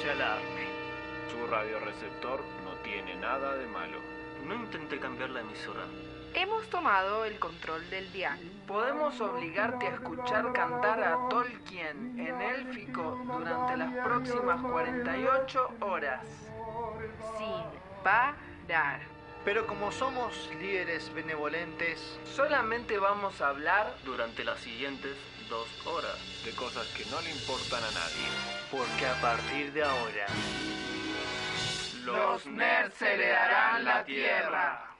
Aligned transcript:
se 0.00 0.10
alarme. 0.10 0.66
Su 1.30 1.46
radioreceptor 1.46 2.40
no 2.64 2.72
tiene 2.82 3.16
nada 3.16 3.54
de 3.56 3.66
malo. 3.66 3.98
No 4.46 4.54
intenté 4.54 4.98
cambiar 4.98 5.30
la 5.30 5.40
emisora. 5.40 5.84
Hemos 6.32 6.68
tomado 6.70 7.24
el 7.24 7.38
control 7.38 7.88
del 7.90 8.10
dial. 8.12 8.38
Podemos 8.66 9.20
obligarte 9.20 9.88
a 9.88 9.94
escuchar 9.94 10.52
cantar 10.52 11.02
a 11.02 11.28
Tolkien 11.28 12.18
en 12.18 12.40
élfico 12.40 13.20
durante 13.26 13.76
las 13.76 13.92
próximas 14.04 14.60
48 14.62 15.70
horas. 15.80 16.24
Sin 17.36 18.02
parar. 18.02 19.19
Pero 19.44 19.66
como 19.66 19.90
somos 19.90 20.50
líderes 20.60 21.12
benevolentes, 21.14 22.18
solamente 22.24 22.98
vamos 22.98 23.40
a 23.40 23.48
hablar 23.48 23.94
durante 24.04 24.44
las 24.44 24.60
siguientes 24.60 25.16
dos 25.48 25.66
horas 25.86 26.18
de 26.44 26.52
cosas 26.52 26.86
que 26.88 27.04
no 27.06 27.20
le 27.22 27.30
importan 27.30 27.82
a 27.82 27.90
nadie. 27.90 28.28
Porque 28.70 29.06
a 29.06 29.20
partir 29.20 29.72
de 29.72 29.82
ahora, 29.82 30.26
los 32.04 32.46
nerds 32.46 33.00
heredarán 33.00 33.84
la 33.84 34.04
tierra. 34.04 34.96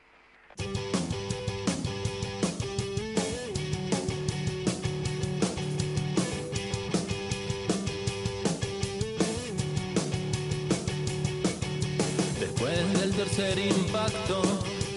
Tercer 13.24 13.59
impacto, 13.59 14.41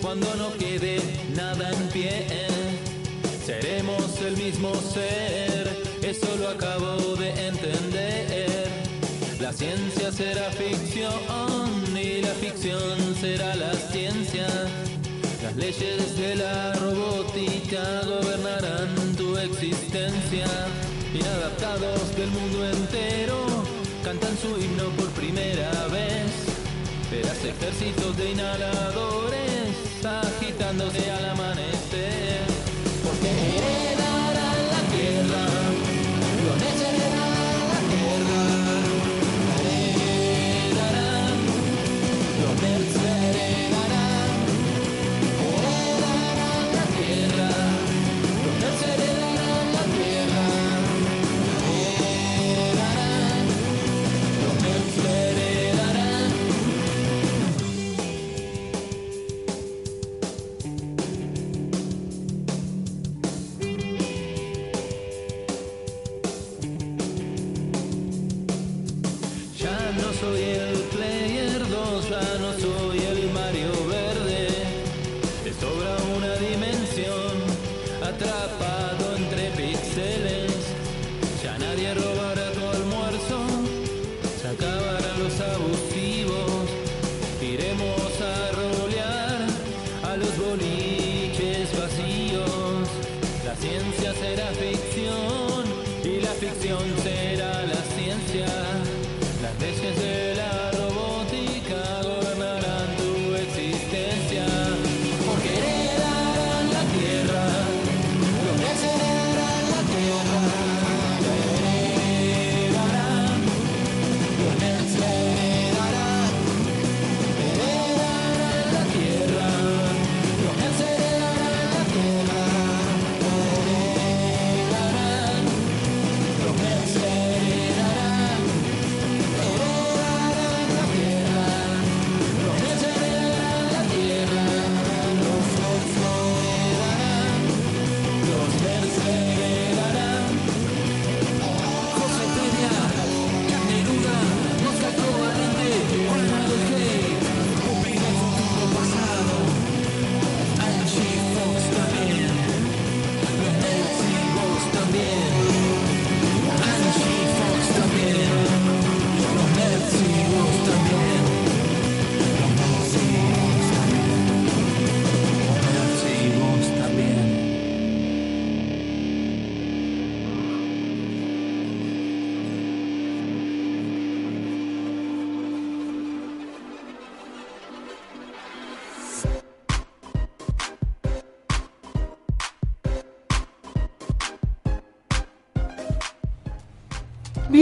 cuando 0.01 0.33
no 0.35 0.53
quede 0.53 0.97
nada 1.35 1.69
en 1.73 1.89
pie, 1.89 2.25
seremos 3.45 4.17
el 4.21 4.37
mismo 4.37 4.73
ser, 4.75 5.67
eso 6.01 6.27
lo 6.39 6.47
acabo 6.47 7.17
de 7.17 7.31
entender. 7.47 8.69
La 9.41 9.51
ciencia 9.51 10.09
será 10.09 10.49
ficción 10.51 11.11
y 11.97 12.21
la 12.21 12.33
ficción 12.35 13.13
será 13.19 13.55
la 13.55 13.73
ciencia. 13.91 14.47
Las 15.43 15.57
leyes 15.57 16.17
de 16.17 16.35
la 16.35 16.71
robótica 16.75 17.83
gobernarán 18.05 19.15
tu 19.17 19.37
existencia. 19.37 20.47
Inadaptados 21.13 22.15
del 22.15 22.29
mundo 22.29 22.69
entero 22.69 23.37
cantan 24.01 24.37
su 24.37 24.47
himno 24.63 24.85
por 24.95 25.09
primera 25.09 25.87
vez. 25.87 26.52
Verás 27.13 27.45
ejércitos 27.45 28.17
de 28.17 28.31
inhaladores 28.31 30.03
agitándose 30.03 31.11
al 31.11 31.25
amanecer. 31.29 31.92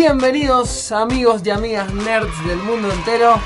Bienvenidos 0.01 0.91
amigos 0.91 1.43
y 1.45 1.51
amigas 1.51 1.93
nerds 1.93 2.47
del 2.47 2.57
mundo 2.57 2.91
entero. 2.91 3.39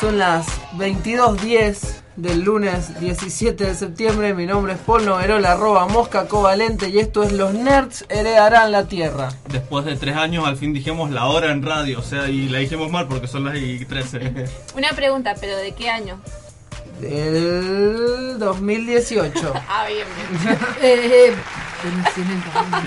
Son 0.00 0.18
las 0.18 0.60
22.10 0.72 2.00
del 2.16 2.40
lunes 2.40 2.98
17 2.98 3.64
de 3.64 3.74
septiembre. 3.76 4.34
Mi 4.34 4.44
nombre 4.44 4.72
es 4.72 4.80
Paul 4.80 5.06
Noverola, 5.06 5.52
arroba 5.52 5.86
mosca 5.86 6.26
covalente 6.26 6.88
y 6.88 6.98
esto 6.98 7.22
es 7.22 7.30
Los 7.30 7.54
Nerds 7.54 8.06
heredarán 8.08 8.72
la 8.72 8.88
Tierra. 8.88 9.28
Después 9.48 9.84
de 9.84 9.94
tres 9.94 10.16
años 10.16 10.44
al 10.48 10.56
fin 10.56 10.72
dijimos 10.72 11.12
la 11.12 11.26
hora 11.26 11.52
en 11.52 11.62
radio, 11.62 12.00
o 12.00 12.02
sea, 12.02 12.28
y 12.28 12.48
la 12.48 12.58
dijimos 12.58 12.90
mal 12.90 13.06
porque 13.06 13.28
son 13.28 13.44
las 13.44 13.56
y 13.56 13.84
13. 13.84 14.46
Una 14.74 14.90
pregunta, 14.94 15.36
pero 15.40 15.56
¿de 15.58 15.76
qué 15.76 15.90
año? 15.90 16.20
Del 17.00 18.36
2018. 18.40 19.52
Ah, 19.68 19.86
bien, 19.86 20.08
bien. 20.42 20.58
Eh, 20.82 21.34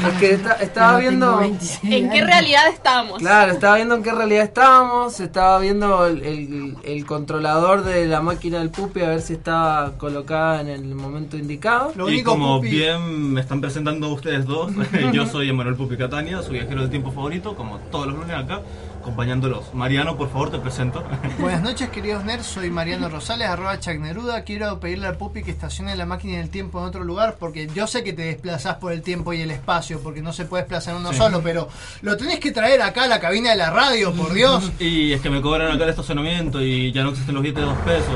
Es 0.08 0.14
que 0.20 0.40
estaba 0.64 0.98
viendo... 1.00 1.42
¿En 1.42 2.10
qué 2.10 2.24
realidad 2.26 2.68
estamos? 2.74 3.20
Claro, 3.20 3.52
estaba 3.54 3.76
viendo 3.76 3.96
en 3.96 4.04
qué 4.04 4.12
realidad 4.12 4.44
estábamos, 4.44 5.20
estaba 5.20 5.60
viendo 5.60 6.06
el, 6.08 6.22
el- 6.24 6.78
el 6.84 7.06
controlador 7.06 7.84
de 7.84 8.06
la 8.06 8.22
máquina 8.22 8.60
del 8.60 8.70
pupi 8.70 9.02
a 9.02 9.10
ver 9.10 9.22
si 9.22 9.34
estaba 9.34 9.94
colocada 9.98 10.62
en 10.62 10.68
el 10.68 10.84
momento 10.96 11.38
indicado. 11.38 11.92
y 12.10 12.24
como 12.24 12.60
bien 12.60 13.34
me 13.34 13.42
están 13.42 13.62
presentando 13.62 14.10
ustedes 14.10 14.46
dos, 14.46 14.72
yo 15.14 15.26
soy 15.26 15.50
Emanuel 15.50 15.76
Pupi 15.76 15.98
Catania, 15.98 16.42
su 16.42 16.52
viajero 16.52 16.82
del 16.82 16.90
tiempo 16.90 17.12
favorito, 17.12 17.56
como 17.56 17.78
todos 17.92 18.08
los 18.08 18.16
lunes 18.18 18.36
acá, 18.36 18.62
acompañándolos. 19.02 19.74
Mariano, 19.74 20.16
por 20.16 20.30
favor, 20.30 20.52
te 20.52 20.60
presento. 20.60 21.04
Buenas 21.40 21.62
noches, 21.62 21.90
queridos 21.90 22.24
nerds. 22.24 22.46
Soy 22.46 22.70
Mariano 22.70 23.10
Rosales, 23.10 23.48
arroba 23.48 23.80
Chuck 23.80 23.96
Neruda. 23.98 24.44
Quiero 24.44 24.80
pedirle 24.80 25.08
al 25.08 25.18
Pupi 25.18 25.44
que 25.44 25.52
estacione 25.52 25.96
la 25.96 26.06
máquina 26.06 26.38
del 26.38 26.50
tiempo 26.50 26.80
en 26.80 26.86
otro 26.86 27.04
lugar 27.04 27.36
porque 27.40 27.68
yo 27.74 27.88
sé 27.88 28.04
que 28.04 28.14
te 28.14 28.22
desplazás 28.24 28.76
por 28.76 28.92
el 28.94 29.02
tiempo 29.02 29.34
y 29.34 29.42
el 29.42 29.52
espacio, 29.52 30.00
porque 30.02 30.22
no 30.22 30.32
se 30.34 30.46
puede 30.46 30.64
desplazar 30.64 30.96
uno 30.96 31.12
Sí. 31.12 31.18
solo, 31.18 31.42
pero 31.42 31.68
lo 32.02 32.16
tenés 32.16 32.40
que 32.40 32.52
traer 32.52 32.82
acá 32.84 33.04
a 33.04 33.08
la 33.08 33.20
cabina 33.20 33.50
de 33.50 33.56
la 33.58 33.72
radio, 33.72 34.14
por 34.14 34.34
Dios. 34.34 34.72
Y 34.80 35.12
es 35.14 35.22
que 35.22 35.30
me 35.30 35.42
cobran 35.42 35.72
acá 35.72 35.84
el 35.86 35.90
estacionamiento 35.90 36.62
y 36.62 36.92
ya 36.92 37.04
no 37.04 37.10
existen 37.10 37.34
los 37.36 37.44
billetes 37.44 37.64
de 37.64 37.70
dos 37.70 37.80
pesos. 37.80 38.16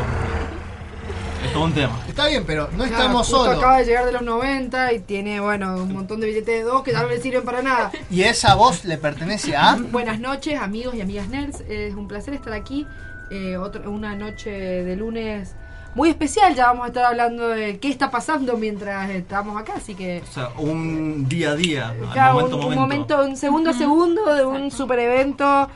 Todo 1.55 1.63
un 1.63 1.73
tema. 1.73 1.97
Está 2.05 2.27
bien, 2.27 2.43
pero 2.45 2.63
no 2.73 2.79
Claro, 2.83 2.91
estamos 2.91 3.27
solos. 3.27 3.55
acaba 3.57 3.77
de 3.77 3.85
llegar 3.85 4.05
de 4.05 4.11
los 4.11 4.23
90 4.23 4.91
y 4.91 4.99
tiene, 4.99 5.39
bueno, 5.39 5.75
un 5.77 5.93
montón 5.93 6.19
de 6.19 6.27
billetes 6.27 6.47
de 6.57 6.63
dos 6.63 6.83
que 6.83 6.91
ya 6.91 7.01
no 7.01 7.07
le 7.07 7.21
sirven 7.21 7.43
para 7.45 7.61
nada. 7.61 7.91
Y 8.11 8.23
esa 8.23 8.55
voz 8.55 8.83
le 8.83 8.97
pertenece 8.97 9.55
a... 9.55 9.75
Buenas 9.91 10.19
noches, 10.19 10.59
amigos 10.59 10.95
y 10.95 10.99
amigas 11.01 11.29
nerds. 11.29 11.61
Es 11.69 11.95
un 11.95 12.09
placer 12.09 12.33
estar 12.33 12.51
aquí. 12.51 12.85
Eh, 13.31 13.55
otro- 13.55 13.89
una 13.89 14.15
noche 14.17 14.49
de 14.51 14.95
lunes 14.97 15.55
muy 15.95 16.09
especial. 16.09 16.53
Ya 16.55 16.65
vamos 16.67 16.83
a 16.83 16.87
estar 16.87 17.05
hablando 17.05 17.47
de 17.47 17.79
qué 17.79 17.87
está 17.87 18.11
pasando 18.11 18.57
mientras 18.57 19.09
estamos 19.11 19.57
acá. 19.57 19.75
Así 19.77 19.95
que, 19.95 20.23
O 20.29 20.33
sea, 20.33 20.49
un 20.57 21.29
día 21.29 21.51
a 21.51 21.55
día, 21.55 21.87
al 21.87 22.09
claro, 22.11 22.33
momento 22.33 22.57
un, 22.57 22.63
a 22.63 22.65
un 22.65 22.75
momento. 22.75 23.15
momento, 23.15 23.31
un 23.31 23.37
segundo 23.37 23.69
a 23.69 23.73
segundo 23.73 24.35
de 24.35 24.45
un 24.45 24.71
super 24.71 24.99
evento 24.99 25.69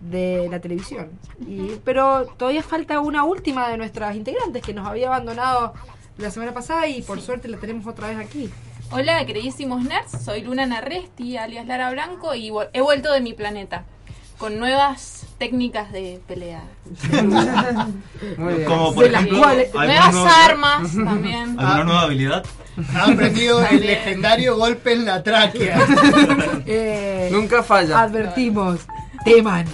de 0.00 0.48
la 0.50 0.60
televisión. 0.60 1.10
Y, 1.46 1.72
pero 1.84 2.26
todavía 2.36 2.62
falta 2.62 3.00
una 3.00 3.24
última 3.24 3.68
de 3.68 3.76
nuestras 3.76 4.14
integrantes 4.16 4.62
que 4.62 4.74
nos 4.74 4.86
había 4.86 5.08
abandonado 5.08 5.74
la 6.18 6.30
semana 6.30 6.52
pasada 6.52 6.86
y 6.88 7.02
por 7.02 7.20
suerte 7.20 7.48
la 7.48 7.58
tenemos 7.58 7.86
otra 7.86 8.08
vez 8.08 8.18
aquí. 8.18 8.50
Hola, 8.90 9.24
queridísimos 9.26 9.82
nerds. 9.82 10.22
Soy 10.24 10.42
Luna 10.42 10.64
Narresti, 10.66 11.36
alias 11.36 11.66
Lara 11.66 11.90
Blanco, 11.90 12.34
y 12.34 12.52
he 12.72 12.80
vuelto 12.80 13.12
de 13.12 13.20
mi 13.20 13.32
planeta 13.34 13.84
con 14.38 14.58
nuevas 14.58 15.26
técnicas 15.38 15.90
de 15.92 16.20
pelea. 16.28 16.62
Muy 18.38 18.54
bien. 18.54 18.64
Como 18.68 18.94
por 18.94 19.04
De 19.04 19.10
las 19.10 19.22
ejemplo, 19.22 19.42
cuales- 19.42 19.66
¿alguna 19.74 19.86
Nuevas 19.86 20.14
nueva- 20.14 20.44
armas 20.44 20.92
también. 21.04 21.42
¿Alguna 21.60 21.84
nueva 21.84 22.00
habilidad? 22.02 22.44
Ha 22.94 23.04
aprendido 23.10 23.64
el 23.66 23.80
legendario 23.80 24.56
golpe 24.56 24.92
en 24.92 25.04
la 25.04 25.22
tráquea. 25.22 25.78
Eh, 26.68 27.28
Nunca 27.32 27.62
falla. 27.62 28.00
advertimos, 28.02 28.80
teman. 29.24 29.66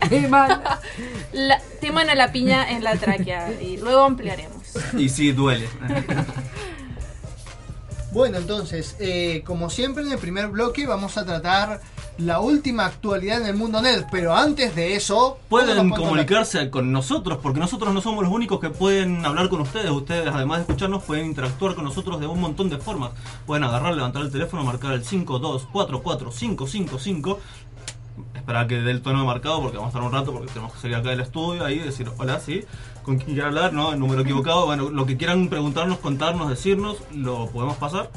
La, 1.32 1.60
teman 1.80 2.10
a 2.10 2.14
la 2.14 2.30
piña 2.30 2.70
en 2.70 2.84
la 2.84 2.96
tráquea 2.96 3.60
y 3.60 3.78
luego 3.78 4.02
ampliaremos. 4.02 4.62
Y 4.96 5.08
sí, 5.08 5.32
duele. 5.32 5.68
Bueno, 8.14 8.38
entonces, 8.38 8.96
eh, 9.00 9.42
como 9.44 9.68
siempre 9.70 10.04
en 10.04 10.12
el 10.12 10.18
primer 10.18 10.46
bloque 10.46 10.86
vamos 10.86 11.18
a 11.18 11.24
tratar 11.24 11.80
la 12.18 12.38
última 12.38 12.86
actualidad 12.86 13.40
en 13.40 13.48
el 13.48 13.56
mundo 13.56 13.82
nerd, 13.82 14.04
pero 14.08 14.36
antes 14.36 14.76
de 14.76 14.94
eso... 14.94 15.38
Pueden 15.48 15.90
comunicarse 15.90 16.70
con 16.70 16.92
nosotros, 16.92 17.40
porque 17.42 17.58
nosotros 17.58 17.92
no 17.92 18.00
somos 18.00 18.22
los 18.22 18.32
únicos 18.32 18.60
que 18.60 18.70
pueden 18.70 19.26
hablar 19.26 19.48
con 19.48 19.62
ustedes. 19.62 19.90
Ustedes, 19.90 20.28
además 20.32 20.58
de 20.58 20.62
escucharnos, 20.62 21.02
pueden 21.02 21.26
interactuar 21.26 21.74
con 21.74 21.82
nosotros 21.82 22.20
de 22.20 22.28
un 22.28 22.40
montón 22.40 22.70
de 22.70 22.78
formas. 22.78 23.10
Pueden 23.46 23.64
agarrar, 23.64 23.94
levantar 23.94 24.22
el 24.22 24.30
teléfono, 24.30 24.62
marcar 24.62 24.92
el 24.92 25.02
5244555. 25.02 27.38
Esperar 28.44 28.66
que 28.66 28.82
dé 28.82 28.90
el 28.90 29.00
tono 29.00 29.24
marcado, 29.24 29.62
porque 29.62 29.78
vamos 29.78 29.94
a 29.94 29.96
estar 29.96 30.02
un 30.02 30.12
rato, 30.12 30.30
porque 30.30 30.48
tenemos 30.48 30.74
que 30.74 30.78
salir 30.78 30.96
acá 30.96 31.08
del 31.08 31.20
estudio 31.20 31.64
ahí 31.64 31.76
y 31.76 31.78
decir, 31.78 32.10
hola, 32.18 32.38
sí, 32.40 32.62
con 33.02 33.16
quién 33.16 33.28
quiere 33.28 33.44
hablar, 33.44 33.72
no, 33.72 33.94
el 33.94 33.98
número 33.98 34.20
equivocado. 34.20 34.66
Bueno, 34.66 34.90
lo 34.90 35.06
que 35.06 35.16
quieran 35.16 35.48
preguntarnos, 35.48 35.98
contarnos, 35.98 36.50
decirnos, 36.50 36.98
lo 37.14 37.46
podemos 37.46 37.78
pasar. 37.78 38.10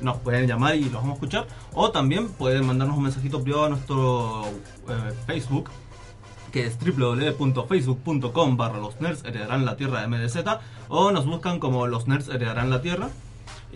Nos 0.00 0.16
pueden 0.16 0.46
llamar 0.46 0.76
y 0.76 0.84
los 0.84 0.94
vamos 0.94 1.10
a 1.10 1.12
escuchar. 1.12 1.46
O 1.74 1.90
también 1.90 2.28
pueden 2.28 2.66
mandarnos 2.66 2.96
un 2.96 3.02
mensajito 3.02 3.42
privado 3.42 3.66
a 3.66 3.68
nuestro 3.68 4.46
eh, 4.88 5.12
Facebook, 5.26 5.68
que 6.52 6.64
es 6.64 6.78
www.facebook.com 6.78 8.56
barra 8.56 8.78
los 8.78 8.98
nerds 8.98 9.26
heredarán 9.26 9.66
la 9.66 9.76
tierra 9.76 10.00
de 10.00 10.06
MDZ 10.06 10.38
o 10.88 11.10
nos 11.10 11.26
buscan 11.26 11.58
como 11.58 11.86
los 11.86 12.08
nerds 12.08 12.30
heredarán 12.30 12.70
la 12.70 12.80
tierra 12.80 13.10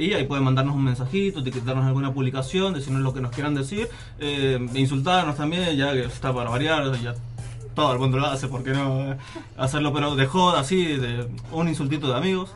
y 0.00 0.14
ahí 0.14 0.25
pueden 0.25 0.44
mandarnos 0.44 0.75
un 0.75 0.85
mensajito, 0.85 1.41
etiquetarnos 1.41 1.85
alguna 1.85 2.12
publicación, 2.12 2.73
decirnos 2.73 3.02
lo 3.02 3.12
que 3.12 3.20
nos 3.20 3.32
quieran 3.32 3.55
decir, 3.55 3.88
eh, 4.19 4.58
insultarnos 4.75 5.37
también, 5.37 5.76
ya 5.76 5.93
que 5.93 6.05
está 6.05 6.32
para 6.32 6.49
variar, 6.49 6.91
ya 7.00 7.14
todo 7.75 7.93
el 7.93 7.99
mundo 7.99 8.19
lo 8.19 8.26
hace, 8.26 8.49
¿por 8.49 8.64
qué 8.64 8.70
no 8.70 9.12
eh, 9.12 9.19
hacerlo? 9.58 9.93
Pero 9.93 10.17
de 10.17 10.26
joda, 10.26 10.61
así, 10.61 10.85
de 10.85 11.29
un 11.52 11.69
insultito 11.69 12.08
de 12.08 12.17
amigos. 12.17 12.50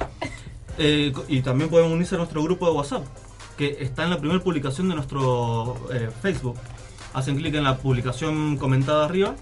Eh, 0.78 1.12
y 1.28 1.42
también 1.42 1.70
pueden 1.70 1.92
unirse 1.92 2.14
a 2.14 2.18
nuestro 2.18 2.42
grupo 2.42 2.66
de 2.66 2.72
WhatsApp, 2.72 3.04
que 3.56 3.76
está 3.80 4.04
en 4.04 4.10
la 4.10 4.18
primera 4.18 4.42
publicación 4.42 4.88
de 4.88 4.96
nuestro 4.96 5.76
Facebook. 6.20 6.56
Hacen 7.12 7.36
clic 7.36 7.54
en 7.54 7.62
la 7.62 7.76
publicación 7.76 8.56
comentada 8.56 9.04
arriba, 9.04 9.36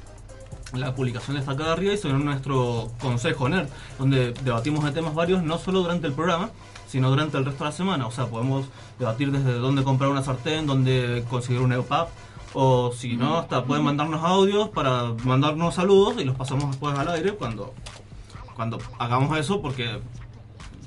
la 0.74 0.94
publicación 0.94 1.36
destacada 1.36 1.72
arriba 1.72 1.94
y 1.94 2.06
ven 2.06 2.24
nuestro 2.24 2.90
consejo 3.00 3.48
nerd, 3.48 3.68
donde 3.98 4.32
debatimos 4.44 4.84
de 4.84 4.92
temas 4.92 5.14
varios, 5.14 5.42
no 5.42 5.58
solo 5.58 5.80
durante 5.80 6.06
el 6.06 6.12
programa, 6.12 6.50
sino 6.88 7.10
durante 7.10 7.38
el 7.38 7.44
resto 7.44 7.64
de 7.64 7.70
la 7.70 7.76
semana. 7.76 8.06
O 8.06 8.10
sea, 8.10 8.26
podemos 8.26 8.66
debatir 8.98 9.30
desde 9.30 9.54
dónde 9.54 9.82
comprar 9.82 10.10
una 10.10 10.22
sartén, 10.22 10.66
dónde 10.66 11.24
conseguir 11.28 11.62
un 11.62 11.72
EUPAP, 11.72 12.08
o 12.54 12.92
si 12.92 13.16
no, 13.16 13.38
hasta 13.38 13.64
pueden 13.64 13.84
mandarnos 13.84 14.22
audios 14.22 14.68
para 14.68 15.14
mandarnos 15.24 15.74
saludos 15.74 16.16
y 16.18 16.24
los 16.24 16.36
pasamos 16.36 16.70
después 16.70 16.98
al 16.98 17.08
aire 17.08 17.32
cuando, 17.32 17.72
cuando 18.54 18.78
hagamos 18.98 19.38
eso, 19.38 19.62
porque 19.62 20.00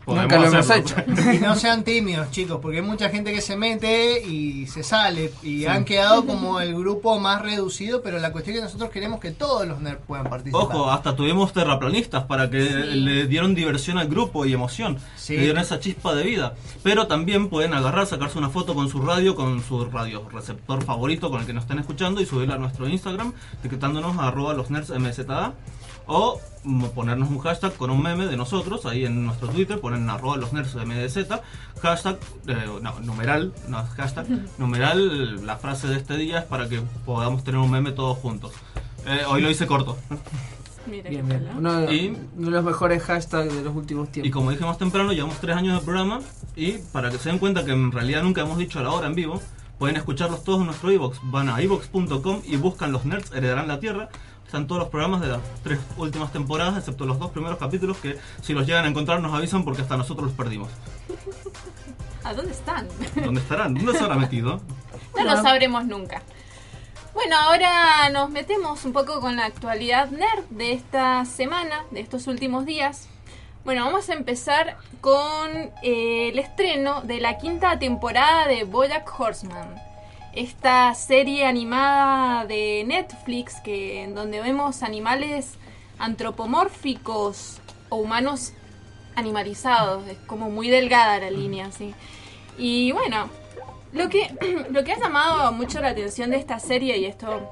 Nunca 0.07 0.38
lo 0.38 0.46
hemos 0.48 0.69
hecho. 0.69 0.96
Y 1.34 1.40
no 1.40 1.56
sean 1.56 1.84
tímidos, 1.84 2.30
chicos, 2.31 2.60
porque 2.62 2.78
hay 2.78 2.84
mucha 2.84 3.10
gente 3.10 3.34
que 3.34 3.42
se 3.42 3.57
mete 3.57 4.22
y 4.22 4.68
se 4.68 4.84
sale. 4.84 5.31
Y 5.44 5.66
han 5.66 5.84
quedado 5.86 6.25
como 6.25 6.60
el 6.60 6.75
grupo 6.75 7.19
más 7.19 7.42
reducido, 7.42 8.02
pero 8.02 8.19
la 8.19 8.31
cuestión 8.31 8.56
es 8.56 8.60
que 8.62 8.66
nosotros 8.66 8.90
queremos 8.92 9.19
que 9.19 9.31
todos 9.31 9.68
los 9.68 9.80
nerds 9.81 10.02
puedan 10.06 10.30
participar. 10.30 10.62
Ojo, 10.62 10.92
hasta 10.92 11.16
tuvimos 11.16 11.54
terraplanistas 11.54 12.24
para 12.25 12.50
que 12.50 12.66
Sí. 12.66 12.74
le 13.00 13.28
dieron 13.28 13.56
diversión 13.56 13.98
al 13.98 14.07
grupo 14.07 14.46
y 14.46 14.54
emoción. 14.54 14.98
Sí. 15.16 15.36
Le 15.36 15.44
dieron 15.44 15.62
esa 15.62 15.80
chispa 15.80 16.13
de 16.13 16.24
vida. 16.24 16.54
Pero 16.84 17.07
también 17.07 17.50
pueden 17.50 17.74
agarrar, 17.74 18.06
sacarse 18.07 18.38
una 18.38 18.50
foto 18.50 18.75
con 18.75 18.90
su 18.90 19.02
radio, 19.02 19.36
con 19.36 19.63
su 19.63 19.86
radio 19.86 20.28
receptor 20.31 20.84
favorito 20.84 21.30
con 21.31 21.42
el 21.42 21.48
que 21.48 21.54
nos 21.54 21.63
estén 21.63 21.80
escuchando 21.80 22.22
y 22.22 22.25
subirla 22.25 22.56
a 22.56 22.57
nuestro 22.57 22.88
Instagram, 22.88 23.34
etiquetándonos 23.60 24.18
a 24.18 24.28
arroba 24.28 24.54
los 24.54 24.69
nerds 24.69 24.92
MZA. 24.92 25.54
O 26.07 26.40
ponernos 26.94 27.30
un 27.30 27.40
hashtag 27.40 27.74
con 27.75 27.90
un 27.92 28.02
meme 28.02 28.25
de 28.25 28.38
nosotros 28.38 28.86
ahí 28.86 29.06
en 29.06 29.25
nuestro 29.25 29.48
Twitter, 29.50 29.80
ponen 29.80 30.10
arroba 30.10 30.38
los 30.38 30.52
nerds 30.54 30.75
MDZ, 30.75 31.28
hashtag, 31.81 32.18
eh, 32.48 32.56
no, 32.81 33.00
numeral, 33.02 33.54
no 33.68 33.80
es 33.81 33.90
hashtag, 33.90 34.25
numeral, 34.57 35.46
la 35.46 35.57
frase 35.57 35.88
de 35.88 35.98
este 35.98 36.18
día 36.18 36.40
es 36.40 36.46
para 36.46 36.68
que 36.69 36.81
podamos 37.06 37.44
tener 37.44 37.60
un 37.60 37.69
meme 37.72 37.92
todos 37.92 38.18
juntos. 38.18 38.52
Eh, 39.06 39.22
hoy 39.28 39.42
lo 39.42 39.50
hice 39.50 39.68
corto. 39.68 39.98
Mira 40.88 41.10
Bien, 41.10 41.28
bien. 41.28 41.50
Uno, 41.57 41.74
de- 41.81 41.96
Y- 41.96 42.07
uno 42.38 42.46
de 42.46 42.52
los 42.52 42.63
mejores 42.63 43.02
hashtags 43.04 43.52
de 43.56 43.63
los 43.63 43.75
últimos 43.75 44.07
Y 44.10 44.12
tiempos. 44.12 44.31
como 44.34 44.52
dije 44.52 44.63
más 44.66 44.78
temprano, 44.78 45.12
llevamos 45.13 45.38
tres 45.40 45.56
años 45.56 45.80
de 45.80 45.84
programa 45.86 46.19
y 46.56 46.74
para 46.92 47.10
que 47.10 47.18
se 47.18 47.30
den 47.30 47.40
cuenta 47.40 47.66
que 47.66 47.72
en 47.72 47.92
realidad 47.92 48.22
nunca 48.22 48.42
hemos 48.42 48.57
dicho 48.60 48.78
a 48.80 48.84
la 48.84 48.92
hora 48.92 49.07
en 49.07 49.16
vivo, 49.16 49.42
pueden 49.80 49.96
escucharlos 49.96 50.44
todos 50.44 50.60
en 50.60 50.68
nuestro 50.68 50.92
iBox. 50.92 51.19
Van 51.24 51.50
a 51.50 51.60
iBox.com 51.62 52.42
y 52.46 52.57
buscan 52.57 52.92
Los 52.92 53.04
Nerds 53.06 53.31
Heredarán 53.31 53.68
la 53.68 53.80
Tierra. 53.80 54.09
Están 54.45 54.68
todos 54.68 54.80
los 54.80 54.90
programas 54.90 55.21
de 55.21 55.28
las 55.28 55.42
tres 55.64 55.80
últimas 55.97 56.31
temporadas, 56.31 56.78
excepto 56.78 57.06
los 57.06 57.19
dos 57.19 57.31
primeros 57.31 57.57
capítulos 57.57 57.97
que 57.97 58.18
si 58.42 58.54
los 58.54 58.66
llegan 58.66 58.85
a 58.85 58.87
encontrar 58.87 59.19
nos 59.19 59.33
avisan 59.33 59.66
porque 59.66 59.81
hasta 59.81 59.97
nosotros 59.97 60.28
los 60.28 60.35
perdimos. 60.35 60.69
¿A 62.23 62.33
dónde 62.33 62.52
están? 62.52 62.87
¿Dónde 63.16 63.42
estarán? 63.42 63.73
¿Dónde 63.73 63.94
se 63.94 64.04
habrá 64.04 64.16
metido? 64.16 64.61
No 65.18 65.23
lo 65.23 65.42
sabremos 65.42 65.85
nunca. 65.85 66.21
Bueno, 67.14 67.37
ahora 67.37 68.09
nos 68.09 68.30
metemos 68.30 68.83
un 68.83 68.94
poco 68.94 69.21
con 69.21 69.37
la 69.37 69.45
actualidad 69.45 70.09
nerd 70.09 70.44
de 70.49 70.73
esta 70.73 71.23
semana, 71.25 71.85
de 71.92 72.02
estos 72.02 72.28
últimos 72.28 72.66
días. 72.66 73.07
Bueno, 73.64 73.85
vamos 73.85 74.09
a 74.09 74.14
empezar 74.14 74.78
con 75.02 75.49
eh, 75.81 76.30
el 76.30 76.40
estreno 76.40 77.02
de 77.02 77.19
la 77.19 77.37
quinta 77.37 77.80
temporada 77.80 78.47
de 78.47 78.64
Bojack 78.64 79.19
Horseman. 79.19 79.84
Esta 80.35 80.94
serie 80.95 81.45
animada 81.45 82.45
de 82.45 82.83
Netflix 82.85 83.61
que 83.61 84.04
en 84.04 84.13
donde 84.13 84.42
vemos 84.42 84.83
animales 84.83 85.57
antropomórficos 85.97 87.61
o 87.87 87.95
humanos 87.95 88.51
animalizados, 89.15 90.06
es 90.07 90.18
como 90.27 90.49
muy 90.49 90.68
delgada 90.68 91.19
la 91.19 91.31
línea, 91.31 91.71
sí. 91.71 91.94
Y 92.57 92.92
bueno, 92.92 93.30
lo 93.94 94.09
que, 94.09 94.30
lo 94.71 94.83
que 94.83 94.92
ha 94.92 94.99
llamado 94.99 95.54
mucho 95.54 95.80
la 95.80 95.89
atención 95.89 96.31
de 96.31 96.37
esta 96.37 96.59
serie, 96.59 96.97
y 96.97 97.06
esto 97.06 97.49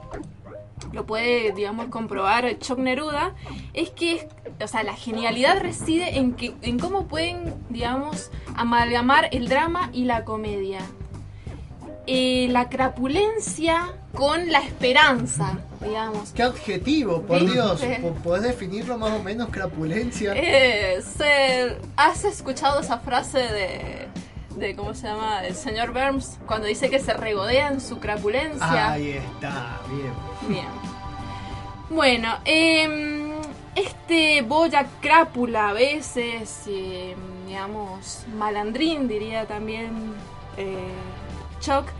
lo 0.92 1.06
puede, 1.06 1.54
digamos, 1.54 1.88
comprobar 1.88 2.60
Choc 2.60 2.80
Neruda, 2.80 3.34
es 3.74 3.92
que, 3.92 4.28
o 4.62 4.68
sea, 4.68 4.84
la 4.84 4.94
genialidad 4.94 5.62
reside 5.62 6.18
en, 6.18 6.34
que, 6.34 6.54
en 6.62 6.78
cómo 6.80 7.08
pueden, 7.08 7.54
digamos, 7.70 8.30
amalgamar 8.56 9.30
el 9.32 9.48
drama 9.48 9.90
y 9.94 10.04
la 10.04 10.26
comedia. 10.26 10.80
Eh, 12.06 12.48
la 12.52 12.68
crapulencia 12.70 13.94
con 14.14 14.52
la 14.52 14.60
esperanza, 14.60 15.58
digamos. 15.82 16.32
Qué 16.34 16.44
adjetivo, 16.44 17.22
por 17.22 17.40
¿Viste? 17.40 17.54
Dios. 17.54 17.82
¿Po- 18.02 18.14
¿Podés 18.16 18.44
definirlo 18.44 18.98
más 18.98 19.12
o 19.12 19.24
menos, 19.24 19.48
crapulencia? 19.50 20.34
Eh, 20.36 21.02
se- 21.02 21.78
¿Has 21.96 22.26
escuchado 22.26 22.82
esa 22.82 23.00
frase 23.00 23.40
de, 23.40 24.08
de, 24.58 24.76
¿cómo 24.76 24.94
se 24.94 25.08
llama? 25.08 25.46
El 25.46 25.56
señor 25.56 25.94
Burns 25.94 26.38
cuando 26.46 26.68
dice 26.68 26.90
que 26.90 27.00
se 27.00 27.14
regodea 27.14 27.70
en 27.70 27.80
su 27.80 28.00
crapulencia? 28.00 28.92
Ahí 28.92 29.12
está, 29.12 29.80
bien. 29.90 30.14
Bien. 30.50 30.68
Bueno, 31.90 32.36
em, 32.44 33.32
este 33.76 34.42
Boya 34.42 34.88
crápula 35.00 35.70
a 35.70 35.74
veces, 35.74 36.64
em, 36.68 37.16
digamos, 37.48 38.26
malandrín 38.38 39.08
diría 39.08 39.46
también 39.46 40.14
Deathstroke 41.64 41.94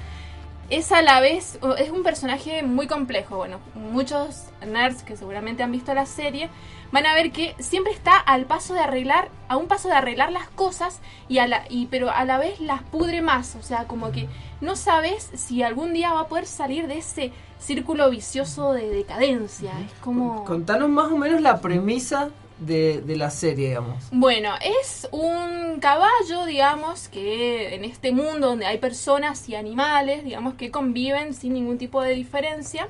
es 0.70 0.92
a 0.92 1.02
la 1.02 1.20
vez, 1.20 1.60
es 1.78 1.90
un 1.90 2.04
personaje 2.04 2.64
muy 2.64 2.88
complejo. 2.88 3.38
Bueno, 3.38 3.60
muchos 3.76 4.46
nerds 4.66 5.04
que 5.04 5.16
seguramente 5.16 5.64
han 5.64 5.72
visto 5.72 5.94
la 5.94 6.06
serie 6.06 6.50
van 6.92 7.06
a 7.06 7.14
ver 7.14 7.32
que 7.32 7.56
siempre 7.60 7.94
está 7.94 8.18
al 8.18 8.46
paso 8.46 8.74
de 8.74 8.80
arreglar, 8.80 9.30
a 9.48 9.58
un 9.58 9.68
paso 9.68 9.88
de 9.90 9.96
arreglar 9.96 10.32
las 10.32 10.48
cosas, 10.50 11.00
y, 11.28 11.86
pero 11.88 12.10
a 12.12 12.26
la 12.26 12.38
vez 12.38 12.60
las 12.60 12.82
pudre 12.84 13.22
más. 13.22 13.56
O 13.56 13.62
sea, 13.62 13.86
como 13.86 14.12
que 14.12 14.28
no 14.62 14.76
sabes 14.76 15.30
si 15.36 15.64
algún 15.64 15.94
día 15.94 16.14
va 16.14 16.22
a 16.22 16.28
poder 16.28 16.46
salir 16.46 16.88
de 16.88 16.98
ese 16.98 17.32
círculo 17.60 18.10
vicioso 18.10 18.74
de 18.74 18.90
decadencia. 18.90 19.72
Es 19.80 19.94
como... 20.02 20.44
Contanos 20.44 20.90
más 20.90 21.12
o 21.12 21.18
menos 21.18 21.42
la 21.42 21.62
premisa 21.62 22.30
de, 22.66 23.02
de 23.02 23.16
la 23.16 23.30
serie, 23.30 23.70
digamos. 23.70 24.04
Bueno, 24.12 24.52
es 24.62 25.08
un 25.12 25.80
caballo, 25.80 26.46
digamos, 26.46 27.08
que 27.10 27.76
en 27.76 27.84
este 27.86 28.12
mundo 28.12 28.48
donde 28.48 28.66
hay 28.66 28.78
personas 28.78 29.48
y 29.50 29.56
animales, 29.56 30.24
digamos, 30.24 30.56
que 30.56 30.72
conviven 30.72 31.34
sin 31.34 31.54
ningún 31.54 31.78
tipo 31.78 32.02
de 32.02 32.14
diferencia, 32.14 32.88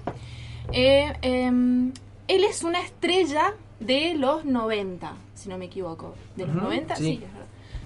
eh, 0.72 1.14
em, 1.22 1.92
él 2.28 2.44
es 2.44 2.64
una 2.64 2.82
estrella 2.82 3.54
de 3.80 4.14
los 4.16 4.46
90, 4.46 5.14
si 5.36 5.50
no 5.50 5.58
me 5.58 5.66
equivoco. 5.66 6.16
¿De 6.36 6.46
los 6.46 6.56
Ujú, 6.56 6.66
90? 6.66 6.96
sí. 6.96 7.22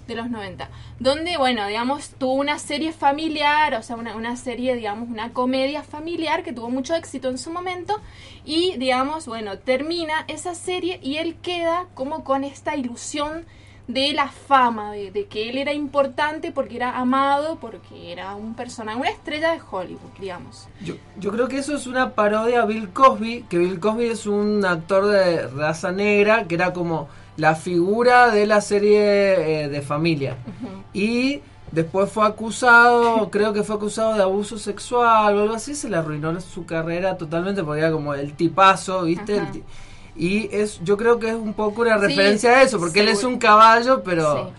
De 0.08 0.16
los 0.16 0.30
90. 0.30 0.70
Donde, 1.00 1.38
bueno, 1.38 1.68
digamos, 1.68 2.12
tuvo 2.18 2.34
una 2.34 2.60
serie 2.60 2.94
familiar, 2.94 3.76
o 3.76 3.84
sea, 3.84 3.98
una, 3.98 4.16
una 4.16 4.38
serie, 4.38 4.76
digamos, 4.76 5.10
una 5.10 5.34
comedia 5.34 5.84
familiar 5.84 6.44
que 6.44 6.54
tuvo 6.54 6.70
mucho 6.70 6.96
éxito 6.96 7.30
en 7.30 7.38
su 7.38 7.52
momento. 7.52 8.00
Y, 8.46 8.78
digamos, 8.78 9.28
bueno, 9.28 9.58
termina 9.60 10.24
esa 10.28 10.56
serie 10.56 11.00
y 11.04 11.18
él 11.18 11.36
queda 11.42 11.88
como 11.94 12.24
con 12.24 12.44
esta 12.44 12.76
ilusión 12.76 13.46
de 13.88 14.12
la 14.12 14.28
fama, 14.28 14.92
de, 14.92 15.28
que 15.30 15.50
él 15.50 15.58
era 15.58 15.74
importante 15.74 16.52
porque 16.52 16.76
era 16.76 16.98
amado, 16.98 17.58
porque 17.60 18.12
era 18.12 18.36
un 18.36 18.54
personaje, 18.54 19.00
una 19.00 19.10
estrella 19.10 19.54
de 19.54 19.62
Hollywood, 19.70 20.12
digamos. 20.20 20.68
Yo, 20.82 20.96
yo 21.18 21.32
creo 21.32 21.48
que 21.48 21.58
eso 21.58 21.76
es 21.76 21.88
una 21.88 22.14
parodia 22.14 22.64
a 22.64 22.66
Bill 22.66 22.90
Cosby, 22.90 23.46
que 23.50 23.58
Bill 23.58 23.80
Cosby 23.80 24.08
es 24.08 24.26
un 24.26 24.66
actor 24.66 25.08
de 25.08 25.48
raza 25.48 25.92
negra, 25.92 26.48
que 26.48 26.56
era 26.56 26.74
como 26.74 27.08
la 27.38 27.56
figura 27.56 28.30
de 28.32 28.46
la 28.46 28.62
serie 28.62 29.64
eh, 29.64 29.70
de 29.70 29.82
familia. 29.82 30.36
Y 30.94 31.42
después 31.72 32.12
fue 32.12 32.26
acusado, 32.26 33.30
creo 33.32 33.54
que 33.54 33.64
fue 33.64 33.76
acusado 33.76 34.16
de 34.16 34.24
abuso 34.24 34.58
sexual 34.58 35.38
o 35.38 35.42
algo 35.44 35.54
así, 35.54 35.76
se 35.76 35.90
le 35.90 35.98
arruinó 35.98 36.40
su 36.42 36.66
carrera 36.66 37.18
totalmente 37.18 37.64
porque 37.64 37.82
era 37.82 37.92
como 37.92 38.14
el 38.14 38.34
tipazo, 38.34 39.04
¿viste? 39.04 39.38
El 39.38 39.64
y 40.20 40.50
es 40.52 40.80
yo 40.84 40.98
creo 40.98 41.20
que 41.20 41.30
es 41.30 41.36
un 41.36 41.54
poco 41.54 41.84
una 41.84 42.00
Sí, 42.00 42.08
referencia 42.08 42.50
a 42.50 42.64
eso, 42.64 42.80
porque 42.80 43.02
él 43.02 43.10
es 43.10 43.24
un 43.24 43.38
caballo, 43.38 44.02
pero 44.04 44.36
Sí. 44.48 44.54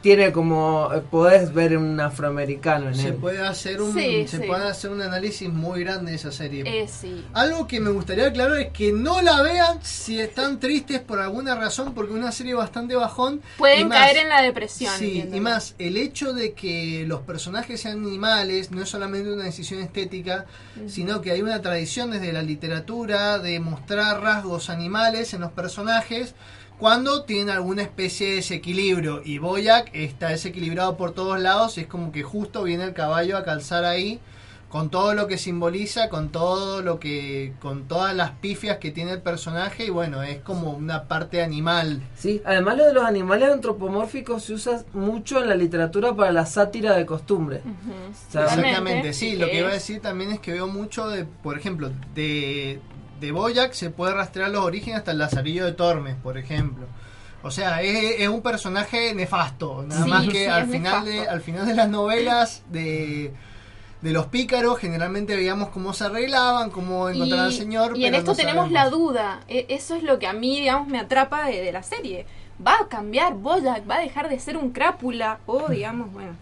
Tiene 0.00 0.30
como, 0.32 0.90
eh, 0.94 1.02
podés 1.10 1.52
ver 1.52 1.76
un 1.76 1.98
afroamericano 2.00 2.88
en 2.88 2.94
Se 2.94 3.08
él. 3.08 3.14
puede 3.14 3.40
hacer 3.44 3.82
un 3.82 3.92
Sí, 3.92 4.28
se 4.28 4.38
sí. 4.38 4.46
puede 4.46 4.64
hacer 4.68 4.90
un 4.90 5.02
análisis 5.02 5.48
muy 5.48 5.80
grande 5.82 6.12
de 6.12 6.16
esa 6.16 6.30
serie. 6.30 6.62
Eh, 6.66 6.86
sí. 6.88 7.24
Algo 7.32 7.66
que 7.66 7.80
me 7.80 7.90
gustaría 7.90 8.28
aclarar 8.28 8.58
es 8.60 8.72
que 8.72 8.92
no 8.92 9.20
la 9.22 9.42
vean 9.42 9.78
si 9.82 10.20
están 10.20 10.60
tristes 10.60 11.00
por 11.00 11.18
alguna 11.18 11.54
razón, 11.56 11.94
porque 11.94 12.12
es 12.12 12.18
una 12.18 12.30
serie 12.32 12.54
bastante 12.54 12.94
bajón. 12.94 13.42
y 13.56 13.58
Pueden 13.58 13.88
más- 13.88 13.98
caer 13.98 14.16
en 14.18 14.28
la 14.28 14.42
depresión. 14.42 14.92
Sí, 14.98 15.28
y 15.32 15.40
más, 15.40 15.74
el 15.78 15.96
hecho 15.96 16.32
de 16.32 16.52
que 16.52 17.04
los 17.06 17.20
personajes 17.22 17.80
sean 17.80 17.98
animales 18.04 18.70
no 18.70 18.82
es 18.82 18.88
solamente 18.88 19.32
una 19.32 19.44
decisión 19.44 19.80
estética, 19.80 20.46
sino 20.86 21.20
que 21.20 21.32
hay 21.32 21.42
una 21.42 21.60
tradición 21.60 22.10
desde 22.12 22.32
la 22.32 22.42
literatura 22.42 23.38
de 23.38 23.58
mostrar 23.60 24.20
rasgos 24.22 24.70
animales 24.70 25.34
en 25.34 25.40
los 25.40 25.50
personajes 25.52 26.34
cuando 26.78 27.24
tienen 27.24 27.50
alguna 27.50 27.82
especie 27.82 28.28
de 28.28 28.34
desequilibrio. 28.36 29.22
Y 29.24 29.38
Boyac 29.38 29.90
está 29.92 30.28
desequilibrado 30.28 30.96
por 30.96 31.12
todos 31.12 31.40
lados 31.40 31.78
y 31.78 31.82
es 31.82 31.86
como 31.86 32.12
que 32.12 32.22
justo 32.22 32.62
viene 32.62 32.84
el 32.84 32.94
caballo 32.94 33.36
a 33.36 33.44
calzar 33.44 33.84
ahí 33.84 34.20
con 34.68 34.90
todo 34.90 35.14
lo 35.14 35.26
que 35.26 35.38
simboliza, 35.38 36.10
con 36.10 36.28
todo 36.28 36.82
lo 36.82 37.00
que, 37.00 37.54
con 37.60 37.88
todas 37.88 38.14
las 38.14 38.32
pifias 38.32 38.76
que 38.76 38.90
tiene 38.90 39.12
el 39.12 39.22
personaje 39.22 39.86
y 39.86 39.90
bueno, 39.90 40.22
es 40.22 40.40
como 40.40 40.72
una 40.72 41.04
parte 41.04 41.42
animal. 41.42 42.02
Sí, 42.14 42.42
además 42.44 42.76
lo 42.76 42.84
de 42.84 42.92
los 42.92 43.04
animales 43.04 43.50
antropomórficos 43.50 44.44
se 44.44 44.52
usa 44.52 44.84
mucho 44.92 45.42
en 45.42 45.48
la 45.48 45.54
literatura 45.54 46.14
para 46.14 46.32
la 46.32 46.44
sátira 46.44 46.94
de 46.94 47.06
costumbre. 47.06 47.62
Exactamente, 48.10 49.14
sí. 49.14 49.36
Lo 49.36 49.46
que 49.46 49.58
iba 49.58 49.70
a 49.70 49.72
decir 49.72 50.00
también 50.00 50.32
es 50.32 50.40
que 50.40 50.52
veo 50.52 50.68
mucho 50.68 51.08
de, 51.08 51.24
por 51.24 51.56
ejemplo, 51.56 51.90
de, 52.14 52.80
de 53.20 53.32
Boyac 53.32 53.72
se 53.72 53.90
puede 53.90 54.14
rastrear 54.14 54.50
los 54.50 54.64
orígenes 54.64 54.98
hasta 55.00 55.10
el 55.12 55.18
Lazarillo 55.18 55.64
de 55.64 55.72
Tormes, 55.72 56.16
por 56.22 56.38
ejemplo. 56.38 56.86
O 57.42 57.50
sea, 57.50 57.82
es, 57.82 58.20
es 58.20 58.28
un 58.28 58.42
personaje 58.42 59.14
nefasto. 59.14 59.82
Nada 59.86 60.04
Sí, 60.04 60.10
más 60.10 60.24
que 60.26 60.44
sí, 60.44 60.46
al 60.46 60.66
final 60.68 61.04
de, 61.04 61.28
al 61.28 61.40
final 61.40 61.66
de 61.66 61.74
las 61.74 61.88
novelas 61.88 62.62
de, 62.68 63.32
de 64.02 64.12
los 64.12 64.26
pícaros, 64.26 64.78
generalmente 64.78 65.36
veíamos 65.36 65.68
cómo 65.68 65.92
se 65.92 66.04
arreglaban, 66.04 66.70
cómo 66.70 67.08
encontraban 67.08 67.46
al 67.46 67.52
señor. 67.52 67.96
y 67.96 68.06
en 68.06 68.14
esto 68.16 68.32
no 68.32 68.36
tenemos 68.36 68.68
sabemos. 68.68 68.72
la 68.72 68.90
duda. 68.90 69.40
E- 69.48 69.66
Eso 69.68 69.94
es 69.94 70.02
lo 70.02 70.18
que 70.18 70.26
a 70.26 70.32
mí, 70.32 70.60
digamos, 70.60 70.88
me 70.88 70.98
atrapa 70.98 71.46
de, 71.46 71.60
de 71.62 71.72
la 71.72 71.82
serie. 71.82 72.26
¿Va 72.64 72.74
a 72.80 72.88
cambiar 72.88 73.34
Bojack? 73.34 73.88
¿Va 73.88 73.96
a 73.96 74.00
dejar 74.00 74.28
de 74.28 74.40
ser 74.40 74.56
un 74.56 74.72
crápula? 74.72 75.38
O, 75.46 75.68
digamos, 75.68 76.12
bueno. 76.12 76.32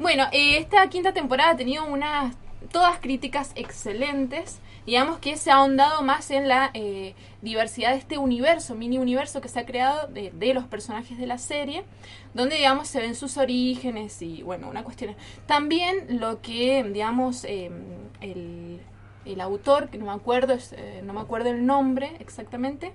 Bueno, 0.00 0.24
eh, 0.32 0.58
esta 0.58 0.88
quinta 0.88 1.12
temporada 1.12 1.52
ha 1.52 1.56
tenido 1.56 1.84
unas 1.84 2.34
todas 2.72 2.98
críticas 2.98 3.52
excelentes. 3.54 4.58
Digamos 4.88 5.18
que 5.18 5.36
se 5.36 5.50
ha 5.50 5.56
ahondado 5.56 6.00
más 6.00 6.30
en 6.30 6.48
la 6.48 6.70
eh, 6.72 7.14
diversidad 7.42 7.90
de 7.90 7.98
este 7.98 8.16
universo, 8.16 8.74
mini 8.74 8.96
universo 8.96 9.42
que 9.42 9.50
se 9.50 9.60
ha 9.60 9.66
creado 9.66 10.06
de, 10.06 10.30
de 10.30 10.54
los 10.54 10.64
personajes 10.64 11.18
de 11.18 11.26
la 11.26 11.36
serie, 11.36 11.84
donde, 12.32 12.56
digamos, 12.56 12.88
se 12.88 13.02
ven 13.02 13.14
sus 13.14 13.36
orígenes 13.36 14.22
y, 14.22 14.42
bueno, 14.42 14.66
una 14.66 14.84
cuestión. 14.84 15.14
También 15.44 16.18
lo 16.18 16.40
que, 16.40 16.82
digamos, 16.84 17.44
eh, 17.44 17.70
el, 18.22 18.80
el 19.26 19.40
autor, 19.42 19.90
que 19.90 19.98
no 19.98 20.06
me 20.06 20.12
acuerdo, 20.12 20.54
es, 20.54 20.72
eh, 20.72 21.02
no 21.04 21.12
me 21.12 21.20
acuerdo 21.20 21.50
el 21.50 21.66
nombre 21.66 22.12
exactamente, 22.18 22.94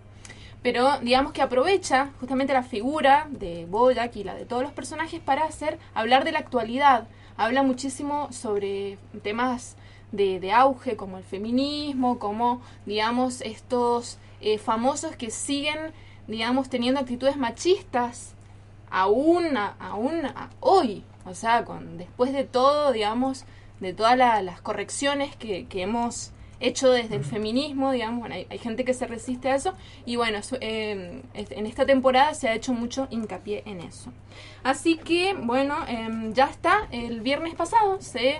pero 0.63 0.97
digamos 1.01 1.31
que 1.31 1.43
aprovecha 1.43 2.09
justamente 2.19 2.53
la 2.53 2.63
figura 2.63 3.27
de 3.29 3.67
Boyack 3.67 4.15
y 4.15 4.23
la 4.23 4.33
de 4.33 4.45
todos 4.45 4.63
los 4.63 4.71
personajes 4.71 5.21
para 5.21 5.43
hacer 5.43 5.77
hablar 5.93 6.23
de 6.23 6.31
la 6.31 6.39
actualidad. 6.39 7.07
Habla 7.37 7.61
muchísimo 7.61 8.31
sobre 8.31 8.97
temas 9.21 9.75
de, 10.13 10.39
de 10.39 10.51
auge 10.53 10.95
como 10.95 11.17
el 11.17 11.25
feminismo, 11.25 12.17
como 12.19 12.61
digamos 12.85 13.41
estos 13.41 14.17
eh, 14.39 14.57
famosos 14.57 15.15
que 15.17 15.29
siguen 15.29 15.77
digamos 16.27 16.69
teniendo 16.69 17.01
actitudes 17.01 17.35
machistas 17.35 18.33
aún 18.89 19.57
a- 19.57 19.75
aún 19.79 20.25
a- 20.25 20.49
hoy, 20.61 21.03
o 21.25 21.33
sea, 21.33 21.65
con 21.65 21.97
después 21.97 22.31
de 22.31 22.43
todo, 22.45 22.91
digamos, 22.93 23.43
de 23.81 23.93
todas 23.93 24.17
la- 24.17 24.41
las 24.41 24.61
correcciones 24.61 25.35
que, 25.35 25.65
que 25.67 25.81
hemos 25.81 26.31
hecho 26.59 26.89
desde 26.91 27.15
el 27.15 27.25
feminismo, 27.25 27.91
digamos, 27.91 28.21
bueno, 28.21 28.35
hay, 28.35 28.47
hay 28.49 28.57
gente 28.57 28.85
que 28.85 28.93
se 28.93 29.05
resiste 29.05 29.49
a 29.49 29.55
eso. 29.55 29.73
Y 30.05 30.15
bueno, 30.15 30.39
eh, 30.61 31.21
es- 31.33 31.51
en 31.51 31.65
esta 31.65 31.85
temporada 31.85 32.33
se 32.35 32.47
ha 32.47 32.53
hecho 32.53 32.71
mucho 32.73 33.07
hincapié 33.09 33.63
en 33.65 33.81
eso. 33.81 34.11
Así 34.63 34.95
que, 34.97 35.33
bueno, 35.33 35.75
em, 35.87 36.31
ya 36.33 36.45
está, 36.45 36.87
el 36.91 37.19
viernes 37.21 37.55
pasado 37.55 37.99
se, 38.01 38.39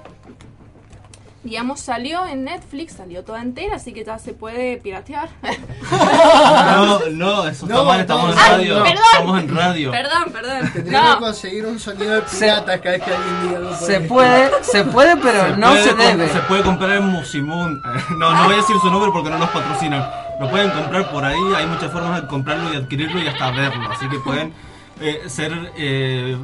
digamos, 1.44 1.80
salió 1.82 2.26
en 2.26 2.46
Netflix, 2.46 2.94
salió 2.94 3.24
toda 3.24 3.42
entera, 3.42 3.76
así 3.76 3.92
que 3.94 4.04
ya 4.06 4.18
se 4.20 4.34
puede 4.34 4.78
piratear. 4.78 5.30
No, 5.92 7.00
no, 7.12 7.48
eso 7.48 7.66
está 7.66 7.84
mal, 7.84 8.00
estamos 8.00 8.32
en 8.32 8.38
radio. 8.38 8.84
Perdón. 8.84 9.04
Estamos 9.14 9.40
en 9.44 9.56
radio. 9.56 9.92
perdón, 9.92 10.24
perdón. 10.32 10.74
Tendríamos 10.74 11.10
No. 11.10 11.16
que 11.18 11.24
conseguir 11.26 11.66
un 11.66 11.80
sonido 11.80 12.16
de 12.16 12.22
pirata 12.22 12.82
cada 12.82 12.92
vez 12.98 13.04
que 13.04 13.14
alguien 13.14 13.42
diga 13.44 13.58
algo 13.58 13.76
Se 13.76 14.00
puede, 14.02 14.64
se 14.64 14.84
puede, 14.86 15.18
pero 15.18 15.56
no 15.58 15.70
puede 15.70 15.84
se 15.84 15.94
debe. 15.94 16.30
Se 16.30 16.40
puede 16.42 16.64
comprar 16.64 16.92
en 16.98 17.08
Musimun. 17.08 17.82
No, 18.18 18.32
no 18.34 18.44
voy 18.46 18.54
a 18.54 18.58
decir 18.58 18.76
su 18.82 18.90
nombre 18.90 19.12
porque 19.14 19.30
no 19.30 19.38
nos 19.38 19.50
patrocinan. 19.50 20.10
Lo 20.40 20.50
pueden 20.50 20.72
comprar 20.72 21.12
por 21.12 21.24
ahí, 21.26 21.40
hay 21.56 21.66
muchas 21.68 21.92
formas 21.92 22.22
de 22.22 22.28
comprarlo 22.28 22.74
y 22.74 22.78
adquirirlo 22.78 23.20
y 23.22 23.28
hasta 23.28 23.52
verlo. 23.52 23.90
Así 23.92 24.08
que 24.10 24.20
pueden 24.20 24.54
eh, 25.00 25.24
ser 25.28 25.72
eh, 25.78 26.38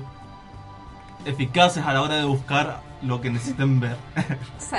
eficaces 1.26 1.86
a 1.86 1.94
la 1.94 2.02
hora 2.02 2.16
de 2.16 2.24
buscar 2.26 2.82
lo 3.02 3.22
que 3.22 3.30
necesiten 3.30 3.80
ver. 3.80 3.96
Sí. 4.60 4.76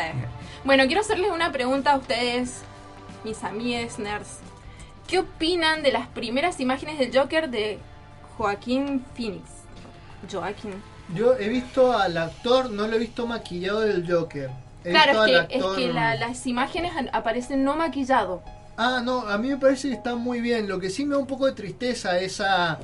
Bueno, 0.64 0.84
quiero 0.86 1.00
hacerles 1.00 1.30
una 1.30 1.50
pregunta 1.52 1.92
a 1.92 1.96
ustedes, 1.96 2.62
mis 3.24 3.42
amigues 3.44 3.98
nerds. 3.98 4.38
¿Qué 5.06 5.18
opinan 5.20 5.82
de 5.82 5.90
las 5.92 6.06
primeras 6.08 6.60
imágenes 6.60 6.98
del 6.98 7.16
Joker 7.16 7.48
de 7.50 7.78
Joaquín 8.36 9.04
Phoenix? 9.16 9.42
Joaquín. 10.30 10.74
Yo 11.14 11.34
he 11.36 11.48
visto 11.48 11.96
al 11.96 12.16
actor, 12.16 12.70
no 12.70 12.86
lo 12.86 12.94
he 12.96 12.98
visto 12.98 13.26
maquillado 13.26 13.80
del 13.80 14.10
Joker. 14.10 14.50
He 14.84 14.90
Claro, 14.90 15.24
es 15.24 15.46
que, 15.48 15.58
es 15.58 15.64
que 15.76 15.92
la- 15.92 16.14
las 16.14 16.46
imágenes 16.46 16.92
aparecen 17.12 17.64
no 17.64 17.74
maquillado. 17.76 18.42
Ah, 18.76 19.00
no, 19.04 19.26
a 19.28 19.36
mí 19.38 19.48
me 19.48 19.56
parece 19.56 19.88
que 19.88 19.94
está 19.94 20.14
muy 20.14 20.40
bien. 20.40 20.68
Lo 20.68 20.78
que 20.78 20.88
sí 20.90 21.04
me 21.04 21.14
da 21.14 21.18
un 21.20 21.26
poco 21.26 21.46
de 21.46 21.52
tristeza 21.52 22.18
esa 22.18 22.78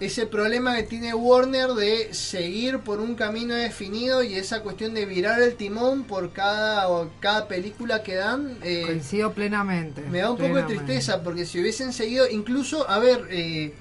ese 0.00 0.26
problema 0.26 0.74
que 0.76 0.82
tiene 0.82 1.14
Warner 1.14 1.70
de 1.70 2.12
seguir 2.12 2.80
por 2.80 3.00
un 3.00 3.14
camino 3.14 3.54
definido 3.54 4.22
y 4.22 4.34
esa 4.34 4.60
cuestión 4.60 4.92
de 4.92 5.06
virar 5.06 5.40
el 5.40 5.54
timón 5.54 6.02
por 6.04 6.32
cada 6.32 6.88
o 6.88 7.10
cada 7.20 7.46
película 7.48 8.02
que 8.02 8.16
dan. 8.16 8.58
eh, 8.62 8.82
Coincido 8.86 9.32
plenamente. 9.32 10.02
me 10.02 10.18
da 10.18 10.30
un 10.32 10.36
poco 10.38 10.56
de 10.56 10.62
tristeza 10.64 11.22
porque 11.22 11.46
si 11.46 11.60
hubiesen 11.60 11.92
seguido, 11.92 12.28
incluso, 12.28 12.88
a 12.90 12.98
ver, 12.98 13.28
eh, 13.30 13.72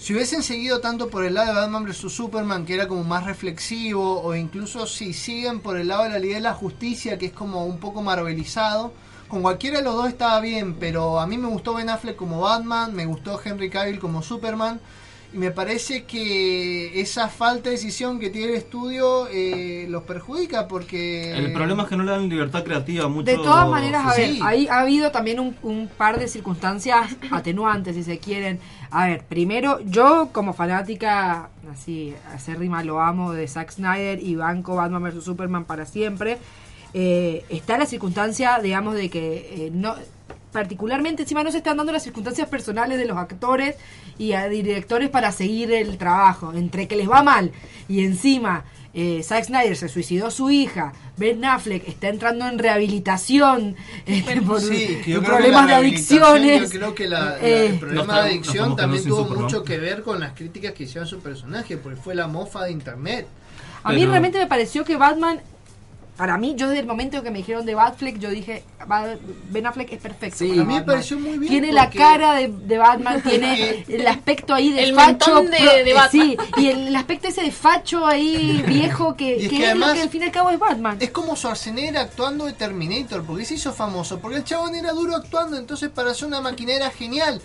Si 0.00 0.14
hubiesen 0.14 0.44
seguido 0.44 0.80
tanto 0.80 1.08
por 1.10 1.24
el 1.24 1.34
lado 1.34 1.48
de 1.48 1.60
Batman 1.60 1.84
vs 1.84 1.96
Superman, 2.12 2.64
que 2.64 2.74
era 2.74 2.86
como 2.86 3.02
más 3.02 3.24
reflexivo, 3.24 4.22
o 4.22 4.34
incluso 4.36 4.86
si 4.86 5.12
siguen 5.12 5.58
por 5.60 5.76
el 5.76 5.88
lado 5.88 6.04
de 6.04 6.10
la 6.10 6.18
Liga 6.20 6.36
de 6.36 6.40
la 6.40 6.54
Justicia, 6.54 7.18
que 7.18 7.26
es 7.26 7.32
como 7.32 7.66
un 7.66 7.78
poco 7.80 8.00
marvelizado, 8.00 8.92
con 9.26 9.42
cualquiera 9.42 9.78
de 9.78 9.84
los 9.84 9.96
dos 9.96 10.06
estaba 10.08 10.40
bien, 10.40 10.74
pero 10.74 11.18
a 11.18 11.26
mí 11.26 11.36
me 11.36 11.48
gustó 11.48 11.74
Ben 11.74 11.90
Affleck 11.90 12.14
como 12.16 12.40
Batman, 12.40 12.94
me 12.94 13.06
gustó 13.06 13.40
Henry 13.44 13.70
Cavill 13.70 13.98
como 13.98 14.22
Superman, 14.22 14.78
y 15.32 15.36
me 15.38 15.50
parece 15.50 16.04
que 16.04 17.00
esa 17.00 17.28
falta 17.28 17.64
de 17.68 17.76
decisión 17.76 18.18
que 18.18 18.30
tiene 18.30 18.52
el 18.52 18.54
estudio 18.54 19.28
eh, 19.30 19.86
los 19.88 20.04
perjudica 20.04 20.66
porque... 20.68 21.32
El 21.32 21.52
problema 21.52 21.82
es 21.82 21.88
que 21.90 21.96
no 21.96 22.04
le 22.04 22.12
dan 22.12 22.28
libertad 22.28 22.64
creativa 22.64 23.08
mucho. 23.08 23.26
De 23.30 23.36
todas 23.36 23.68
maneras, 23.68 24.06
a 24.06 24.16
ver, 24.16 24.30
Sí. 24.30 24.40
ahí 24.42 24.66
ha 24.68 24.80
habido 24.80 25.10
también 25.10 25.38
un, 25.38 25.54
un 25.62 25.88
par 25.88 26.18
de 26.18 26.28
circunstancias 26.28 27.14
atenuantes, 27.30 27.94
si 27.94 28.04
se 28.04 28.18
quieren. 28.18 28.58
A 28.90 29.06
ver, 29.08 29.22
primero, 29.24 29.80
yo 29.84 30.30
como 30.32 30.54
fanática, 30.54 31.50
así, 31.70 32.14
acérrima 32.34 32.82
lo 32.82 33.00
amo, 33.00 33.32
de 33.32 33.46
Zack 33.48 33.70
Snyder 33.72 34.22
y 34.22 34.34
banco 34.34 34.76
Batman 34.76 35.02
vs. 35.02 35.24
Superman 35.24 35.66
para 35.66 35.84
siempre, 35.84 36.38
eh, 36.94 37.44
está 37.50 37.76
la 37.76 37.84
circunstancia, 37.84 38.58
digamos, 38.62 38.94
de 38.94 39.10
que 39.10 39.66
eh, 39.66 39.70
no 39.74 39.94
particularmente 40.52 41.22
encima 41.22 41.44
no 41.44 41.50
se 41.52 41.58
están 41.58 41.76
dando 41.76 41.92
las 41.92 42.02
circunstancias 42.02 42.48
personales 42.48 42.98
de 42.98 43.04
los 43.06 43.16
actores 43.18 43.76
y 44.18 44.32
a 44.32 44.48
directores 44.48 45.10
para 45.10 45.30
seguir 45.32 45.72
el 45.72 45.98
trabajo 45.98 46.52
entre 46.54 46.88
que 46.88 46.96
les 46.96 47.08
va 47.08 47.22
mal 47.22 47.52
y 47.88 48.04
encima 48.04 48.64
eh, 48.94 49.22
Zack 49.22 49.44
Snyder 49.44 49.76
se 49.76 49.88
suicidó 49.88 50.30
su 50.30 50.50
hija 50.50 50.92
Ben 51.18 51.44
Affleck 51.44 51.86
está 51.86 52.08
entrando 52.08 52.48
en 52.48 52.58
rehabilitación 52.58 53.76
este, 54.06 54.40
por 54.40 54.60
Sí, 54.60 54.98
yo 55.06 55.22
problemas 55.22 55.66
de 55.66 55.74
adicciones 55.74 56.62
Yo 56.72 56.78
creo 56.78 56.94
que 56.94 57.08
la- 57.08 57.20
la- 57.36 57.38
Eh, 57.40 57.66
el 57.66 57.78
problema 57.78 58.22
de 58.22 58.30
adicción 58.30 58.74
también 58.76 59.04
tuvo 59.04 59.22
Superman. 59.24 59.44
mucho 59.44 59.62
que 59.64 59.78
ver 59.78 60.02
con 60.02 60.18
las 60.20 60.32
críticas 60.32 60.72
que 60.72 60.84
hicieron 60.84 61.04
a 61.06 61.10
su 61.10 61.20
personaje, 61.20 61.76
porque 61.76 62.00
fue 62.00 62.14
la 62.14 62.26
mofa 62.26 62.64
de 62.64 62.72
internet. 62.72 63.26
a 63.84 63.92
mí 63.92 64.04
realmente 64.06 64.38
me 64.38 64.46
pareció 64.46 64.84
que 64.84 64.96
Batman 64.96 65.40
para 66.18 66.36
mí, 66.36 66.54
yo 66.56 66.66
desde 66.68 66.80
el 66.80 66.86
momento 66.86 67.22
que 67.22 67.30
me 67.30 67.38
dijeron 67.38 67.64
de 67.64 67.74
Batfleck, 67.74 68.18
yo 68.18 68.28
dije, 68.28 68.64
"Ba- 68.86 69.16
Ben 69.50 69.66
Affleck 69.66 69.92
es 69.92 70.00
perfecto. 70.00 70.36
Sí, 70.36 70.48
para 70.48 70.62
a 70.62 70.64
mí 70.64 70.72
me 70.74 70.78
Batman". 70.80 70.94
pareció 70.96 71.18
muy 71.20 71.38
bien. 71.38 71.50
Tiene 71.50 71.72
la 71.72 71.88
cara 71.90 72.34
de, 72.34 72.48
de 72.48 72.76
Batman, 72.76 73.22
tiene 73.26 73.84
el 73.88 74.06
aspecto 74.06 74.52
ahí 74.52 74.72
de 74.72 74.82
El 74.82 74.94
facho. 74.96 75.42
de- 75.42 75.48
pro- 75.56 75.84
de 75.84 75.94
Batman. 75.94 76.10
Sí, 76.10 76.36
y 76.56 76.66
el, 76.66 76.88
el 76.88 76.96
aspecto 76.96 77.28
ese 77.28 77.42
de 77.42 77.52
facho 77.52 78.04
ahí 78.04 78.62
viejo 78.68 79.14
que, 79.14 79.36
es 79.36 79.42
que 79.44 79.48
que 79.48 79.54
es 79.56 79.60
lo 79.62 79.66
además- 79.68 79.94
que 79.94 80.02
al 80.02 80.08
fin 80.10 80.22
y 80.22 80.24
al 80.26 80.32
cabo 80.32 80.50
es 80.50 80.58
Batman. 80.58 80.96
Es 81.00 81.10
como 81.12 81.36
Schwarzenegger 81.36 81.96
actuando 81.98 82.46
de 82.46 82.52
Terminator, 82.52 83.24
porque 83.24 83.44
se 83.44 83.54
hizo 83.54 83.72
famoso, 83.72 84.18
porque 84.18 84.38
el 84.38 84.44
chabón 84.44 84.74
era 84.74 84.92
duro 84.92 85.14
actuando, 85.14 85.56
entonces 85.56 85.88
para 85.88 86.10
hacer 86.10 86.26
una 86.26 86.40
maquinera 86.40 86.90
genial. 86.90 87.40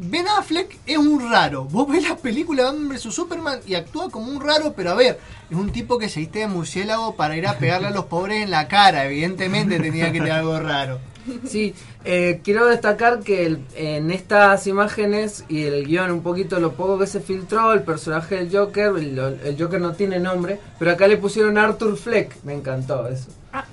Ben 0.00 0.26
Affleck 0.28 0.76
es 0.86 0.96
un 0.98 1.30
raro. 1.30 1.64
Vos 1.64 1.88
ves 1.88 2.08
la 2.08 2.16
película 2.16 2.62
de 2.64 2.68
Batman 2.70 2.88
vs 2.88 3.02
Superman 3.14 3.58
y 3.66 3.74
actúa 3.74 4.10
como 4.10 4.30
un 4.30 4.40
raro, 4.40 4.72
pero 4.76 4.90
a 4.90 4.94
ver, 4.94 5.18
es 5.50 5.56
un 5.56 5.70
tipo 5.70 5.98
que 5.98 6.08
se 6.08 6.20
viste 6.20 6.38
de 6.40 6.46
murciélago 6.46 7.16
para 7.16 7.36
ir 7.36 7.46
a 7.46 7.58
pegarle 7.58 7.88
a 7.88 7.90
los 7.90 8.04
pobres 8.04 8.42
en 8.42 8.50
la 8.50 8.68
cara. 8.68 9.04
Evidentemente 9.06 9.78
tenía 9.80 10.12
que 10.12 10.18
tener 10.18 10.32
algo 10.32 10.58
raro. 10.60 10.98
Sí, 11.46 11.74
eh, 12.06 12.40
quiero 12.42 12.64
destacar 12.66 13.20
que 13.20 13.44
el- 13.44 13.60
en 13.74 14.10
estas 14.10 14.66
imágenes 14.66 15.44
y 15.48 15.64
el 15.64 15.86
guion, 15.86 16.10
un 16.10 16.22
poquito 16.22 16.58
lo 16.58 16.72
poco 16.72 16.98
que 16.98 17.06
se 17.06 17.20
filtró, 17.20 17.72
el 17.74 17.82
personaje 17.82 18.36
del 18.36 18.50
Joker, 18.56 18.92
el, 18.96 19.18
el 19.44 19.56
Joker 19.60 19.78
no 19.78 19.92
tiene 19.92 20.18
nombre, 20.20 20.58
pero 20.78 20.92
acá 20.92 21.06
le 21.06 21.18
pusieron 21.18 21.58
Arthur 21.58 21.98
Fleck, 21.98 22.42
me 22.44 22.54
encantó 22.54 23.06
eso. 23.08 23.26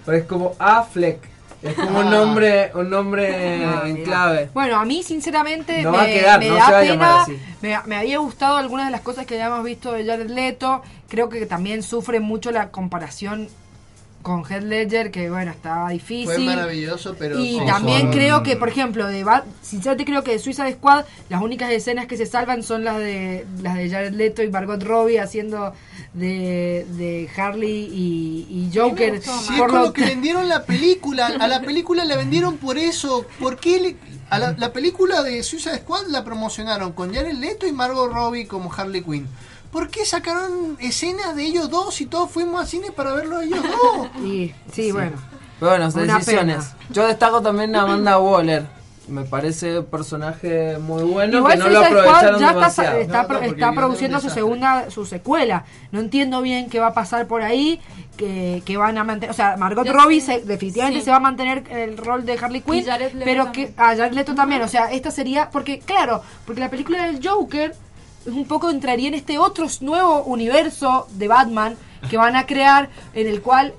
Pero 0.06 0.18
es 0.18 0.26
como 0.26 0.56
A 0.60 0.84
Fleck, 0.84 1.20
es 1.66 1.76
como 1.76 2.00
un 2.00 2.08
Ah. 2.08 2.12
nombre, 2.12 2.72
un 2.76 2.90
nombre 2.90 3.66
Ah, 3.66 3.84
en 3.86 4.04
clave. 4.04 4.50
Bueno, 4.54 4.78
a 4.80 4.86
mí 4.86 5.04
sinceramente 5.04 5.82
No 5.82 5.92
me, 5.92 5.98
va 5.98 6.04
a 6.04 6.08
quedar, 6.08 6.40
me 6.40 6.48
no 6.50 6.56
da 6.56 6.66
se 6.66 6.72
va 6.72 6.78
a 6.80 6.84
llamar 6.84 7.26
pena, 7.26 7.38
así. 7.38 7.40
me, 7.62 7.78
me 7.86 7.96
había 7.98 8.18
gustado 8.20 8.58
algunas 8.58 8.86
de 8.88 8.92
las 8.92 9.02
cosas 9.02 9.26
que 9.26 9.36
habíamos 9.42 9.64
visto 9.66 9.92
de 9.92 10.06
Jared 10.06 10.30
Leto, 10.30 10.82
creo 11.08 11.30
que 11.30 11.46
también 11.46 11.84
sufre 11.84 12.20
mucho 12.20 12.52
la 12.52 12.70
comparación 12.70 13.48
con 14.22 14.44
Heath 14.44 14.64
Ledger, 14.64 15.12
que 15.12 15.30
bueno, 15.30 15.52
estaba 15.52 15.88
difícil. 15.92 16.26
Fue 16.34 16.40
maravilloso, 16.40 17.16
pero... 17.20 17.38
Y 17.40 17.60
también 17.68 18.10
creo 18.12 18.42
que, 18.42 18.56
por 18.56 18.70
ejemplo, 18.70 19.06
de 19.06 19.24
Bat- 19.24 19.44
sinceramente 19.62 20.04
creo 20.06 20.24
que 20.24 20.32
de 20.32 20.40
Suicide 20.40 20.74
Squad, 20.74 21.06
las 21.30 21.44
únicas 21.44 21.70
escenas 21.70 22.08
que 22.08 22.18
se 22.18 22.26
salvan 22.26 22.64
son 22.64 22.84
las 22.84 22.98
de 22.98 23.46
las 23.62 23.76
de 23.76 23.88
Jared 23.88 24.14
Leto 24.14 24.42
y 24.42 24.50
Margot 24.50 24.82
Robbie 24.82 25.20
haciendo 25.20 25.74
de, 26.16 26.86
de 26.92 27.30
Harley 27.36 27.90
y, 27.92 28.48
y 28.50 28.72
Joker. 28.78 29.22
Sí, 29.22 29.30
es 29.54 29.60
Por 29.60 29.70
con 29.70 29.82
lo 29.84 29.94
que 29.94 30.06
vendieron 30.06 30.48
la 30.50 30.64
película. 30.66 31.28
A 31.28 31.48
la 31.48 31.62
película 31.62 32.06
la 32.06 32.16
vendieron 32.16 32.58
por 32.58 32.78
eso. 32.78 33.26
¿Por 33.40 33.58
qué 33.58 33.80
le- 33.80 33.98
a 34.30 34.40
la, 34.40 34.54
la 34.58 34.74
película 34.74 35.22
de 35.22 35.44
Suicide 35.44 35.80
Squad 35.80 36.08
la 36.08 36.24
promocionaron 36.24 36.94
con 36.94 37.14
Jared 37.14 37.36
Leto 37.38 37.68
y 37.68 37.72
Margot 37.72 38.12
Robbie 38.12 38.48
como 38.48 38.74
Harley 38.74 39.04
Quinn? 39.04 39.28
¿Por 39.72 39.90
qué 39.90 40.06
sacaron 40.06 40.78
escenas 40.80 41.36
de 41.36 41.44
ellos 41.44 41.70
dos 41.70 42.00
y 42.00 42.06
todos 42.06 42.32
fuimos 42.32 42.62
al 42.62 42.68
cine 42.68 42.92
para 42.92 43.14
verlo 43.14 43.38
a 43.38 43.44
ellos 43.44 43.62
dos? 43.62 44.08
Sí, 44.22 44.54
sí, 44.74 44.92
bueno. 44.92 45.18
Pero 45.60 45.72
bueno, 45.72 45.92
decisiones. 45.92 46.66
pena. 46.66 46.78
Yo 46.92 47.08
destaco 47.08 47.42
también 47.42 47.76
a 47.76 47.82
Amanda 47.84 48.18
Waller. 48.20 48.66
Me 49.08 49.24
parece 49.24 49.80
un 49.80 49.86
personaje 49.86 50.78
muy 50.80 51.04
bueno 51.04 51.38
Igual 51.38 51.54
que 51.54 51.60
no 51.60 51.70
lo 51.70 51.80
aprovecharon 51.80 52.40
ya 52.40 52.48
está, 52.48 52.54
demasiado. 52.56 52.98
está, 52.98 53.24
No, 53.24 53.68
no, 53.72 53.76
produciendo 53.76 54.20
su 54.20 54.30
segunda, 54.32 54.90
su 54.90 55.06
secuela. 55.06 55.64
No 55.92 56.00
entiendo 56.00 56.42
bien 56.42 56.70
qué 56.70 56.80
va 56.80 56.88
a 56.88 56.94
pasar 56.96 57.28
por 57.28 57.44
ahí, 57.44 57.80
que, 58.18 58.64
que 58.66 58.78
van 58.78 58.98
a 58.98 59.04
mantener, 59.04 59.30
o 59.30 59.34
sea, 59.36 59.58
Margot 59.58 59.86
Yo- 59.86 59.94
Robbie 59.94 60.22
se- 60.22 60.42
definitivamente 60.42 61.00
sí. 61.00 61.06
se 61.06 61.12
va 61.12 61.18
a 61.18 61.20
mantener 61.20 61.64
el 61.70 61.98
rol 61.98 62.26
de 62.26 62.34
Harley 62.40 62.62
Quinn, 62.62 62.84
pero 63.24 63.52
que 63.52 63.74
a 63.78 63.88
Jared 63.96 64.14
Leto 64.14 64.34
también, 64.34 64.62
o 64.64 64.68
sea, 64.68 64.92
esta 64.92 65.12
sería, 65.12 65.50
porque 65.52 65.80
claro, 65.80 66.24
porque 66.46 66.62
la 66.62 66.70
película 66.70 67.06
del 67.06 67.20
Joker 67.26 67.76
es 68.26 68.34
un 68.34 68.48
poco 68.48 68.72
entraría 68.72 69.10
en 69.10 69.14
este 69.14 69.38
otro 69.38 69.68
nuevo 69.82 70.24
universo 70.24 71.08
de 71.12 71.28
Batman 71.28 71.76
que 72.10 72.18
van 72.18 72.36
a 72.36 72.46
crear, 72.48 72.90
en 73.14 73.28
el 73.28 73.42
cual 73.42 73.74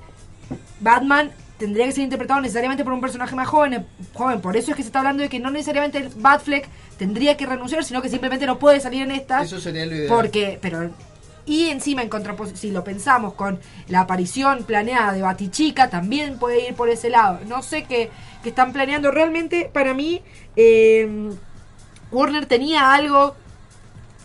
Batman 0.79 1.31
tendría 1.57 1.85
que 1.85 1.91
ser 1.91 2.03
interpretado 2.03 2.41
necesariamente 2.41 2.83
por 2.83 2.93
un 2.93 3.01
personaje 3.01 3.35
más 3.35 3.47
joven, 3.47 3.73
eh, 3.73 3.85
joven. 4.13 4.41
Por 4.41 4.57
eso 4.57 4.71
es 4.71 4.77
que 4.77 4.83
se 4.83 4.89
está 4.89 4.99
hablando 4.99 5.23
de 5.23 5.29
que 5.29 5.39
no 5.39 5.49
necesariamente 5.49 5.97
el 5.97 6.09
Batfleck 6.09 6.67
tendría 6.97 7.37
que 7.37 7.45
renunciar, 7.45 7.83
sino 7.83 8.01
que 8.01 8.09
simplemente 8.09 8.45
no 8.45 8.59
puede 8.59 8.79
salir 8.79 9.03
en 9.03 9.11
estas. 9.11 9.45
Eso 9.45 9.59
sería 9.59 9.85
lo 9.85 9.95
ideal. 9.95 10.07
Porque, 10.09 10.59
pero 10.61 10.91
y 11.47 11.69
encima 11.69 12.01
en 12.01 12.09
contraposición, 12.09 12.59
si 12.59 12.71
lo 12.71 12.83
pensamos 12.83 13.33
con 13.33 13.59
la 13.87 14.01
aparición 14.01 14.63
planeada 14.63 15.13
de 15.13 15.21
Batichica, 15.21 15.89
también 15.89 16.37
puede 16.37 16.67
ir 16.67 16.75
por 16.75 16.89
ese 16.89 17.09
lado. 17.09 17.39
No 17.47 17.63
sé 17.63 17.85
qué, 17.85 18.11
qué 18.43 18.49
están 18.49 18.73
planeando. 18.73 19.11
Realmente, 19.11 19.69
para 19.73 19.93
mí, 19.93 20.21
eh, 20.57 21.29
Warner 22.11 22.47
tenía 22.47 22.93
algo 22.93 23.35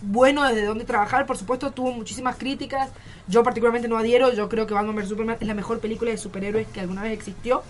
bueno 0.03 0.43
desde 0.49 0.65
donde 0.65 0.85
trabajar. 0.85 1.25
Por 1.25 1.39
supuesto, 1.39 1.71
tuvo 1.71 1.93
muchísimas 1.93 2.37
críticas. 2.37 2.91
Yo 3.29 3.43
particularmente 3.43 3.89
no 3.89 3.97
adhiero. 3.97 4.33
Yo 4.33 4.49
creo 4.49 4.67
que 4.67 4.75
Batman 4.75 4.97
vs 4.97 5.09
Superman 5.09 5.37
es 5.41 5.47
la 5.47 5.55
mejor 5.55 5.79
película 5.81 6.11
de 6.11 6.19
superhéroes 6.19 6.67
que 6.69 6.81
alguna 6.81 7.03
vez 7.03 7.13
existió. 7.13 7.63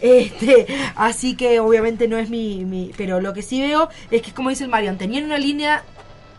Este, 0.00 0.66
así 0.96 1.36
que 1.36 1.60
obviamente 1.60 2.08
no 2.08 2.16
es 2.18 2.30
mi, 2.30 2.64
mi- 2.64 2.92
Pero 2.96 3.20
lo 3.20 3.32
que 3.34 3.42
sí 3.42 3.60
veo 3.60 3.88
es 4.10 4.22
que, 4.22 4.32
como 4.32 4.50
dice 4.50 4.64
el 4.64 4.70
Marion, 4.70 4.98
tenían 4.98 5.24
una 5.24 5.38
línea 5.38 5.82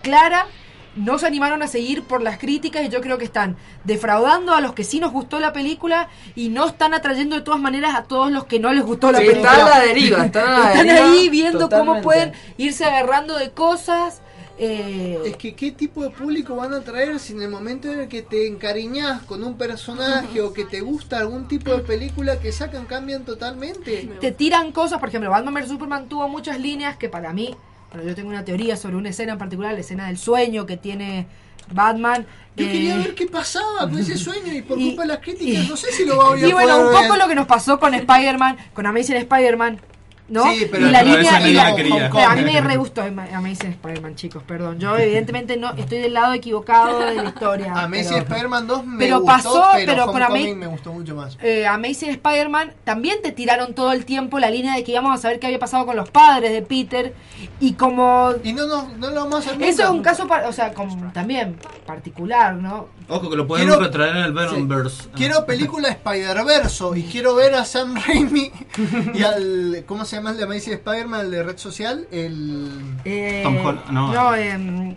clara. 0.02 0.48
No 0.94 1.18
se 1.20 1.26
animaron 1.26 1.64
a 1.64 1.68
seguir 1.68 2.04
por 2.04 2.22
las 2.22 2.38
críticas 2.38 2.84
y 2.84 2.90
yo 2.90 3.00
creo 3.00 3.18
que 3.18 3.24
están 3.24 3.56
defraudando 3.86 4.54
a 4.54 4.60
los 4.60 4.74
que 4.74 4.84
sí 4.84 5.00
nos 5.00 5.14
gustó 5.14 5.40
la 5.40 5.54
película 5.54 6.10
y 6.36 6.50
no 6.50 6.68
están 6.68 6.94
atrayendo 6.94 7.38
de 7.38 7.42
todas 7.44 7.62
maneras 7.62 7.96
a 7.96 8.04
todos 8.04 8.30
los 8.30 8.44
que 8.44 8.60
no 8.60 8.74
les 8.74 8.84
gustó 8.84 9.10
la 9.10 9.20
Sí, 9.20 9.26
película. 9.28 9.52
están 9.54 9.68
a 9.68 9.70
la 9.70 9.80
deriva, 9.86 10.26
están 10.26 10.48
a 10.50 10.60
la 10.60 10.72
Están 10.74 10.88
deriva 10.88 11.06
ahí 11.14 11.30
viendo 11.30 11.60
cómo 11.70 11.70
totalmente. 11.70 12.04
pueden 12.04 12.34
irse 12.58 12.84
agarrando 12.84 13.38
de 13.38 13.52
cosas. 13.52 14.22
Eh, 14.64 15.20
Es 15.26 15.38
que 15.38 15.56
qué 15.56 15.72
tipo 15.72 16.04
de 16.04 16.12
público 16.12 16.56
van 16.56 16.74
a 16.74 16.82
traer 16.82 17.20
si 17.20 17.34
en 17.34 17.42
el 17.42 17.50
momento 17.50 17.92
en 17.92 18.02
el 18.02 18.08
que 18.08 18.22
te 18.22 18.48
encariñas 18.48 19.24
con 19.24 19.44
un 19.44 19.58
personaje 19.58 20.40
o 20.42 20.54
que 20.54 20.66
te 20.66 20.82
gusta 20.82 21.18
algún 21.18 21.48
tipo 21.48 21.72
de 21.72 21.80
película 21.80 22.40
que 22.40 22.52
sacan 22.52 22.86
cambian 22.86 23.26
totalmente. 23.26 24.08
te 24.22 24.32
tiran 24.32 24.72
cosas, 24.72 25.00
por 25.00 25.10
ejemplo, 25.10 25.30
Batman 25.32 25.54
vs 25.56 25.68
Superman 25.70 26.08
tuvo 26.08 26.28
muchas 26.30 26.60
líneas 26.60 26.96
que 26.98 27.10
para 27.10 27.34
mí, 27.34 27.56
bueno, 27.92 28.08
yo 28.08 28.14
tengo 28.16 28.30
una 28.30 28.46
teoría 28.46 28.78
sobre 28.78 28.96
una 28.98 29.10
escena 29.10 29.34
en 29.34 29.40
particular, 29.40 29.74
la 29.74 29.80
escena 29.80 30.08
del 30.08 30.18
sueño 30.20 30.66
que 30.68 30.78
tiene 30.78 31.26
Batman. 31.74 32.26
Yo 32.56 32.66
eh, 32.66 32.72
quería 32.72 32.98
ver 32.98 33.16
qué 33.16 33.28
pasaba 33.28 33.80
con 33.82 33.98
ese 33.98 34.18
sueño 34.18 34.54
y 34.54 34.62
por 34.62 34.78
y- 34.80 34.90
culpa 34.90 35.02
de 35.04 35.08
las 35.08 35.18
críticas 35.20 35.66
y- 35.66 35.68
no 35.70 35.76
sé 35.76 35.92
si 35.92 36.06
lo 36.06 36.18
voy 36.18 36.44
a 36.44 36.48
Y 36.48 36.52
bueno, 36.52 36.78
un 36.80 36.92
ver. 36.94 37.02
poco 37.04 37.16
lo 37.18 37.28
que 37.28 37.36
nos 37.36 37.48
pasó 37.48 37.80
con 37.80 37.94
Spider-Man, 37.94 38.58
con 38.74 38.86
Amazing 38.86 39.18
Spider-Man, 39.18 39.82
¿no? 40.32 40.52
Sí, 40.54 40.66
pero 40.72 40.88
y 40.88 40.92
la 40.92 41.04
línea, 41.04 41.48
y 41.48 41.54
la- 41.54 41.76
pero 41.76 42.26
a 42.28 42.36
mí 42.36 42.44
me 42.44 42.60
re 42.62 42.78
gustó 42.78 43.02
Ama- 43.04 43.28
Amazing 43.34 43.72
Spider-Man, 43.72 44.16
chicos, 44.16 44.42
perdón. 44.44 44.80
Yo 44.80 44.98
evidentemente 44.98 45.58
no 45.58 45.72
estoy 45.74 46.00
del 46.00 46.14
lado 46.14 46.34
equivocado 46.34 47.00
de 47.00 47.16
la 47.16 47.24
historia. 47.26 47.74
A 47.76 47.88
Messi 47.88 48.14
pero- 48.14 48.24
Spider-Man 48.24 48.68
2 48.68 48.86
me 48.86 48.98
pero 48.98 49.20
gustó, 49.20 49.34
pasó, 49.36 49.66
pero, 49.76 50.12
pero 50.14 50.28
con 50.28 50.60
me 50.60 50.68
gustó 50.68 50.94
mucho 50.94 51.16
más. 51.16 51.38
eh, 51.42 51.68
Amazing 51.68 52.12
Spider-Man 52.12 52.74
también 52.84 53.22
te 53.22 53.32
tiraron 53.32 53.74
todo 53.76 53.92
el 53.92 54.06
tiempo 54.06 54.40
la 54.40 54.50
línea 54.50 54.74
de 54.76 54.84
que 54.84 54.92
íbamos 54.94 55.14
a 55.14 55.22
saber 55.22 55.40
qué 55.40 55.48
había 55.48 55.60
pasado 55.60 55.86
con 55.86 55.96
los 55.98 56.10
padres 56.10 56.52
de 56.54 56.62
Peter 56.62 57.14
y 57.60 57.74
como 57.74 58.32
Y 58.44 58.54
no, 58.54 58.66
no, 58.68 58.88
no 58.98 59.10
lo 59.10 59.16
vamos 59.26 59.36
a 59.48 59.50
hacer 59.52 59.62
eso 59.64 59.92
nunca. 59.94 60.12
es 60.14 60.20
un 60.22 60.28
caso 60.30 60.48
o 60.48 60.54
sea 60.54 60.74
como 60.74 61.12
también 61.12 61.58
particular 61.86 62.56
no 62.56 62.88
Ojo 63.10 63.30
que 63.30 63.36
lo 63.36 63.46
pueden 63.48 63.68
Quiero- 63.68 63.82
retraer 63.82 64.16
en 64.18 64.24
el 64.24 64.34
Venomverse. 64.34 65.10
Quiero 65.16 65.46
película 65.46 65.90
Spider-Verso 65.90 66.96
y 66.96 67.04
quiero 67.04 67.36
ver 67.36 67.56
a 67.56 67.66
Sam 67.66 67.96
Raimi 67.96 68.52
y 69.14 69.24
al. 69.24 69.84
¿Cómo 69.86 70.06
se 70.06 70.16
llama 70.16 70.32
el 70.32 70.38
de 70.38 70.44
Amazing 70.44 70.74
Spider-Man? 70.74 71.22
El 71.26 71.32
de 71.32 71.44
Red 71.44 71.58
Social. 71.58 72.08
El. 72.12 72.70
Eh, 73.06 73.42
Tom 73.44 73.58
Holland, 73.66 73.90
no. 73.92 74.36
em, 74.36 74.96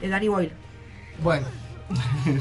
Eh, 0.00 0.08
Danny 0.08 0.28
Boyle. 0.28 0.52
Bueno. 1.22 1.46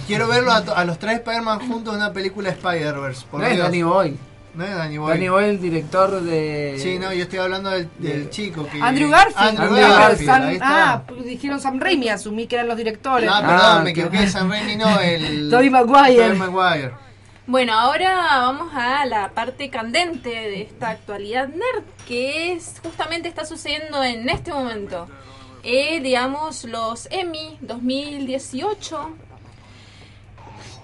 Quiero 0.08 0.28
verlo 0.28 0.52
a, 0.52 0.58
a 0.58 0.86
los 0.86 0.98
tres 0.98 1.16
Spider-Man 1.20 1.60
juntos 1.68 1.94
en 1.94 2.00
una 2.02 2.12
película 2.12 2.50
Spider-Verse. 2.50 3.26
No 3.32 3.46
es. 3.46 3.58
Danny 3.60 3.84
Boy. 3.84 4.18
No 4.56 4.64
es 4.64 4.76
Danny 4.76 4.98
Boyle. 4.98 5.14
Danny 5.16 5.30
Boy, 5.30 5.44
el 5.46 5.60
director 5.62 6.22
de. 6.22 6.76
Sí, 6.80 6.98
no, 6.98 7.12
yo 7.14 7.24
estoy 7.24 7.40
hablando 7.40 7.70
del, 7.72 7.90
del 8.00 8.30
chico 8.30 8.66
que... 8.68 8.82
Andrew 8.82 9.10
Garfield. 9.10 9.38
Andrew 9.60 9.68
Andrew 9.68 9.90
Garfield, 9.90 10.30
Sam- 10.30 10.44
ahí 10.48 10.54
está. 10.54 10.94
ah, 10.94 11.04
pues 11.06 11.26
dijeron 11.26 11.60
Sam 11.60 11.80
Raimi, 11.80 12.10
asumí 12.10 12.48
que 12.48 12.56
eran 12.56 12.68
los 12.68 12.78
directores. 12.78 13.30
Ah, 13.32 13.42
Ah, 13.44 13.48
perdón, 13.48 13.84
me 13.84 13.94
qué 13.94 14.00
equivoqué 14.02 14.20
de 14.22 14.28
San 14.30 14.50
Raimi, 14.50 14.76
no, 14.78 15.00
el... 15.02 15.50
Tobey 15.50 15.70
Maguire. 15.70 16.24
Tobey 16.34 16.38
Maguire. 16.52 16.92
Bueno, 17.48 17.74
ahora 17.78 18.16
vamos 18.42 18.74
a 18.74 19.06
la 19.06 19.30
parte 19.32 19.70
candente 19.70 20.30
de 20.30 20.62
esta 20.64 20.90
actualidad 20.90 21.48
nerd, 21.50 21.84
que 22.08 22.54
es 22.54 22.76
justamente 22.82 23.28
está 23.30 23.46
sucediendo 23.46 24.04
en 24.04 24.28
este 24.30 24.52
momento. 24.52 25.08
Eh, 25.64 26.00
digamos, 26.02 26.64
los 26.64 27.08
Emmy 27.12 27.58
2018. 27.62 29.10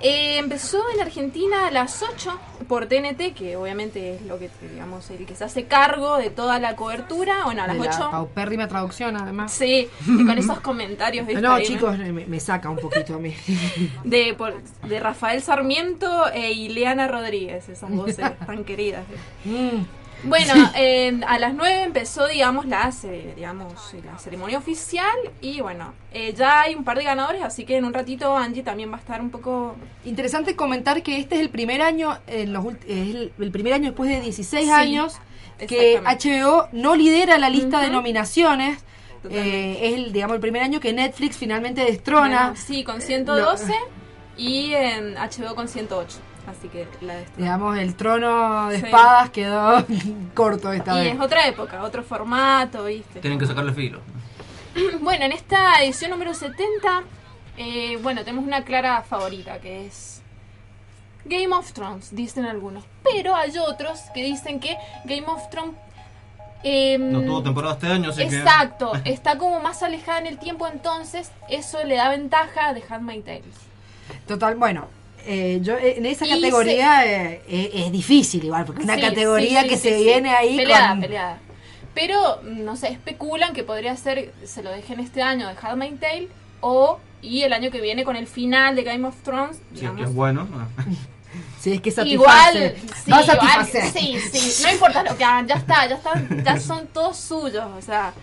Eh, 0.03 0.37
empezó 0.39 0.81
en 0.95 1.01
Argentina 1.01 1.67
a 1.67 1.71
las 1.71 2.01
8 2.01 2.39
por 2.67 2.87
TNT, 2.87 3.33
que 3.35 3.55
obviamente 3.55 4.15
es 4.15 4.21
lo 4.23 4.39
que, 4.39 4.49
digamos, 4.71 5.09
el 5.11 5.25
que 5.25 5.35
se 5.35 5.43
hace 5.43 5.65
cargo 5.65 6.17
de 6.17 6.29
toda 6.29 6.59
la 6.59 6.75
cobertura. 6.75 7.43
Bueno, 7.45 7.63
a 7.63 7.67
las 7.67 7.77
De 7.77 7.83
la 7.83 7.89
8. 7.97 8.09
paupérrima 8.11 8.67
traducción, 8.67 9.15
además. 9.17 9.51
Sí, 9.51 9.87
y 10.07 10.25
con 10.25 10.37
esos 10.37 10.59
comentarios. 10.61 11.27
¿viste? 11.27 11.41
No, 11.47 11.53
Ahí, 11.53 11.65
chicos, 11.65 11.97
me, 11.97 12.11
me 12.25 12.39
saca 12.39 12.69
un 12.69 12.77
poquito 12.77 13.15
a 13.15 13.19
mí. 13.19 13.35
de, 14.03 14.33
por- 14.35 14.61
de 14.87 14.99
Rafael 14.99 15.41
Sarmiento 15.41 16.29
e 16.33 16.51
Ileana 16.53 17.07
Rodríguez, 17.07 17.69
esas 17.69 17.89
voces 17.91 18.25
tan 18.45 18.63
queridas. 18.63 19.03
Mm. 19.45 19.83
Bueno, 20.23 20.53
eh, 20.75 21.19
a 21.27 21.39
las 21.39 21.53
9 21.53 21.83
empezó, 21.83 22.27
digamos, 22.27 22.65
la, 22.65 22.93
digamos, 23.35 23.73
la 24.05 24.19
ceremonia 24.19 24.57
oficial 24.57 25.15
y 25.41 25.61
bueno, 25.61 25.93
eh, 26.13 26.33
ya 26.33 26.61
hay 26.61 26.75
un 26.75 26.83
par 26.83 26.97
de 26.97 27.03
ganadores, 27.05 27.41
así 27.41 27.65
que 27.65 27.77
en 27.77 27.85
un 27.85 27.93
ratito 27.93 28.37
Angie 28.37 28.63
también 28.63 28.91
va 28.91 28.97
a 28.97 28.99
estar 28.99 29.21
un 29.21 29.31
poco... 29.31 29.75
Interesante 30.05 30.55
comentar 30.55 31.01
que 31.01 31.17
este 31.17 31.35
es 31.35 31.41
el 31.41 31.49
primer 31.49 31.81
año, 31.81 32.17
en 32.27 32.53
los 32.53 32.65
es 32.65 32.75
el, 32.87 33.33
el 33.39 33.51
primer 33.51 33.73
año 33.73 33.85
después 33.85 34.09
de 34.09 34.21
16 34.21 34.65
Sí, 34.65 34.71
años, 34.71 35.17
que. 35.67 36.01
HBO 36.01 36.67
no 36.71 36.95
lidera 36.95 37.37
la 37.37 37.49
lista 37.49 37.81
de 37.81 37.89
nominaciones. 37.89 38.79
Eh, 39.29 39.77
es 39.83 39.93
el, 39.93 40.13
digamos, 40.13 40.35
el 40.35 40.41
primer 40.41 40.63
año 40.63 40.79
que 40.79 40.93
Netflix 40.93 41.37
finalmente 41.37 41.83
destrona. 41.83 42.47
Bueno, 42.49 42.55
sí, 42.55 42.83
con 42.83 43.01
112 43.01 43.73
y 44.37 44.73
en 44.73 45.13
HBO 45.15 45.53
con 45.53 45.67
108, 45.67 46.17
así 46.47 46.67
que 46.69 46.87
la. 47.01 47.15
Digamos, 47.37 47.77
el 47.77 47.95
trono 47.95 48.69
de 48.69 48.79
Sí. 48.79 48.85
espadas 48.85 49.29
quedó 49.29 49.85
corto 50.33 50.71
esta 50.73 50.99
Y 51.01 51.05
vez. 51.05 51.15
es 51.15 51.19
otra 51.21 51.47
época, 51.47 51.83
otro 51.83 52.03
formato, 52.03 52.85
¿viste? 52.85 53.19
Tienen 53.19 53.39
que 53.39 53.45
sacarle 53.47 53.73
filo. 53.73 53.99
Bueno, 55.01 55.25
en 55.25 55.31
esta 55.33 55.81
edición 55.83 56.11
número 56.11 56.33
70, 56.33 57.03
eh, 57.57 57.97
bueno, 58.01 58.23
tenemos 58.23 58.45
una 58.45 58.63
clara 58.63 59.01
favorita 59.01 59.59
que 59.59 59.85
es 59.87 60.21
Game 61.25 61.53
of 61.53 61.73
Thrones, 61.73 62.15
dicen 62.15 62.45
algunos. 62.45 62.83
Pero 63.03 63.35
hay 63.35 63.57
otros 63.57 63.99
que 64.13 64.23
dicen 64.23 64.59
que 64.61 64.77
Game 65.05 65.27
of 65.27 65.49
Thrones... 65.49 65.75
eh, 66.63 66.97
No 66.97 67.21
tuvo 67.21 67.43
temporada 67.43 67.73
este 67.73 67.87
año, 67.87 68.09
así 68.11 68.27
que. 68.27 68.37
Exacto, 68.37 68.93
está 69.05 69.37
como 69.37 69.59
más 69.59 69.83
alejada 69.83 70.19
en 70.19 70.27
el 70.27 70.37
tiempo, 70.39 70.65
entonces 70.67 71.31
eso 71.49 71.83
le 71.83 71.95
da 71.95 72.07
ventaja 72.09 72.73
de 72.73 72.81
Handmaid's 72.87 73.25
Tale. 73.25 73.43
Total, 74.27 74.55
bueno. 74.55 74.87
Eh, 75.25 75.59
yo 75.61 75.77
eh, 75.77 75.95
en 75.97 76.05
esa 76.05 76.27
categoría 76.27 77.05
eh, 77.05 77.41
eh, 77.47 77.71
es 77.75 77.91
difícil 77.91 78.43
igual, 78.43 78.65
porque 78.65 78.81
es 78.81 78.85
una 78.85 78.95
Sí, 78.95 79.01
categoría 79.01 79.63
sí, 79.63 79.67
que 79.69 79.77
sí, 79.77 79.89
se 79.89 79.97
sí. 79.97 80.03
viene 80.03 80.31
ahí 80.31 80.57
peleada, 80.57 80.89
con... 80.89 81.01
peleada. 81.01 81.37
Pero, 81.93 82.41
no 82.43 82.75
sé, 82.75 82.87
especulan 82.89 83.53
que 83.53 83.63
podría 83.63 83.95
ser, 83.97 84.33
se 84.45 84.63
lo 84.63 84.71
dejen 84.71 84.99
este 84.99 85.21
año 85.21 85.47
de 85.47 85.55
Handmaid's 85.61 85.99
Tale 85.99 86.27
o 86.61 86.99
y 87.21 87.43
el 87.43 87.53
año 87.53 87.69
que 87.69 87.81
viene 87.81 88.03
con 88.03 88.15
el 88.15 88.27
final 88.27 88.75
de 88.75 88.83
Game 88.83 89.07
of 89.07 89.15
Thrones, 89.23 89.57
Sí, 89.73 89.81
digamos, 89.81 89.97
que 89.97 90.03
es 90.07 90.13
bueno. 90.15 90.47
Sí, 91.59 91.73
es 91.73 91.81
que 91.81 91.89
Igual, 92.05 92.53
satisface. 92.53 92.75
sí, 93.05 93.11
Va 93.11 93.17
a 93.17 93.21
igual, 93.21 93.37
satisfacer. 93.39 93.91
sí, 93.91 94.17
sí, 94.31 94.63
no 94.63 94.71
importa 94.71 95.03
lo 95.03 95.15
que 95.15 95.23
hagan, 95.23 95.47
ya 95.47 95.55
está, 95.55 95.87
ya 95.87 95.95
están, 95.95 96.43
ya 96.43 96.59
son 96.59 96.87
todos 96.87 97.17
suyos, 97.17 97.65
o 97.77 97.81
sea. 97.81 98.13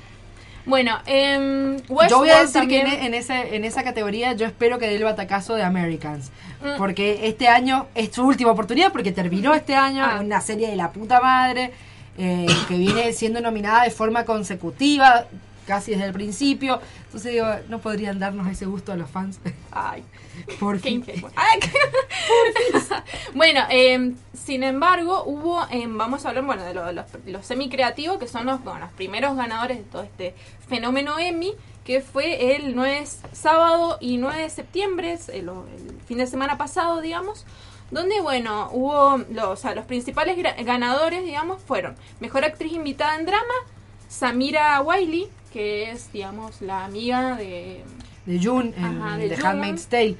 Bueno, 0.68 0.98
eh, 1.07 1.78
Yo 2.11 2.18
voy 2.18 2.28
a 2.31 2.40
decir 2.40 2.68
que 2.68 2.81
en, 2.81 2.87
en 2.87 3.14
ese, 3.14 3.57
en 3.57 3.64
esa 3.64 3.83
categoría 3.83 4.35
yo 4.35 4.46
espero 4.46 4.78
que 4.78 4.87
dé 4.87 4.96
el 4.96 5.02
batacazo 5.04 5.54
de 5.54 5.62
Americans. 5.62 6.31
Mm. 6.62 6.76
Porque 6.76 7.26
este 7.26 7.48
año 7.48 7.87
es 7.94 8.14
su 8.14 8.22
última 8.24 8.50
oportunidad, 8.52 8.92
porque 8.92 9.11
terminó 9.11 9.54
este 9.54 9.74
año 9.74 10.04
Ah. 10.04 10.20
una 10.20 10.40
serie 10.42 10.68
de 10.68 10.76
la 10.76 10.92
puta 10.92 11.20
madre, 11.20 11.72
eh, 12.18 12.46
que 12.68 12.76
viene 12.76 13.12
siendo 13.14 13.40
nominada 13.40 13.85
de 13.85 13.90
forma 13.90 14.24
consecutiva, 14.24 15.24
casi 15.66 15.92
desde 15.92 16.04
el 16.07 16.12
principio. 16.12 16.81
Entonces 17.09 17.33
digo, 17.33 17.47
no 17.68 17.81
podrían 17.81 18.18
darnos 18.18 18.47
ese 18.49 18.66
gusto 18.66 18.92
a 18.92 18.97
los 18.97 19.11
fans. 19.11 19.40
Ay, 19.73 20.05
Por 20.61 20.81
qué 20.81 20.90
fin. 20.90 21.05
bueno, 23.35 23.61
eh, 23.71 24.12
sin 24.35 24.62
embargo, 24.62 25.25
hubo, 25.25 25.66
eh, 25.71 25.85
vamos 25.88 26.25
a 26.25 26.29
hablar, 26.31 26.44
bueno, 26.44 26.64
de 26.64 26.75
lo- 26.75 26.92
los, 26.92 27.07
los 27.27 27.47
semi-creativos, 27.47 28.18
que 28.18 28.29
son 28.29 28.47
los, 28.47 28.62
bueno, 28.62 28.81
los 28.81 28.92
primeros 28.92 29.37
ganadores 29.37 29.79
de 29.79 29.85
todo 29.85 30.03
este 30.03 30.35
fenómeno 30.68 31.18
Emmy, 31.18 31.55
que 31.85 32.01
fue 32.01 32.57
el 32.57 32.75
9 32.77 33.05
sábado 33.33 33.97
y 34.01 34.18
9 34.18 34.42
de 34.42 34.51
septiembre, 34.51 35.18
el, 35.29 35.49
el 35.49 36.01
fin 36.07 36.18
de 36.18 36.27
semana 36.27 36.59
pasado, 36.59 37.01
digamos, 37.01 37.47
donde, 37.90 38.21
bueno, 38.21 38.68
hubo, 38.73 39.16
los, 39.31 39.44
o 39.47 39.57
sea, 39.57 39.75
los 39.75 39.87
principales 39.87 40.37
ganadores, 40.64 41.25
digamos, 41.25 41.62
fueron 41.62 41.97
Mejor 42.21 42.44
Actriz 42.44 42.73
Invitada 42.75 43.16
en 43.16 43.25
Drama, 43.25 43.55
Samira 44.09 44.81
Wiley, 44.83 45.29
que 45.52 45.90
es, 45.90 46.12
digamos, 46.12 46.61
la 46.61 46.84
amiga 46.84 47.37
de... 47.37 47.84
de 48.26 48.40
June 48.42 48.72
en 48.76 49.02
Ajá, 49.02 49.16
de 49.16 49.28
The 49.28 49.37
June. 49.37 49.48
Handmaid's 49.48 49.87
Tale. 49.87 50.16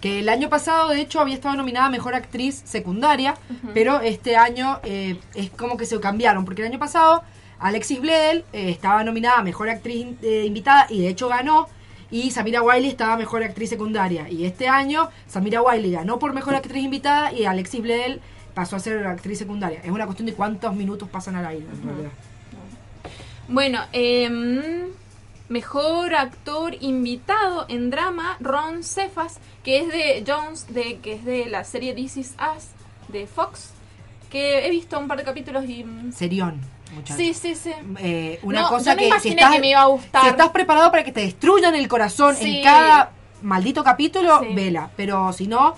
Que 0.00 0.20
el 0.20 0.28
año 0.30 0.48
pasado, 0.48 0.88
de 0.88 1.00
hecho, 1.00 1.20
había 1.20 1.34
estado 1.34 1.56
nominada 1.56 1.86
a 1.86 1.90
Mejor 1.90 2.14
Actriz 2.14 2.62
Secundaria, 2.64 3.34
pero 3.74 4.00
este 4.00 4.36
año 4.36 4.80
eh, 4.82 5.18
es 5.34 5.50
como 5.50 5.76
que 5.76 5.84
se 5.84 6.00
cambiaron, 6.00 6.46
porque 6.46 6.62
el 6.62 6.68
año 6.68 6.78
pasado 6.78 7.22
Alexis 7.58 8.00
Bledel 8.00 8.44
eh, 8.54 8.70
estaba 8.70 9.04
nominada 9.04 9.40
a 9.40 9.42
Mejor 9.42 9.68
Actriz 9.68 10.06
eh, 10.22 10.44
Invitada 10.46 10.86
y 10.88 11.02
de 11.02 11.08
hecho 11.08 11.28
ganó, 11.28 11.68
y 12.10 12.30
Samira 12.30 12.62
Wiley 12.62 12.88
estaba 12.88 13.18
Mejor 13.18 13.44
Actriz 13.44 13.68
Secundaria. 13.68 14.26
Y 14.30 14.46
este 14.46 14.68
año 14.68 15.10
Samira 15.28 15.60
Wiley 15.60 15.92
ganó 15.92 16.18
por 16.18 16.32
Mejor 16.32 16.54
Actriz 16.54 16.82
Invitada 16.82 17.32
y 17.32 17.44
Alexis 17.44 17.82
Bledel 17.82 18.22
pasó 18.54 18.76
a 18.76 18.80
ser 18.80 19.06
actriz 19.06 19.38
secundaria. 19.38 19.80
Es 19.82 19.90
una 19.90 20.06
cuestión 20.06 20.26
de 20.26 20.34
cuántos 20.34 20.74
minutos 20.74 21.08
pasan 21.08 21.36
al 21.36 21.46
aire, 21.46 21.66
en 21.70 21.82
realidad. 21.82 22.10
Bueno, 23.50 23.80
em, 23.92 24.60
mejor 25.48 26.14
actor 26.14 26.74
invitado 26.80 27.66
en 27.68 27.90
drama, 27.90 28.36
Ron 28.40 28.82
Cephas, 28.84 29.38
que 29.64 29.78
es 29.80 29.88
de 29.88 30.24
Jones, 30.26 30.72
de, 30.72 30.98
que 30.98 31.14
es 31.14 31.24
de 31.24 31.46
la 31.46 31.64
serie 31.64 31.92
This 31.94 32.16
Is 32.16 32.34
Us 32.56 32.66
de 33.08 33.26
Fox, 33.26 33.72
que 34.30 34.66
he 34.66 34.70
visto 34.70 34.98
un 34.98 35.08
par 35.08 35.18
de 35.18 35.24
capítulos 35.24 35.64
y... 35.68 35.82
mm, 35.82 36.12
Serión, 36.12 36.60
muchachos. 36.94 37.16
Sí, 37.16 37.34
sí, 37.34 37.54
sí. 37.56 37.72
eh, 37.98 38.38
una 38.44 38.62
No, 38.62 38.68
cosa 38.68 38.92
yo 38.92 38.98
que 38.98 39.20
si 39.20 39.30
estás, 39.30 39.52
que 39.52 39.60
me 39.60 39.70
iba 39.70 39.80
a 39.82 39.86
gustar. 39.86 40.22
si 40.22 40.28
estás 40.28 40.50
preparado 40.50 40.90
para 40.92 41.02
que 41.02 41.10
te 41.12 41.20
destruyan 41.20 41.74
el 41.74 41.88
corazón 41.88 42.36
Sí. 42.36 42.58
en 42.58 42.62
cada 42.64 43.10
maldito 43.42 43.82
capítulo, 43.82 44.38
Sí. 44.40 44.54
vela. 44.54 44.90
Pero 44.96 45.32
si 45.32 45.48
no, 45.48 45.74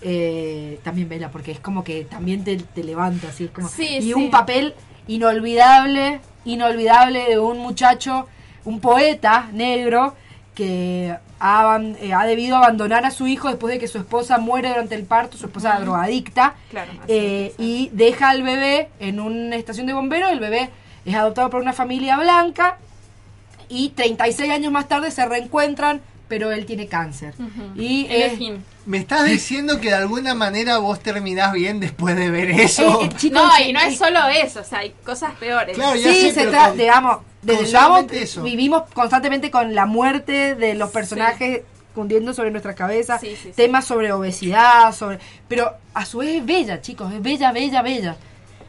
eh, 0.00 0.78
también 0.84 1.08
vela, 1.08 1.30
porque 1.32 1.50
es 1.50 1.58
como 1.58 1.82
que 1.82 2.04
también 2.04 2.44
te, 2.44 2.56
te 2.58 2.84
levanta, 2.84 3.28
así 3.30 3.46
es 3.46 3.50
como 3.50 3.68
Sí, 3.68 3.98
y 4.00 4.12
un 4.12 4.30
papel 4.30 4.74
inolvidable, 5.08 6.20
inolvidable 6.46 7.26
de 7.28 7.38
un 7.38 7.58
muchacho, 7.58 8.26
un 8.64 8.80
poeta 8.80 9.48
negro 9.52 10.14
que 10.54 11.14
ha, 11.38 11.80
eh, 12.00 12.14
ha 12.14 12.24
debido 12.24 12.56
abandonar 12.56 13.04
a 13.04 13.10
su 13.10 13.26
hijo 13.26 13.48
después 13.48 13.74
de 13.74 13.78
que 13.78 13.88
su 13.88 13.98
esposa 13.98 14.38
muere 14.38 14.70
durante 14.70 14.94
el 14.94 15.04
parto, 15.04 15.36
su 15.36 15.46
esposa 15.46 15.78
drogadicta, 15.78 16.54
Claro, 16.70 16.92
eh, 17.08 17.54
y 17.58 17.90
deja 17.92 18.30
al 18.30 18.42
bebé 18.42 18.88
en 18.98 19.20
una 19.20 19.56
estación 19.56 19.86
de 19.86 19.92
bomberos. 19.92 20.32
El 20.32 20.40
bebé 20.40 20.70
es 21.04 21.14
adoptado 21.14 21.50
por 21.50 21.60
una 21.60 21.74
familia 21.74 22.16
blanca 22.16 22.78
y 23.68 23.90
36 23.90 24.50
años 24.50 24.72
más 24.72 24.88
tarde 24.88 25.10
se 25.10 25.26
reencuentran, 25.26 26.00
pero 26.28 26.50
él 26.52 26.66
tiene 26.66 26.86
cáncer. 26.88 27.34
Y. 27.76 28.08
¿Me 28.84 28.98
estás 28.98 29.24
diciendo 29.24 29.80
que 29.80 29.88
de 29.88 29.94
alguna 29.94 30.34
manera 30.34 30.78
vos 30.78 31.00
terminás 31.00 31.52
bien 31.52 31.80
después 31.80 32.16
de 32.16 32.30
ver 32.30 32.50
eso? 32.50 33.00
Eh, 33.02 33.06
eh, 33.06 33.10
chicos, 33.16 33.42
No, 33.42 33.56
eh, 33.58 33.68
y 33.68 33.72
no 33.72 33.80
es 33.80 33.94
eh, 33.94 33.96
solo 33.96 34.20
eso, 34.28 34.60
o 34.60 34.64
sea, 34.64 34.80
hay 34.80 34.94
cosas 35.04 35.32
peores. 35.34 35.76
Claro, 35.76 35.96
ya 35.96 36.12
Sí, 36.12 36.20
sé, 36.20 36.32
se 36.32 36.46
trata, 36.46 36.72
digamos, 36.72 37.18
desde 37.42 38.22
eso. 38.22 38.42
vivimos 38.42 38.84
constantemente 38.92 39.50
con 39.50 39.74
la 39.74 39.86
muerte 39.86 40.54
de 40.54 40.74
los 40.74 40.90
personajes 40.90 41.62
cundiendo 41.94 42.34
sobre 42.34 42.50
nuestras 42.50 42.76
cabezas, 42.76 43.20
Sí, 43.20 43.30
sí, 43.30 43.36
sí. 43.44 43.52
temas 43.56 43.86
sobre 43.86 44.12
obesidad, 44.12 44.94
sobre 44.94 45.18
pero 45.48 45.72
a 45.94 46.04
su 46.04 46.18
vez 46.18 46.36
es 46.36 46.44
bella, 46.46 46.80
chicos, 46.82 47.12
es 47.12 47.22
bella, 47.22 47.52
bella, 47.52 47.82
bella. 47.82 48.16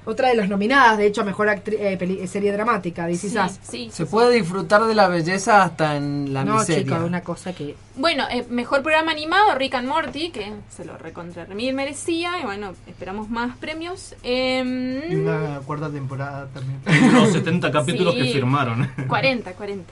Otra 0.10 0.30
de 0.30 0.36
las 0.36 0.48
nominadas, 0.48 0.98
de 0.98 1.06
hecho, 1.06 1.22
a 1.22 1.24
mejor 1.26 1.50
actri- 1.50 1.76
eh, 1.80 1.98
peli- 1.98 2.26
serie 2.28 2.54
dramática, 2.54 3.10
Is 3.12 3.20
Sí, 3.22 3.30
sí, 3.62 3.89
Se 3.91 4.06
sí, 4.06 4.10
puede 4.10 4.34
disfrutar 4.36 4.86
de 4.86 4.96
la 4.96 5.10
belleza 5.10 5.63
hasta 5.63 5.98
en 5.98 6.34
la 6.34 6.46
no, 6.46 6.56
miseria. 6.60 6.84
chicos, 6.84 7.00
una 7.04 7.22
cosa 7.22 7.54
que 7.54 7.76
Bueno, 7.98 8.24
eh, 8.32 8.46
mejor 8.50 8.84
programa 8.84 9.12
animado, 9.12 9.54
Rick 9.56 9.76
and 9.76 9.88
Morty, 9.89 10.30
que 10.30 10.54
se 10.70 10.86
lo 10.86 10.98
recontra 10.98 11.46
merecía. 11.74 12.39
Y 12.41 12.46
bueno, 12.46 12.74
esperamos 12.88 13.30
más 13.30 13.58
premios. 13.58 14.15
Em, 14.24 15.12
Y 15.12 15.15
una 15.15 15.60
cuarta 15.65 15.89
temporada 15.89 16.48
también. 16.54 17.13
Los 17.13 17.34
70 17.34 17.70
capítulos 17.72 18.13
Sí. 18.15 18.22
que 18.22 18.32
firmaron. 18.34 18.89
40, 19.08 19.52
40. 19.54 19.91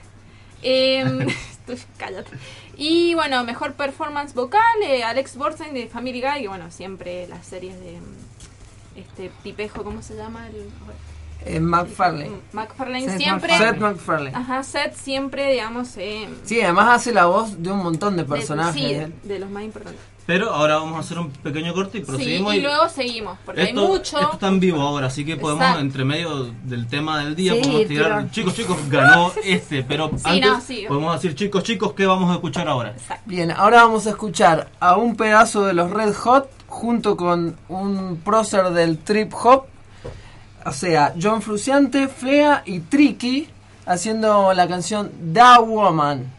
Em, 0.62 1.26
Cállate. 1.98 2.30
Y 2.78 3.14
bueno, 3.14 3.44
mejor 3.44 3.74
performance 3.74 4.32
vocal, 4.34 4.62
eh, 4.82 5.02
Alex 5.04 5.36
Borstein 5.36 5.74
de 5.74 5.88
Family 5.88 6.20
Guy, 6.22 6.42
que 6.42 6.48
bueno, 6.48 6.70
siempre 6.70 7.26
las 7.28 7.44
series 7.44 7.78
de 7.80 7.98
este 8.96 9.30
tipejo, 9.42 9.82
¿cómo 9.84 10.02
se 10.02 10.16
llama? 10.16 10.48
El, 10.48 10.68
Eh, 11.44 11.60
McFarlane. 11.60 12.30
McFarlane 12.52 13.08
Seth 13.08 13.18
siempre. 13.18 13.56
Seth 13.58 13.78
MacFarlane. 13.78 14.36
Ajá, 14.36 14.62
Seth 14.64 14.94
siempre, 14.94 15.52
digamos, 15.52 15.96
eh, 15.96 16.28
Sí, 16.44 16.60
además 16.60 16.88
hace 16.88 17.12
la 17.12 17.26
voz 17.26 17.62
de 17.62 17.70
un 17.70 17.78
montón 17.78 18.16
de 18.16 18.22
de- 18.24 18.28
personajes. 18.28 18.74
sí, 18.74 18.86
¿eh? 18.92 19.12
de 19.22 19.38
los 19.38 19.50
más 19.50 19.62
importantes. 19.62 20.00
Pero 20.26 20.50
ahora 20.50 20.76
vamos 20.78 20.96
a 20.96 21.00
hacer 21.00 21.18
un 21.20 21.30
pequeño 21.30 21.72
corte 21.72 21.98
y 21.98 22.00
Sí, 22.00 22.06
proseguimos. 22.06 22.54
y 22.56 22.60
luego 22.60 22.88
seguimos, 22.88 23.38
porque 23.46 23.62
esto, 23.62 23.80
hay 23.80 23.86
mucho. 23.86 24.18
esto 24.18 24.32
está 24.32 24.48
en 24.48 24.58
vivo 24.58 24.80
ahora, 24.82 25.06
así 25.06 25.24
que 25.24 25.36
podemos, 25.36 25.62
Exacto. 25.62 25.80
entre 25.82 26.04
medio 26.04 26.50
del 26.64 26.88
tema 26.88 27.20
del 27.20 27.36
día, 27.36 27.52
Sí, 27.54 27.60
podemos 27.60 27.86
tirar. 27.86 28.30
Chicos, 28.32 28.54
chicos, 28.56 28.76
ganó 28.90 29.30
este, 29.44 29.84
pero 29.84 30.08
Sí, 30.16 30.22
antes 30.24 30.50
no, 30.50 30.60
sí. 30.60 30.84
podemos 30.88 31.14
decir, 31.14 31.36
chicos, 31.36 31.62
chicos, 31.62 31.92
¿qué 31.92 32.06
vamos 32.06 32.28
a 32.30 32.34
escuchar 32.34 32.66
ahora? 32.68 32.90
Exacto. 32.90 33.22
Bien, 33.26 33.52
ahora 33.52 33.84
vamos 33.84 34.06
a 34.08 34.10
escuchar 34.10 34.68
a 34.80 34.96
un 34.96 35.14
pedazo 35.14 35.64
de 35.64 35.74
los 35.74 35.90
Red 35.92 36.12
Hot 36.14 36.50
junto 36.66 37.16
con 37.16 37.56
un 37.68 38.20
prócer 38.24 38.70
del 38.70 38.98
trip 38.98 39.32
hop, 39.32 39.66
o 40.64 40.72
sea, 40.72 41.14
John 41.22 41.40
Fruciante, 41.40 42.08
Flea 42.08 42.64
y 42.66 42.80
Tricky 42.80 43.48
haciendo 43.86 44.52
la 44.52 44.66
canción 44.66 45.12
Da 45.32 45.60
Woman. 45.60 46.34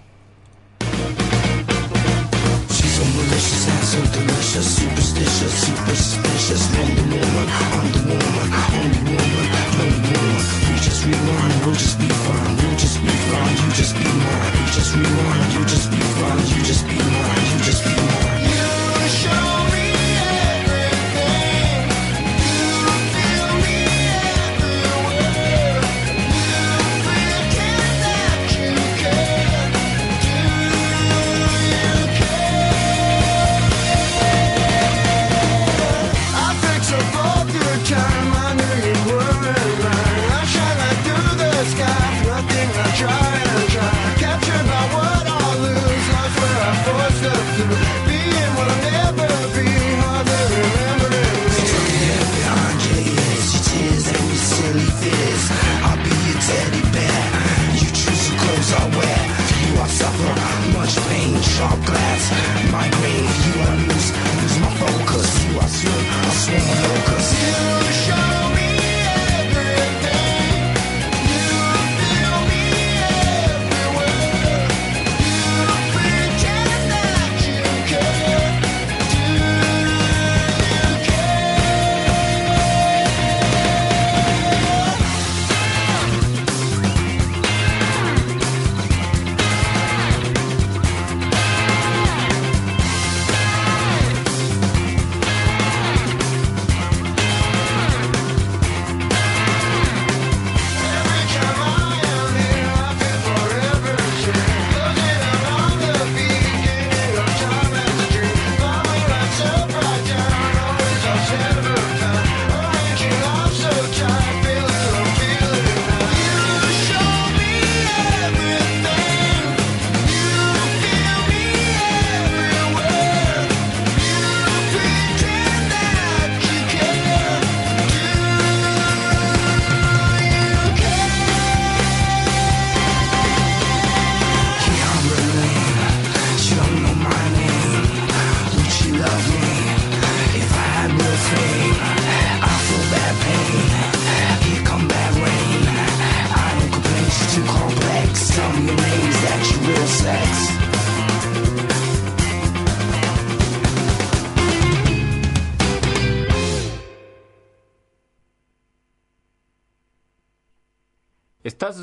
So 4.63 4.81
delicious, 4.89 5.67
superstitious, 5.67 6.65
super. 6.65 6.77
Lonely 6.77 7.03
woman, 7.13 7.47
I'm 7.47 7.93
woman, 8.09 8.49
only 8.73 9.01
woman, 9.05 9.45
lonely 9.77 10.01
woman. 10.09 10.45
We 10.65 10.75
just 10.81 11.05
rewind, 11.05 11.65
we'll 11.65 11.75
just 11.75 11.99
be 11.99 12.07
fine, 12.07 12.55
we'll 12.57 12.77
just 12.77 12.99
be 13.01 13.13
fine, 13.29 13.55
you 13.57 13.69
just 13.77 13.93
be 13.93 14.03
mine. 14.03 14.53
We 14.57 14.65
just 14.73 14.95
rewind, 14.95 15.53
you 15.53 15.65
just 15.65 15.91
be 15.91 15.97
fine, 15.97 16.47
you 16.47 16.63
just 16.63 16.87
be 16.87 16.95
mine. 16.95 17.56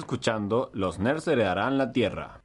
Escuchando 0.04 0.70
Los 0.74 0.98
Nerds 0.98 1.26
heredarán 1.28 1.78
la 1.78 1.90
Tierra. 1.90 2.42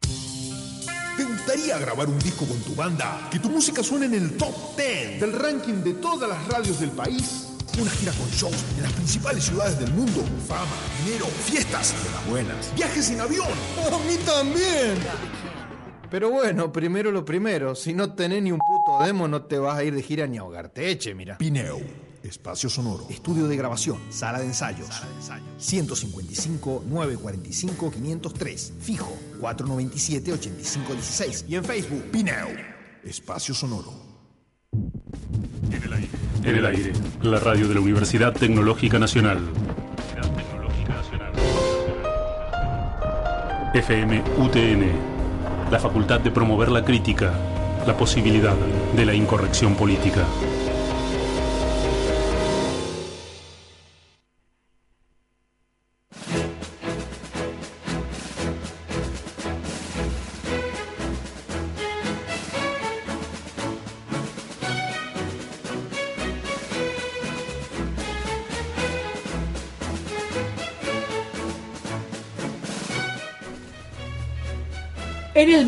¿Te 1.18 1.26
gustaría 1.26 1.78
grabar 1.78 2.08
un 2.08 2.18
disco 2.20 2.46
con 2.46 2.58
tu 2.62 2.74
banda? 2.74 3.28
Que 3.30 3.38
tu 3.38 3.50
música 3.50 3.84
suene 3.84 4.06
en 4.06 4.14
el 4.14 4.38
top 4.38 4.56
10 4.78 5.20
del 5.20 5.34
ranking 5.34 5.84
de 5.84 5.96
todas 5.96 6.30
las 6.30 6.48
radios 6.48 6.80
del 6.80 6.92
país. 6.92 7.50
Una 7.78 7.92
gira 7.92 8.14
con 8.14 8.30
shows 8.30 8.66
en 8.78 8.84
las 8.84 8.94
principales 8.94 9.44
ciudades 9.44 9.78
del 9.78 9.92
mundo. 9.92 10.24
Fama, 10.48 10.72
dinero, 11.04 11.26
fiestas 11.26 11.94
de 12.02 12.12
las 12.12 12.30
buenas. 12.30 12.74
Viajes 12.76 13.12
en 13.12 13.20
avión. 13.20 13.48
A 13.48 13.98
mí 14.08 14.16
también. 14.26 14.98
Pero 16.10 16.30
bueno, 16.30 16.72
primero 16.72 17.12
lo 17.12 17.26
primero. 17.26 17.76
Si 17.76 17.94
no 17.94 18.14
tenés 18.14 18.42
ni 18.42 18.54
un 18.54 18.60
puto 18.60 19.04
demo, 19.04 19.28
no 19.28 19.44
te 19.44 19.60
vas 19.60 19.78
a 19.78 19.84
ir 19.84 19.94
de 19.94 20.02
gira 20.02 20.28
ni 20.28 20.38
a 20.38 20.42
ahogarte. 20.42 20.90
Eche, 20.90 21.14
mira. 21.14 21.38
Pineo. 21.38 21.80
Espacio 22.30 22.70
sonoro. 22.70 23.08
Estudio 23.10 23.48
de 23.48 23.58
grabación, 23.58 23.98
sala 24.12 24.38
de 24.38 24.46
ensayos. 24.46 24.88
155 25.58 26.84
945 26.88 27.92
503. 27.92 28.74
Fijo 28.80 29.18
497 29.40 30.34
8516. 30.34 31.46
Y 31.50 31.56
en 31.56 31.64
Facebook, 31.64 32.04
Pineo. 32.12 32.50
Espacio 33.04 33.56
sonoro. 33.56 33.92
En 35.72 36.56
el 36.56 36.66
aire, 36.68 36.94
la 37.24 37.40
radio 37.40 37.68
de 37.68 37.74
la 37.74 37.82
Universidad 37.82 38.32
Tecnológica 38.32 39.00
Nacional. 39.00 39.40
FM 43.74 44.24
UTN, 44.38 45.72
la 45.72 45.80
facultad 45.80 46.20
de 46.20 46.30
promover 46.30 46.70
la 46.70 46.86
crítica, 46.86 47.34
la 47.88 47.98
posibilidad 47.98 48.56
de 48.96 49.06
la 49.06 49.16
incorrección 49.16 49.76
política. 49.76 50.26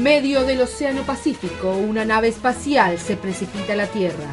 En 0.01 0.05
medio 0.05 0.45
del 0.45 0.59
Océano 0.61 1.03
Pacífico, 1.03 1.73
una 1.73 2.03
nave 2.05 2.27
espacial 2.27 2.97
se 2.97 3.15
precipita 3.15 3.73
a 3.73 3.75
la 3.75 3.85
Tierra. 3.85 4.25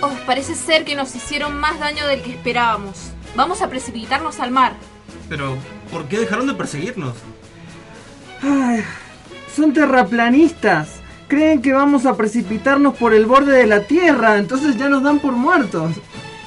Oh, 0.00 0.12
parece 0.26 0.54
ser 0.54 0.84
que 0.84 0.94
nos 0.94 1.16
hicieron 1.16 1.58
más 1.58 1.80
daño 1.80 2.06
del 2.06 2.22
que 2.22 2.30
esperábamos. 2.30 3.10
Vamos 3.34 3.62
a 3.62 3.68
precipitarnos 3.68 4.38
al 4.38 4.52
mar. 4.52 4.74
Pero, 5.28 5.56
¿por 5.90 6.06
qué 6.06 6.20
dejaron 6.20 6.46
de 6.46 6.54
perseguirnos? 6.54 7.16
Ay, 8.42 8.84
Son 9.56 9.72
terraplanistas. 9.72 11.00
Creen 11.26 11.60
que 11.60 11.72
vamos 11.72 12.06
a 12.06 12.16
precipitarnos 12.16 12.94
por 12.94 13.14
el 13.14 13.26
borde 13.26 13.56
de 13.56 13.66
la 13.66 13.80
Tierra, 13.88 14.38
entonces 14.38 14.76
ya 14.76 14.88
nos 14.88 15.02
dan 15.02 15.18
por 15.18 15.32
muertos. 15.32 15.96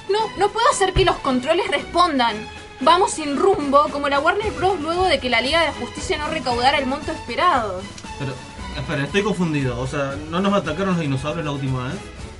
No, 0.09 0.19
no 0.37 0.49
puedo 0.49 0.69
hacer 0.71 0.93
que 0.93 1.03
los 1.03 1.17
controles 1.17 1.69
respondan. 1.69 2.37
Vamos 2.81 3.11
sin 3.11 3.37
rumbo, 3.37 3.87
como 3.91 4.09
la 4.09 4.19
Warner 4.19 4.51
Bros. 4.51 4.79
luego 4.81 5.05
de 5.05 5.19
que 5.19 5.29
la 5.29 5.41
Liga 5.41 5.61
de 5.61 5.67
la 5.67 5.73
Justicia 5.73 6.17
no 6.17 6.27
recaudara 6.27 6.77
el 6.77 6.85
monto 6.85 7.11
esperado. 7.11 7.81
Pero, 8.19 8.33
espera, 8.77 9.03
estoy 9.03 9.23
confundido. 9.23 9.79
O 9.79 9.87
sea, 9.87 10.15
¿no 10.29 10.41
nos 10.41 10.53
atacaron 10.53 10.89
los 10.89 10.99
dinosaurios 10.99 11.45
la 11.45 11.51
última 11.51 11.87
vez? 11.87 11.95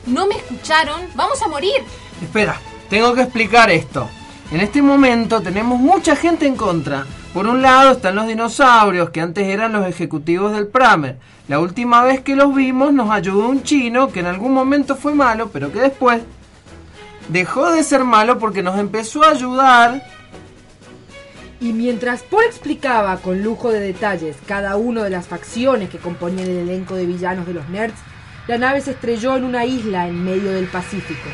¿No 0.06 0.28
me 0.28 0.36
escucharon? 0.36 1.02
¡Vamos 1.15 1.41
a 1.41 1.48
morir! 1.48 1.84
Espera, 2.21 2.60
tengo 2.89 3.13
que 3.13 3.21
explicar 3.21 3.69
esto. 3.71 4.10
En 4.52 4.62
este 4.62 4.82
momento 4.82 5.41
tenemos 5.41 5.80
mucha 5.80 6.15
gente 6.15 6.45
en 6.45 6.56
contra. 6.56 7.06
Por 7.34 7.48
un 7.48 7.62
lado 7.62 7.91
están 7.91 8.15
los 8.15 8.28
dinosaurios, 8.28 9.10
que 9.10 9.21
antes 9.21 9.48
eran 9.48 9.74
los 9.74 9.88
ejecutivos 9.88 10.54
del 10.54 10.67
Pramer. 10.67 11.17
La 11.48 11.60
última 11.60 12.04
vez 12.04 12.21
que 12.21 12.36
los 12.36 12.54
vimos 12.54 12.93
nos 12.93 13.10
ayudó 13.10 13.48
un 13.48 13.63
chino 13.63 14.12
que 14.12 14.19
en 14.19 14.28
algún 14.28 14.54
momento 14.54 14.95
fue 14.95 15.13
malo, 15.13 15.50
pero 15.52 15.71
que 15.71 15.80
después 15.80 16.21
dejó 17.30 17.71
de 17.71 17.84
ser 17.84 18.04
malo 18.04 18.38
porque 18.38 18.63
nos 18.63 18.78
empezó 18.80 19.24
a 19.24 19.32
ayudar. 19.32 20.02
Y 21.62 21.72
mientras 21.72 22.24
Paul 22.24 22.44
explicaba 22.44 23.18
con 23.18 23.41
lujo 23.41 23.72
de 23.72 23.80
detalles 23.80 24.36
cada 24.46 24.76
una 24.76 25.04
de 25.04 25.10
las 25.10 25.28
facciones 25.28 25.89
que 25.89 25.98
componían 25.98 26.50
el 26.50 26.58
elenco 26.58 26.96
de 26.96 27.06
villanos 27.06 27.48
de 27.48 27.54
los 27.54 27.70
nerds, 27.70 27.98
la 28.48 28.58
nave 28.58 28.82
se 28.82 28.91
estrelló 28.91 29.38
en 29.38 29.46
una 29.46 29.65
isla 29.65 30.08
en 30.08 30.24
medio 30.24 30.52
del 30.52 30.68
Pacífico. 30.68 31.30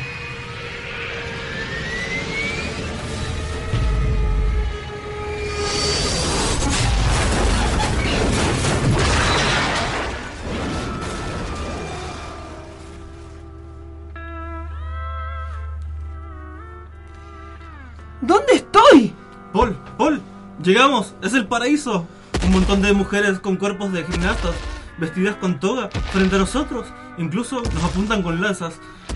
Llegamos, 20.62 21.14
es 21.22 21.34
el 21.34 21.46
paraíso. 21.46 22.06
Un 22.44 22.52
montón 22.52 22.82
de 22.82 22.92
mujeres 22.92 23.38
con 23.38 23.56
cuerpos 23.56 23.92
de 23.92 24.04
gimnastas, 24.04 24.54
vestidas 24.98 25.36
con 25.36 25.60
toga, 25.60 25.88
frente 26.12 26.36
a 26.36 26.38
nosotros. 26.40 26.86
Incluso 27.18 27.62
nos 27.74 27.84
apuntan 27.84 28.22
con 28.22 28.40
lanzas. 28.40 28.74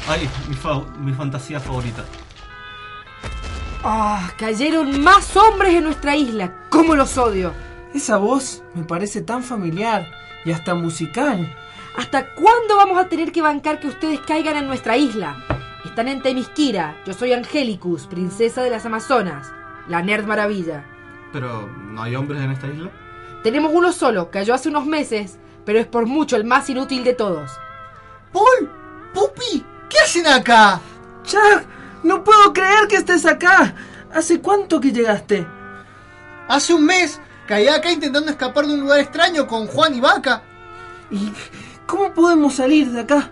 Ay, 0.09 0.29
mi, 0.49 0.55
fa- 0.55 0.83
mi 1.01 1.13
fantasía 1.13 1.59
favorita. 1.61 2.05
¡Ah! 3.83 4.31
cayeron 4.39 5.01
más 5.03 5.37
hombres 5.37 5.75
en 5.75 5.85
nuestra 5.85 6.17
isla. 6.17 6.53
¡Cómo 6.71 6.95
los 6.97 7.17
odio! 7.19 7.53
Esa 7.95 8.17
voz 8.17 8.63
me 8.75 8.85
parece 8.85 9.23
tan 9.23 9.43
familiar 9.43 10.07
y 10.45 10.53
hasta 10.53 10.75
musical. 10.75 11.55
¿Hasta 11.97 12.35
cuándo 12.35 12.77
vamos 12.77 12.99
a 12.99 13.09
tener 13.09 13.33
que 13.33 13.43
bancar 13.43 13.81
que 13.81 13.89
ustedes 13.89 14.21
caigan 14.21 14.57
en 14.57 14.67
nuestra 14.67 14.97
isla? 14.97 15.37
Están 15.85 16.09
en 16.09 16.21
Temisquira. 16.21 16.97
Yo 17.07 17.15
soy 17.15 17.33
Angelicus, 17.33 18.07
princesa 18.07 18.63
de 18.63 18.71
las 18.71 18.85
Amazonas. 18.85 19.51
La 19.89 20.03
Nerd 20.03 20.27
Maravilla. 20.27 20.85
Pero, 21.33 21.69
¿no 21.69 22.03
hay 22.03 22.17
hombres 22.17 22.41
en 22.43 22.53
esta 22.53 22.67
isla? 22.69 22.91
Tenemos 23.43 23.73
uno 23.75 23.93
solo, 23.93 24.31
cayó 24.31 24.55
hace 24.55 24.69
unos 24.69 24.87
meses, 24.87 25.39
pero 25.65 25.79
es 25.79 25.87
por 25.87 26.07
mucho 26.07 26.37
el 26.37 26.45
más 26.45 26.69
inútil 26.71 27.05
de 27.05 27.15
todos. 27.15 27.51
¡Paul! 28.33 28.71
¡Pupi! 29.15 29.65
¿Qué 29.89 29.99
hacen 29.99 30.27
acá? 30.27 30.81
Chuck, 31.25 31.65
no 32.03 32.25
puedo 32.25 32.53
creer 32.53 32.89
que 32.89 32.97
estés 32.97 33.25
acá. 33.27 33.75
¿Hace 34.13 34.41
cuánto 34.41 34.81
que 34.81 34.93
llegaste? 34.93 35.47
Hace 36.49 36.75
un 36.75 36.87
mes 36.87 37.21
caí 37.47 37.69
acá 37.69 37.91
intentando 37.91 38.31
escapar 38.31 38.67
de 38.67 38.75
un 38.75 38.81
lugar 38.81 39.01
extraño 39.01 39.47
con 39.47 39.67
Juan 39.67 39.95
y 39.95 40.01
Vaca. 40.01 40.43
¿Y 41.11 41.33
cómo 41.87 42.13
podemos 42.13 42.55
salir 42.55 42.91
de 42.91 43.01
acá? 43.01 43.31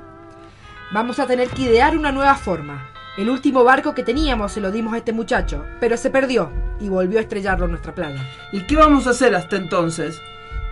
Vamos 0.93 1.19
a 1.19 1.27
tener 1.27 1.49
que 1.49 1.63
idear 1.63 1.97
una 1.97 2.13
nueva 2.13 2.35
forma. 2.35 2.94
El 3.17 3.31
último 3.31 3.63
barco 3.63 3.95
que 3.95 4.03
teníamos 4.03 4.51
se 4.51 4.61
lo 4.61 4.73
dimos 4.73 4.93
a 4.93 4.99
este 4.99 5.13
muchacho, 5.13 5.65
pero 5.79 5.97
se 5.97 6.11
perdió 6.11 6.51
y 6.81 6.89
volvió 6.89 7.19
a 7.19 7.23
estrellarlo 7.23 7.67
en 7.67 7.71
nuestra 7.71 7.95
playa. 7.95 8.21
¿Y 8.51 8.63
qué 8.63 8.75
vamos 8.75 9.07
a 9.07 9.11
hacer 9.11 9.37
hasta 9.37 9.55
entonces? 9.55 10.21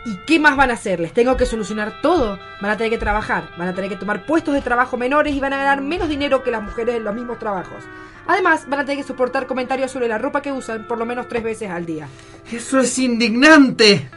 ¿Y 0.05 0.17
qué 0.27 0.41
más 0.41 0.57
van 0.57 0.73
a 0.73 0.75
hacer? 0.75 0.99
¿Les 0.99 1.13
tengo 1.13 1.37
que 1.37 1.47
solucionar 1.47 2.01
todo? 2.03 2.41
Van 2.61 2.73
a 2.73 2.77
tener 2.77 2.91
que 2.91 2.99
trabajar, 2.99 3.49
van 3.57 3.69
a 3.69 3.75
tener 3.75 3.89
que 3.89 3.97
tomar 3.97 4.27
puestos 4.27 4.55
de 4.55 4.61
trabajo 4.61 4.97
menores 4.97 5.35
y 5.35 5.39
van 5.39 5.53
a 5.53 5.59
ganar 5.59 5.83
menos 5.83 6.09
dinero 6.09 6.43
que 6.43 6.51
las 6.51 6.65
mujeres 6.65 6.97
en 6.97 7.05
los 7.05 7.15
mismos 7.15 7.39
trabajos. 7.39 7.85
Además, 8.27 8.69
van 8.69 8.81
a 8.81 8.85
tener 8.85 8.99
que 8.99 9.09
soportar 9.09 9.47
comentarios 9.47 9.93
sobre 9.93 10.09
la 10.09 10.19
ropa 10.19 10.43
que 10.43 10.51
usan 10.51 10.89
por 10.89 10.99
lo 10.99 11.07
menos 11.07 11.29
tres 11.29 11.45
veces 11.45 11.71
al 11.71 11.87
día. 11.87 12.09
Eso 12.51 12.81
es 12.81 12.99
indignante. 12.99 14.09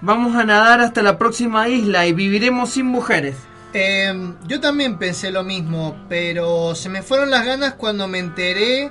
Vamos 0.00 0.34
a 0.34 0.44
nadar 0.44 0.80
hasta 0.80 1.02
la 1.02 1.16
próxima 1.16 1.68
isla 1.68 2.06
y 2.06 2.12
viviremos 2.12 2.70
sin 2.70 2.86
mujeres. 2.86 3.36
Eh, 3.74 4.34
yo 4.46 4.60
también 4.60 4.98
pensé 4.98 5.30
lo 5.30 5.44
mismo, 5.44 5.96
pero 6.08 6.74
se 6.74 6.88
me 6.88 7.02
fueron 7.02 7.30
las 7.30 7.44
ganas 7.44 7.74
cuando 7.74 8.08
me 8.08 8.18
enteré 8.18 8.90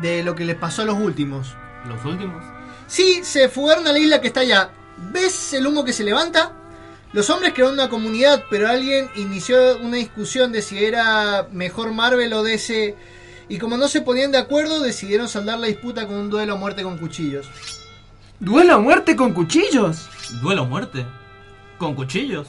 de 0.00 0.22
lo 0.22 0.34
que 0.34 0.44
les 0.44 0.56
pasó 0.56 0.82
a 0.82 0.84
los 0.86 0.98
últimos. 0.98 1.54
¿Los 1.86 2.04
últimos? 2.04 2.42
Sí, 2.86 3.20
se 3.24 3.48
fugaron 3.48 3.86
a 3.86 3.92
la 3.92 3.98
isla 3.98 4.20
que 4.20 4.28
está 4.28 4.40
allá. 4.40 4.70
¿Ves 5.12 5.52
el 5.52 5.66
humo 5.66 5.84
que 5.84 5.92
se 5.92 6.04
levanta? 6.04 6.52
Los 7.12 7.28
hombres 7.28 7.52
crearon 7.52 7.74
una 7.74 7.90
comunidad, 7.90 8.44
pero 8.48 8.68
alguien 8.68 9.10
inició 9.16 9.78
una 9.78 9.96
discusión 9.96 10.52
de 10.52 10.62
si 10.62 10.82
era 10.82 11.46
mejor 11.52 11.92
Marvel 11.92 12.32
o 12.32 12.42
DC. 12.42 12.96
Y 13.48 13.58
como 13.58 13.76
no 13.76 13.88
se 13.88 14.00
ponían 14.00 14.32
de 14.32 14.38
acuerdo, 14.38 14.80
decidieron 14.80 15.28
saldar 15.28 15.58
la 15.58 15.66
disputa 15.66 16.06
con 16.06 16.16
un 16.16 16.30
duelo 16.30 16.54
a 16.54 16.56
muerte 16.56 16.82
con 16.82 16.96
cuchillos. 16.96 17.46
¿Duelo 18.40 18.74
a 18.74 18.78
muerte 18.78 19.14
con 19.14 19.34
cuchillos? 19.34 20.08
¿Duelo 20.40 20.62
a 20.62 20.64
muerte? 20.64 21.04
¿Con 21.76 21.94
cuchillos? 21.94 22.46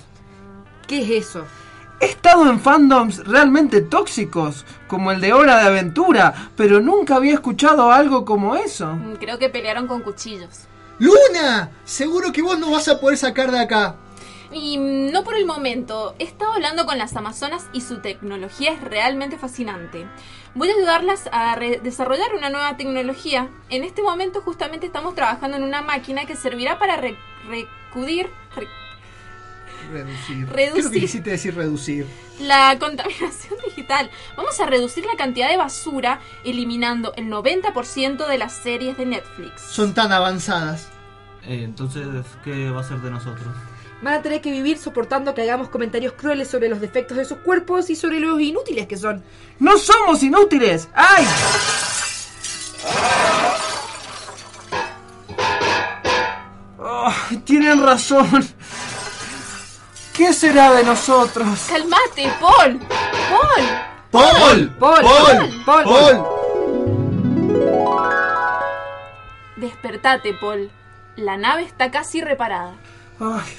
¿Qué 0.93 1.01
es 1.17 1.27
eso? 1.27 1.43
He 1.99 2.05
estado 2.05 2.47
en 2.47 2.59
fandoms 2.59 3.25
realmente 3.25 3.81
tóxicos, 3.81 4.63
como 4.87 5.11
el 5.11 5.21
de 5.21 5.33
Hora 5.33 5.57
de 5.57 5.67
Aventura, 5.69 6.51
pero 6.55 6.81
nunca 6.81 7.15
había 7.15 7.33
escuchado 7.33 7.91
algo 7.91 8.25
como 8.25 8.55
eso. 8.55 8.93
Mm, 8.93 9.13
Creo 9.15 9.39
que 9.39 9.49
pelearon 9.49 9.87
con 9.87 10.01
cuchillos. 10.01 10.65
¡Luna! 10.99 11.71
Seguro 11.83 12.31
que 12.31 12.43
vos 12.43 12.59
no 12.59 12.69
vas 12.69 12.87
a 12.89 12.99
poder 12.99 13.17
sacar 13.17 13.49
de 13.49 13.59
acá. 13.59 13.95
Y 14.51 14.77
mm, 14.77 15.11
no 15.11 15.23
por 15.23 15.35
el 15.35 15.47
momento. 15.47 16.13
He 16.19 16.25
estado 16.25 16.51
hablando 16.53 16.85
con 16.85 16.99
las 16.99 17.15
Amazonas 17.15 17.65
y 17.73 17.81
su 17.81 17.99
tecnología 18.01 18.71
es 18.73 18.79
realmente 18.81 19.39
fascinante. 19.39 20.05
Voy 20.53 20.69
a 20.69 20.73
ayudarlas 20.75 21.27
a 21.31 21.57
desarrollar 21.81 22.35
una 22.37 22.51
nueva 22.51 22.77
tecnología. 22.77 23.49
En 23.69 23.83
este 23.83 24.03
momento 24.03 24.41
justamente 24.41 24.85
estamos 24.85 25.15
trabajando 25.15 25.57
en 25.57 25.63
una 25.63 25.81
máquina 25.81 26.25
que 26.25 26.35
servirá 26.35 26.77
para 26.77 26.97
re- 26.97 27.17
recudir 27.49 28.29
re- 28.55 28.67
Reducir. 29.91 30.47
Reducir. 30.49 30.73
Creo 30.81 30.91
que 30.91 30.99
quisiste 30.99 31.29
decir 31.31 31.55
reducir. 31.55 32.05
la 32.39 32.75
contaminación 32.79 33.55
digital. 33.65 34.09
Vamos 34.37 34.59
a 34.59 34.65
reducir 34.65 35.05
la 35.05 35.15
cantidad 35.15 35.49
de 35.49 35.57
basura 35.57 36.19
eliminando 36.43 37.13
el 37.15 37.25
90% 37.29 38.27
de 38.27 38.37
las 38.37 38.53
series 38.53 38.97
de 38.97 39.05
Netflix. 39.05 39.61
Son 39.61 39.93
tan 39.93 40.11
avanzadas. 40.11 40.89
Eh, 41.45 41.61
entonces, 41.63 42.05
¿qué 42.43 42.69
va 42.69 42.81
a 42.81 42.83
ser 42.83 42.97
de 42.99 43.11
nosotros? 43.11 43.47
Van 44.01 44.15
a 44.15 44.21
tener 44.21 44.41
que 44.41 44.51
vivir 44.51 44.77
soportando 44.77 45.33
que 45.33 45.41
hagamos 45.43 45.69
comentarios 45.69 46.13
crueles 46.13 46.49
sobre 46.49 46.67
los 46.67 46.81
defectos 46.81 47.15
de 47.15 47.23
sus 47.25 47.37
cuerpos 47.37 47.89
y 47.89 47.95
sobre 47.95 48.19
los 48.19 48.39
inútiles 48.41 48.85
que 48.87 48.97
son. 48.97 49.23
¡No 49.59 49.77
somos 49.77 50.21
inútiles! 50.23 50.89
¡Ay! 50.93 51.25
Oh, 56.79 57.13
tienen 57.45 57.81
razón. 57.83 58.29
¿Qué 60.13 60.31
será 60.31 60.71
de 60.73 60.83
nosotros? 60.83 61.67
¡Calmate, 61.67 62.31
Paul! 62.39 62.79
¡Paul! 63.29 63.63
¡Paul! 64.11 64.69
¡Paul! 64.77 65.63
¡Paul! 65.65 65.83
¡Paul! 65.85 66.25
Despertate, 69.55 70.35
Paul. 70.39 70.69
La 71.15 71.35
nave 71.37 71.63
está 71.63 71.89
casi 71.89 72.21
reparada. 72.21 72.75
Ay, 73.19 73.53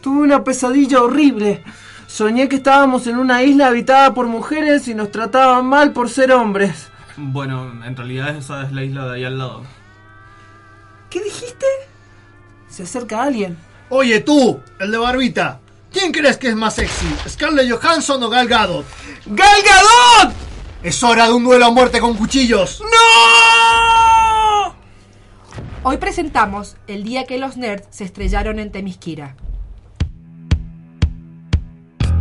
tuve 0.00 0.22
una 0.22 0.42
pesadilla 0.44 1.02
horrible. 1.02 1.62
Soñé 2.06 2.48
que 2.48 2.56
estábamos 2.56 3.06
en 3.06 3.18
una 3.18 3.42
isla 3.42 3.66
habitada 3.66 4.14
por 4.14 4.26
mujeres 4.26 4.88
y 4.88 4.94
nos 4.94 5.10
trataban 5.10 5.66
mal 5.66 5.92
por 5.92 6.08
ser 6.08 6.32
hombres. 6.32 6.90
Bueno, 7.18 7.84
en 7.84 7.94
realidad 7.94 8.34
esa 8.36 8.62
es 8.62 8.72
la 8.72 8.82
isla 8.82 9.06
de 9.06 9.16
ahí 9.16 9.24
al 9.24 9.38
lado. 9.38 9.62
¿Qué 11.10 11.22
dijiste? 11.22 11.66
Se 12.68 12.84
acerca 12.84 13.22
alguien. 13.22 13.58
Oye 13.90 14.20
tú, 14.20 14.58
el 14.78 14.90
de 14.90 14.96
barbita. 14.98 15.60
¿Quién 15.92 16.10
crees 16.10 16.38
que 16.38 16.48
es 16.48 16.56
más 16.56 16.74
sexy? 16.74 17.06
¿Scarlett 17.28 17.70
Johansson 17.70 18.22
o 18.22 18.30
Gal 18.30 18.48
Gadot? 18.48 18.86
¡Gal 19.26 19.62
Gadot! 19.62 20.34
Es 20.82 21.02
hora 21.02 21.26
de 21.26 21.34
un 21.34 21.44
duelo 21.44 21.66
a 21.66 21.70
muerte 21.70 22.00
con 22.00 22.14
cuchillos. 22.16 22.80
¡No! 22.80 24.74
Hoy 25.84 25.98
presentamos 25.98 26.76
el 26.86 27.04
día 27.04 27.24
que 27.24 27.38
los 27.38 27.56
nerds 27.56 27.86
se 27.90 28.04
estrellaron 28.04 28.58
en 28.58 28.72
Temisquira. 28.72 29.36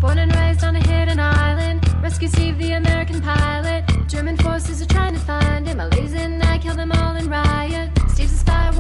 Born 0.02 0.18
and 0.18 0.34
raised 0.34 0.64
on 0.64 0.76
a 0.76 0.80
hidden 0.80 1.20
island, 1.20 1.82
rescue 2.02 2.28
Steve 2.28 2.58
the 2.58 2.74
American 2.74 3.22
pilot. 3.22 3.86
German 4.08 4.36
forces 4.38 4.82
are 4.82 4.88
trying 4.88 5.14
to 5.14 5.20
find 5.20 5.68
him. 5.68 5.80
A 5.80 5.88
lazy 5.90 6.28
night 6.28 6.62
killed 6.62 6.78
them 6.78 6.92
all 6.92 7.16
in 7.16 7.30
riot. 7.30 8.01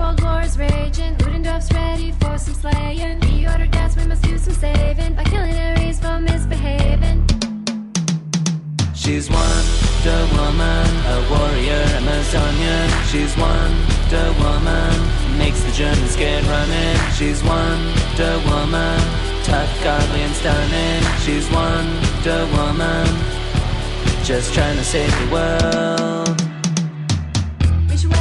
world 0.01 0.23
war's 0.23 0.57
raging. 0.57 1.15
Ludendorff's 1.17 1.71
ready 1.71 2.11
for 2.19 2.37
some 2.37 2.55
slaying. 2.55 3.19
We 3.21 3.47
order 3.47 3.67
death, 3.67 3.95
we 3.97 4.05
must 4.07 4.23
do 4.23 4.37
some 4.37 4.53
saving 4.53 5.13
by 5.15 5.23
killing 5.25 5.53
Aries 5.53 5.99
for 5.99 6.19
misbehaving. 6.19 7.19
She's 8.95 9.29
Wonder 9.29 10.21
Woman, 10.35 10.89
a 11.15 11.17
warrior 11.29 11.83
Amazonian. 11.99 12.89
She's 13.11 13.33
Wonder 13.37 14.27
Woman, 14.43 14.95
makes 15.37 15.61
the 15.63 15.71
Germans 15.71 16.15
get 16.15 16.41
running. 16.53 16.97
She's 17.17 17.43
Wonder 17.43 18.33
Woman, 18.49 18.99
tough, 19.43 19.71
godly, 19.83 20.21
and 20.27 20.35
stunning. 20.41 21.01
She's 21.23 21.47
Wonder 21.57 22.41
Woman, 22.57 23.07
just 24.23 24.53
trying 24.53 24.77
to 24.77 24.83
save 24.83 25.13
the 25.21 25.27
world. 25.35 26.37
We 27.89 27.97
should 27.97 28.11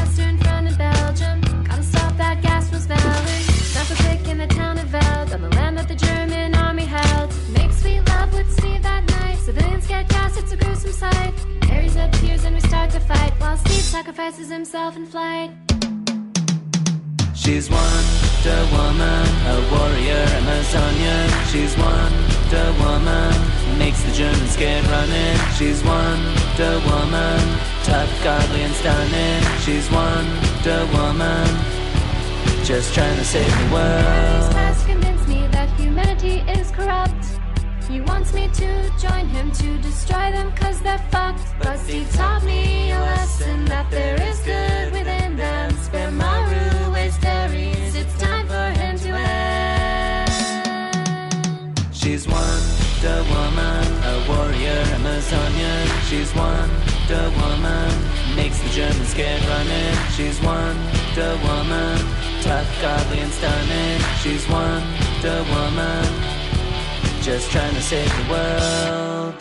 with 8.40 8.58
Steve 8.58 8.82
that 8.82 9.04
night. 9.20 9.38
Civilians 9.38 9.86
get 9.86 10.08
gas, 10.08 10.36
it's 10.36 10.52
a 10.52 10.56
gruesome 10.56 10.92
sight. 10.92 11.34
Aries 11.70 11.96
appears 11.96 12.44
and 12.44 12.54
we 12.54 12.60
start 12.60 12.90
to 12.90 13.00
fight, 13.00 13.32
while 13.40 13.56
Steve 13.56 13.86
sacrifices 13.96 14.48
himself 14.50 14.96
in 14.96 15.04
flight. 15.06 15.50
She's 17.34 17.68
Wonder 17.70 18.60
Woman, 18.76 19.26
a 19.52 19.56
warrior 19.72 20.24
Amazonian. 20.40 21.28
She's 21.50 21.74
Wonder 21.84 22.68
Woman, 22.84 23.34
makes 23.78 24.02
the 24.04 24.12
Germans 24.12 24.56
get 24.56 24.80
running. 24.94 25.36
She's 25.58 25.82
Wonder 25.84 26.74
Woman, 26.88 27.40
tough, 27.88 28.12
godly, 28.24 28.62
and 28.62 28.74
stunning. 28.80 29.42
She's 29.64 29.86
Wonder 29.90 30.80
Woman, 30.96 31.48
just 32.64 32.94
trying 32.94 33.16
to 33.16 33.24
save 33.24 33.52
the 33.62 33.68
world. 33.74 34.52
past 34.60 34.86
convinced 34.86 35.28
me 35.28 35.46
that 35.48 35.68
humanity 35.80 36.36
is 36.58 36.70
corrupt. 36.70 37.39
He 37.90 38.00
wants 38.00 38.32
me 38.32 38.46
to 38.46 38.90
join 39.00 39.26
him 39.26 39.50
to 39.50 39.78
destroy 39.78 40.30
them 40.30 40.52
cause 40.52 40.80
they're 40.80 41.04
fucked. 41.10 41.42
But 41.58 41.76
Steve 41.80 42.08
taught 42.14 42.44
me 42.44 42.92
a 42.92 43.00
lesson 43.00 43.64
that 43.64 43.90
there 43.90 44.14
is 44.22 44.38
good 44.42 44.92
within 44.92 45.34
them. 45.36 45.72
Spare 45.82 46.12
Maru, 46.12 46.92
waste 46.92 47.24
Aries, 47.24 47.96
it's 47.96 48.16
time 48.16 48.46
for 48.46 48.70
him 48.78 48.96
to 48.98 49.08
end. 49.08 50.30
She's 51.92 52.28
Wonder 52.28 53.24
Woman, 53.34 53.86
a 54.12 54.24
warrior 54.28 54.82
Amazonian. 54.98 55.88
She's 56.08 56.32
Wonder 56.36 57.26
Woman, 57.42 57.90
makes 58.36 58.60
the 58.62 58.68
Germans 58.68 59.14
get 59.14 59.40
running. 59.48 59.96
She's 60.14 60.40
Wonder 60.42 61.32
Woman, 61.42 61.98
tough, 62.40 62.70
godly, 62.80 63.18
and 63.18 63.32
stunning. 63.32 64.00
She's 64.22 64.48
Wonder 64.48 65.42
Woman, 65.50 66.29
just 67.22 67.50
trying 67.50 67.74
to 67.74 67.82
save 67.82 68.08
the 68.08 68.32
world. 68.32 69.34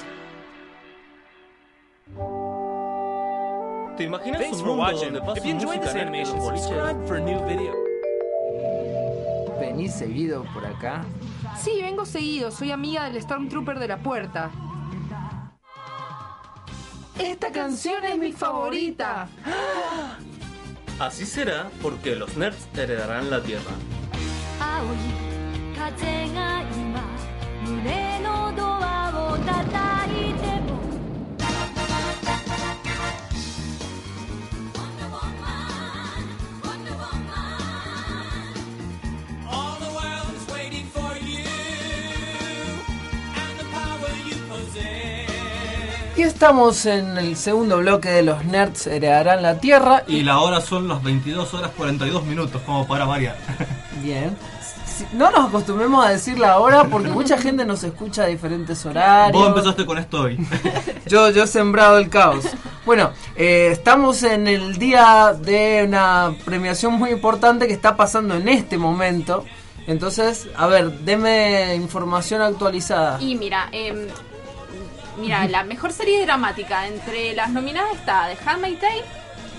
¿Te 3.97 4.03
imaginas 4.03 4.39
Thanks 4.39 4.61
for 4.61 4.75
watching. 4.75 5.15
If 5.15 5.45
you 5.45 5.51
enjoyed 5.51 5.81
this 5.81 5.95
animation, 5.95 6.41
subscribe 6.41 7.05
for 7.07 7.17
a 7.17 7.21
new 7.21 7.39
video. 7.45 7.73
¿Venís 9.59 9.93
seguido 9.93 10.45
por 10.53 10.65
acá? 10.65 11.03
Sí, 11.57 11.81
vengo 11.81 12.05
seguido. 12.05 12.51
Soy 12.51 12.71
amiga 12.71 13.09
del 13.09 13.21
Stormtrooper 13.21 13.79
de 13.79 13.87
la 13.87 13.97
puerta. 13.97 14.51
Esta 17.17 17.51
canción 17.51 18.03
es 18.05 18.17
mi 18.17 18.31
favorita. 18.31 19.27
Así 20.99 21.25
será 21.25 21.69
porque 21.81 22.15
los 22.15 22.37
nerds 22.37 22.67
heredarán 22.75 23.29
la 23.29 23.41
tierra. 23.41 23.71
Y 46.19 46.23
estamos 46.23 46.85
en 46.85 47.17
el 47.17 47.37
segundo 47.37 47.77
bloque 47.77 48.09
de 48.09 48.23
los 48.23 48.43
nerds 48.43 48.87
heredarán 48.87 49.41
la 49.41 49.57
tierra. 49.61 50.03
Y 50.05 50.23
la 50.23 50.39
hora 50.41 50.59
son 50.59 50.89
las 50.89 51.01
22 51.01 51.53
horas 51.53 51.71
42 51.77 52.25
minutos, 52.25 52.61
como 52.65 52.85
para 52.85 53.05
variar. 53.05 53.37
Bien. 54.03 54.35
No 55.13 55.31
nos 55.31 55.49
acostumbremos 55.49 56.05
a 56.05 56.09
decir 56.09 56.39
la 56.39 56.59
hora 56.59 56.85
porque 56.85 57.09
mucha 57.09 57.37
gente 57.37 57.65
nos 57.65 57.83
escucha 57.83 58.23
a 58.23 58.25
diferentes 58.27 58.85
horarios. 58.85 59.41
Vos 59.41 59.49
empezaste 59.49 59.85
con 59.85 59.97
esto 59.97 60.21
hoy. 60.21 60.37
Yo, 61.05 61.31
yo 61.31 61.43
he 61.43 61.47
sembrado 61.47 61.97
el 61.97 62.09
caos. 62.09 62.45
Bueno, 62.85 63.11
eh, 63.35 63.69
estamos 63.71 64.21
en 64.21 64.47
el 64.47 64.77
día 64.77 65.33
de 65.33 65.85
una 65.87 66.35
premiación 66.45 66.93
muy 66.93 67.09
importante 67.09 67.67
que 67.67 67.73
está 67.73 67.97
pasando 67.97 68.35
en 68.35 68.47
este 68.47 68.77
momento. 68.77 69.43
Entonces, 69.87 70.47
a 70.55 70.67
ver, 70.67 70.91
deme 70.99 71.73
información 71.75 72.43
actualizada. 72.43 73.19
Y 73.19 73.35
mira, 73.35 73.69
em, 73.71 74.07
mira, 75.19 75.47
la 75.49 75.63
mejor 75.63 75.91
serie 75.91 76.23
dramática 76.23 76.87
entre 76.87 77.33
las 77.33 77.49
nominadas 77.49 77.95
está 77.95 78.27
The 78.27 78.37
Handmaid's 78.47 78.79
Tale, 78.79 79.03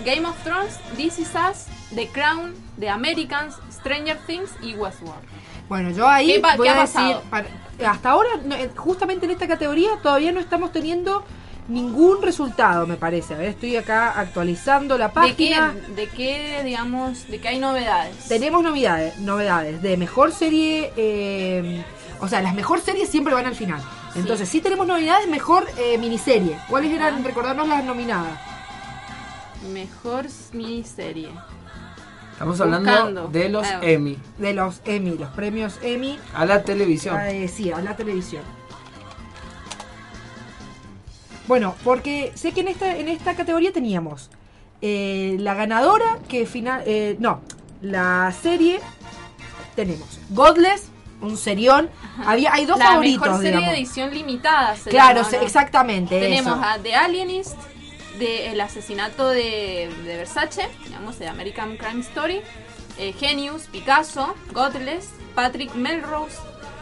Game 0.05 0.29
of 0.29 0.37
Thrones, 0.45 0.79
This 0.97 1.19
Is 1.19 1.31
Us, 1.35 1.67
The 1.95 2.07
Crown, 2.09 2.55
The 2.79 2.91
Americans, 2.91 3.57
Stranger 3.81 4.19
Things 4.27 4.51
y 4.63 4.75
Westworld. 4.75 5.23
Bueno, 5.69 5.91
yo 5.91 6.09
ahí 6.09 6.35
¿Qué 6.35 6.41
pa- 6.41 6.57
voy 6.57 6.67
qué 6.69 6.75
a 6.75 6.81
decir, 6.81 7.17
para- 7.31 7.47
hasta 7.87 8.11
ahora, 8.11 8.29
eh, 8.59 8.71
justamente 8.77 9.27
en 9.27 9.33
esta 9.33 9.47
categoría, 9.49 9.91
todavía 10.03 10.33
no 10.33 10.41
estamos 10.41 10.73
teniendo 10.73 11.25
ningún 11.69 12.21
resultado, 12.21 12.87
me 12.87 12.97
parece. 12.97 13.35
A 13.35 13.39
ver, 13.39 13.49
estoy 13.51 13.77
acá 13.77 14.19
actualizando 14.19 14.99
la 14.99 15.07
¿De 15.09 15.13
qué, 15.13 15.51
página. 15.55 15.75
de 15.95 16.09
qué, 16.09 16.63
digamos, 16.65 17.29
de 17.29 17.41
qué 17.41 17.49
hay 17.49 17.59
novedades? 17.61 18.27
Tenemos 18.29 18.63
novedades, 18.65 19.19
novedades 19.19 19.81
de 19.81 19.97
mejor 19.97 20.33
serie, 20.33 20.93
eh, 20.97 21.85
o 22.21 22.27
sea, 22.29 22.43
las 22.43 22.55
mejor 22.55 22.81
series 22.81 23.09
siempre 23.09 23.33
van 23.35 23.47
al 23.47 23.55
final. 23.55 23.81
Entonces, 24.17 24.49
sí, 24.49 24.61
tenemos 24.61 24.89
novedades, 24.89 25.29
mejor 25.29 25.65
eh, 25.79 25.97
miniserie. 25.97 26.59
¿Cuáles 26.69 26.93
eran? 26.93 27.23
Recordarnos 27.23 27.69
las 27.69 27.85
nominadas. 27.85 28.37
Mejor 29.73 30.27
miniserie. 30.53 31.29
Estamos 32.41 32.59
hablando 32.63 32.91
Buscando. 32.91 33.29
de 33.29 33.49
los 33.51 33.67
Ah, 33.67 33.81
Emmy. 33.83 34.17
De 34.39 34.55
los 34.55 34.81
Emmy, 34.87 35.19
los 35.19 35.29
premios 35.29 35.79
Emmy. 35.83 36.19
A 36.35 36.47
la 36.47 36.63
televisión. 36.63 37.21
Eh, 37.21 37.47
sí, 37.49 37.71
a 37.71 37.83
la 37.83 37.95
televisión. 37.97 38.43
Bueno, 41.47 41.75
porque 41.85 42.33
sé 42.37 42.53
que 42.53 42.63
en 42.63 42.69
esta, 42.69 42.97
en 42.97 43.09
esta 43.09 43.35
categoría 43.35 43.75
teníamos 43.75 44.31
eh, 44.81 45.37
la 45.39 45.53
ganadora 45.53 46.19
que 46.29 46.47
final... 46.47 46.83
eh, 46.87 47.17
no, 47.19 47.43
la 47.83 48.33
serie 48.41 48.81
tenemos 49.77 50.19
Godless, 50.31 50.89
un 51.21 51.37
serión. 51.37 51.91
Había, 52.25 52.55
hay 52.55 52.65
dos 52.65 52.79
la 52.79 52.87
favoritos, 52.87 53.21
mejor 53.21 53.37
serie 53.43 53.51
digamos. 53.59 53.71
de 53.75 53.79
edición 53.81 54.15
limitada. 54.15 54.77
se 54.77 54.89
Claro, 54.89 55.25
llama, 55.31 55.45
exactamente. 55.45 56.19
Tenemos 56.19 56.55
eso. 56.57 56.65
a 56.65 56.79
The 56.79 56.95
Alienist, 56.95 57.59
de 58.21 58.53
El 58.53 58.61
asesinato 58.61 59.29
de, 59.31 59.91
de 60.05 60.17
Versace, 60.17 60.69
digamos, 60.85 61.19
de 61.19 61.27
American 61.27 61.77
Crime 61.77 62.03
Story, 62.03 62.41
eh, 62.99 63.13
Genius, 63.19 63.63
Picasso, 63.73 64.35
Godless, 64.53 65.09
Patrick 65.35 65.75
Melrose. 65.75 66.37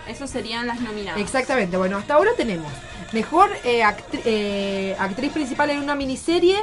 Esos 0.07 0.29
serían 0.29 0.67
las 0.67 0.81
nominadas. 0.81 1.21
Exactamente, 1.21 1.77
bueno, 1.79 1.97
hasta 1.97 2.15
ahora 2.15 2.33
tenemos 2.37 2.71
mejor 3.13 3.51
eh, 3.65 3.83
eh, 4.25 4.97
actriz 4.99 5.33
principal 5.33 5.71
en 5.71 5.79
una 5.79 5.95
miniserie. 5.95 6.57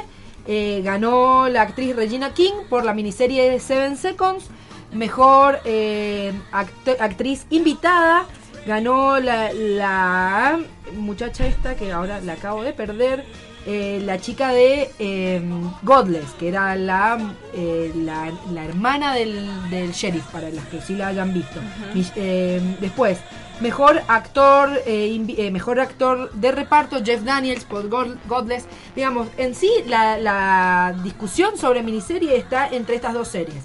eh, 0.48 0.80
ganó 0.84 1.48
la 1.48 1.62
actriz 1.62 1.96
Regina 1.96 2.32
King 2.32 2.52
por 2.70 2.84
la 2.84 2.92
miniserie 2.94 3.58
Seven 3.58 3.96
Seconds. 3.96 4.44
Mejor 4.92 5.60
act- 5.64 6.96
actriz 7.00 7.46
invitada 7.50 8.26
ganó 8.64 9.18
la, 9.18 9.52
la 9.52 10.60
muchacha 10.94 11.46
esta 11.46 11.74
que 11.76 11.90
ahora 11.92 12.20
la 12.20 12.34
acabo 12.34 12.62
de 12.62 12.72
perder. 12.72 13.24
Eh, 13.66 14.00
la 14.04 14.18
chica 14.20 14.50
de 14.52 14.90
eh, 14.98 15.42
Godless, 15.82 16.30
que 16.38 16.48
era 16.48 16.76
la, 16.76 17.18
eh, 17.52 17.92
la, 17.96 18.32
la 18.52 18.64
hermana 18.64 19.12
del, 19.14 19.48
del 19.70 19.90
sheriff, 19.92 20.24
para 20.26 20.48
las 20.50 20.64
que 20.66 20.80
sí 20.80 20.94
la 20.94 21.08
hayan 21.08 21.34
visto. 21.34 21.60
Mi- 21.92 22.02
después, 22.80 23.18
mejor 23.60 24.02
actor, 24.08 24.70
mejor 25.50 25.80
actor 25.80 26.30
de 26.32 26.52
reparto, 26.52 27.02
Jeff 27.04 27.22
Daniels 27.22 27.64
por 27.64 27.88
God- 27.88 28.16
Godless. 28.28 28.66
Digamos, 28.94 29.28
en 29.36 29.54
sí 29.54 29.70
la, 29.86 30.16
la 30.18 30.94
discusión 31.02 31.56
sobre 31.58 31.82
miniserie 31.82 32.36
está 32.36 32.68
entre 32.68 32.94
estas 32.94 33.14
dos 33.14 33.28
series. 33.28 33.64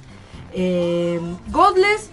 Godless, 1.52 2.10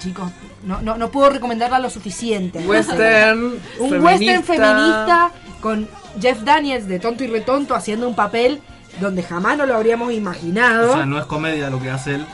chicos, 0.00 0.30
no, 0.64 0.80
no, 0.82 0.96
no 0.96 1.10
puedo 1.10 1.30
recomendarla 1.30 1.78
lo 1.78 1.90
suficiente. 1.90 2.60
Western, 2.66 3.44
un 3.80 3.90
feminista. 3.90 4.04
western 4.04 4.42
feminista 4.44 5.30
con 5.60 5.88
Jeff 6.20 6.40
Daniels 6.42 6.86
de 6.88 6.98
tonto 6.98 7.24
y 7.24 7.26
retonto 7.26 7.74
haciendo 7.74 8.08
un 8.08 8.14
papel 8.14 8.60
donde 9.00 9.22
jamás 9.22 9.56
no 9.56 9.66
lo 9.66 9.74
habríamos 9.76 10.12
imaginado. 10.12 10.92
O 10.92 10.94
sea, 10.96 11.06
no 11.06 11.18
es 11.18 11.26
comedia 11.26 11.70
lo 11.70 11.80
que 11.80 11.90
hace 11.90 12.16
él. 12.16 12.26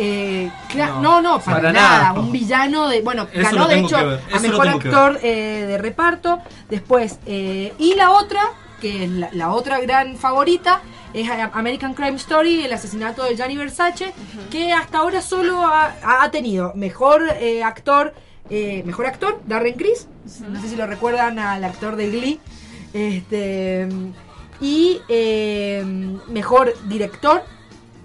Eh, 0.00 0.50
No, 0.76 1.00
no, 1.00 1.22
no, 1.22 1.40
para, 1.40 1.56
para 1.56 1.72
nada. 1.72 1.98
nada. 2.12 2.20
Un 2.20 2.30
villano 2.30 2.88
de. 2.88 3.02
Bueno, 3.02 3.26
Eso 3.32 3.42
ganó 3.42 3.66
de 3.66 3.80
hecho 3.80 3.96
a 3.96 4.38
mejor 4.38 4.68
actor 4.68 5.18
eh, 5.22 5.64
de 5.66 5.78
reparto. 5.78 6.40
Después, 6.70 7.18
eh, 7.26 7.72
y 7.78 7.94
la 7.94 8.12
otra, 8.12 8.40
que 8.80 9.04
es 9.04 9.10
la, 9.10 9.28
la 9.32 9.50
otra 9.50 9.80
gran 9.80 10.16
favorita, 10.16 10.82
es 11.14 11.28
American 11.52 11.94
Crime 11.94 12.16
Story, 12.16 12.64
el 12.64 12.72
asesinato 12.72 13.24
de 13.24 13.34
Gianni 13.34 13.56
Versace, 13.56 14.12
que 14.50 14.72
hasta 14.72 14.98
ahora 14.98 15.20
solo 15.20 15.66
ha, 15.66 15.94
ha 16.22 16.30
tenido 16.30 16.72
mejor 16.76 17.22
eh, 17.40 17.64
actor, 17.64 18.14
eh, 18.50 18.82
mejor 18.84 19.06
actor, 19.06 19.40
Darren 19.46 19.74
Criss, 19.74 20.06
no 20.48 20.60
sé 20.60 20.68
si 20.68 20.76
lo 20.76 20.86
recuerdan 20.86 21.38
al 21.38 21.64
actor 21.64 21.96
de 21.96 22.10
Glee, 22.10 22.40
este 22.92 23.88
y 24.60 25.00
eh, 25.08 25.84
mejor 26.28 26.74
director, 26.88 27.42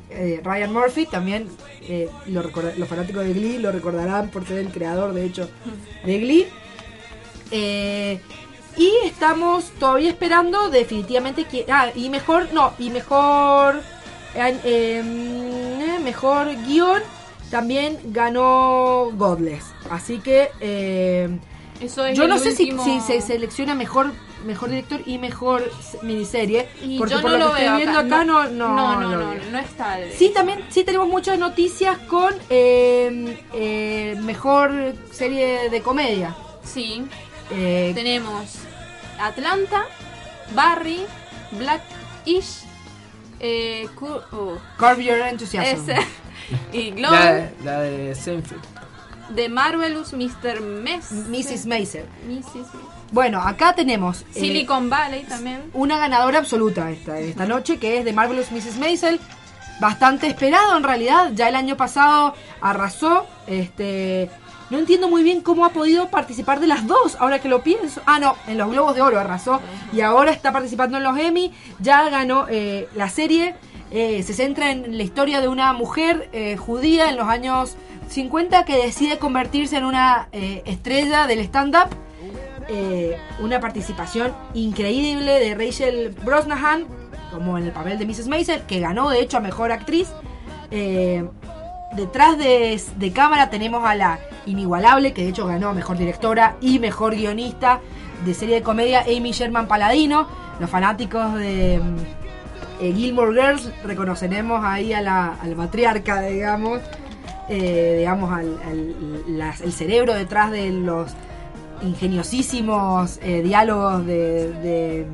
eh, 0.09 0.41
Ryan 0.43 0.71
Murphy, 0.71 1.05
también 1.05 1.47
eh, 1.81 2.09
lo 2.27 2.43
los 2.43 2.87
fanáticos 2.87 3.25
de 3.25 3.33
Glee 3.33 3.57
lo 3.57 3.71
recordarán 3.71 4.29
por 4.29 4.45
ser 4.45 4.59
el 4.59 4.69
creador, 4.69 5.13
de 5.13 5.25
hecho, 5.25 5.49
de 6.05 6.19
Glee. 6.19 6.47
Y 8.75 8.91
estamos 9.05 9.69
todavía 9.79 10.09
esperando 10.09 10.69
definitivamente 10.69 11.45
que... 11.45 11.65
Ah, 11.69 11.91
y 11.93 12.09
mejor, 12.09 12.51
no, 12.53 12.73
y 12.79 12.89
mejor... 12.89 13.81
eh, 14.35 15.99
mejor 16.03 16.47
guion 16.65 17.01
también 17.51 17.99
ganó 18.05 19.11
Godless. 19.13 19.65
Así 19.91 20.17
que... 20.19 20.49
Eso 21.81 22.05
es 22.05 22.17
yo 22.17 22.27
no 22.27 22.37
sé 22.37 22.55
si, 22.55 22.63
último- 22.71 22.83
si 22.83 22.99
se 23.01 23.21
selecciona 23.21 23.75
mejor 23.75 24.11
mejor 24.45 24.69
director 24.69 25.01
y 25.05 25.17
mejor 25.19 25.71
miniserie. 26.01 26.67
Y 26.81 26.97
porque 26.97 27.13
yo 27.15 27.21
por 27.21 27.31
no 27.31 27.37
lo 27.37 27.45
lo 27.47 27.53
que 27.53 27.61
estoy 27.61 27.67
veo 27.67 27.77
viendo 27.77 27.99
acá. 27.99 28.15
acá 28.15 28.25
no, 28.25 28.43
no, 28.49 28.75
no, 28.75 28.99
no, 28.99 29.09
no, 29.17 29.29
veo. 29.31 29.41
no 29.51 29.57
está. 29.57 29.97
Sí, 30.17 30.29
también 30.33 30.65
sí 30.69 30.83
tenemos 30.83 31.07
muchas 31.07 31.39
noticias 31.39 31.97
con 32.09 32.33
eh, 32.49 33.37
eh, 33.53 34.17
mejor 34.21 34.95
serie 35.11 35.69
de 35.69 35.81
comedia. 35.81 36.35
Sí. 36.63 37.05
Eh, 37.51 37.91
Tenemos 37.95 38.55
Atlanta, 39.19 39.85
Barry, 40.53 41.05
Black-ish, 41.51 42.63
eh, 43.39 43.87
Cu- 43.95 44.21
oh, 44.31 44.57
Curb 44.77 44.99
Your 44.99 45.19
Enthusiasm. 45.19 45.89
ese, 45.89 45.95
y 46.73 46.91
La, 46.91 47.09
Glow, 47.09 47.49
la 47.63 47.79
de 47.81 48.15
Seinfeld. 48.15 48.61
The 49.35 49.49
Marvelous 49.49 50.13
Mr. 50.13 50.61
Mess, 50.61 51.11
Mrs. 51.11 51.65
Maisel. 51.65 52.05
Mrs. 52.27 52.67
Bueno, 53.11 53.41
acá 53.41 53.73
tenemos 53.73 54.21
eh, 54.21 54.25
Silicon 54.39 54.89
Valley 54.89 55.23
también. 55.23 55.61
una 55.73 55.97
ganadora 55.97 56.39
absoluta 56.39 56.89
esta, 56.91 57.19
esta 57.19 57.45
noche, 57.45 57.77
que 57.77 57.99
es 57.99 58.05
de 58.05 58.13
Marvelous 58.13 58.51
Mrs. 58.51 58.77
Maisel. 58.77 59.19
Bastante 59.79 60.27
esperado 60.27 60.77
en 60.77 60.83
realidad. 60.83 61.31
Ya 61.33 61.49
el 61.49 61.55
año 61.55 61.77
pasado 61.77 62.35
arrasó. 62.61 63.25
Este. 63.47 64.29
No 64.69 64.79
entiendo 64.79 65.07
muy 65.07 65.23
bien 65.23 65.41
cómo 65.41 65.65
ha 65.65 65.69
podido 65.69 66.09
participar 66.09 66.59
de 66.59 66.67
las 66.67 66.87
dos, 66.87 67.17
ahora 67.19 67.39
que 67.39 67.47
lo 67.49 67.61
pienso. 67.61 68.01
Ah, 68.05 68.17
no, 68.17 68.35
en 68.47 68.57
los 68.57 68.71
Globos 68.71 68.95
de 68.95 69.01
Oro 69.01 69.19
arrasó. 69.19 69.61
Y 69.91 70.01
ahora 70.01 70.31
está 70.31 70.51
participando 70.51 70.97
en 70.97 71.03
los 71.03 71.17
Emmy. 71.17 71.53
Ya 71.79 72.09
ganó 72.09 72.47
eh, 72.49 72.87
la 72.95 73.09
serie. 73.09 73.55
Eh, 73.95 74.23
se 74.23 74.33
centra 74.33 74.71
en 74.71 74.97
la 74.97 75.03
historia 75.03 75.39
de 75.39 75.47
una 75.47 75.71
mujer 75.71 76.27
eh, 76.33 76.57
judía 76.57 77.11
en 77.11 77.15
los 77.15 77.27
años 77.27 77.77
50 78.09 78.65
que 78.65 78.75
decide 78.75 79.19
convertirse 79.19 79.77
en 79.77 79.85
una 79.85 80.29
eh, 80.31 80.63
estrella 80.65 81.27
del 81.27 81.39
stand-up 81.41 81.89
una 83.39 83.59
participación 83.59 84.33
increíble 84.53 85.33
de 85.33 85.53
Rachel 85.53 86.15
Brosnahan, 86.23 86.85
como 87.31 87.57
en 87.57 87.65
el 87.65 87.71
papel 87.71 87.99
de 87.99 88.05
Mrs. 88.05 88.29
Maisel, 88.29 88.61
que 88.61 88.79
ganó 88.79 89.09
de 89.09 89.19
hecho 89.19 89.37
a 89.37 89.41
mejor 89.41 89.71
actriz. 89.71 90.07
Detrás 90.71 92.37
de, 92.37 92.81
de 92.95 93.11
cámara 93.11 93.49
tenemos 93.49 93.85
a 93.85 93.93
la 93.95 94.19
inigualable, 94.45 95.13
que 95.13 95.23
de 95.23 95.29
hecho 95.29 95.45
ganó 95.45 95.69
a 95.69 95.73
mejor 95.73 95.97
directora 95.97 96.55
y 96.61 96.79
mejor 96.79 97.15
guionista 97.15 97.81
de 98.25 98.33
serie 98.33 98.55
de 98.55 98.63
comedia, 98.63 99.01
Amy 99.01 99.33
Sherman 99.33 99.67
Paladino. 99.67 100.27
Los 100.59 100.69
fanáticos 100.69 101.35
de 101.35 101.81
eh, 102.79 102.93
Gilmore 102.93 103.33
Girls 103.33 103.69
reconoceremos 103.83 104.63
ahí 104.63 104.93
a 104.93 105.01
la, 105.01 105.33
a 105.35 105.47
la 105.47 105.55
matriarca, 105.55 106.21
digamos, 106.21 106.79
eh, 107.49 107.95
digamos, 107.99 108.31
al, 108.31 108.57
al- 108.65 109.53
el 109.63 109.71
cerebro 109.73 110.13
detrás 110.13 110.51
de 110.51 110.71
los 110.71 111.11
ingeniosísimos 111.81 113.19
eh, 113.21 113.41
diálogos 113.41 114.05
de, 114.05 115.05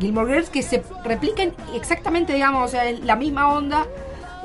Gilmore 0.00 0.32
Girls 0.34 0.50
que 0.50 0.62
se 0.62 0.82
replican 1.04 1.52
exactamente, 1.74 2.32
digamos, 2.32 2.64
o 2.64 2.68
sea, 2.68 2.84
la 3.04 3.14
misma 3.16 3.52
onda, 3.52 3.86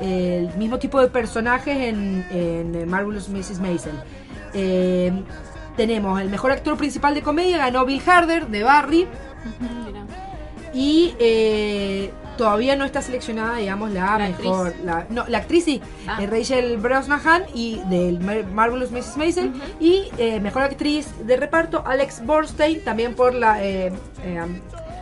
el 0.00 0.54
mismo 0.56 0.78
tipo 0.78 1.00
de 1.00 1.08
personajes 1.08 1.76
en, 1.76 2.24
en 2.30 2.88
Marvelous 2.88 3.28
Mrs. 3.28 3.58
Maisel. 3.60 3.92
Tenemos 5.76 6.20
el 6.20 6.28
mejor 6.28 6.50
actor 6.52 6.76
principal 6.76 7.14
de 7.14 7.22
comedia, 7.22 7.58
ganó 7.58 7.84
Bill 7.84 8.02
Harder 8.04 8.46
de 8.48 8.62
Barry. 8.62 9.06
Y 10.74 11.14
eh, 11.18 12.10
todavía 12.36 12.76
no 12.76 12.84
está 12.84 13.02
seleccionada, 13.02 13.56
digamos, 13.56 13.90
la, 13.90 14.18
¿La 14.18 14.28
mejor. 14.28 14.74
La, 14.84 15.06
no, 15.10 15.24
la 15.28 15.38
actriz 15.38 15.64
sí, 15.64 15.80
Ah. 16.06 16.18
eh, 16.22 16.26
Rachel 16.26 16.76
Brosnahan 16.76 17.42
y 17.54 17.80
del 17.90 18.20
Mar- 18.20 18.46
Marvelous 18.46 18.90
Mrs. 18.92 19.16
Maisel. 19.16 19.52
Y 19.80 20.04
eh, 20.18 20.40
mejor 20.40 20.62
actriz 20.62 21.08
de 21.26 21.36
reparto, 21.36 21.82
Alex 21.86 22.24
Borstein, 22.24 22.82
también 22.84 23.14
por 23.14 23.34
la 23.34 23.62
eh, 23.64 23.92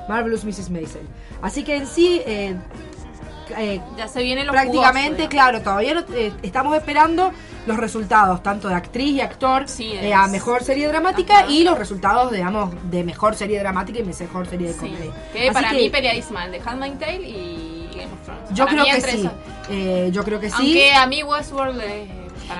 Marvelous 0.09 0.45
Mrs. 0.45 0.71
Maisel. 0.71 1.03
Así 1.43 1.62
que 1.64 1.77
en 1.77 1.87
sí. 1.87 2.23
Eh, 3.57 3.80
Ya 3.97 4.09
se 4.09 4.22
viene 4.22 4.44
los 4.44 4.53
prácticamente, 4.53 5.28
claro, 5.28 5.61
todavía 5.62 5.94
no- 5.94 6.05
eh, 6.14 6.32
estamos 6.42 6.76
esperando 6.76 7.32
los 7.66 7.76
resultados, 7.76 8.42
tanto 8.42 8.68
de 8.68 8.74
actriz 8.74 9.11
y 9.16 9.20
actor, 9.20 9.66
eh, 9.78 10.14
a 10.14 10.26
mejor 10.28 10.62
serie 10.62 10.86
dramática 10.88 11.47
y 11.49 11.64
los 11.64 11.76
resultados, 11.78 12.30
digamos, 12.32 12.70
de 12.90 13.03
mejor 13.05 13.34
serie 13.34 13.59
dramática 13.59 13.99
y 13.99 14.05
mejor 14.05 14.47
serie 14.49 14.68
de 14.68 14.72
Sí. 14.74 14.78
comedia. 14.80 15.12
Que 15.32 15.44
Así 15.49 15.53
para 15.55 15.70
que 15.70 15.76
mí 15.76 15.90
peleadísima, 15.90 16.44
el 16.44 16.53
de 16.53 16.61
Handmaid's 16.64 16.99
Tale 16.99 17.28
y 17.28 17.88
Game 17.92 18.12
of 18.12 18.20
Thrones. 18.24 18.51
yo 18.53 18.64
Para 18.66 18.82
creo 18.82 18.94
que 18.94 19.01
sí. 19.01 19.30
Eh, 19.70 20.11
yo 20.12 20.22
creo 20.24 20.38
que 20.40 20.49
sí. 20.51 20.55
Aunque 20.59 20.94
a 20.94 21.07
mí 21.07 21.22
Westworld 21.22 21.80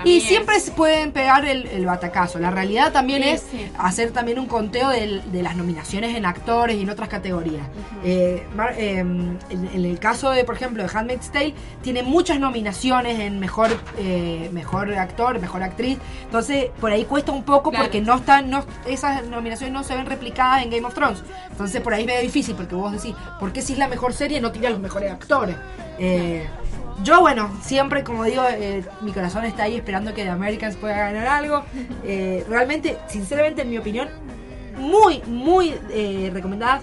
Y 0.05 0.21
siempre 0.21 0.57
es- 0.57 0.65
se 0.65 0.73
pueden 0.73 1.13
pegar 1.13 1.45
el, 1.45 1.67
el 1.67 1.87
batacazo. 1.87 2.39
La 2.39 2.51
realidad 2.51 2.93
también 2.93 3.23
Sí, 3.23 3.29
es 3.29 3.41
sí. 3.51 3.71
hacer 3.79 4.11
también 4.11 4.39
un 4.39 4.47
conteo 4.47 4.89
de 4.91 5.43
las 5.43 5.57
nominaciones 5.57 6.17
en 6.17 6.27
actores 6.27 6.77
y 6.77 6.83
en 6.83 6.91
otras 6.91 7.09
categorías. 7.09 7.67
Eh, 8.05 8.47
Mar- 8.57 8.75
eh, 8.77 8.99
en, 8.99 9.39
en 9.51 9.85
el 9.85 9.99
caso 9.99 10.31
de, 10.31 10.45
por 10.45 10.57
ejemplo, 10.57 10.83
de 10.83 10.89
Handmaid's 10.93 11.31
Tale, 11.31 11.55
tiene 11.83 12.03
muchas 12.03 12.39
nominaciones 12.41 13.21
en 13.21 13.39
mejor, 13.39 13.69
eh, 13.99 14.51
mejor 14.53 14.93
actor, 14.95 15.39
mejor 15.41 15.63
actriz. 15.63 15.99
Entonces, 16.25 16.67
por 16.81 16.91
ahí 16.93 17.05
cuesta 17.05 17.33
un 17.33 17.43
poco 17.45 17.71
Claro. 17.71 17.85
porque 17.85 18.01
no 18.01 18.17
están, 18.17 18.51
no, 18.51 18.65
esas 18.87 19.25
nominaciones 19.27 19.73
no 19.73 19.85
se 19.85 19.95
ven 19.95 20.07
replicadas 20.07 20.63
en 20.65 20.71
Game 20.71 20.85
of 20.87 20.95
Thrones. 20.95 21.23
Entonces, 21.51 21.81
por 21.81 21.95
ahí 21.95 22.01
es 22.03 22.07
medio 22.07 22.21
difícil 22.23 22.55
porque 22.55 22.75
vos 22.75 22.93
decís, 22.93 23.15
¿por 23.39 23.53
qué 23.53 23.63
si 23.63 23.75
es 23.75 23.79
la 23.79 23.89
mejor 23.89 24.13
serie 24.13 24.41
no 24.41 24.51
tira 24.53 24.69
a 24.69 24.73
los 24.73 24.81
mejores 24.81 25.13
actores? 25.13 25.57
Eh, 25.99 26.47
yo, 27.03 27.21
bueno, 27.21 27.51
siempre, 27.63 28.03
como 28.03 28.25
digo, 28.25 28.43
eh, 28.51 28.85
mi 29.03 29.13
corazón 29.13 29.45
está 29.45 29.65
ahí 29.65 29.77
esperando 29.77 30.15
que 30.15 30.23
The 30.25 30.31
Americans 30.31 30.77
pueda 30.77 30.97
ganar 30.97 31.27
algo. 31.27 31.63
Eh, 32.05 32.45
realmente, 32.49 32.97
sinceramente, 33.09 33.63
en 33.63 33.71
mi 33.71 33.79
opinión, 33.79 34.09
muy, 34.79 35.23
muy 35.27 35.75
eh, 35.91 36.31
recomendadas 36.33 36.83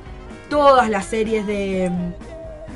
todas 0.50 0.90
las 0.90 1.06
series 1.06 1.46
de 1.48 1.90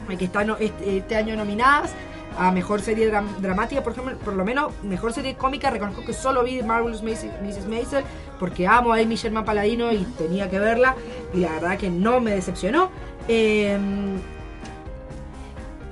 mm, 0.10 0.16
que 0.18 0.26
están 0.26 0.56
este, 0.60 1.16
año 1.16 1.36
nominadas 1.36 1.92
a 2.40 2.52
mejor 2.52 2.82
serie 2.82 3.12
dram- 3.12 3.36
dramática, 3.38 3.82
por 3.82 3.94
ejemplo, 3.94 4.16
por 4.20 4.34
lo 4.34 4.46
menos 4.46 4.72
mejor 4.84 5.12
serie 5.12 5.36
cómica. 5.36 5.70
Reconozco 5.72 6.06
que 6.06 6.14
solo 6.14 6.44
vi 6.44 6.62
Marvelous 6.62 7.02
Mrs. 7.02 7.66
Maisel 7.68 8.04
porque 8.40 8.68
amo 8.68 8.94
a 8.94 8.98
Amy 8.98 9.16
Sherman 9.16 9.44
Paladino 9.44 9.92
y 9.92 10.04
tenía 10.18 10.50
que 10.50 10.60
verla 10.60 10.96
y 11.34 11.38
la 11.40 11.50
verdad 11.54 11.78
que 11.78 11.90
no 11.90 12.20
me 12.20 12.32
decepcionó. 12.32 12.90
Eh, 13.28 13.78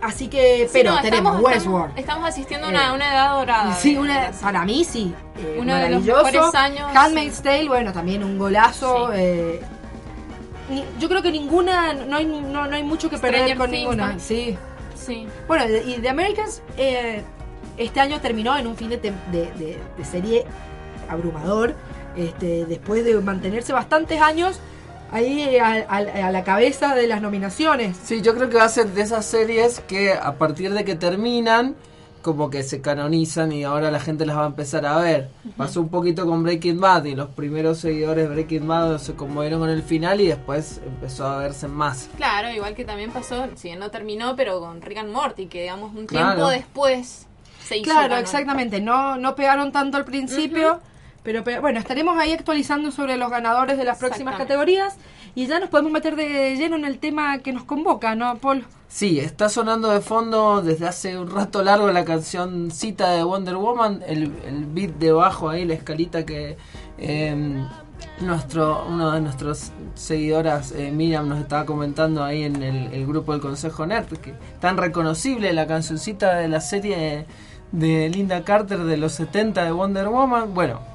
así 0.06 0.28
que, 0.28 0.66
Sí, 0.68 0.70
pero 0.74 0.92
no, 0.96 1.02
tenemos 1.02 1.34
estamos- 1.36 1.42
Westworld. 1.52 1.86
Estamos, 1.88 2.00
estamos 2.00 2.30
asistiendo 2.30 2.68
a 2.68 2.70
Eh, 2.70 2.74
una, 2.74 2.94
una 2.94 3.12
edad 3.14 3.34
dorada. 3.38 3.76
Sí, 3.76 3.98
una, 3.98 4.32
para 4.42 4.64
mí 4.66 4.84
sí. 4.84 5.14
eh, 5.38 5.58
Uno 5.60 5.76
de 5.76 5.90
los 5.90 6.04
mejores 6.04 6.56
años, 6.56 6.92
Handmaid's 6.96 7.42
Tale, 7.42 7.68
bueno, 7.68 7.92
también 7.94 8.24
un 8.24 8.38
golazo. 8.38 9.12
eh, 9.14 9.62
yo 11.00 11.08
creo 11.10 11.22
que 11.22 11.32
ninguna, 11.32 11.94
no 11.94 12.18
hay, 12.18 12.26
no, 12.26 12.66
no 12.68 12.76
hay 12.76 12.84
mucho 12.84 13.10
que 13.10 13.18
perder 13.18 13.56
con 13.58 13.70
Things 13.70 13.82
ninguna. 13.82 14.20
Sí. 14.20 14.58
Sí. 14.96 15.28
Bueno, 15.48 15.66
y 15.86 15.94
The 16.02 16.10
Americans 16.10 16.62
eh, 16.78 17.22
este 17.78 18.00
año 18.00 18.20
terminó 18.22 18.58
en 18.58 18.66
un 18.66 18.76
fin 18.76 18.90
de, 18.90 18.98
de, 18.98 19.12
de- 19.32 19.80
de 19.98 20.06
serie 20.06 20.46
abrumador. 21.10 21.76
Este, 22.16 22.66
después 22.66 23.04
de 23.04 23.14
mantenerse 23.20 23.74
bastantes 23.74 24.22
años 24.22 24.60
ahí 25.12 25.58
a, 25.58 25.86
a- 25.88 26.28
a 26.28 26.32
la 26.32 26.44
cabeza 26.44 26.96
de 26.96 27.08
las 27.08 27.22
nominaciones. 27.22 27.98
Sí, 28.04 28.22
yo 28.22 28.34
creo 28.36 28.50
que 28.50 28.58
va 28.58 28.66
a 28.66 28.70
ser 28.70 28.88
de 28.88 29.02
esas 29.02 29.26
series 29.26 29.80
que 29.82 30.14
a 30.14 30.34
partir 30.36 30.74
de 30.74 30.84
que 30.86 30.96
terminan, 30.96 31.76
como 32.22 32.50
que 32.50 32.64
se 32.64 32.82
canonizan 32.82 33.52
y 33.52 33.64
ahora 33.66 33.92
la 33.92 34.00
gente 34.00 34.26
las 34.26 34.36
va 34.36 34.46
a 34.46 34.48
empezar 34.48 34.84
a 34.88 34.98
ver. 34.98 35.30
Pasó 35.58 35.80
un 35.80 35.90
poquito 35.90 36.26
con 36.26 36.42
Breaking 36.42 36.80
Bad 36.80 37.06
y 37.06 37.14
los 37.14 37.30
primeros 37.30 37.78
seguidores 37.78 38.28
de 38.28 38.34
Breaking 38.34 38.68
Bad 38.68 38.98
se 38.98 39.14
conmovieron 39.14 39.60
con 39.60 39.70
el 39.70 39.84
final 39.84 40.20
y 40.22 40.28
después 40.28 40.82
empezó 40.84 41.28
a 41.28 41.38
verse 41.38 41.68
más. 41.68 42.10
Claro, 42.18 42.50
igual 42.50 42.74
que 42.74 42.84
también 42.84 43.12
pasó, 43.12 43.46
si 43.56 43.68
bien 43.68 43.80
no 43.80 43.92
terminó, 43.92 44.36
pero 44.36 44.60
con 44.60 44.82
Rick 44.82 44.98
and 44.98 45.12
Morty, 45.12 45.46
que 45.46 45.62
digamos 45.62 45.94
un 45.96 46.08
Claro. 46.08 46.34
tiempo 46.34 46.50
después 46.50 47.28
se 47.64 47.78
hizo. 47.78 47.84
Claro, 47.92 48.10
canon. 48.10 48.24
exactamente. 48.24 48.82
No, 48.82 49.18
no 49.18 49.36
pegaron 49.36 49.72
tanto 49.72 49.98
al 49.98 50.06
principio, 50.06 50.80
Pero, 51.26 51.44
pero, 51.44 51.60
bueno, 51.60 51.80
estaremos 51.80 52.18
ahí 52.20 52.32
actualizando 52.34 52.92
sobre 52.92 53.18
los 53.18 53.32
ganadores 53.32 53.80
de 53.80 53.84
las 53.84 53.98
próximas 53.98 54.38
categorías 54.38 54.96
y 55.34 55.48
ya 55.48 55.60
nos 55.60 55.70
podemos 55.70 55.92
meter 55.92 56.16
de 56.16 56.56
lleno 56.56 56.76
en 56.76 56.86
el 56.86 57.00
tema 57.00 57.40
que 57.40 57.52
nos 57.52 57.64
convoca, 57.64 58.14
¿no, 58.14 58.38
Paul? 58.38 58.64
Sí, 58.88 59.20
está 59.20 59.50
sonando 59.50 59.90
de 59.90 60.02
fondo 60.02 60.62
desde 60.62 60.88
hace 60.88 61.18
un 61.18 61.30
rato 61.30 61.64
largo 61.64 61.92
la 61.92 62.06
canción 62.06 62.70
Cita 62.70 63.10
de 63.10 63.24
Wonder 63.24 63.56
Woman, 63.56 64.04
el, 64.08 64.32
el 64.46 64.66
beat 64.68 64.92
de 64.92 65.12
bajo 65.12 65.50
ahí, 65.50 65.66
la 65.66 65.74
escalita 65.74 66.28
que 66.28 66.58
eh, 67.00 67.66
nuestro 68.22 68.86
uno 68.88 69.12
de 69.12 69.22
nuestros 69.22 69.72
seguidoras, 69.96 70.74
eh, 70.74 70.92
Miriam, 70.92 71.28
nos 71.28 71.40
estaba 71.40 71.66
comentando 71.66 72.24
ahí 72.24 72.44
en 72.44 72.62
el, 72.62 72.94
el 72.94 73.08
grupo 73.08 73.32
del 73.32 73.42
Consejo 73.42 73.88
Nerd, 73.88 74.16
que 74.20 74.36
tan 74.62 74.78
reconocible 74.78 75.52
la 75.54 75.66
cancioncita 75.66 76.36
de 76.36 76.48
la 76.48 76.62
serie 76.62 77.26
de 77.72 78.10
Linda 78.10 78.44
Carter 78.44 78.84
de 78.84 78.98
los 78.98 79.14
70 79.14 79.66
de 79.66 79.72
Wonder 79.72 80.08
Woman. 80.08 80.54
Bueno, 80.54 80.95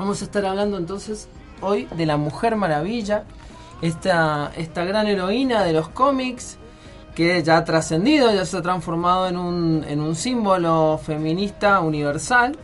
vamos 0.00 0.22
a 0.22 0.24
estar 0.24 0.46
hablando 0.46 0.78
entonces 0.78 1.28
hoy 1.60 1.86
de 1.94 2.06
la 2.06 2.16
Mujer 2.16 2.56
Maravilla, 2.56 3.24
esta, 3.82 4.50
esta 4.56 4.86
gran 4.86 5.06
heroína 5.06 5.62
de 5.62 5.74
los 5.74 5.90
cómics 5.90 6.56
que 7.14 7.42
ya 7.42 7.58
ha 7.58 7.64
trascendido, 7.66 8.32
ya 8.32 8.46
se 8.46 8.56
ha 8.56 8.62
transformado 8.62 9.28
en 9.28 9.36
un, 9.36 9.84
en 9.86 10.00
un 10.00 10.16
símbolo 10.16 10.98
feminista 11.04 11.80
universal. 11.80 12.56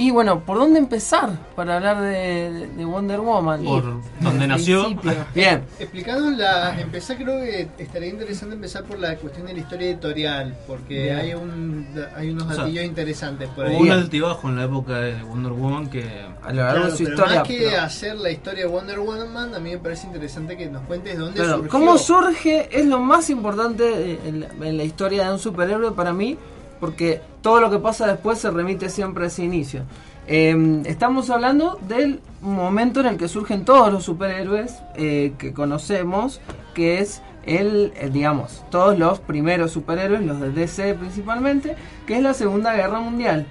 Y 0.00 0.10
bueno, 0.12 0.40
¿por 0.46 0.56
dónde 0.56 0.78
empezar 0.78 1.28
para 1.54 1.76
hablar 1.76 2.00
de, 2.00 2.68
de 2.74 2.84
Wonder 2.86 3.20
Woman? 3.20 3.62
Por 3.62 4.00
donde 4.20 4.46
nació. 4.46 4.86
Bien. 5.34 5.62
Explicando 5.78 6.30
la. 6.30 6.80
Empezar, 6.80 7.18
creo 7.18 7.38
que 7.38 7.68
estaría 7.76 8.08
interesante 8.08 8.54
empezar 8.54 8.84
por 8.84 8.98
la 8.98 9.14
cuestión 9.16 9.46
de 9.46 9.52
la 9.52 9.58
historia 9.58 9.88
editorial, 9.90 10.56
porque 10.66 11.02
Bien. 11.02 11.16
hay 11.18 11.34
un 11.34 11.86
hay 12.16 12.30
unos 12.30 12.44
O 12.44 12.48
sea, 12.54 12.56
datillos 12.64 12.84
interesantes 12.86 13.48
por 13.50 13.66
ahí. 13.66 13.74
Hubo 13.76 13.82
un 13.82 13.90
altibajo 13.90 14.48
en 14.48 14.56
la 14.56 14.64
época 14.64 14.96
de 15.00 15.22
Wonder 15.22 15.52
Woman 15.52 15.90
que 15.90 16.02
a 16.42 16.48
lo 16.50 16.62
largo 16.62 16.72
Claro, 16.80 16.84
de 16.86 16.90
su 16.92 17.04
pero 17.04 17.10
historia. 17.16 17.38
más 17.40 17.48
que 17.48 17.58
pero- 17.58 17.80
hacer 17.82 18.16
la 18.16 18.30
historia 18.30 18.62
de 18.64 18.70
Wonder 18.70 18.98
Woman, 19.00 19.54
a 19.54 19.58
mí 19.58 19.70
me 19.72 19.78
parece 19.78 20.06
interesante 20.06 20.56
que 20.56 20.64
nos 20.70 20.82
cuentes 20.84 21.12
de 21.12 21.18
dónde 21.18 21.34
Claro, 21.40 21.52
surgió. 21.56 21.70
¿Cómo 21.70 21.98
surge? 21.98 22.68
Es 22.72 22.86
lo 22.86 23.00
más 23.00 23.28
importante 23.28 24.18
en 24.26 24.40
la, 24.40 24.46
en 24.66 24.76
la 24.78 24.84
historia 24.84 25.26
de 25.26 25.32
un 25.34 25.38
superhéroe 25.38 25.92
para 25.92 26.14
mí, 26.14 26.38
porque 26.80 27.20
todo 27.42 27.60
lo 27.60 27.70
que 27.70 27.78
pasa 27.78 28.06
después 28.06 28.38
se 28.38 28.50
remite 28.50 28.88
siempre 28.88 29.24
a 29.24 29.26
ese 29.28 29.44
inicio. 29.44 29.82
Eh, 30.26 30.82
estamos 30.86 31.30
hablando 31.30 31.78
del 31.88 32.20
momento 32.40 33.00
en 33.00 33.06
el 33.06 33.16
que 33.16 33.28
surgen 33.28 33.64
todos 33.64 33.92
los 33.92 34.04
superhéroes 34.04 34.80
eh, 34.94 35.34
que 35.38 35.52
conocemos, 35.52 36.40
que 36.74 37.00
es 37.00 37.22
el, 37.44 37.92
eh, 37.96 38.10
digamos, 38.12 38.64
todos 38.70 38.98
los 38.98 39.18
primeros 39.20 39.72
superhéroes, 39.72 40.22
los 40.22 40.40
de 40.40 40.50
DC 40.52 40.94
principalmente, 40.94 41.76
que 42.06 42.16
es 42.16 42.22
la 42.22 42.34
Segunda 42.34 42.74
Guerra 42.74 43.00
Mundial. 43.00 43.46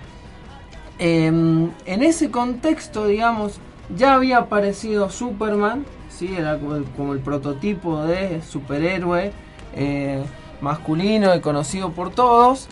Eh, 1.00 1.28
en 1.28 2.04
ese 2.04 2.30
contexto, 2.30 3.08
digamos, 3.08 3.60
ya 3.96 4.14
había 4.14 4.38
aparecido 4.38 5.10
Superman, 5.10 5.86
¿sí? 6.10 6.36
era 6.38 6.60
como 6.60 6.76
el, 6.76 6.84
como 6.86 7.14
el 7.14 7.20
prototipo 7.20 8.04
de 8.04 8.42
superhéroe 8.42 9.32
eh, 9.76 10.24
masculino 10.62 11.36
y 11.36 11.40
conocido 11.40 11.92
por 11.92 12.12
todos. 12.12 12.68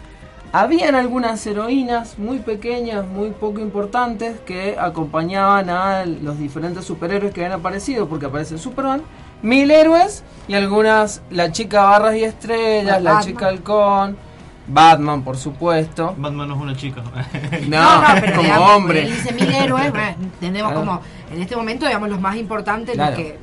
Habían 0.59 0.95
algunas 0.95 1.45
heroínas 1.45 2.17
muy 2.17 2.39
pequeñas, 2.39 3.05
muy 3.05 3.29
poco 3.29 3.59
importantes, 3.59 4.39
que 4.39 4.75
acompañaban 4.79 5.69
a 5.69 6.03
los 6.03 6.39
diferentes 6.39 6.83
superhéroes 6.83 7.31
que 7.31 7.45
habían 7.45 7.59
aparecido, 7.59 8.09
porque 8.09 8.25
aparece 8.25 8.57
Superman, 8.57 9.03
mil 9.43 9.69
héroes 9.69 10.23
y 10.47 10.55
algunas, 10.55 11.21
la 11.29 11.51
chica 11.51 11.83
barras 11.83 12.15
y 12.15 12.23
estrellas, 12.23 12.99
la 13.03 13.19
chica 13.19 13.49
halcón, 13.49 14.17
Batman, 14.65 15.21
por 15.21 15.37
supuesto. 15.37 16.15
Batman 16.17 16.47
no 16.47 16.55
es 16.55 16.61
una 16.61 16.75
chica. 16.75 17.03
No, 17.67 18.01
como 18.31 18.41
digamos, 18.41 18.71
hombre. 18.71 19.01
él 19.03 19.13
dice 19.13 19.33
mil 19.33 19.53
héroes, 19.53 19.91
bueno, 19.91 20.15
tenemos 20.39 20.71
Claro. 20.71 20.87
como, 20.87 21.01
en 21.31 21.39
este 21.39 21.55
momento, 21.55 21.85
digamos, 21.85 22.09
los 22.09 22.19
más 22.19 22.35
importantes, 22.35 22.95
Claro. 22.95 23.11
los 23.11 23.19
que 23.19 23.37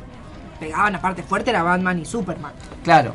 pegaban 0.59 0.97
aparte 0.97 1.23
fuerte 1.23 1.51
era 1.51 1.63
Batman 1.63 2.01
y 2.01 2.07
Superman. 2.07 2.51
Claro, 2.83 3.13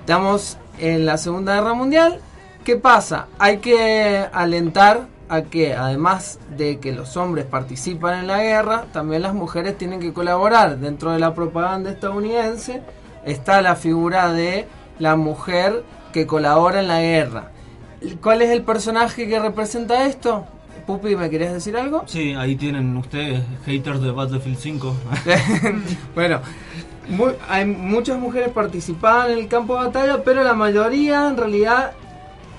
estamos 0.00 0.58
en 0.78 1.06
la 1.06 1.16
Segunda 1.16 1.54
Guerra 1.54 1.72
Mundial. 1.72 2.20
¿Qué 2.64 2.76
pasa? 2.76 3.26
Hay 3.38 3.58
que 3.58 4.26
alentar 4.32 5.06
a 5.28 5.42
que 5.42 5.74
además 5.74 6.38
de 6.56 6.78
que 6.78 6.92
los 6.92 7.16
hombres 7.16 7.44
participan 7.46 8.18
en 8.20 8.26
la 8.26 8.42
guerra, 8.42 8.84
también 8.92 9.22
las 9.22 9.34
mujeres 9.34 9.78
tienen 9.78 10.00
que 10.00 10.12
colaborar. 10.12 10.78
Dentro 10.78 11.12
de 11.12 11.18
la 11.20 11.34
propaganda 11.34 11.90
estadounidense 11.90 12.82
está 13.24 13.62
la 13.62 13.76
figura 13.76 14.32
de 14.32 14.66
la 14.98 15.16
mujer 15.16 15.84
que 16.12 16.26
colabora 16.26 16.80
en 16.80 16.88
la 16.88 17.00
guerra. 17.00 17.50
¿Cuál 18.22 18.42
es 18.42 18.50
el 18.50 18.62
personaje 18.62 19.28
que 19.28 19.38
representa 19.38 20.06
esto? 20.06 20.46
Pupi, 20.86 21.14
¿me 21.16 21.30
querías 21.30 21.52
decir 21.52 21.76
algo? 21.76 22.02
Sí, 22.06 22.34
ahí 22.34 22.56
tienen 22.56 22.96
ustedes, 22.96 23.42
haters 23.64 24.00
de 24.00 24.10
Battlefield 24.10 24.58
5. 24.58 24.94
bueno, 26.14 26.40
mu- 27.08 27.32
hay 27.48 27.64
muchas 27.66 28.18
mujeres 28.18 28.48
participaban 28.50 29.30
en 29.32 29.38
el 29.38 29.48
campo 29.48 29.76
de 29.78 29.86
batalla, 29.86 30.22
pero 30.24 30.42
la 30.42 30.54
mayoría 30.54 31.28
en 31.28 31.36
realidad 31.36 31.92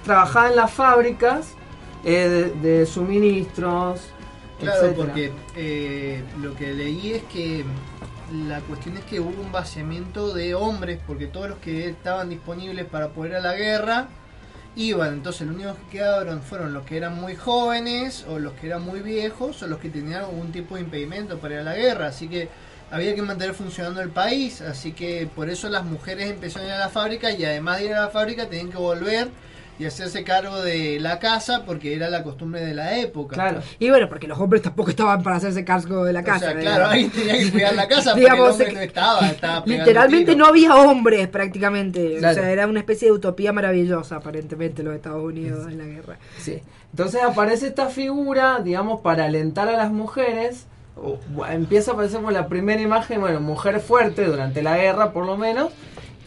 trabajaba 0.03 0.49
en 0.49 0.55
las 0.55 0.71
fábricas 0.71 1.53
eh, 2.03 2.51
de, 2.61 2.77
de 2.77 2.85
suministros. 2.85 4.01
Claro, 4.59 4.77
etcétera. 4.77 5.05
porque 5.05 5.31
eh, 5.55 6.23
lo 6.39 6.53
que 6.55 6.73
leí 6.73 7.13
es 7.13 7.23
que 7.23 7.65
la 8.47 8.59
cuestión 8.61 8.95
es 8.97 9.03
que 9.05 9.19
hubo 9.19 9.41
un 9.41 9.51
vaciamiento 9.51 10.33
de 10.33 10.55
hombres, 10.55 10.99
porque 11.05 11.27
todos 11.27 11.49
los 11.49 11.57
que 11.59 11.89
estaban 11.89 12.29
disponibles 12.29 12.85
para 12.85 13.09
poder 13.09 13.31
ir 13.31 13.37
a 13.37 13.41
la 13.41 13.55
guerra 13.55 14.07
iban, 14.75 15.15
entonces 15.15 15.47
los 15.47 15.55
únicos 15.55 15.75
que 15.77 15.97
quedaron 15.97 16.41
fueron 16.41 16.73
los 16.73 16.85
que 16.85 16.95
eran 16.95 17.19
muy 17.19 17.35
jóvenes, 17.35 18.25
o 18.29 18.39
los 18.39 18.53
que 18.53 18.67
eran 18.67 18.83
muy 18.83 19.01
viejos, 19.01 19.61
o 19.63 19.67
los 19.67 19.79
que 19.79 19.89
tenían 19.89 20.21
algún 20.21 20.51
tipo 20.51 20.75
de 20.75 20.81
impedimento 20.81 21.39
para 21.39 21.55
ir 21.55 21.59
a 21.61 21.63
la 21.63 21.75
guerra, 21.75 22.07
así 22.07 22.29
que 22.29 22.47
había 22.89 23.15
que 23.15 23.21
mantener 23.21 23.53
funcionando 23.53 24.01
el 24.01 24.09
país, 24.09 24.61
así 24.61 24.93
que 24.93 25.27
por 25.33 25.49
eso 25.49 25.69
las 25.69 25.83
mujeres 25.83 26.29
empezaron 26.29 26.67
a 26.67 26.69
ir 26.69 26.75
a 26.75 26.79
la 26.79 26.89
fábrica 26.89 27.31
y 27.31 27.43
además 27.43 27.79
de 27.79 27.85
ir 27.85 27.93
a 27.93 28.01
la 28.01 28.09
fábrica 28.09 28.47
tenían 28.47 28.69
que 28.69 28.77
volver 28.77 29.29
y 29.79 29.85
hacerse 29.85 30.23
cargo 30.23 30.61
de 30.61 30.99
la 30.99 31.17
casa 31.17 31.63
porque 31.65 31.95
era 31.95 32.09
la 32.09 32.21
costumbre 32.23 32.61
de 32.63 32.73
la 32.75 32.97
época. 32.99 33.61
Y 33.79 33.89
bueno, 33.89 34.07
porque 34.09 34.27
los 34.27 34.39
hombres 34.39 34.61
tampoco 34.61 34.91
estaban 34.91 35.23
para 35.23 35.37
hacerse 35.37 35.65
cargo 35.65 36.03
de 36.05 36.13
la 36.13 36.19
O 36.19 36.23
casa. 36.23 36.39
sea, 36.45 36.53
¿verdad? 36.53 36.75
claro, 36.75 36.87
ahí 36.91 37.07
tenía 37.09 37.37
que 37.39 37.51
cuidar 37.51 37.73
la 37.73 37.87
casa 37.87 38.11
porque 38.11 38.19
Digamos, 38.21 38.45
el 38.47 38.51
hombre 38.51 38.67
se- 38.67 38.73
no 38.73 38.79
estaba, 38.81 39.27
estaba 39.29 39.63
pegando 39.63 39.85
Literalmente 39.85 40.31
tiro. 40.33 40.37
no 40.37 40.45
había 40.45 40.75
hombres 40.75 41.27
prácticamente. 41.29 42.17
Claro. 42.19 42.37
O 42.39 42.41
sea, 42.43 42.51
era 42.51 42.67
una 42.67 42.79
especie 42.79 43.07
de 43.07 43.11
utopía 43.13 43.53
maravillosa 43.53 44.17
aparentemente 44.17 44.83
los 44.83 44.93
Estados 44.95 45.23
Unidos 45.23 45.67
en 45.67 45.77
la 45.79 45.85
guerra. 45.85 46.17
Sí. 46.39 46.59
Entonces 46.91 47.21
aparece 47.23 47.67
esta 47.67 47.87
figura, 47.87 48.59
digamos, 48.63 49.01
para 49.01 49.25
alentar 49.25 49.67
a 49.67 49.77
las 49.77 49.91
mujeres. 49.91 50.67
o- 50.97 51.17
empieza 51.49 51.91
a 51.91 51.93
aparecer 51.95 52.17
como 52.19 52.29
la 52.31 52.47
primera 52.47 52.79
imagen, 52.81 53.21
bueno, 53.21 53.39
mujer 53.39 53.79
fuerte 53.79 54.25
durante 54.25 54.61
la 54.61 54.77
guerra, 54.77 55.11
por 55.13 55.25
lo 55.25 55.37
menos, 55.37 55.71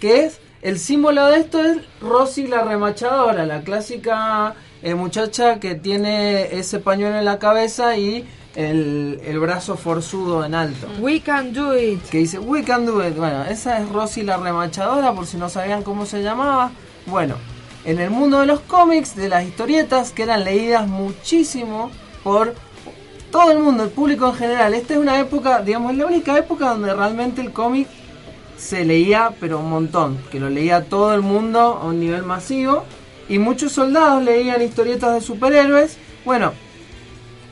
que 0.01 0.25
es 0.25 0.41
el 0.65 0.79
símbolo 0.79 1.27
de 1.27 1.41
esto 1.41 1.63
es 1.63 1.77
Rosy 2.01 2.47
la 2.47 2.63
remachadora, 2.63 3.45
la 3.45 3.61
clásica 3.61 4.55
eh, 4.83 4.95
muchacha 4.95 5.61
que 5.61 5.75
tiene 5.75 6.59
ese 6.59 6.79
pañuelo 6.79 7.19
en 7.19 7.27
la 7.27 7.39
cabeza 7.39 7.99
y 7.99 8.27
el, 8.55 9.21
el 9.27 9.39
brazo 9.39 9.77
forzudo 9.77 10.43
en 10.43 10.55
alto. 10.55 10.89
We 11.01 11.21
can 11.21 11.53
do 11.53 11.77
it. 11.77 12.03
Que 12.05 12.19
dice, 12.19 12.39
we 12.39 12.65
can 12.65 12.87
do 12.87 13.07
it. 13.07 13.15
Bueno, 13.15 13.45
esa 13.45 13.79
es 13.79 13.91
Rosy 13.91 14.23
la 14.23 14.39
remachadora, 14.39 15.13
por 15.13 15.27
si 15.27 15.37
no 15.37 15.51
sabían 15.51 15.83
cómo 15.83 16.07
se 16.07 16.23
llamaba. 16.23 16.71
Bueno, 17.05 17.35
en 17.85 18.01
el 18.01 18.09
mundo 18.09 18.41
de 18.41 18.47
los 18.47 18.61
cómics, 18.61 19.15
de 19.17 19.29
las 19.29 19.45
historietas 19.45 20.13
que 20.13 20.23
eran 20.23 20.45
leídas 20.45 20.89
muchísimo 20.89 21.91
por 22.23 22.55
todo 23.31 23.51
el 23.51 23.59
mundo, 23.59 23.85
el 23.85 23.91
público 23.91 24.29
en 24.29 24.35
general. 24.35 24.73
Esta 24.73 24.95
es 24.95 24.99
una 24.99 25.21
época, 25.21 25.61
digamos, 25.61 25.93
es 25.93 25.99
la 25.99 26.07
única 26.07 26.39
época 26.39 26.71
donde 26.71 26.95
realmente 26.95 27.43
el 27.43 27.53
cómic 27.53 27.87
se 28.57 28.85
leía, 28.85 29.33
pero 29.41 29.59
un 29.59 29.71
montón, 29.71 30.19
que 30.31 30.41
lo 30.41 30.51
leía 30.51 30.85
todo 30.85 31.15
el 31.15 31.23
mundo 31.23 31.61
a 31.61 31.87
un 31.87 32.01
nivel 32.01 32.23
masivo. 32.23 32.85
Y 33.29 33.39
muchos 33.39 33.73
soldados 33.73 34.23
leían 34.23 34.63
historietas 34.63 35.15
de 35.15 35.21
superhéroes. 35.21 35.97
Bueno, 36.25 36.53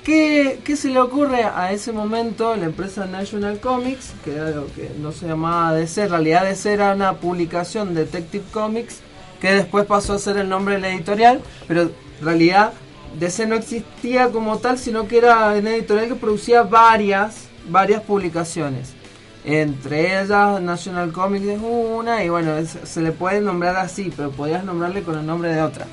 ¿Qué, 0.05 0.59
qué 0.65 0.75
se 0.75 0.91
le 0.91 0.99
ocurre 0.99 1.45
a 1.45 1.71
ese 1.71 1.93
momento 1.93 2.57
la 2.57 2.65
empresa 2.65 3.07
National 3.07 3.61
Comics, 3.61 4.15
que 4.25 4.35
era 4.35 4.51
lo 4.51 4.67
que 4.67 4.91
no 4.99 5.13
se 5.13 5.29
llamaba 5.29 5.75
DC, 5.75 6.03
en 6.03 6.11
realidad 6.11 6.45
DC 6.45 6.73
era 6.73 6.93
una 6.93 7.13
publicación 7.19 7.95
de 7.95 8.07
Detective 8.07 8.43
Comics, 8.51 8.99
que 9.41 9.53
después 9.53 9.87
pasó 9.87 10.15
a 10.15 10.19
ser 10.19 10.39
el 10.39 10.49
nombre 10.49 10.75
de 10.75 10.81
la 10.81 10.89
editorial, 10.91 11.41
pero 11.69 11.83
en 11.83 11.93
realidad 12.21 12.73
DC 13.21 13.47
no 13.47 13.55
existía 13.55 14.31
como 14.31 14.59
tal, 14.59 14.77
sino 14.77 15.07
que 15.07 15.19
era 15.19 15.53
una 15.53 15.71
editorial 15.71 16.09
que 16.09 16.15
producía 16.17 16.65
varias, 16.65 17.49
varias 17.69 18.03
publicaciones. 18.03 18.95
Entre 19.45 20.23
ellas 20.23 20.61
National 20.61 21.13
Comics 21.13 21.47
es 21.47 21.61
una, 21.61 22.23
y 22.25 22.29
bueno, 22.29 22.53
se 22.65 23.01
le 23.01 23.11
puede 23.13 23.41
nombrar 23.41 23.77
así, 23.77 24.13
pero 24.17 24.31
podías 24.31 24.65
nombrarle 24.65 25.03
con 25.03 25.19
el 25.19 25.27
nombre 25.27 25.53
de 25.53 25.63
otra. 25.63 25.87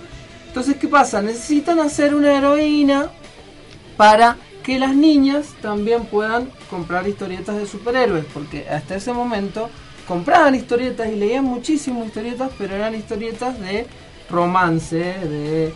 Entonces, 0.47 0.77
¿qué 0.77 0.87
pasa? 0.87 1.21
Necesitan 1.21 1.79
hacer 1.79 2.13
una 2.13 2.37
heroína 2.37 3.09
para 3.97 4.37
que 4.63 4.77
las 4.77 4.95
niñas 4.95 5.55
también 5.61 6.05
puedan 6.05 6.49
comprar 6.69 7.07
historietas 7.07 7.57
de 7.57 7.65
superhéroes, 7.65 8.25
porque 8.33 8.69
hasta 8.69 8.95
ese 8.95 9.13
momento 9.13 9.69
compraban 10.07 10.53
historietas 10.53 11.07
y 11.09 11.15
leían 11.15 11.45
muchísimas 11.45 12.07
historietas, 12.07 12.51
pero 12.57 12.75
eran 12.75 12.93
historietas 12.93 13.59
de 13.59 13.87
romance, 14.29 14.95
de 14.97 15.73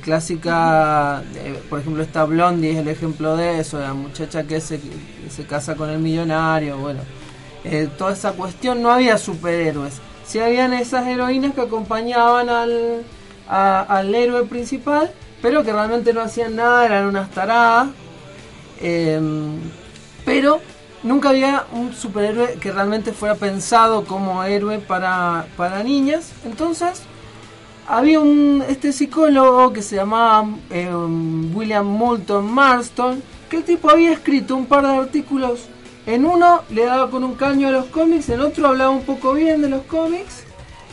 clásica, 0.00 1.22
eh, 1.34 1.62
por 1.68 1.80
ejemplo, 1.80 2.02
esta 2.02 2.24
Blondie 2.24 2.72
es 2.72 2.78
el 2.78 2.88
ejemplo 2.88 3.36
de 3.36 3.60
eso, 3.60 3.78
la 3.78 3.94
muchacha 3.94 4.44
que 4.44 4.60
se, 4.60 4.80
se 5.28 5.44
casa 5.44 5.74
con 5.74 5.90
el 5.90 5.98
millonario, 5.98 6.78
bueno, 6.78 7.00
eh, 7.64 7.88
toda 7.98 8.12
esa 8.12 8.32
cuestión, 8.32 8.82
no 8.82 8.90
había 8.90 9.18
superhéroes, 9.18 9.94
sí 10.24 10.38
habían 10.38 10.72
esas 10.72 11.06
heroínas 11.06 11.54
que 11.54 11.60
acompañaban 11.60 12.48
al, 12.48 13.04
al 13.48 14.14
héroe 14.14 14.44
principal, 14.44 15.12
pero 15.42 15.62
que 15.62 15.72
realmente 15.72 16.12
no 16.12 16.22
hacían 16.22 16.56
nada, 16.56 16.86
eran 16.86 17.06
unas 17.06 17.30
taradas, 17.30 17.88
em, 18.80 19.58
pero 20.24 20.60
nunca 21.02 21.28
había 21.28 21.66
un 21.72 21.92
superhéroe 21.92 22.54
que 22.54 22.72
realmente 22.72 23.12
fuera 23.12 23.34
pensado 23.34 24.04
como 24.04 24.42
héroe 24.42 24.78
para, 24.78 25.46
para 25.56 25.82
niñas, 25.82 26.32
entonces 26.44 27.02
había 27.88 28.20
un 28.20 28.62
este 28.68 28.92
psicólogo 28.92 29.72
que 29.72 29.82
se 29.82 29.96
llamaba 29.96 30.48
eh, 30.70 30.90
William 31.54 31.86
Moulton 31.86 32.50
Marston 32.50 33.22
que 33.48 33.58
el 33.58 33.64
tipo 33.64 33.90
había 33.90 34.12
escrito 34.12 34.56
un 34.56 34.66
par 34.66 34.84
de 34.86 34.96
artículos. 34.96 35.68
En 36.06 36.24
uno 36.24 36.62
le 36.70 36.84
daba 36.86 37.10
con 37.10 37.24
un 37.24 37.34
caño 37.34 37.68
a 37.68 37.70
los 37.72 37.86
cómics 37.86 38.28
en 38.28 38.40
otro 38.40 38.68
hablaba 38.68 38.90
un 38.90 39.02
poco 39.02 39.32
bien 39.34 39.60
de 39.62 39.68
los 39.68 39.82
cómics 39.82 40.44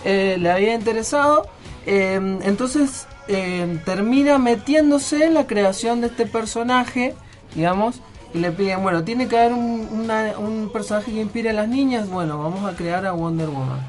eh, 0.06 0.38
le 0.40 0.52
había 0.52 0.74
interesado. 0.74 1.48
Eh, 1.86 2.40
entonces 2.44 3.08
eh, 3.28 3.80
termina 3.86 4.38
metiéndose 4.38 5.26
en 5.26 5.34
la 5.34 5.48
creación 5.48 6.02
de 6.02 6.08
este 6.08 6.26
personaje 6.26 7.14
digamos 7.56 8.02
y 8.34 8.40
le 8.40 8.52
piden 8.52 8.82
bueno 8.84 9.04
tiene 9.04 9.28
que 9.28 9.38
haber 9.38 9.54
un, 9.54 9.88
una- 9.92 10.38
un 10.40 10.70
personaje 10.74 11.12
que 11.12 11.22
inspire 11.22 11.52
a 11.52 11.54
las 11.54 11.68
niñas. 11.68 12.10
Bueno 12.10 12.38
vamos 12.40 12.66
a 12.72 12.76
crear 12.76 13.06
a 13.06 13.12
Wonder 13.14 13.50
Woman 13.50 13.80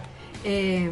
Eh, 0.45 0.91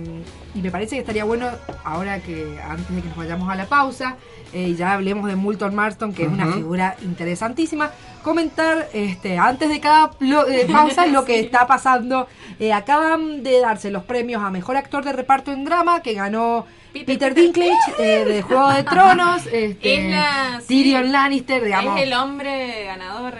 y 0.54 0.58
me 0.60 0.70
parece 0.70 0.96
que 0.96 1.00
estaría 1.00 1.24
bueno, 1.24 1.48
ahora 1.84 2.20
que 2.20 2.58
antes 2.66 2.88
de 2.94 3.02
que 3.02 3.08
nos 3.08 3.16
vayamos 3.16 3.48
a 3.50 3.54
la 3.54 3.66
pausa, 3.66 4.16
eh, 4.52 4.68
y 4.68 4.76
ya 4.76 4.92
hablemos 4.94 5.26
de 5.28 5.36
Moulton 5.36 5.74
Marston, 5.74 6.12
que 6.12 6.24
es 6.24 6.28
una 6.28 6.46
figura 6.52 6.96
interesantísima, 7.02 7.90
comentar 8.22 8.88
este, 8.92 9.38
antes 9.38 9.68
de 9.70 9.80
cada 9.80 10.10
eh, 10.48 10.66
pausa 10.70 11.06
lo 11.06 11.24
que 11.24 11.40
está 11.44 11.66
pasando. 11.66 12.28
Eh, 12.60 12.72
acaban 12.72 13.42
de 13.42 13.60
darse 13.60 13.90
los 13.90 14.04
premios 14.04 14.42
a 14.42 14.50
Mejor 14.50 14.76
Actor 14.76 15.04
de 15.04 15.12
Reparto 15.12 15.52
en 15.52 15.64
Drama, 15.64 16.00
que 16.02 16.12
ganó 16.14 16.66
Peter, 16.92 17.34
Dinklage 17.34 17.72
eh, 17.98 18.24
de 18.26 18.42
Juego 18.42 18.70
de 18.72 18.82
Tronos, 18.84 19.46
este, 19.52 19.94
Es 20.06 20.10
la- 20.10 20.60
sí. 20.60 20.66
Tyrion 20.68 21.12
Lannister, 21.12 21.64
digamos, 21.64 21.96
Es 21.98 22.02
el 22.06 22.12
hombre 22.12 22.84
ganador. 22.84 23.34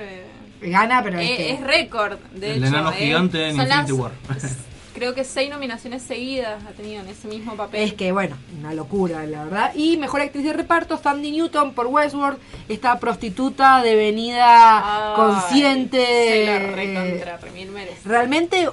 gana, 0.63 1.03
pero 1.03 1.19
es, 1.21 1.31
es 1.31 1.37
que- 1.37 1.51
es 1.53 1.61
récord, 1.61 2.19
de 2.33 2.53
El 2.55 2.65
hecho. 2.65 2.67
enano 2.75 2.91
eh. 2.93 2.97
gigante 2.99 3.49
en 3.49 3.57
Infinity 3.61 3.93
War. 3.93 4.13
Creo 4.95 5.15
que 5.15 5.25
seis 5.25 5.49
nominaciones 5.51 6.03
seguidas 6.03 6.63
ha 6.65 6.71
tenido 6.73 7.01
en 7.03 7.09
ese 7.09 7.27
mismo 7.27 7.55
papel. 7.57 7.83
Es 7.83 7.95
que, 7.95 8.13
bueno, 8.13 8.37
una 8.59 8.75
locura, 8.75 9.25
la 9.27 9.45
verdad. 9.45 9.75
Y 9.75 9.97
mejor 9.97 10.21
actriz 10.21 10.45
de 10.45 10.53
reparto, 10.53 10.99
Sandy 10.99 11.31
Newton 11.31 11.73
por 11.73 11.87
Westworld, 11.87 12.39
esta 12.69 12.99
prostituta 13.01 13.83
devenida 13.83 15.13
Ay, 15.13 15.17
consciente. 15.17 16.05
Se 16.05 16.47
la 16.47 16.57
eh, 16.57 16.71
recontra, 16.73 17.39
merece. 17.73 18.09
realmente 18.09 18.69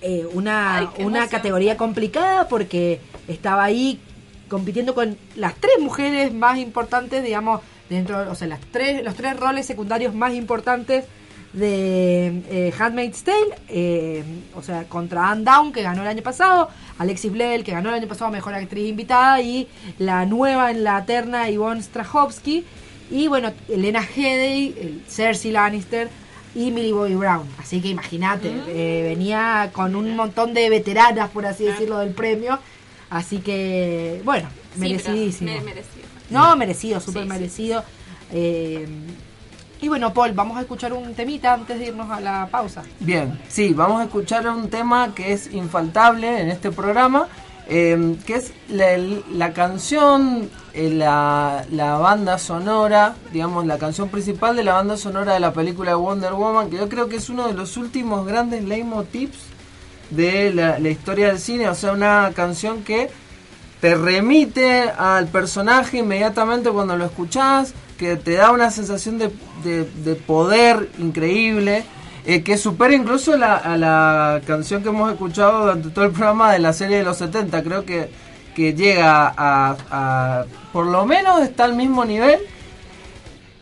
eh, 0.00 0.26
una, 0.32 0.78
Ay, 0.78 0.88
una 0.98 1.28
categoría 1.28 1.76
complicada 1.76 2.48
porque 2.48 3.00
estaba 3.26 3.64
ahí 3.64 4.00
compitiendo 4.48 4.94
con 4.94 5.18
las 5.36 5.54
tres 5.56 5.74
mujeres 5.80 6.32
más 6.32 6.58
importantes, 6.58 7.22
digamos, 7.22 7.60
dentro, 7.90 8.30
o 8.30 8.34
sea, 8.34 8.48
las 8.48 8.60
tres, 8.72 9.04
los 9.04 9.14
tres 9.14 9.36
roles 9.38 9.66
secundarios 9.66 10.14
más 10.14 10.32
importantes 10.34 11.04
de 11.52 12.42
eh, 12.50 12.72
Handmaid's 12.78 13.22
Tale, 13.22 13.54
eh, 13.68 14.22
o 14.54 14.62
sea, 14.62 14.84
contra 14.84 15.30
Anne 15.30 15.44
Down, 15.44 15.72
que 15.72 15.82
ganó 15.82 16.02
el 16.02 16.08
año 16.08 16.22
pasado, 16.22 16.68
Alexis 16.98 17.32
Bledel, 17.32 17.64
que 17.64 17.72
ganó 17.72 17.88
el 17.88 17.94
año 17.96 18.08
pasado 18.08 18.30
Mejor 18.30 18.54
Actriz 18.54 18.88
Invitada, 18.88 19.40
y 19.40 19.66
la 19.98 20.26
nueva 20.26 20.70
en 20.70 20.84
la 20.84 21.04
terna, 21.04 21.48
Yvonne 21.50 21.82
Strahovski, 21.82 22.64
y 23.10 23.28
bueno, 23.28 23.52
Elena 23.68 24.02
Headey, 24.04 24.74
el 24.80 25.02
Cersei 25.08 25.50
Lannister, 25.52 26.08
y 26.54 26.70
Millie 26.70 26.92
Bobby 26.92 27.14
Brown. 27.14 27.46
Así 27.58 27.80
que 27.80 27.88
imagínate, 27.88 28.50
eh, 28.68 29.02
venía 29.08 29.70
con 29.72 29.94
un 29.94 30.16
montón 30.16 30.54
de 30.54 30.68
veteranas, 30.70 31.30
por 31.30 31.46
así 31.46 31.64
decirlo, 31.64 31.98
del 31.98 32.10
premio. 32.10 32.58
Así 33.10 33.38
que, 33.38 34.20
bueno, 34.24 34.48
Sí, 34.74 34.80
merecidísimo. 34.80 35.52
me- 35.52 35.60
merecido. 35.60 36.06
No, 36.30 36.56
merecido, 36.56 37.00
súper 37.00 37.22
Sí, 37.22 37.28
sí. 37.28 37.34
merecido. 37.34 37.84
Eh, 38.32 38.86
y 39.80 39.88
bueno, 39.88 40.12
Paul, 40.12 40.32
vamos 40.32 40.56
a 40.56 40.62
escuchar 40.62 40.92
un 40.92 41.14
temita 41.14 41.54
antes 41.54 41.78
de 41.78 41.86
irnos 41.86 42.10
a 42.10 42.20
la 42.20 42.48
pausa. 42.50 42.82
Bien, 43.00 43.38
sí, 43.48 43.72
vamos 43.72 44.00
a 44.00 44.04
escuchar 44.04 44.48
un 44.48 44.68
tema 44.68 45.14
que 45.14 45.32
es 45.32 45.52
infaltable 45.52 46.40
en 46.40 46.48
este 46.48 46.70
programa, 46.70 47.28
eh, 47.68 48.16
que 48.26 48.34
es 48.34 48.52
la, 48.68 48.96
la 49.32 49.52
canción, 49.52 50.50
eh, 50.74 50.90
la, 50.90 51.64
la 51.70 51.98
banda 51.98 52.38
sonora, 52.38 53.14
digamos, 53.32 53.66
la 53.66 53.78
canción 53.78 54.08
principal 54.08 54.56
de 54.56 54.64
la 54.64 54.74
banda 54.74 54.96
sonora 54.96 55.34
de 55.34 55.40
la 55.40 55.52
película 55.52 55.90
de 55.90 55.96
Wonder 55.96 56.32
Woman, 56.32 56.70
que 56.70 56.78
yo 56.78 56.88
creo 56.88 57.08
que 57.08 57.16
es 57.16 57.28
uno 57.28 57.46
de 57.46 57.54
los 57.54 57.76
últimos 57.76 58.26
grandes 58.26 58.64
leitmotivs 58.64 59.38
de 60.10 60.52
la, 60.54 60.78
la 60.78 60.88
historia 60.88 61.28
del 61.28 61.38
cine, 61.38 61.68
o 61.68 61.74
sea, 61.74 61.92
una 61.92 62.32
canción 62.34 62.82
que 62.82 63.10
te 63.80 63.94
remite 63.94 64.90
al 64.90 65.28
personaje 65.28 65.98
inmediatamente 65.98 66.70
cuando 66.70 66.96
lo 66.96 67.04
escuchás, 67.04 67.74
que 67.98 68.16
te 68.16 68.34
da 68.34 68.52
una 68.52 68.70
sensación 68.70 69.18
de, 69.18 69.30
de- 69.64 69.84
de 69.84 70.14
poder 70.14 70.88
increíble, 70.98 71.84
eh, 72.24 72.42
que 72.42 72.56
supera 72.56 72.94
incluso 72.94 73.36
la, 73.36 73.56
a 73.56 73.76
la 73.76 74.40
canción 74.46 74.82
que 74.82 74.88
hemos 74.90 75.10
escuchado 75.12 75.60
durante 75.62 75.90
todo 75.90 76.04
el 76.04 76.12
programa 76.12 76.52
de 76.52 76.58
la 76.60 76.72
serie 76.72 76.98
de 76.98 77.02
los 77.04 77.16
70. 77.18 77.62
Creo 77.62 77.84
que, 77.84 78.10
que 78.54 78.72
llega 78.74 79.32
a, 79.36 79.76
a- 79.90 80.44
por 80.72 80.86
lo 80.86 81.04
menos 81.06 81.42
está 81.42 81.64
al 81.64 81.74
mismo 81.74 82.04
nivel. 82.04 82.38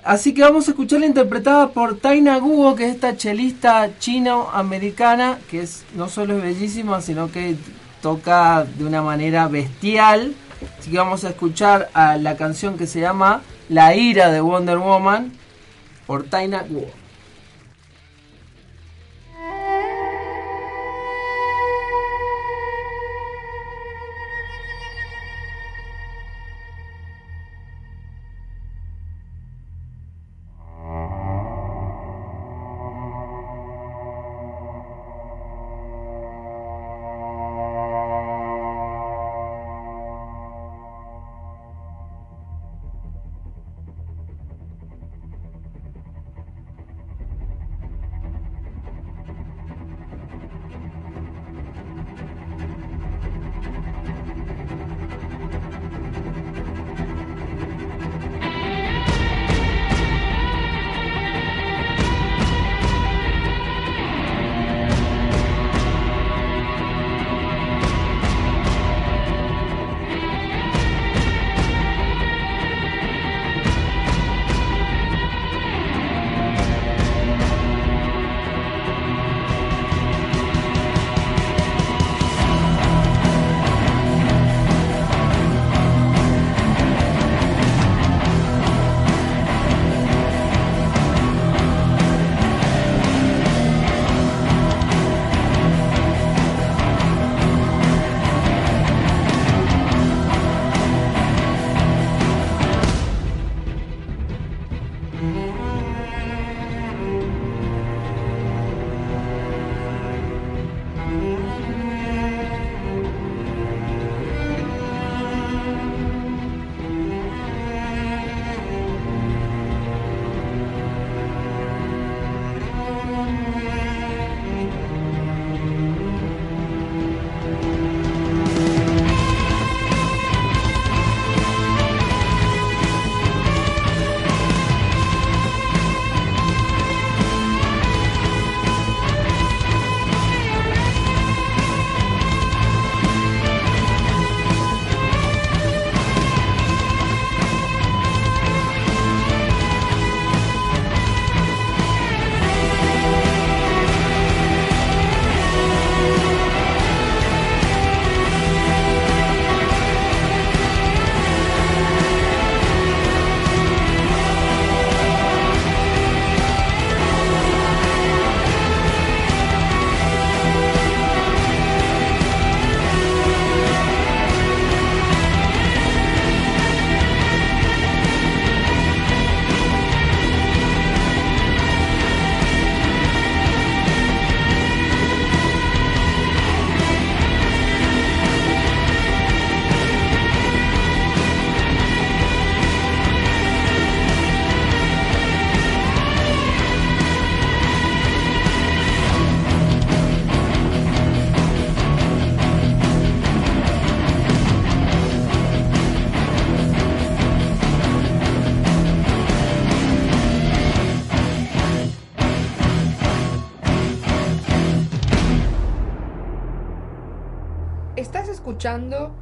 Así 0.05 0.35
que 0.35 0.43
vamos 0.43 0.69
a 0.69 0.71
escucharla 0.71 1.07
interpretada 1.07 1.71
por 1.71 1.99
Taina 1.99 2.37
Guo, 2.39 2.77
que 2.77 2.85
es 2.89 2.95
esta 2.95 3.17
chelista 3.17 3.91
chino-americana, 3.99 5.39
que 5.51 5.63
es 5.63 5.85
no 5.97 6.09
solo 6.09 6.37
es 6.37 6.43
bellísima, 6.43 7.01
sino 7.01 7.33
que 7.33 7.57
toca 8.03 8.65
de 8.79 8.85
una 8.85 9.03
manera 9.03 9.49
bestial. 9.49 10.35
Así 10.79 10.91
que 10.93 10.99
vamos 10.99 11.25
a 11.25 11.31
escuchar 11.31 11.91
a 11.93 12.17
la 12.19 12.37
canción 12.37 12.79
que 12.79 12.87
se 12.87 13.01
llama 13.01 13.43
La 13.69 13.97
ira 13.97 14.31
de 14.31 14.41
Wonder 14.41 14.79
Woman 14.79 15.33
por 16.07 16.25
Taina 16.25 16.63
Guo. 16.63 16.87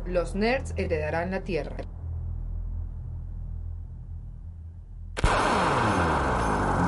Los 0.07 0.34
Nerds 0.34 0.72
Heredarán 0.78 1.30
la 1.30 1.40
Tierra. 1.40 1.76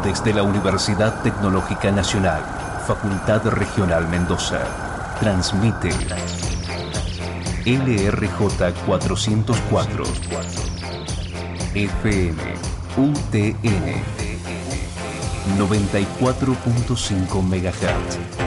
Desde 0.03 0.33
la 0.33 0.43
Universidad 0.43 1.23
Tecnológica 1.23 1.93
Nacional, 1.93 2.41
Facultad 2.87 3.47
Regional 3.49 4.09
Mendoza, 4.09 4.61
transmite 5.21 5.91
LRJ 7.67 8.73
404 8.87 10.05
FM 11.75 12.43
UTN 12.97 14.03
94.5 15.59 17.43
MHz 17.43 18.46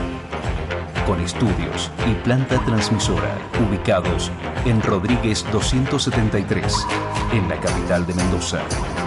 con 1.09 1.21
estudios 1.21 1.89
y 2.07 2.13
planta 2.23 2.63
transmisora 2.65 3.35
ubicados 3.67 4.29
en 4.65 4.79
Rodríguez 4.79 5.43
273 5.51 6.85
en 7.33 7.49
la 7.49 7.59
capital 7.59 8.05
de 8.05 8.13
Mendoza, 8.13 8.61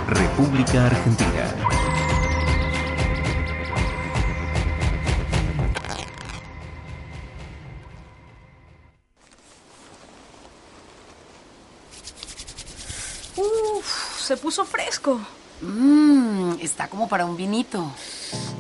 República 0.09 0.87
Argentina. 0.87 1.55
Uf, 13.37 14.21
se 14.21 14.37
puso 14.39 14.65
fresco. 14.65 15.21
Mmm, 15.61 16.55
está 16.61 16.89
como 16.89 17.09
para 17.09 17.27
un 17.27 17.37
vinito. 17.37 17.93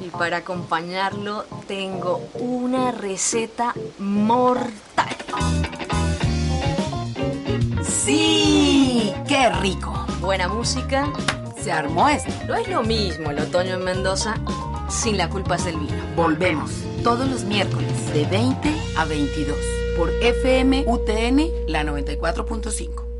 Y 0.00 0.10
para 0.10 0.38
acompañarlo 0.38 1.44
tengo 1.72 2.20
una 2.34 2.92
receta 2.92 3.72
mortal. 3.98 5.16
¡Sí! 7.82 9.10
¡Qué 9.26 9.48
rico! 9.48 9.94
Buena 10.20 10.48
música. 10.48 11.10
Se 11.58 11.72
armó 11.72 12.10
esto. 12.10 12.30
No 12.46 12.56
es 12.56 12.68
lo 12.68 12.82
mismo 12.82 13.30
el 13.30 13.38
otoño 13.38 13.76
en 13.76 13.84
Mendoza 13.84 14.34
sin 14.90 15.16
la 15.16 15.30
culpa 15.30 15.54
es 15.54 15.64
del 15.64 15.78
vino. 15.78 15.96
Volvemos 16.14 16.70
todos 17.02 17.26
los 17.26 17.44
miércoles 17.44 18.12
de 18.12 18.26
20 18.26 18.68
a 18.98 19.06
22 19.06 19.56
por 19.96 20.10
FM 20.22 20.84
UTN 20.86 21.40
la 21.68 21.84
94.5. 21.84 23.11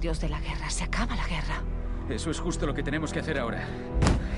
Al 0.00 0.02
dios 0.02 0.18
de 0.22 0.30
la 0.30 0.40
guerra, 0.40 0.70
se 0.70 0.84
acaba 0.84 1.14
la 1.14 1.26
guerra. 1.26 1.60
Eso 2.08 2.30
es 2.30 2.40
justo 2.40 2.64
lo 2.66 2.72
que 2.72 2.82
tenemos 2.82 3.12
que 3.12 3.18
hacer 3.18 3.38
ahora. 3.38 3.62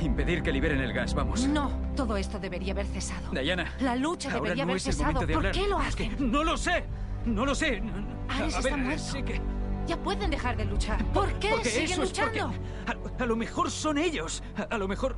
Impedir 0.00 0.42
que 0.42 0.50
liberen 0.50 0.80
el 0.80 0.92
gas, 0.92 1.14
vamos. 1.14 1.46
No, 1.46 1.70
todo 1.94 2.16
esto 2.16 2.40
debería 2.40 2.72
haber 2.72 2.86
cesado. 2.86 3.30
Dayana. 3.30 3.72
La 3.78 3.94
lucha 3.94 4.28
ahora 4.30 4.42
debería 4.42 4.64
no 4.64 4.70
haber 4.72 4.76
es 4.78 4.86
el 4.88 4.92
cesado. 4.94 5.20
de 5.24 5.32
¿Por 5.34 5.50
qué 5.52 5.68
lo 5.68 5.80
Es 5.80 5.94
que 5.94 6.06
hacen? 6.06 6.32
no 6.32 6.42
lo 6.42 6.56
sé. 6.56 6.82
No 7.26 7.46
lo 7.46 7.54
sé. 7.54 7.80
Ares 8.28 8.56
a 8.56 8.58
está 8.58 8.74
ver, 8.74 8.84
muerto. 8.84 9.02
sé 9.04 9.22
que- 9.22 9.40
Ya 9.86 9.96
pueden 10.02 10.30
dejar 10.32 10.56
de 10.56 10.64
luchar. 10.64 11.04
¿Por 11.12 11.32
qué 11.38 11.50
porque 11.50 11.68
siguen 11.70 12.00
luchando? 12.00 12.52
A, 12.88 13.22
a 13.22 13.26
lo 13.26 13.36
mejor 13.36 13.70
son 13.70 13.98
ellos. 13.98 14.42
A, 14.56 14.62
a 14.62 14.78
lo 14.78 14.88
mejor. 14.88 15.14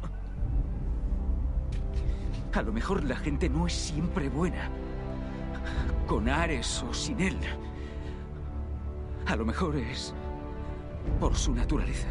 A 2.53 2.61
lo 2.61 2.71
mejor 2.71 3.03
la 3.05 3.17
gente 3.17 3.49
no 3.49 3.67
es 3.67 3.73
siempre 3.73 4.29
buena. 4.29 4.69
Con 6.07 6.29
Ares 6.29 6.85
o 6.87 6.93
sin 6.93 7.19
él. 7.23 7.39
A 9.27 9.37
lo 9.37 9.47
mejor 9.47 9.77
es. 9.77 10.15
Por 11.21 11.35
su 11.37 11.55
naturaleza. 11.55 12.09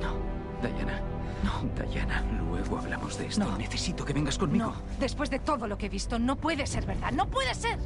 No, 0.00 0.68
Diana. 0.68 1.00
No. 1.44 1.84
Diana, 1.90 2.24
luego 2.48 2.78
hablamos 2.78 3.18
de 3.18 3.26
esto. 3.26 3.44
No. 3.44 3.56
Necesito 3.58 4.04
que 4.04 4.12
vengas 4.12 4.38
conmigo. 4.38 4.66
No, 4.66 4.74
después 5.00 5.30
de 5.30 5.38
todo 5.38 5.66
lo 5.66 5.76
que 5.76 5.86
he 5.86 5.88
visto, 5.88 6.18
no 6.18 6.36
puede 6.36 6.66
ser 6.66 6.86
verdad. 6.86 7.12
¡No 7.12 7.26
puede 7.26 7.54
ser! 7.54 7.78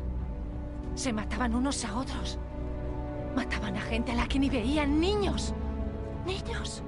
Se 0.95 1.13
mataban 1.13 1.55
unos 1.55 1.85
a 1.85 1.97
otros. 1.97 2.39
Mataban 3.35 3.77
a 3.77 3.81
gente 3.81 4.13
a 4.13 4.15
la 4.15 4.27
que 4.29 4.39
ni 4.39 4.49
veían 4.51 5.01
niños. 5.01 5.55
¡Niños! 6.27 6.83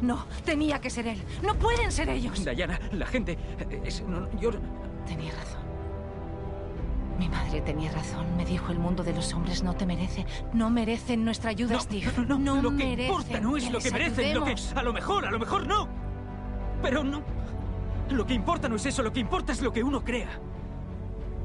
No, 0.00 0.26
tenía 0.44 0.80
que 0.80 0.90
ser 0.90 1.06
él. 1.08 1.22
No 1.42 1.54
pueden 1.54 1.90
ser 1.90 2.08
ellos. 2.08 2.44
Diana, 2.44 2.78
la 2.92 3.06
gente. 3.06 3.36
es- 3.84 4.02
no, 4.02 4.30
yo. 4.38 4.50
Tenía 5.06 5.32
razón. 5.32 5.60
Mi 7.18 7.28
madre 7.28 7.60
tenía 7.60 7.90
razón. 7.90 8.36
Me 8.36 8.44
dijo 8.44 8.70
el 8.70 8.78
mundo 8.78 9.02
de 9.02 9.12
los 9.12 9.32
hombres 9.34 9.62
no 9.62 9.74
te 9.74 9.84
merece. 9.86 10.24
No 10.52 10.70
merecen 10.70 11.24
nuestra 11.24 11.50
ayuda, 11.50 11.74
No, 11.74 11.80
Steve. 11.80 12.12
no, 12.28 12.38
no, 12.38 12.62
lo 12.62 12.70
que 12.70 12.76
merecen 12.84 13.06
importa 13.06 13.40
no 13.40 13.56
es 13.56 13.70
lo 13.70 13.78
que 13.80 13.90
merecen, 13.90 14.34
lo 14.34 14.44
que 14.44 14.50
ayudemos. 14.52 14.72
a 14.76 14.82
lo 14.82 14.92
mejor, 14.92 15.26
a 15.26 15.30
lo 15.30 15.38
mejor 15.38 15.66
no. 15.66 15.88
Pero 16.80 17.02
no. 17.02 17.22
Lo 18.10 18.24
que 18.24 18.34
importa 18.34 18.68
no 18.68 18.76
es 18.76 18.86
eso, 18.86 19.02
lo 19.02 19.12
que 19.12 19.20
importa 19.20 19.52
es 19.52 19.60
lo 19.60 19.72
que 19.72 19.82
uno 19.82 20.04
crea. 20.04 20.28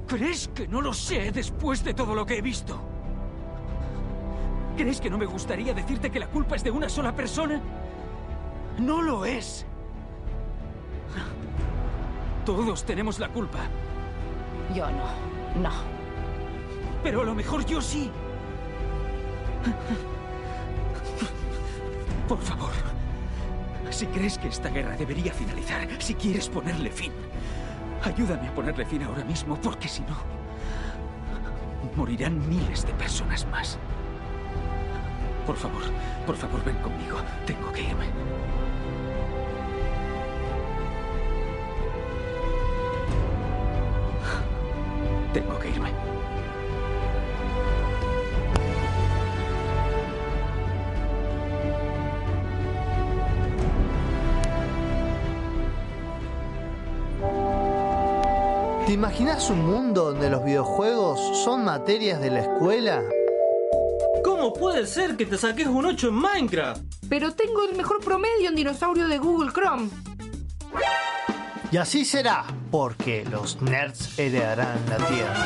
¿Crees 0.07 0.47
que 0.49 0.67
no 0.67 0.79
lo 0.81 0.93
sé 0.93 1.31
después 1.31 1.83
de 1.83 1.93
todo 1.93 2.13
lo 2.13 2.25
que 2.25 2.37
he 2.37 2.41
visto? 2.41 2.79
¿Crees 4.77 5.01
que 5.01 5.09
no 5.09 5.17
me 5.17 5.25
gustaría 5.25 5.73
decirte 5.73 6.09
que 6.11 6.19
la 6.19 6.27
culpa 6.27 6.55
es 6.55 6.63
de 6.63 6.71
una 6.71 6.87
sola 6.87 7.15
persona? 7.15 7.59
No 8.77 9.01
lo 9.01 9.25
es. 9.25 9.65
Todos 12.45 12.83
tenemos 12.83 13.19
la 13.19 13.29
culpa. 13.29 13.59
Yo 14.75 14.89
no. 14.89 15.32
No. 15.61 15.71
Pero 17.03 17.21
a 17.21 17.23
lo 17.25 17.35
mejor 17.35 17.65
yo 17.65 17.81
sí. 17.81 18.09
Por 22.27 22.39
favor, 22.39 22.71
si 23.89 24.07
crees 24.07 24.37
que 24.37 24.47
esta 24.47 24.69
guerra 24.69 24.95
debería 24.95 25.33
finalizar, 25.33 25.87
si 25.99 26.15
quieres 26.15 26.49
ponerle 26.49 26.89
fin, 26.89 27.11
ayúdame 28.03 28.47
a 28.47 28.55
ponerle 28.55 28.85
fin 28.85 29.03
ahora 29.03 29.23
mismo, 29.23 29.59
porque 29.61 29.87
si 29.87 30.01
no, 30.01 30.15
morirán 31.95 32.47
miles 32.49 32.85
de 32.85 32.93
personas 32.93 33.45
más. 33.47 33.77
Por 35.45 35.57
favor, 35.57 35.83
por 36.25 36.35
favor, 36.37 36.63
ven 36.63 36.77
conmigo. 36.77 37.17
Tengo 37.45 37.71
que 37.73 37.83
irme. 37.83 38.05
Tengo 45.33 45.59
que 45.59 45.69
irme. 45.69 45.89
¿Te 58.85 58.93
imaginas 58.93 59.49
un 59.49 59.65
mundo 59.65 60.11
donde 60.11 60.29
los 60.29 60.45
videojuegos 60.45 61.19
son 61.43 61.65
materias 61.65 62.21
de 62.21 62.29
la 62.29 62.41
escuela? 62.41 63.01
¿Cómo 64.23 64.53
puede 64.53 64.85
ser 64.85 65.17
que 65.17 65.25
te 65.25 65.37
saques 65.37 65.65
un 65.65 65.85
8 65.85 66.09
en 66.09 66.13
Minecraft? 66.13 66.81
Pero 67.09 67.31
tengo 67.33 67.63
el 67.63 67.75
mejor 67.75 68.01
promedio 68.01 68.49
en 68.49 68.55
dinosaurio 68.55 69.07
de 69.07 69.17
Google 69.17 69.51
Chrome. 69.51 69.89
Y 71.71 71.77
así 71.77 72.05
será, 72.05 72.45
porque 72.73 73.23
los 73.29 73.61
nerds 73.61 74.17
heredarán 74.17 74.79
la 74.89 74.97
tierra. 74.97 75.45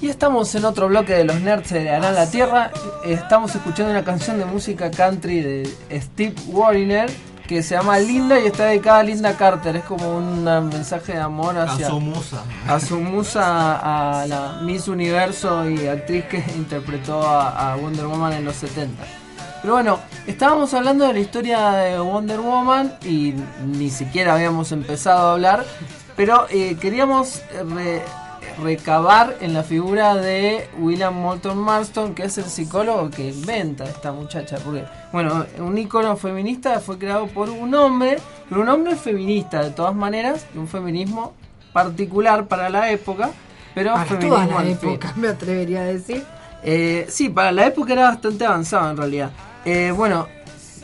Y 0.00 0.08
estamos 0.08 0.52
en 0.56 0.64
otro 0.64 0.88
bloque 0.88 1.12
de 1.12 1.22
los 1.22 1.40
nerds 1.40 1.70
de 1.70 1.88
Harán 1.88 2.16
la 2.16 2.28
Tierra. 2.28 2.72
Estamos 3.04 3.54
escuchando 3.54 3.92
una 3.92 4.02
canción 4.02 4.40
de 4.40 4.44
música 4.44 4.90
country 4.90 5.40
de 5.40 6.00
Steve 6.00 6.34
Wariner 6.48 7.08
que 7.48 7.62
se 7.64 7.74
llama 7.74 7.98
Linda 7.98 8.38
y 8.38 8.46
está 8.46 8.66
dedicada 8.66 9.00
a 9.00 9.02
Linda 9.02 9.36
Carter. 9.36 9.74
Es 9.76 9.84
como 9.84 10.16
un 10.16 10.44
mensaje 10.44 11.14
de 11.14 11.20
amor 11.20 11.58
hacia 11.58 11.86
A 11.86 11.90
su 11.90 11.98
musa. 12.00 12.42
a 12.68 12.78
su 12.78 13.00
musa, 13.00 14.20
a 14.20 14.26
la 14.26 14.60
Miss 14.62 14.86
Universo 14.86 15.68
y 15.68 15.86
actriz 15.88 16.26
que 16.26 16.44
interpretó 16.54 17.22
a, 17.26 17.72
a 17.72 17.76
Wonder 17.76 18.06
Woman 18.06 18.34
en 18.34 18.44
los 18.44 18.54
70. 18.56 19.02
Pero 19.62 19.74
bueno, 19.74 19.98
estábamos 20.26 20.72
hablando 20.74 21.04
de 21.06 21.14
la 21.14 21.18
historia 21.18 21.70
de 21.70 21.98
Wonder 21.98 22.38
Woman 22.40 22.94
y 23.04 23.34
ni 23.66 23.90
siquiera 23.90 24.34
habíamos 24.34 24.70
empezado 24.70 25.30
a 25.30 25.32
hablar, 25.32 25.64
pero 26.16 26.46
eh, 26.50 26.76
queríamos 26.80 27.42
re- 27.74 28.02
recabar 28.62 29.36
en 29.40 29.54
la 29.54 29.62
figura 29.62 30.14
de 30.16 30.68
William 30.78 31.14
Moulton 31.14 31.58
Marston, 31.58 32.14
que 32.14 32.24
es 32.24 32.38
el 32.38 32.44
psicólogo 32.44 33.10
que 33.10 33.28
inventa 33.28 33.84
esta 33.84 34.12
muchacha. 34.12 34.58
Porque, 34.64 34.84
bueno, 35.12 35.46
un 35.58 35.78
icono 35.78 36.16
feminista 36.16 36.80
fue 36.80 36.98
creado 36.98 37.26
por 37.28 37.50
un 37.50 37.74
hombre, 37.74 38.18
pero 38.48 38.60
un 38.62 38.68
hombre 38.68 38.96
feminista 38.96 39.62
de 39.62 39.70
todas 39.70 39.94
maneras, 39.94 40.46
y 40.54 40.58
un 40.58 40.66
feminismo 40.68 41.34
particular 41.72 42.46
para 42.46 42.68
la 42.68 42.90
época, 42.90 43.30
pero 43.74 43.92
Para 43.92 44.04
feminismo 44.06 44.34
toda 44.36 44.62
la 44.64 44.70
época, 44.70 45.12
me 45.16 45.28
atrevería 45.28 45.80
a 45.82 45.84
decir. 45.84 46.24
Eh, 46.64 47.06
sí, 47.08 47.28
para 47.28 47.52
la 47.52 47.66
época 47.66 47.92
era 47.92 48.08
bastante 48.08 48.44
avanzado 48.44 48.90
en 48.90 48.96
realidad. 48.96 49.30
Eh, 49.64 49.92
bueno, 49.94 50.26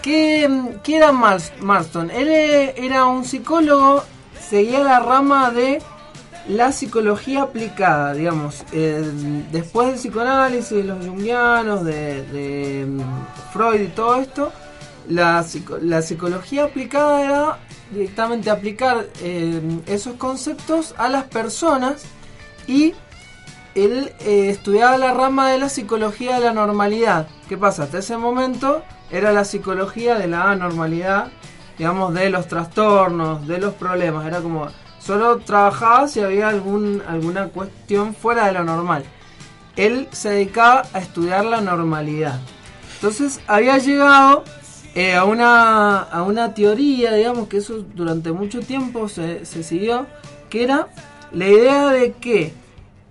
¿qué, 0.02 0.48
qué 0.84 0.96
era 0.96 1.10
Mars- 1.10 1.52
Marston? 1.60 2.10
Él 2.12 2.28
eh, 2.28 2.74
era 2.76 3.06
un 3.06 3.24
psicólogo, 3.24 4.04
seguía 4.38 4.80
la 4.80 5.00
rama 5.00 5.50
de 5.50 5.82
la 6.48 6.72
psicología 6.72 7.42
aplicada, 7.42 8.12
digamos. 8.12 8.64
Después 9.52 9.88
del 9.88 9.96
psicoanálisis, 9.96 10.70
de 10.76 10.84
los 10.84 11.04
jungianos, 11.06 11.84
de, 11.84 12.86
mm, 12.86 13.00
Freud 13.52 13.80
y 13.80 13.86
todo 13.88 14.16
esto, 14.20 14.52
la, 15.08 15.42
psico- 15.42 15.78
la 15.80 16.02
psicología 16.02 16.64
aplicada 16.64 17.22
era 17.24 17.58
directamente 17.90 18.50
aplicar 18.50 19.06
eh, 19.22 19.60
esos 19.86 20.14
conceptos 20.16 20.94
a 20.98 21.08
las 21.08 21.24
personas 21.24 22.04
y 22.66 22.94
él 23.74 24.12
eh, 24.20 24.48
estudiaba 24.50 24.96
la 24.98 25.12
rama 25.12 25.50
de 25.50 25.58
la 25.58 25.68
psicología 25.68 26.34
de 26.38 26.44
la 26.46 26.52
normalidad. 26.52 27.26
¿Qué 27.48 27.56
pasa? 27.58 27.84
Hasta 27.84 27.98
ese 27.98 28.16
momento 28.16 28.82
era 29.10 29.32
la 29.32 29.44
psicología 29.44 30.14
de 30.16 30.28
la 30.28 30.50
anormalidad, 30.50 31.28
digamos, 31.76 32.14
de 32.14 32.30
los 32.30 32.48
trastornos, 32.48 33.46
de 33.46 33.58
los 33.58 33.74
problemas. 33.74 34.26
Era 34.26 34.40
como, 34.40 34.68
solo 35.04 35.38
trabajaba 35.38 36.08
si 36.08 36.20
había 36.20 36.48
algún, 36.48 37.02
alguna 37.06 37.48
cuestión 37.48 38.14
fuera 38.14 38.46
de 38.46 38.52
lo 38.52 38.64
normal. 38.64 39.04
Él 39.76 40.08
se 40.12 40.30
dedicaba 40.30 40.84
a 40.92 41.00
estudiar 41.00 41.44
la 41.44 41.60
normalidad. 41.60 42.40
Entonces 42.94 43.40
había 43.46 43.76
llegado 43.78 44.44
eh, 44.94 45.14
a, 45.14 45.24
una, 45.24 45.98
a 45.98 46.22
una 46.22 46.54
teoría, 46.54 47.12
digamos, 47.14 47.48
que 47.48 47.58
eso 47.58 47.84
durante 47.94 48.32
mucho 48.32 48.60
tiempo 48.60 49.08
se, 49.08 49.44
se 49.44 49.62
siguió, 49.62 50.06
que 50.48 50.62
era 50.62 50.88
la 51.32 51.48
idea 51.48 51.90
de 51.90 52.12
que 52.12 52.54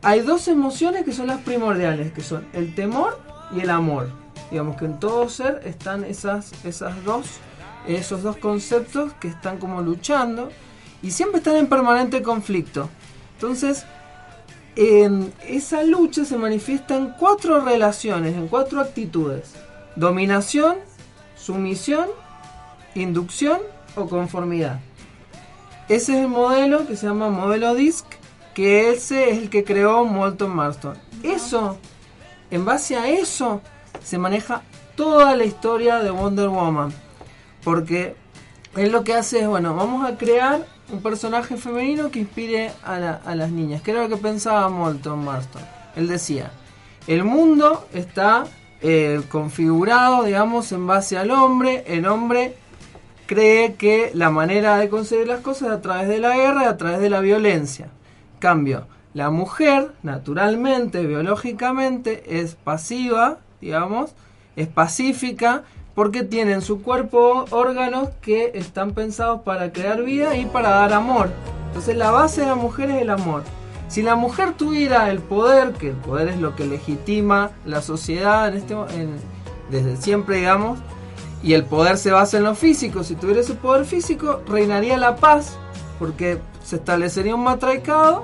hay 0.01 0.21
dos 0.21 0.47
emociones 0.47 1.03
que 1.03 1.11
son 1.11 1.27
las 1.27 1.41
primordiales, 1.41 2.11
que 2.11 2.21
son 2.21 2.47
el 2.53 2.73
temor 2.73 3.19
y 3.55 3.59
el 3.59 3.69
amor. 3.69 4.09
Digamos 4.49 4.77
que 4.77 4.85
en 4.85 4.99
todo 4.99 5.29
ser 5.29 5.61
están 5.65 6.03
esas, 6.05 6.53
esas 6.63 7.03
dos, 7.03 7.25
esos 7.87 8.23
dos 8.23 8.37
conceptos 8.37 9.13
que 9.13 9.27
están 9.27 9.59
como 9.59 9.81
luchando 9.81 10.49
y 11.03 11.11
siempre 11.11 11.37
están 11.39 11.57
en 11.57 11.67
permanente 11.67 12.23
conflicto. 12.23 12.89
Entonces, 13.35 13.85
en 14.75 15.31
esa 15.47 15.83
lucha 15.83 16.25
se 16.25 16.37
manifiesta 16.37 16.95
en 16.95 17.09
cuatro 17.19 17.59
relaciones, 17.59 18.35
en 18.35 18.47
cuatro 18.47 18.79
actitudes. 18.79 19.53
Dominación, 19.95 20.77
sumisión, 21.35 22.07
inducción 22.95 23.59
o 23.95 24.07
conformidad. 24.07 24.79
Ese 25.89 26.13
es 26.13 26.19
el 26.19 26.29
modelo 26.29 26.87
que 26.87 26.95
se 26.95 27.05
llama 27.05 27.29
modelo 27.29 27.75
DISC, 27.75 28.05
que 28.53 28.91
ese 28.91 29.29
es 29.29 29.37
el 29.39 29.49
que 29.49 29.65
creó 29.65 30.05
Molton 30.05 30.55
Marston. 30.55 30.97
Eso, 31.21 31.77
en 32.49 32.63
base 32.63 32.95
a 32.95 33.09
eso, 33.09 33.61
se 34.01 34.17
maneja 34.17 34.61
toda 34.95 35.35
la 35.35 35.43
historia 35.43 35.99
de 35.99 36.11
Wonder 36.11 36.47
Woman. 36.47 36.93
Porque 37.63 38.15
él 38.77 38.91
lo 38.91 39.03
que 39.03 39.13
hace 39.13 39.41
es, 39.41 39.47
bueno, 39.47 39.75
vamos 39.75 40.09
a 40.09 40.17
crear 40.17 40.65
un 40.91 41.01
personaje 41.01 41.57
femenino 41.57 42.11
que 42.11 42.19
inspire 42.19 42.71
a, 42.83 42.99
la- 42.99 43.21
a 43.25 43.35
las 43.35 43.51
niñas. 43.51 43.81
Que 43.81 43.91
era 43.91 44.03
lo 44.03 44.09
que 44.09 44.17
pensaba 44.17 44.69
Molton 44.69 45.23
Marston. 45.23 45.61
Él 45.95 46.07
decía, 46.07 46.51
el 47.07 47.23
mundo 47.23 47.87
está 47.93 48.45
eh, 48.81 49.21
configurado, 49.29 50.23
digamos, 50.23 50.71
en 50.71 50.85
base 50.87 51.17
al 51.17 51.31
hombre. 51.31 51.83
El 51.87 52.05
hombre 52.07 52.55
cree 53.25 53.75
que 53.75 54.11
la 54.13 54.29
manera 54.29 54.77
de 54.77 54.89
conseguir 54.89 55.27
las 55.27 55.39
cosas 55.41 55.69
es 55.69 55.73
a 55.75 55.81
través 55.81 56.07
de 56.07 56.19
la 56.19 56.35
guerra 56.35 56.69
a 56.69 56.77
través 56.77 56.99
de 56.99 57.09
la 57.09 57.21
violencia. 57.21 57.87
Cambio, 58.39 58.87
la 59.13 59.29
mujer, 59.29 59.93
naturalmente, 60.03 61.05
biológicamente, 61.05 62.41
es 62.41 62.55
pasiva, 62.55 63.37
digamos, 63.61 64.11
es 64.55 64.67
pacífica, 64.67 65.63
porque 65.95 66.23
tiene 66.23 66.53
en 66.53 66.61
su 66.61 66.81
cuerpo 66.81 67.45
órganos 67.51 68.09
que 68.21 68.51
están 68.55 68.91
pensados 68.91 69.41
para 69.41 69.71
crear 69.71 70.03
vida 70.03 70.35
y 70.35 70.45
para 70.45 70.69
dar 70.69 70.93
amor. 70.93 71.29
Entonces 71.67 71.95
la 71.97 72.11
base 72.11 72.41
de 72.41 72.47
la 72.47 72.55
mujer 72.55 72.89
es 72.91 73.01
el 73.01 73.09
amor. 73.09 73.43
Si 73.87 74.01
la 74.01 74.15
mujer 74.15 74.53
tuviera 74.53 75.11
el 75.11 75.19
poder, 75.19 75.73
que 75.73 75.89
el 75.89 75.95
poder 75.95 76.29
es 76.29 76.37
lo 76.39 76.55
que 76.55 76.65
legitima 76.65 77.51
la 77.65 77.81
sociedad 77.81 78.47
en 78.47 78.55
este, 78.55 78.73
en- 78.73 79.15
desde 79.69 79.97
siempre, 79.97 80.37
digamos, 80.37 80.79
y 81.43 81.53
el 81.53 81.65
poder 81.65 81.97
se 81.97 82.11
basa 82.11 82.37
en 82.37 82.43
lo 82.43 82.55
físico, 82.55 83.03
si 83.03 83.15
tuviera 83.15 83.41
ese 83.41 83.53
poder 83.53 83.85
físico, 83.85 84.41
reinaría 84.47 84.97
la 84.97 85.15
paz, 85.17 85.57
porque 85.99 86.39
se 86.63 86.77
establecería 86.77 87.35
un 87.35 87.43
matraicado 87.43 88.23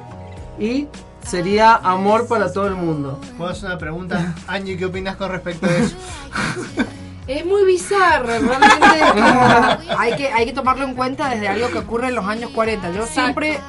y 0.60 0.88
sería 1.24 1.76
amor 1.76 2.28
para 2.28 2.52
todo 2.52 2.66
el 2.68 2.76
mundo. 2.76 3.20
¿Puedo 3.38 3.52
hacer 3.52 3.66
una 3.66 3.78
pregunta? 3.78 4.36
Angie, 4.48 4.78
¿qué 4.78 4.86
opinas 4.86 5.18
con 5.18 5.30
respecto 5.32 5.66
a 5.68 5.70
eso? 5.76 5.96
Es 7.30 7.46
muy 7.46 7.64
bizarro, 7.64 8.26
realmente 8.26 9.86
hay, 9.98 10.16
que, 10.16 10.30
hay 10.30 10.48
que 10.48 10.52
tomarlo 10.52 10.86
en 10.86 10.96
cuenta 10.96 11.30
desde 11.30 11.48
algo 11.48 11.68
que 11.70 11.78
ocurre 11.78 12.08
en 12.08 12.16
los 12.16 12.26
años 12.26 12.50
40. 12.50 12.92
Yo 12.92 13.06
siempre, 13.06 13.60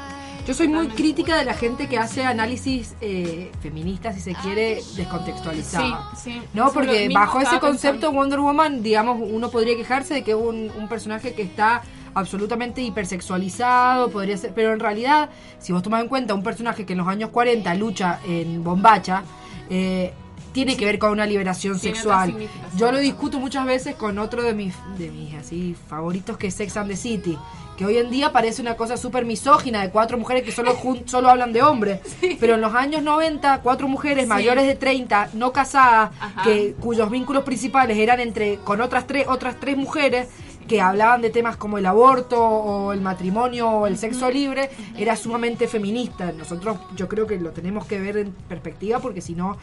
yo 0.47 0.55
soy 0.55 0.69
muy 0.69 0.89
crítica 0.89 1.37
de 1.37 1.45
la 1.45 1.53
gente 1.53 1.87
que 1.87 1.99
hace 1.99 2.25
análisis 2.25 2.95
eh, 3.03 3.53
feministas, 3.61 4.15
si 4.15 4.23
se 4.23 4.35
quiere, 4.35 4.81
descontextualizado. 4.97 6.11
Sí, 6.17 6.33
sí. 6.33 6.43
No, 6.55 6.73
porque 6.73 7.11
bajo 7.13 7.39
ese 7.39 7.61
concepto 7.61 8.07
pensando. 8.07 8.13
Wonder 8.13 8.41
Woman, 8.41 8.83
digamos, 8.83 9.19
uno 9.21 9.51
podría 9.51 9.77
quejarse 9.77 10.15
de 10.15 10.25
que 10.25 10.31
es 10.31 10.39
un, 10.39 10.73
un 10.79 10.89
personaje 10.89 11.35
que 11.35 11.43
está 11.43 11.83
absolutamente 12.15 12.81
hipersexualizado, 12.81 14.11
podría 14.11 14.39
ser, 14.39 14.53
pero 14.55 14.73
en 14.73 14.81
realidad, 14.81 15.29
si 15.59 15.75
vos 15.75 15.83
tomás 15.83 16.01
en 16.03 16.09
cuenta 16.09 16.33
un 16.33 16.43
personaje 16.43 16.87
que 16.87 16.95
en 16.95 17.01
los 17.01 17.09
años 17.09 17.29
40 17.29 17.75
lucha 17.75 18.21
en 18.27 18.65
bombacha, 18.65 19.23
eh, 19.69 20.15
tiene 20.53 20.77
que 20.77 20.85
ver 20.85 20.99
con 20.99 21.11
una 21.11 21.27
liberación 21.27 21.79
Tiene 21.79 21.97
sexual. 21.97 22.35
Yo 22.77 22.91
lo 22.93 22.99
discuto 22.99 23.39
muchas 23.39 23.67
veces 23.67 23.95
con 23.95 24.19
otro 24.19 24.43
de 24.43 24.55
mis, 24.55 24.75
de 24.99 25.11
mis 25.11 25.35
así 25.35 25.77
favoritos 25.89 26.37
que 26.37 26.49
es 26.49 26.55
Sex 26.55 26.77
and 26.77 26.91
the 26.91 26.97
City. 26.97 27.39
Que 27.77 27.87
hoy 27.87 27.97
en 27.97 28.11
día 28.11 28.31
parece 28.31 28.61
una 28.61 28.77
cosa 28.77 28.99
súper 28.99 29.25
misógina 29.25 29.81
de 29.81 29.91
cuatro 29.91 30.19
mujeres 30.19 30.43
que 30.43 30.53
solo, 30.53 30.77
solo 31.07 31.31
hablan 31.31 31.53
de 31.55 31.63
hombres. 31.63 32.01
Pero 32.41 32.57
en 32.57 32.61
los 32.61 32.75
años 32.75 33.03
90, 33.03 33.61
cuatro 33.63 33.89
mujeres 33.89 34.25
Sí. 34.25 34.29
mayores 34.29 34.67
de 34.67 34.75
30, 34.75 35.31
no 35.35 35.51
casadas, 35.53 36.11
Ajá. 36.21 36.43
que 36.43 36.75
cuyos 36.79 37.11
vínculos 37.11 37.43
principales 37.45 37.97
eran 37.97 38.21
entre 38.21 38.57
con 38.57 38.81
otras 38.83 39.07
tres, 39.07 39.27
otras 39.29 39.57
tres 39.59 39.79
mujeres 39.79 40.29
que 40.69 40.81
hablaban 40.81 41.21
de 41.23 41.31
temas 41.31 41.57
como 41.57 41.79
el 41.79 41.87
aborto 41.87 42.39
o 42.41 42.93
el 42.93 43.01
matrimonio 43.01 43.69
o 43.69 43.87
el 43.89 43.97
sexo 43.99 44.31
libre, 44.31 44.71
era 44.97 45.17
sumamente 45.17 45.67
feminista. 45.67 46.31
Nosotros 46.33 46.79
yo 46.95 47.09
creo 47.09 47.27
que 47.27 47.41
lo 47.41 47.51
tenemos 47.51 47.87
que 47.87 47.99
ver 47.99 48.19
en 48.19 48.31
perspectiva 48.49 49.01
porque 49.01 49.21
si 49.21 49.35
no, 49.35 49.57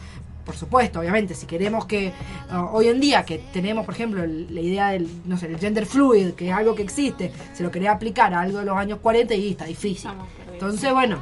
por 0.48 0.56
supuesto, 0.56 1.00
obviamente, 1.00 1.34
si 1.34 1.44
queremos 1.44 1.84
que 1.84 2.10
uh, 2.50 2.74
hoy 2.74 2.88
en 2.88 3.00
día 3.00 3.22
que 3.22 3.36
tenemos, 3.52 3.84
por 3.84 3.92
ejemplo, 3.94 4.24
el- 4.24 4.46
la 4.54 4.62
idea 4.62 4.88
del, 4.88 5.06
no 5.26 5.36
sé, 5.36 5.44
el 5.46 5.58
gender 5.58 5.84
fluid, 5.84 6.30
que 6.30 6.48
es 6.48 6.54
algo 6.54 6.74
que 6.74 6.82
existe, 6.82 7.30
se 7.52 7.62
lo 7.62 7.70
quería 7.70 7.92
aplicar 7.92 8.32
a 8.32 8.40
algo 8.40 8.60
de 8.60 8.64
los 8.64 8.74
años 8.74 8.98
40 9.02 9.34
y 9.34 9.50
está 9.50 9.66
difícil. 9.66 10.10
Entonces, 10.50 10.90
bueno, 10.90 11.18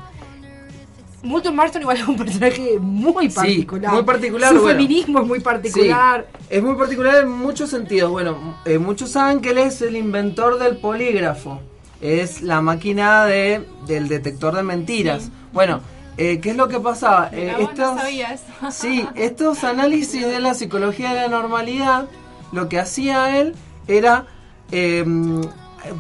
Moulton 1.24 1.57
Marston 1.57 1.83
igual 1.83 1.97
es 1.97 2.07
un 2.07 2.16
personaje 2.16 2.79
muy 2.81 3.29
particular. 3.29 3.93
muy 3.93 4.05
particular, 4.05 4.53
Su 4.55 4.61
bueno. 4.62 4.79
feminismo 4.79 5.20
es 5.22 5.27
muy 5.27 5.41
particular. 5.41 6.27
Sí, 6.39 6.47
es 6.51 6.62
muy 6.62 6.77
particular 6.77 7.16
en 7.24 7.29
muchos 7.33 7.68
sentidos. 7.68 8.12
Bueno, 8.12 8.55
eh, 8.64 8.79
muchos 8.79 9.11
saben 9.11 9.41
que 9.41 9.51
él 9.51 9.59
es 9.59 9.83
el 9.83 9.97
inventor 9.97 10.61
del 10.61 10.77
polígrafo. 10.77 11.61
Es 12.01 12.43
la 12.43 12.61
máquina 12.61 13.24
de, 13.24 13.64
del 13.89 14.07
detector 14.07 14.55
de 14.55 14.62
mentiras. 14.62 15.31
Bueno, 15.53 15.81
eh, 16.17 16.41
¿qué 16.41 16.51
es 16.51 16.57
lo 16.57 16.69
que 16.69 16.81
pasaba? 16.81 17.29
Eh, 17.33 17.55
no 17.59 17.64
estos- 17.69 18.01
sabías. 18.01 18.43
Sí, 18.71 19.07
estos 19.14 19.64
análisis 19.64 20.27
de 20.27 20.41
la 20.41 20.55
psicología 20.55 21.11
de 21.12 21.23
la 21.23 21.29
normalidad, 21.29 22.07
lo 22.53 22.69
que 22.69 22.79
hacía 22.81 23.39
él 23.39 23.55
era, 23.87 24.27
eh, 24.73 25.05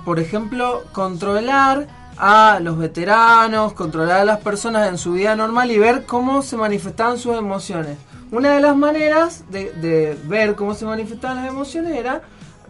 por 0.04 0.18
ejemplo, 0.18 0.82
controlar 0.92 1.86
a 2.18 2.60
los 2.60 2.78
veteranos, 2.78 3.74
controlar 3.74 4.20
a 4.20 4.24
las 4.24 4.40
personas 4.40 4.88
en 4.88 4.96
su 4.98 5.12
vida 5.12 5.36
normal 5.36 5.70
y 5.70 5.78
ver 5.78 6.06
cómo 6.06 6.42
se 6.42 6.56
manifestaban 6.56 7.18
sus 7.18 7.36
emociones. 7.36 7.98
Una 8.32 8.52
de 8.54 8.60
las 8.60 8.74
maneras 8.76 9.44
de, 9.50 9.70
de 9.72 10.18
ver 10.24 10.54
cómo 10.56 10.74
se 10.74 10.84
manifestaban 10.86 11.36
las 11.36 11.46
emociones 11.48 11.94
era 11.96 12.22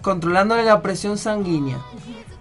controlándole 0.02 0.64
la 0.64 0.82
presión 0.82 1.16
sanguínea. 1.16 1.78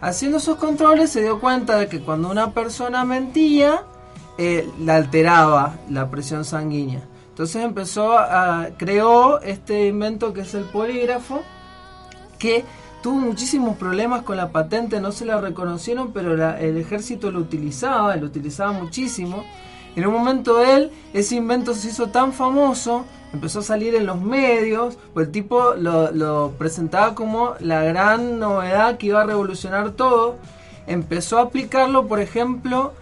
Haciendo 0.02 0.38
esos 0.40 0.58
controles 0.58 1.12
se 1.12 1.22
dio 1.22 1.40
cuenta 1.40 1.78
de 1.78 1.88
que 1.88 2.02
cuando 2.02 2.30
una 2.30 2.52
persona 2.52 3.06
mentía, 3.06 3.84
eh, 4.38 4.70
la 4.80 4.98
alteraba 4.98 5.78
la 5.90 6.10
presión 6.10 6.46
sanguínea. 6.46 7.02
Entonces 7.30 7.64
empezó 7.64 8.18
a 8.18 8.70
creó 8.78 9.42
este 9.42 9.88
invento 9.88 10.34
que 10.34 10.42
es 10.42 10.54
el 10.54 10.64
polígrafo, 10.64 11.42
que 12.40 12.64
tuvo 13.02 13.16
muchísimos 13.16 13.78
problemas 13.78 14.24
con 14.24 14.38
la 14.38 14.52
patente, 14.52 15.00
no 15.00 15.12
se 15.12 15.26
la 15.26 15.40
reconocieron, 15.40 16.12
pero 16.12 16.34
el 16.34 16.78
ejército 16.78 17.32
lo 17.32 17.40
utilizaba, 17.40 18.16
lo 18.16 18.26
utilizaba 18.26 18.72
muchísimo. 18.72 19.44
En 19.96 20.08
un 20.08 20.14
momento 20.14 20.62
él, 20.62 20.92
ese 21.14 21.36
invento 21.36 21.74
se 21.74 21.90
hizo 21.90 22.08
tan 22.08 22.34
famoso, 22.34 23.06
empezó 23.32 23.60
a 23.60 23.64
salir 23.64 23.96
en 23.96 24.06
los 24.06 24.20
medios, 24.20 24.98
pues 25.14 25.28
el 25.28 25.32
tipo 25.32 25.74
lo 25.76 26.54
presentaba 26.58 27.16
como 27.16 27.54
la 27.60 27.84
gran 27.84 28.40
novedad 28.40 28.98
que 28.98 29.08
iba 29.08 29.22
a 29.22 29.26
revolucionar 29.26 29.92
todo. 29.92 30.38
Empezó 30.88 31.38
a 31.38 31.44
aplicarlo, 31.44 32.08
por 32.08 32.20
ejemplo, 32.20 32.94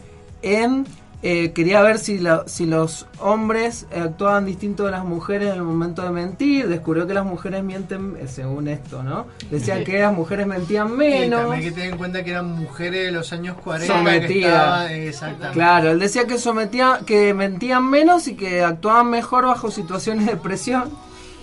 en... 0.42 0.86
eh, 1.26 1.52
quería 1.54 1.82
ver 1.82 2.00
si, 2.00 2.18
la- 2.20 2.44
si 2.48 2.66
los 2.66 3.08
hombres 3.20 3.88
eh, 3.92 4.02
actuaban 4.02 4.46
distinto 4.46 4.84
de 4.86 4.92
las 4.92 5.06
mujeres 5.06 5.52
en 5.52 5.56
el 5.56 5.64
momento 5.64 6.02
de 6.02 6.10
mentir. 6.12 6.68
Descubrió 6.68 7.08
que 7.08 7.14
las 7.14 7.26
mujeres 7.26 7.64
mienten, 7.64 8.18
eh, 8.20 8.28
según 8.28 8.68
esto, 8.68 9.04
¿no? 9.04 9.28
Decían 9.50 9.86
que 9.86 10.00
las 10.00 10.14
mujeres 10.14 10.46
mentían 10.48 10.90
Y 10.90 10.98
menos. 10.98 11.40
también 11.42 11.60
hay 11.60 11.66
que 11.70 11.72
tener 11.72 11.92
en 11.94 11.98
cuenta 11.98 12.24
que 12.26 12.32
eran 12.32 12.52
mujeres 12.52 13.06
de 13.06 13.12
los 13.14 13.32
años 13.32 13.56
40 13.64 13.94
que 13.94 14.00
Sometida. 14.00 14.48
estaban- 14.50 14.92
exactamente. 14.92 15.54
Claro, 15.54 15.92
él 15.92 16.00
decía 16.00 16.28
que 16.28 16.38
sometía, 16.38 17.00
que 17.06 17.34
mentían 17.34 17.90
menos 17.90 18.28
y 18.28 18.36
que 18.36 18.62
actuaban 18.62 19.10
mejor 19.10 19.46
bajo 19.46 19.72
situaciones 19.72 20.26
de 20.26 20.36
presión 20.36 20.90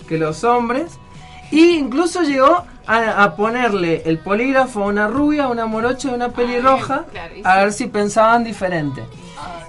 que 0.07 0.17
los 0.19 0.43
hombres. 0.43 0.91
Y 1.49 1.75
incluso 1.77 2.21
llegó 2.21 2.63
a, 2.85 3.23
a 3.23 3.35
ponerle 3.35 4.03
el 4.05 4.19
polígrafo 4.19 4.83
a 4.83 4.85
una 4.85 5.07
rubia, 5.07 5.45
a 5.45 5.47
una 5.49 5.65
morocha 5.65 6.07
y 6.07 6.11
a 6.11 6.13
una 6.15 6.29
pelirroja, 6.29 7.05
a 7.43 7.57
ver 7.57 7.73
si 7.73 7.87
pensaban 7.87 8.43
diferente. 8.43 9.01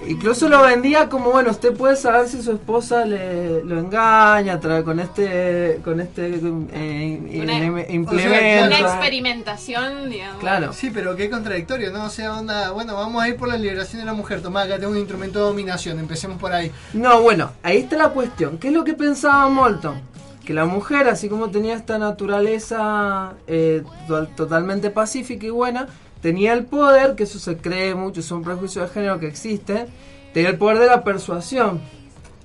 Incluso 0.07 0.49
lo 0.49 0.61
vendía 0.63 1.07
como, 1.07 1.31
bueno, 1.31 1.51
usted 1.51 1.73
puede 1.73 1.95
saber 1.95 2.27
si 2.27 2.41
su 2.41 2.51
esposa 2.51 3.05
le, 3.05 3.63
lo 3.63 3.79
engaña 3.79 4.59
tra- 4.59 4.83
con 4.83 4.99
este 4.99 5.79
con 5.83 6.01
este 6.01 6.39
eh, 6.73 7.41
Una- 7.41 7.53
O 8.11 8.89
experimentación, 8.97 10.09
digamos. 10.09 10.39
Claro. 10.39 10.73
Sí, 10.73 10.91
pero 10.93 11.15
qué 11.15 11.29
contradictorio, 11.29 11.91
¿no? 11.91 12.05
O 12.05 12.09
sea, 12.09 12.37
onda, 12.37 12.71
bueno, 12.71 12.95
vamos 12.95 13.23
a 13.23 13.29
ir 13.29 13.37
por 13.37 13.47
la 13.47 13.57
liberación 13.57 14.01
de 14.01 14.05
la 14.05 14.13
mujer. 14.13 14.41
Tomá, 14.41 14.63
acá 14.63 14.77
tengo 14.77 14.91
un 14.91 14.97
instrumento 14.97 15.39
de 15.39 15.45
dominación, 15.45 15.99
empecemos 15.99 16.37
por 16.37 16.51
ahí. 16.51 16.71
No, 16.93 17.21
bueno, 17.21 17.51
ahí 17.63 17.77
está 17.77 17.95
la 17.95 18.09
cuestión. 18.09 18.57
¿Qué 18.57 18.67
es 18.67 18.73
lo 18.73 18.83
que 18.83 18.93
pensaba 18.93 19.47
Molton? 19.49 20.01
Que 20.45 20.53
la 20.53 20.65
mujer, 20.65 21.07
así 21.07 21.29
como 21.29 21.49
tenía 21.49 21.73
esta 21.75 21.97
naturaleza 21.97 23.33
eh, 23.47 23.83
to- 24.07 24.27
totalmente 24.27 24.89
pacífica 24.89 25.45
y 25.45 25.49
buena, 25.49 25.87
tenía 26.23 26.53
el 26.53 26.65
poder, 26.65 27.15
que 27.15 27.23
eso 27.23 27.37
se 27.37 27.57
cree 27.57 27.93
mucho, 27.93 28.21
es 28.21 28.31
un 28.31 28.43
prejuicio 28.43 28.81
de 28.81 28.87
género 28.87 29.19
que 29.19 29.27
existe, 29.27 29.87
tenía 30.33 30.51
el 30.51 30.57
poder 30.57 30.79
de 30.79 30.87
la 30.87 31.03
persuasión, 31.03 31.81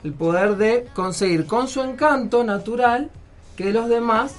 el 0.03 0.13
poder 0.13 0.57
de 0.57 0.89
conseguir 0.95 1.47
con 1.47 1.69
su 1.69 1.81
encanto 1.81 2.43
natural 2.43 3.09
que 3.57 3.73
los 3.73 3.89
demás 3.89 4.35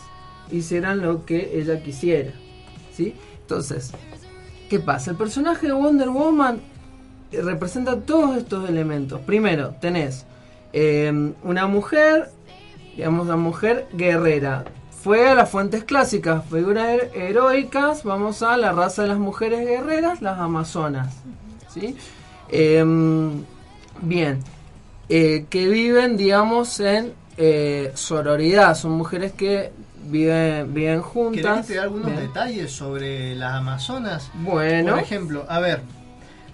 hicieran 0.52 1.02
lo 1.02 1.26
que 1.26 1.58
ella 1.58 1.82
quisiera. 1.82 2.34
¿sí? 2.94 3.16
Entonces, 3.42 3.92
¿qué 4.70 4.80
pasa? 4.82 5.12
El 5.12 5.18
personaje 5.18 5.68
de 5.68 5.74
Wonder 5.74 6.10
Woman 6.10 6.60
eh, 7.32 7.42
representa 7.42 7.96
todos 7.96 8.36
estos 8.36 8.68
elementos. 8.70 9.22
Primero, 9.22 9.74
tenés 9.80 10.26
eh, 10.74 11.32
una 11.44 11.66
mujer, 11.66 12.30
digamos, 12.98 13.26
una 13.26 13.38
mujer 13.38 13.88
guerrera. 13.94 14.66
Fue 15.04 15.30
a 15.30 15.36
las 15.36 15.50
fuentes 15.50 15.84
clásicas, 15.86 16.44
figuras 16.52 16.88
her- 16.90 17.12
heroicas, 17.16 18.04
vamos 18.04 18.42
a 18.44 18.58
la 18.58 18.72
raza 18.74 19.04
de 19.04 19.08
las 19.08 19.18
mujeres 19.18 19.66
guerreras, 19.66 20.22
las 20.22 20.38
amazonas. 20.40 21.16
¿sí? 21.74 21.96
Em, 22.50 23.44
bien, 24.02 24.40
eh, 25.08 25.46
que 25.50 25.68
viven, 25.70 26.18
digamos, 26.18 26.80
en 26.82 27.14
eh, 27.38 27.92
sororidad, 27.96 28.76
son 28.76 28.92
mujeres 28.92 29.32
que 29.32 29.72
viven, 30.06 30.74
viven 30.74 31.00
¿Querés 31.02 31.06
juntas. 31.06 31.68
te 31.68 31.74
dé 31.74 31.80
algunos 31.80 32.08
Bien. 32.08 32.20
detalles 32.28 32.72
sobre 32.72 33.36
las 33.36 33.54
Amazonas? 33.54 34.30
Bueno. 34.34 34.92
Por 34.96 35.00
ejemplo, 35.04 35.46
a 35.48 35.60
ver, 35.60 35.82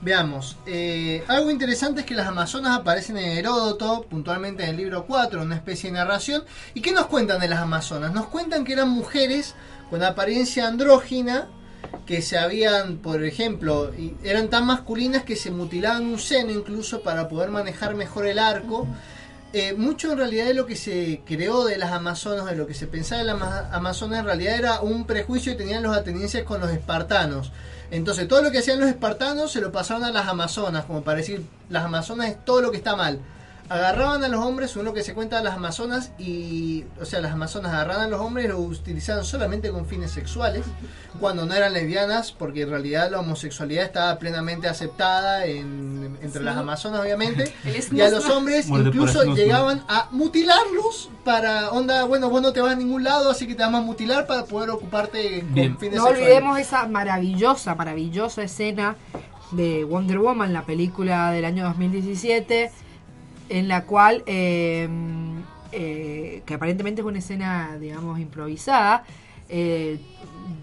veamos. 0.06 0.56
eh, 0.68 1.24
algo 1.28 1.50
interesante 1.50 2.02
es 2.02 2.06
que 2.06 2.14
las 2.14 2.28
Amazonas 2.28 2.78
aparecen 2.78 3.18
en 3.18 3.38
Heródoto, 3.38 4.06
puntualmente 4.10 4.64
en 4.64 4.70
el 4.70 4.78
libro 4.78 5.06
4, 5.08 5.42
una 5.42 5.56
especie 5.56 5.90
de 5.90 5.98
narración. 5.98 6.44
¿Y 6.76 6.82
qué 6.82 6.92
nos 6.92 7.08
cuentan 7.08 7.40
de 7.42 7.48
las 7.48 7.60
Amazonas? 7.60 8.14
Nos 8.14 8.28
cuentan 8.28 8.64
que 8.64 8.74
eran 8.74 8.90
mujeres 8.90 9.56
con 9.90 10.04
apariencia 10.04 10.68
andrógina 10.68 11.48
que 12.06 12.22
se 12.22 12.38
habían, 12.38 12.98
por 12.98 13.24
ejemplo, 13.24 13.92
eran 14.24 14.50
tan 14.50 14.66
masculinas 14.68 15.24
que 15.24 15.36
se 15.36 15.50
mutilaban 15.50 16.06
un 16.06 16.20
seno 16.20 16.52
incluso 16.52 17.02
para 17.02 17.28
poder 17.28 17.50
manejar 17.50 17.96
mejor 17.96 18.28
el 18.28 18.38
arco. 18.40 18.88
Eh, 19.54 19.74
mucho 19.74 20.12
en 20.12 20.18
realidad 20.18 20.46
de 20.46 20.54
lo 20.54 20.66
que 20.66 20.76
se 20.76 21.22
creó 21.26 21.64
de 21.66 21.78
las 21.78 21.92
Amazonas, 21.94 22.46
de 22.46 22.56
lo 22.58 22.68
que 22.68 22.74
se 22.76 22.88
pensaba 22.88 23.20
de 23.22 23.28
las 23.28 23.36
ama- 23.42 23.70
Amazonas, 23.72 24.20
en 24.20 24.26
realidad 24.26 24.56
era 24.56 24.82
un 24.82 25.06
prejuicio 25.06 25.54
que 25.54 25.58
tenían 25.58 25.82
los 25.82 25.96
atenienses 25.98 26.44
con 26.44 26.60
los 26.62 26.70
espartanos. 26.72 27.52
Entonces, 27.92 28.28
todo 28.28 28.42
lo 28.42 28.52
que 28.52 28.60
hacían 28.60 28.80
los 28.80 28.90
espartanos 28.90 29.52
se 29.52 29.62
lo 29.62 29.72
pasaban 29.72 30.04
a 30.04 30.12
las 30.12 30.28
Amazonas, 30.28 30.86
como 30.86 31.04
para 31.04 31.18
decir, 31.18 31.46
las 31.70 31.86
Amazonas 31.86 32.30
es 32.30 32.46
todo 32.46 32.62
lo 32.62 32.72
que 32.72 32.78
está 32.78 32.96
mal. 32.96 33.20
Agarraban 33.68 34.24
a 34.24 34.28
los 34.28 34.44
hombres, 34.46 34.70
según 34.72 34.86
lo 34.86 34.94
que 34.94 35.02
se 35.02 35.14
cuenta 35.16 35.38
de 35.38 35.44
las 35.44 35.56
Amazonas, 35.56 36.12
y, 36.20 36.84
o 37.02 37.06
sea, 37.06 37.20
las 37.20 37.32
Amazonas 37.34 37.74
agarraban 37.74 38.04
a 38.04 38.08
los 38.10 38.22
hombres 38.22 38.46
y 38.46 38.50
los 38.50 38.60
utilizaban 38.60 39.26
solamente 39.26 39.72
con 39.72 39.88
fines 39.88 40.12
sexuales, 40.12 40.64
cuando 41.20 41.46
no 41.48 41.54
eran 41.56 41.74
lesbianas, 41.74 42.32
porque 42.32 42.62
en 42.62 42.70
realidad 42.70 43.10
la 43.10 43.20
homosexualidad 43.22 43.86
estaba 43.86 44.20
plenamente 44.20 44.68
aceptada 44.68 45.46
en- 45.46 46.18
entre 46.22 46.40
Sí. 46.42 46.46
las 46.46 46.58
Amazonas, 46.58 47.02
obviamente, 47.02 47.52
y 47.92 48.02
a 48.02 48.10
los 48.10 48.30
hombres 48.30 48.68
Muerte 48.68 48.90
incluso 48.90 49.24
llegaban 49.34 49.84
a 49.88 50.10
mutilarlos 50.12 51.10
para, 51.24 51.72
onda, 51.72 52.04
bueno, 52.06 52.30
vos 52.30 52.42
no 52.44 52.54
te 52.54 52.62
vas 52.62 52.74
a 52.74 52.76
ningún 52.76 53.04
lado, 53.04 53.32
así 53.32 53.48
que 53.48 53.56
te 53.56 53.64
vamos 53.64 53.82
a 53.82 53.84
mutilar 53.84 54.28
para 54.28 54.46
poder 54.46 54.70
ocuparte 54.70 55.40
con 55.42 55.54
Bien. 55.56 55.78
fines 55.80 55.96
No 55.96 56.04
sexuales. 56.06 56.22
olvidemos 56.22 56.60
esa 56.60 56.88
maravillosa, 56.88 57.74
maravillosa 57.74 58.44
escena 58.44 58.96
de 59.52 59.84
Wonder 59.86 60.20
Woman, 60.20 60.54
la 60.54 60.66
película 60.66 61.32
del 61.32 61.46
año 61.46 61.64
2017, 61.66 62.72
en 63.50 63.68
la 63.68 63.84
cual, 63.84 64.24
eh, 64.26 64.88
eh, 65.72 66.42
que 66.46 66.54
aparentemente 66.54 67.02
es 67.02 67.08
una 67.08 67.20
escena, 67.20 67.78
digamos, 67.80 68.20
improvisada, 68.20 69.04
eh, 69.50 70.00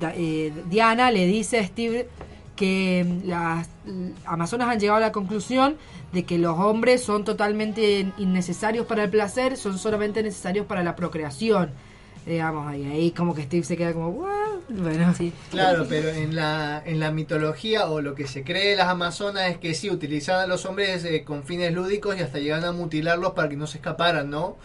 eh, 0.01 0.53
Diana 0.69 1.11
le 1.11 1.27
dice 1.27 1.59
a 1.59 1.67
Steve 1.67 2.09
que 2.57 3.07
las 3.25 3.69
Amazonas 4.25 4.69
han 4.69 4.79
llegado 4.79 4.99
a 4.99 5.01
la 5.01 5.13
conclusión 5.13 5.77
de 6.13 6.25
que 6.25 6.39
los 6.39 6.59
hombres 6.59 7.03
son 7.03 7.25
totalmente 7.25 8.13
innecesarios 8.19 8.87
para 8.87 9.05
el 9.05 9.11
placer, 9.11 9.57
son 9.57 9.79
solamente 9.79 10.23
necesarios 10.23 10.67
para 10.67 10.83
la 10.83 10.95
procreación. 10.95 11.71
Digamos, 12.27 12.75
y 12.77 12.85
ahí 12.85 13.11
como 13.11 13.35
que 13.35 13.43
Steve 13.43 13.65
se 13.65 13.77
queda 13.77 13.93
como, 13.93 14.09
"What?". 14.11 14.31
Bueno, 14.69 15.13
sí. 15.17 15.33
Claro, 15.51 15.87
pero 15.89 16.09
en 16.09 16.37
la, 16.37 16.83
en 16.85 17.01
la 17.01 17.11
mitología 17.11 17.87
o 17.87 18.01
lo 18.01 18.15
que 18.15 18.27
se 18.27 18.45
cree 18.45 18.71
de 18.71 18.77
las 18.77 18.89
amazonas 18.89 19.51
es 19.51 19.59
que 19.59 19.75
sí, 19.75 19.91
utilizaban 19.91 20.45
a 20.45 20.47
los 20.47 20.65
hombres 20.65 21.05
eh, 21.05 21.25
con 21.25 21.43
fines 21.45 21.73
lúdicos 21.73 22.17
y 22.17 22.23
hasta 22.23 22.39
llegaban 22.39 22.65
a 22.65 22.73
mutilarlos 22.73 23.33
para 23.33 23.49
que 23.49 23.57
no 23.57 23.67
se 23.67 23.79
escaparan, 23.79 24.31
¿no? 24.31 24.57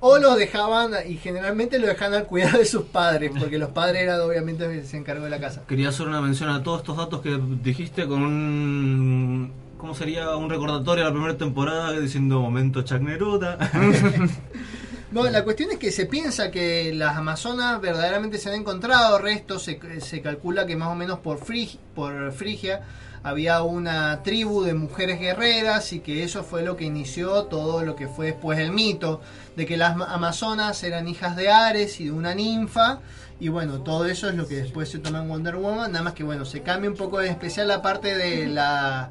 O 0.00 0.18
los 0.18 0.36
dejaban, 0.36 0.92
y 1.08 1.14
generalmente 1.16 1.78
lo 1.78 1.86
dejaban 1.86 2.14
al 2.14 2.26
cuidado 2.26 2.58
de 2.58 2.66
sus 2.66 2.82
padres, 2.82 3.32
porque 3.38 3.58
los 3.58 3.70
padres 3.70 4.02
eran 4.02 4.20
obviamente 4.20 4.64
los 4.66 4.74
que 4.74 4.84
se 4.84 4.98
encargó 4.98 5.24
de 5.24 5.30
la 5.30 5.40
casa. 5.40 5.62
Quería 5.66 5.88
hacer 5.88 6.06
una 6.06 6.20
mención 6.20 6.50
a 6.50 6.62
todos 6.62 6.80
estos 6.80 6.96
datos 6.96 7.22
que 7.22 7.40
dijiste 7.62 8.06
con 8.06 8.22
un. 8.22 9.52
¿Cómo 9.78 9.94
sería? 9.94 10.36
Un 10.36 10.50
recordatorio 10.50 11.04
a 11.04 11.08
la 11.08 11.12
primera 11.12 11.38
temporada 11.38 11.92
diciendo 11.92 12.40
momento 12.40 12.82
Chuck 12.82 13.00
Neruda. 13.00 13.58
Bueno, 15.14 15.30
la 15.30 15.44
cuestión 15.44 15.70
es 15.70 15.78
que 15.78 15.92
se 15.92 16.06
piensa 16.06 16.50
que 16.50 16.92
las 16.92 17.16
Amazonas 17.16 17.80
verdaderamente 17.80 18.36
se 18.38 18.48
han 18.48 18.56
encontrado 18.56 19.18
restos, 19.18 19.62
se, 19.62 19.78
se 20.00 20.20
calcula 20.20 20.66
que 20.66 20.74
más 20.74 20.88
o 20.88 20.96
menos 20.96 21.20
por, 21.20 21.38
Frig- 21.38 21.78
por 21.94 22.32
Frigia 22.32 22.80
había 23.22 23.62
una 23.62 24.22
tribu 24.24 24.64
de 24.64 24.74
mujeres 24.74 25.20
guerreras 25.20 25.92
y 25.92 26.00
que 26.00 26.24
eso 26.24 26.42
fue 26.42 26.62
lo 26.62 26.76
que 26.76 26.84
inició 26.84 27.44
todo 27.44 27.84
lo 27.84 27.94
que 27.94 28.08
fue 28.08 28.26
después 28.26 28.58
el 28.58 28.72
mito, 28.72 29.20
de 29.56 29.64
que 29.66 29.76
las 29.76 29.94
ma- 29.96 30.12
Amazonas 30.12 30.82
eran 30.82 31.06
hijas 31.06 31.36
de 31.36 31.48
Ares 31.48 32.00
y 32.00 32.06
de 32.06 32.10
una 32.12 32.34
ninfa, 32.34 32.98
y 33.38 33.48
bueno, 33.48 33.82
todo 33.82 34.06
eso 34.06 34.28
es 34.28 34.34
lo 34.34 34.48
que 34.48 34.56
después 34.56 34.88
se 34.90 34.98
toma 34.98 35.20
en 35.22 35.28
Wonder 35.28 35.56
Woman, 35.56 35.92
nada 35.92 36.02
más 36.04 36.14
que 36.14 36.24
bueno, 36.24 36.44
se 36.44 36.62
cambia 36.62 36.90
un 36.90 36.96
poco 36.96 37.20
en 37.22 37.30
especial 37.30 37.68
la 37.68 37.80
parte 37.82 38.18
de 38.18 38.48
la 38.48 39.10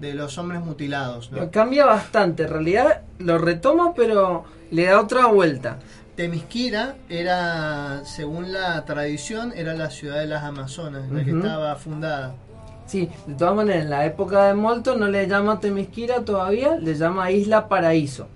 de 0.00 0.12
los 0.12 0.36
hombres 0.38 0.60
mutilados. 0.60 1.30
¿no? 1.30 1.48
Cambia 1.52 1.86
bastante, 1.86 2.42
en 2.42 2.48
realidad 2.50 3.02
lo 3.20 3.38
retoma 3.38 3.94
pero 3.94 4.44
le 4.74 4.86
da 4.86 5.00
otra 5.00 5.26
vuelta. 5.26 5.78
Temisquira 6.16 6.94
era, 7.08 8.02
según 8.04 8.52
la 8.52 8.84
tradición, 8.84 9.52
era 9.56 9.74
la 9.74 9.90
ciudad 9.90 10.18
de 10.18 10.26
las 10.26 10.44
Amazonas, 10.44 11.10
la 11.10 11.24
que 11.24 11.32
estaba 11.32 11.74
fundada. 11.76 12.34
Sí, 12.86 13.08
de 13.26 13.34
todas 13.34 13.54
maneras, 13.56 13.82
en 13.84 13.90
la 13.90 14.04
época 14.06 14.44
de 14.44 14.54
Molto 14.54 14.94
no 14.96 15.08
le 15.08 15.26
llama 15.26 15.58
Temisquira 15.58 16.24
todavía, 16.24 16.76
le 16.76 16.94
llama 16.94 17.30
Isla 17.30 17.68
Paraíso. 17.68 18.28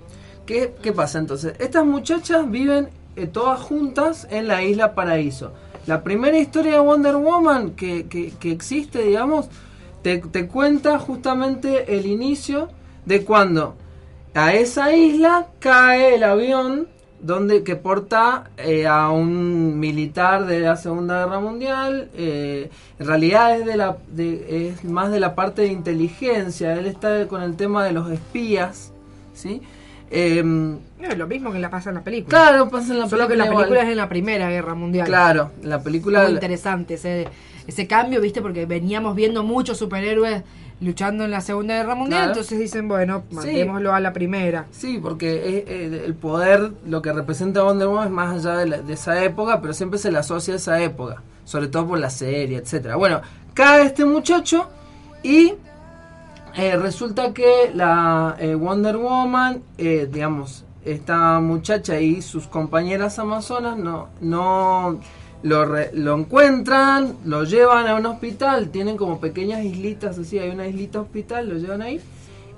¿Qué, 0.47 0.75
qué 0.83 0.93
pasa 0.93 1.19
entonces? 1.19 1.55
Estas 1.61 1.85
muchachas 1.85 2.51
viven 2.51 2.89
eh, 3.17 3.27
todas 3.27 3.61
juntas 3.61 4.27
en 4.31 4.49
la 4.49 4.63
Isla 4.63 4.95
Paraíso. 4.95 5.53
La 5.87 6.03
primera 6.03 6.39
historia 6.39 6.73
de 6.73 6.79
Wonder 6.81 7.17
Woman 7.17 7.73
que, 7.73 8.07
que- 8.09 8.33
que 8.33 8.51
existe, 8.51 9.03
digamos, 9.03 9.49
te, 10.03 10.19
te 10.19 10.47
cuenta 10.49 10.99
justamente 10.99 11.97
el 11.97 12.07
inicio 12.07 12.69
de 13.05 13.25
cuando 13.25 13.77
a 14.47 14.55
esa 14.55 14.95
isla 14.95 15.47
cae 15.59 16.15
el 16.17 16.25
avión 16.25 16.87
donde 17.21 17.65
que 17.65 17.75
porta 17.75 18.51
eh, 18.59 18.87
a 18.87 19.11
un 19.11 19.79
militar 19.81 20.47
de 20.47 20.61
la 20.61 20.77
Segunda 20.77 21.25
Guerra 21.25 21.41
Mundial. 21.41 22.09
eh, 22.15 22.71
en 22.99 23.07
realidad 23.07 23.59
es 23.59 23.67
de 23.67 23.77
la 23.77 23.97
de- 24.09 24.69
es 24.69 24.85
más 24.85 25.11
de 25.11 25.19
la 25.21 25.35
parte 25.35 25.63
de 25.63 25.69
inteligencia. 25.69 26.75
Él 26.75 26.87
está 26.87 27.27
con 27.27 27.43
el 27.43 27.57
tema 27.57 27.85
de 27.85 27.93
los 27.93 28.11
espías, 28.11 28.93
¿sí? 29.35 29.63
No, 31.01 31.09
es 31.09 31.19
lo 31.19 31.27
mismo 31.27 31.53
que 31.53 31.59
la 31.59 31.71
pasa 31.71 31.91
en 31.91 31.97
la 31.97 32.03
película. 32.03 32.31
Claro, 32.39 32.69
pasa 32.71 32.93
en 32.93 33.01
la 33.01 33.09
Solo 33.09 33.29
que 33.29 33.37
la 33.37 33.45
película 33.45 33.59
película 33.67 33.79
igual. 33.81 33.87
es 33.87 33.93
en 33.93 33.97
la 33.99 34.09
Primera 34.09 34.49
Guerra 34.51 34.75
Mundial. 34.75 35.07
Claro, 35.07 35.51
la 35.63 35.83
película 35.83 36.23
Muy 36.25 36.33
interesante 36.33 36.95
ese, 36.95 37.29
ese 37.67 37.87
cambio, 37.87 38.21
¿viste? 38.21 38.41
Porque 38.41 38.65
veníamos 38.67 39.15
viendo 39.15 39.43
muchos 39.43 39.77
superhéroes 39.77 40.43
luchando 40.81 41.25
en 41.25 41.31
la 41.33 41.41
Segunda 41.41 41.75
Guerra 41.77 41.95
Mundial, 41.95 42.19
Claro. 42.21 42.33
entonces 42.33 42.59
dicen, 42.59 42.87
bueno, 42.89 43.25
Sí. 43.31 43.35
mandémoslo 43.37 43.93
a 43.95 44.01
la 44.01 44.13
Primera. 44.13 44.67
Sí, 44.71 44.99
porque 45.03 45.65
es- 45.67 46.03
el 46.05 46.15
poder, 46.15 46.71
lo 46.87 47.03
que 47.03 47.13
representa 47.13 47.63
Wonder 47.65 47.89
Woman 47.89 48.07
es 48.07 48.13
más 48.13 48.35
allá 48.47 48.59
de, 48.59 48.67
la- 48.67 48.79
de 48.83 48.93
esa 48.93 49.23
época, 49.25 49.61
pero 49.61 49.73
siempre 49.73 49.99
se 49.99 50.13
le 50.13 50.19
asocia 50.19 50.55
a 50.55 50.57
esa 50.57 50.81
época, 50.81 51.23
sobre 51.45 51.67
todo 51.69 51.87
por 51.89 51.99
la 51.99 52.11
serie, 52.11 52.59
etcétera. 52.59 52.95
Bueno, 52.97 53.21
cae 53.55 53.87
este 53.87 54.05
muchacho 54.05 54.69
y 55.23 55.55
eh, 56.57 56.77
resulta 56.77 57.33
que 57.35 57.71
la 57.75 58.37
eh, 58.39 58.55
Wonder 58.55 58.97
Woman, 58.97 59.63
eh, 59.79 60.09
digamos, 60.11 60.65
esta 60.85 61.39
muchacha 61.41 62.01
y 62.01 62.23
sus 62.23 62.47
compañeras 62.47 63.19
amazonas 63.19 63.77
no, 63.77 64.09
no 64.21 64.99
lo, 65.43 65.65
re- 65.65 65.91
lo 65.95 66.17
encuentran, 66.19 67.17
lo 67.25 67.45
llevan 67.45 67.87
a 67.87 67.95
un 67.95 68.07
hospital, 68.07 68.71
tienen 68.71 68.97
como 68.97 69.21
pequeñas 69.21 69.65
islitas 69.65 70.19
así, 70.19 70.39
hay 70.39 70.51
una 70.51 70.67
islita 70.67 71.01
hospital, 71.01 71.49
lo 71.49 71.57
llevan 71.57 71.83
ahí 71.83 72.01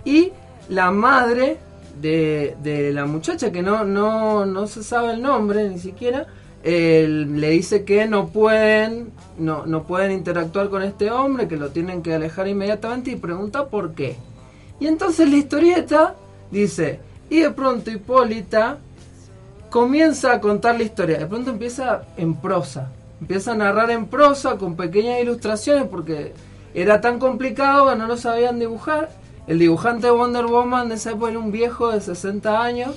y 0.04 0.32
la 0.68 0.90
madre 0.90 1.58
de, 2.00 2.56
de 2.62 2.92
la 2.92 3.04
muchacha 3.04 3.52
que 3.52 3.62
no, 3.62 3.84
no, 3.84 4.46
no 4.46 4.66
se 4.66 4.82
sabe 4.82 5.12
el 5.12 5.22
nombre 5.22 5.68
ni 5.68 5.78
siquiera 5.78 6.26
eh, 6.62 7.06
le 7.08 7.50
dice 7.50 7.84
que 7.84 8.06
no 8.06 8.28
pueden 8.28 9.10
no, 9.38 9.64
no 9.66 9.84
pueden 9.84 10.12
interactuar 10.12 10.68
con 10.68 10.82
este 10.82 11.10
hombre 11.10 11.48
que 11.48 11.56
lo 11.56 11.70
tienen 11.70 12.02
que 12.02 12.14
alejar 12.14 12.48
inmediatamente 12.48 13.10
y 13.10 13.16
pregunta 13.16 13.68
por 13.68 13.94
qué. 13.94 14.16
Y 14.78 14.86
entonces 14.86 15.28
la 15.30 15.36
historieta 15.36 16.14
dice 16.50 17.00
y 17.30 17.40
de 17.40 17.50
pronto 17.50 17.90
Hipólita 17.90 18.78
comienza 19.70 20.32
a 20.32 20.40
contar 20.40 20.76
la 20.76 20.82
historia. 20.82 21.18
De 21.18 21.26
pronto 21.26 21.50
empieza 21.50 22.02
en 22.16 22.34
prosa. 22.34 22.90
Empieza 23.20 23.52
a 23.52 23.54
narrar 23.54 23.90
en 23.90 24.06
prosa 24.06 24.56
con 24.56 24.76
pequeñas 24.76 25.22
ilustraciones 25.22 25.84
porque 25.88 26.32
era 26.74 27.00
tan 27.00 27.18
complicado 27.18 27.88
que 27.88 27.96
no 27.96 28.06
lo 28.06 28.16
sabían 28.16 28.58
dibujar. 28.58 29.10
El 29.46 29.58
dibujante 29.58 30.06
de 30.06 30.12
Wonder 30.12 30.46
Woman 30.46 30.88
de 30.88 30.96
esa 30.96 31.10
época 31.10 31.30
era 31.30 31.38
un 31.38 31.52
viejo 31.52 31.90
de 31.90 32.00
60 32.00 32.62
años 32.62 32.96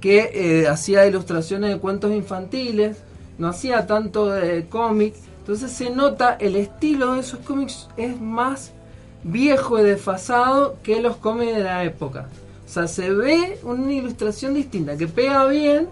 que 0.00 0.30
eh, 0.62 0.68
hacía 0.68 1.06
ilustraciones 1.06 1.70
de 1.70 1.78
cuentos 1.78 2.12
infantiles, 2.12 2.98
no 3.38 3.48
hacía 3.48 3.86
tanto 3.86 4.28
de 4.30 4.66
cómic. 4.66 5.14
Entonces 5.40 5.70
se 5.72 5.90
nota 5.90 6.36
el 6.40 6.56
estilo 6.56 7.14
de 7.14 7.20
esos 7.20 7.40
cómics 7.40 7.88
es 7.96 8.20
más 8.20 8.72
viejo 9.22 9.78
y 9.78 9.82
desfasado 9.82 10.76
que 10.82 11.00
los 11.00 11.16
cómics 11.16 11.54
de 11.54 11.64
la 11.64 11.84
época. 11.84 12.28
O 12.70 12.72
sea, 12.72 12.86
se 12.86 13.10
ve 13.10 13.58
una 13.64 13.92
ilustración 13.92 14.54
distinta, 14.54 14.96
que 14.96 15.08
pega 15.08 15.44
bien 15.46 15.88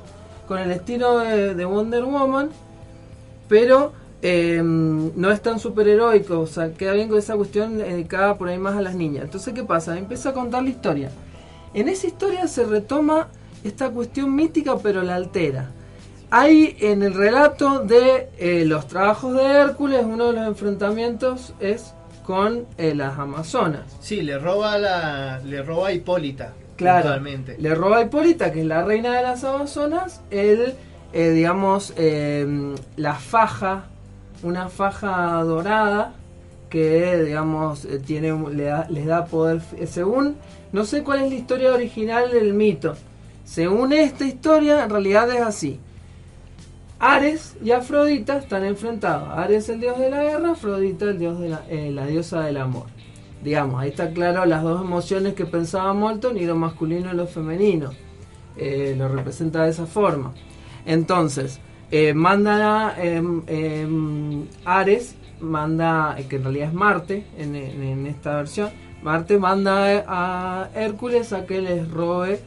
con 0.46 0.60
el 0.60 0.70
estilo 0.70 1.18
de, 1.18 1.56
de 1.56 1.64
Wonder 1.64 2.04
Woman, 2.04 2.50
pero 3.48 3.90
eh, 4.22 4.60
no 4.62 5.32
es 5.32 5.42
tan 5.42 5.58
superheroico, 5.58 6.38
o 6.38 6.46
sea, 6.46 6.72
queda 6.74 6.92
bien 6.92 7.08
con 7.08 7.18
esa 7.18 7.34
cuestión 7.34 7.78
dedicada 7.78 8.38
por 8.38 8.48
ahí 8.48 8.58
más 8.58 8.76
a 8.76 8.80
las 8.80 8.94
niñas. 8.94 9.24
Entonces, 9.24 9.54
¿qué 9.54 9.64
pasa? 9.64 9.98
Empieza 9.98 10.28
a 10.28 10.34
contar 10.34 10.62
la 10.62 10.70
historia. 10.70 11.10
En 11.74 11.88
esa 11.88 12.06
historia 12.06 12.46
se 12.46 12.64
retoma 12.64 13.26
esta 13.64 13.90
cuestión 13.90 14.32
mítica, 14.36 14.78
pero 14.80 15.02
la 15.02 15.16
altera. 15.16 15.72
Hay 16.30 16.76
en 16.78 17.02
el 17.02 17.14
relato 17.14 17.80
de 17.80 18.28
eh, 18.38 18.64
los 18.64 18.86
trabajos 18.86 19.34
de 19.34 19.42
Hércules, 19.42 20.04
uno 20.04 20.28
de 20.28 20.34
los 20.34 20.46
enfrentamientos 20.46 21.54
es 21.58 21.92
con 22.24 22.66
eh, 22.76 22.94
las 22.94 23.18
Amazonas. 23.18 23.96
Sí, 23.98 24.20
le 24.20 24.38
roba 24.38 24.78
la, 24.78 25.40
le 25.40 25.60
roba 25.62 25.88
a 25.88 25.92
Hipólita. 25.92 26.52
Claro, 26.78 27.10
le 27.58 27.74
roba 27.74 27.98
a 27.98 28.02
Hipólita, 28.02 28.52
que 28.52 28.60
es 28.60 28.66
la 28.66 28.84
reina 28.84 29.14
de 29.16 29.22
las 29.22 29.42
Amazonas, 29.44 30.20
el, 30.30 30.74
eh, 31.12 31.30
digamos, 31.30 31.92
eh, 31.96 32.74
la 32.96 33.14
faja, 33.14 33.86
una 34.42 34.68
faja 34.68 35.42
dorada 35.42 36.14
que, 36.70 37.22
digamos, 37.24 37.84
eh, 37.84 37.98
tiene, 37.98 38.32
le 38.54 38.64
da- 38.64 38.86
les 38.90 39.06
da 39.06 39.24
poder, 39.26 39.60
según, 39.86 40.36
no 40.72 40.84
sé 40.84 41.02
cuál 41.02 41.20
es 41.24 41.30
la 41.30 41.34
historia 41.36 41.72
original 41.74 42.30
del 42.30 42.54
mito, 42.54 42.94
según 43.44 43.92
esta 43.92 44.24
historia, 44.24 44.84
en 44.84 44.90
realidad 44.90 45.30
es 45.34 45.40
así. 45.42 45.80
Ares 47.00 47.56
y 47.62 47.70
Afrodita 47.70 48.38
están 48.38 48.64
enfrentados. 48.64 49.28
Ares 49.30 49.68
el 49.68 49.80
dios 49.80 49.98
de 49.98 50.10
la 50.10 50.22
guerra, 50.22 50.50
Afrodita 50.52 51.04
el 51.06 51.18
dios 51.18 51.38
de 51.40 51.48
la, 51.50 51.62
eh, 51.68 51.90
la 51.92 52.06
diosa 52.06 52.40
del 52.42 52.56
amor. 52.58 52.86
Digamos, 53.42 53.80
ahí 53.80 53.90
está 53.90 54.10
claro 54.10 54.44
las 54.44 54.62
dos 54.62 54.82
emociones 54.82 55.34
que 55.34 55.46
pensaba 55.46 55.92
Molton 55.94 56.36
y 56.36 56.44
lo 56.44 56.56
masculino 56.56 57.12
y 57.12 57.16
lo 57.16 57.26
femenino. 57.26 57.90
Eh, 58.56 58.94
lo 58.98 59.08
representa 59.08 59.64
de 59.64 59.70
esa 59.70 59.86
forma. 59.86 60.32
Entonces, 60.84 61.60
eh, 61.90 62.12
manda 62.12 62.88
a, 62.88 63.02
em, 63.02 63.42
em, 63.46 64.46
Ares, 64.64 65.14
manda, 65.40 66.16
eh, 66.18 66.26
que 66.28 66.36
en 66.36 66.42
realidad 66.42 66.68
es 66.68 66.74
Marte 66.74 67.26
en, 67.38 68.06
esta 68.06 68.36
versión, 68.36 68.70
Marte 69.02 69.38
manda 69.38 70.04
a 70.08 70.70
Hércules 70.74 71.32
a 71.32 71.46
que 71.46 71.60
les 71.62 71.88
robe 71.88 72.40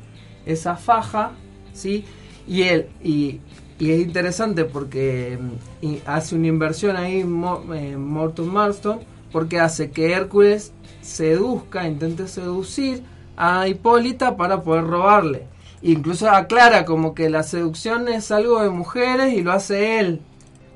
esa 0.46 0.76
faja, 0.76 1.32
¿sí? 1.74 2.06
Y 2.48 2.64
él, 2.64 2.88
y, 3.04 3.40
es 3.80 4.00
interesante 4.02 4.66
porque 4.66 5.40
y 5.82 6.02
hace 6.06 6.36
una 6.36 6.48
inversión 6.48 6.96
ahí 6.98 7.22
eh, 7.22 7.98
Morton 7.98 8.54
Marston, 8.54 9.00
porque 9.32 9.60
hace 9.60 9.90
que 9.90 10.12
Hércules 10.12 10.72
seduzca, 11.12 11.88
intente 11.88 12.28
seducir 12.28 13.04
a 13.38 13.68
Hipólita 13.68 14.38
para 14.38 14.62
poder 14.62 14.86
robarle. 14.86 15.48
Incluso 15.82 16.30
aclara 16.30 16.86
como 16.86 17.14
que 17.14 17.30
la 17.30 17.44
seducción 17.44 18.08
es 18.08 18.32
algo 18.32 18.62
de 18.62 18.70
mujeres 18.70 19.34
y 19.34 19.42
lo 19.42 19.52
hace 19.52 20.00
él. 20.00 20.22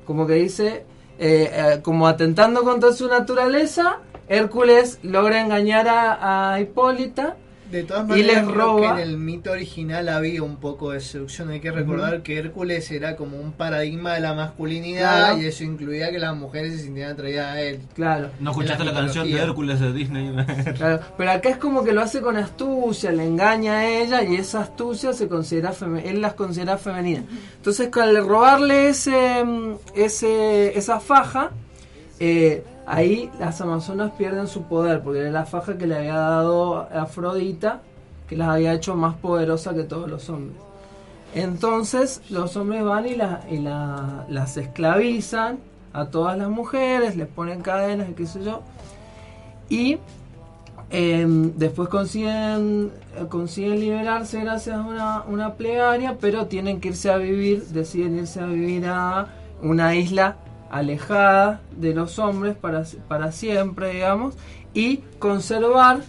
Como 0.04 0.26
que 0.26 0.34
dice, 0.34 0.84
eh, 1.18 1.50
eh, 1.52 1.80
como 1.82 2.06
atentando 2.06 2.62
contra 2.64 2.92
su 2.92 3.08
naturaleza, 3.08 4.00
Hércules 4.28 4.98
logra 5.02 5.40
engañar 5.40 5.88
a, 5.88 6.52
a 6.52 6.60
Hipólita 6.60 7.36
De 7.70 7.82
todas 7.82 8.04
y 8.04 8.08
maneras, 8.08 8.44
creo 8.44 8.54
roba. 8.54 8.96
que 8.96 9.02
en 9.02 9.08
el 9.08 9.18
mito 9.18 9.50
original 9.50 10.08
había 10.08 10.42
un 10.42 10.56
poco 10.56 10.92
de 10.92 11.00
seducción. 11.00 11.50
Hay 11.50 11.60
que 11.60 11.72
recordar 11.72 12.22
que 12.22 12.38
Hércules 12.38 12.90
era 12.90 13.16
como 13.16 13.38
un 13.38 13.52
paradigma 13.52 14.14
de 14.14 14.20
la 14.20 14.34
masculinidad 14.34 15.26
Claro. 15.30 15.42
y 15.42 15.46
eso 15.46 15.64
incluía 15.64 16.10
que 16.10 16.18
las 16.18 16.36
mujeres 16.36 16.74
se 16.74 16.84
sintieran 16.84 17.12
atraídas 17.14 17.46
a 17.54 17.60
él. 17.60 17.80
Claro. 17.94 18.30
¿No 18.40 18.50
escuchaste 18.52 18.84
la 18.84 18.92
canción 18.94 19.30
de. 19.30 19.38
Hércules 19.40 19.80
de 19.80 19.92
Disney? 19.92 20.34
Claro, 20.76 21.00
pero 21.16 21.30
acá 21.32 21.48
es 21.50 21.56
como 21.56 21.82
que 21.84 21.92
lo 21.92 22.02
hace 22.02 22.20
con 22.20 22.36
astucia, 22.36 23.10
le 23.12 23.24
engaña 23.24 23.78
a 23.80 23.86
ella 23.88 24.22
y 24.22 24.36
esa 24.36 24.60
astucia 24.60 25.12
se 25.12 25.28
considera 25.28 25.72
él 26.04 26.20
las 26.20 26.34
considera 26.34 26.78
femeninas. 26.78 27.24
Entonces, 27.56 27.88
al 28.00 28.16
robarle 28.26 28.88
ese, 28.90 29.44
mm, 29.44 29.74
ese 29.94 30.76
esa 30.78 31.00
faja, 31.00 31.50
eh, 32.20 32.62
ahí 32.86 33.30
las 33.38 33.60
amazonas 33.60 34.12
pierden 34.16 34.46
su 34.46 34.62
poder, 34.62 35.02
porque 35.02 35.20
era 35.20 35.30
la 35.30 35.44
faja 35.46 35.76
que 35.76 35.86
le 35.86 35.96
había 35.96 36.14
dado 36.16 36.88
Afrodita, 36.92 37.80
que 38.28 38.36
las 38.36 38.48
había 38.48 38.72
hecho 38.72 38.94
más 38.96 39.14
poderosa 39.16 39.74
que 39.74 39.82
todos 39.84 40.08
los 40.08 40.28
hombres. 40.30 40.56
Entonces 41.34 42.22
los 42.30 42.56
hombres 42.56 42.84
van 42.84 43.06
y, 43.06 43.14
la- 43.16 43.42
y 43.50 43.58
la- 43.58 44.24
las 44.28 44.56
esclavizan 44.56 45.58
a 45.92 46.06
todas 46.06 46.38
las 46.38 46.48
mujeres, 46.48 47.16
les 47.16 47.26
ponen 47.28 47.60
cadenas 47.62 48.08
y 48.08 48.12
qué 48.14 48.26
sé 48.26 48.42
yo. 48.44 48.62
Y 49.68 49.98
em, 50.90 51.52
después 51.56 51.88
consiguen, 51.88 52.92
consiguen 53.28 53.80
liberarse 53.80 54.40
gracias 54.40 54.76
a 54.76 54.82
una, 54.82 55.24
una 55.24 55.54
plegaria, 55.54 56.16
pero 56.20 56.46
tienen 56.46 56.80
que 56.80 56.88
irse 56.88 57.10
a 57.10 57.16
vivir, 57.16 57.64
deciden 57.68 58.16
irse 58.18 58.40
a 58.40 58.46
vivir 58.46 58.86
a 58.86 59.26
una 59.62 59.94
isla 59.96 60.36
alejada 60.70 61.60
de 61.76 61.94
los 61.94 62.18
hombres 62.18 62.56
para, 62.56 62.84
para 63.08 63.32
siempre, 63.32 63.94
digamos, 63.94 64.34
y 64.74 64.98
conservar 65.18 66.00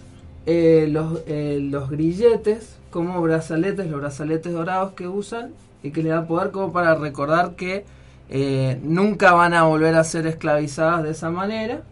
eh, 0.46 0.88
los, 0.90 1.20
eh, 1.26 1.58
los 1.60 1.90
grilletes 1.90 2.76
como 2.90 3.20
brazaletes, 3.20 3.88
los 3.88 4.00
brazaletes 4.00 4.52
dorados 4.52 4.92
que 4.92 5.08
usan 5.08 5.52
y 5.82 5.90
que 5.90 6.02
le 6.02 6.10
da 6.10 6.26
poder 6.26 6.50
como 6.50 6.72
para 6.72 6.94
recordar 6.94 7.54
que 7.54 7.84
eh, 8.30 8.78
nunca 8.82 9.32
van 9.32 9.54
a 9.54 9.64
volver 9.64 9.94
a 9.94 10.04
ser 10.04 10.26
esclavizadas 10.26 11.02
de 11.02 11.12
esa 11.12 11.30
manera 11.30 11.82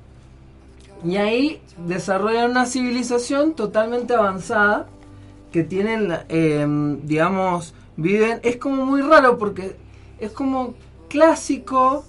Y 1.03 1.17
ahí 1.17 1.63
desarrollan 1.87 2.51
una 2.51 2.67
civilización 2.67 3.55
totalmente 3.55 4.15
avanzada 4.15 4.87
que 5.53 5.63
tienen, 5.65 6.13
eh, 6.29 6.67
digamos, 7.05 7.75
viven. 7.97 8.41
Es 8.43 8.57
como 8.57 8.85
muy 8.85 9.01
raro 9.01 9.39
porque 9.39 9.77
es 10.19 10.31
como 10.33 10.75
clásico, 11.09 12.05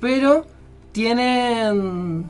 pero 0.00 0.46
tienen 0.92 2.28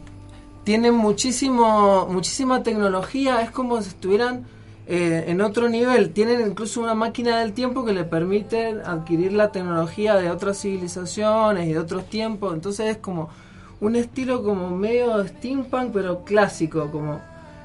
tienen 0.64 0.94
muchísimo 0.94 2.06
muchísima 2.10 2.62
tecnología. 2.62 3.40
Es 3.42 3.50
como 3.50 3.80
si 3.80 3.88
estuvieran 3.88 4.44
eh, 4.86 5.24
en 5.28 5.40
otro 5.40 5.68
nivel. 5.68 6.10
Tienen 6.10 6.40
incluso 6.40 6.80
una 6.80 6.94
máquina 6.94 7.40
del 7.40 7.52
tiempo 7.52 7.84
que 7.84 7.92
le 7.92 8.04
permite 8.04 8.76
adquirir 8.84 9.32
la 9.32 9.52
tecnología 9.52 10.16
de 10.16 10.30
otras 10.30 10.60
civilizaciones 10.60 11.68
y 11.68 11.72
de 11.72 11.78
otros 11.78 12.08
tiempos. 12.08 12.54
Entonces 12.54 12.86
es 12.86 12.96
como 12.96 13.28
un 13.80 13.96
estilo 13.96 14.42
como 14.42 14.70
medio 14.70 15.26
steampunk, 15.26 15.92
pero 15.92 16.24
clásico, 16.24 16.90
como 16.90 17.20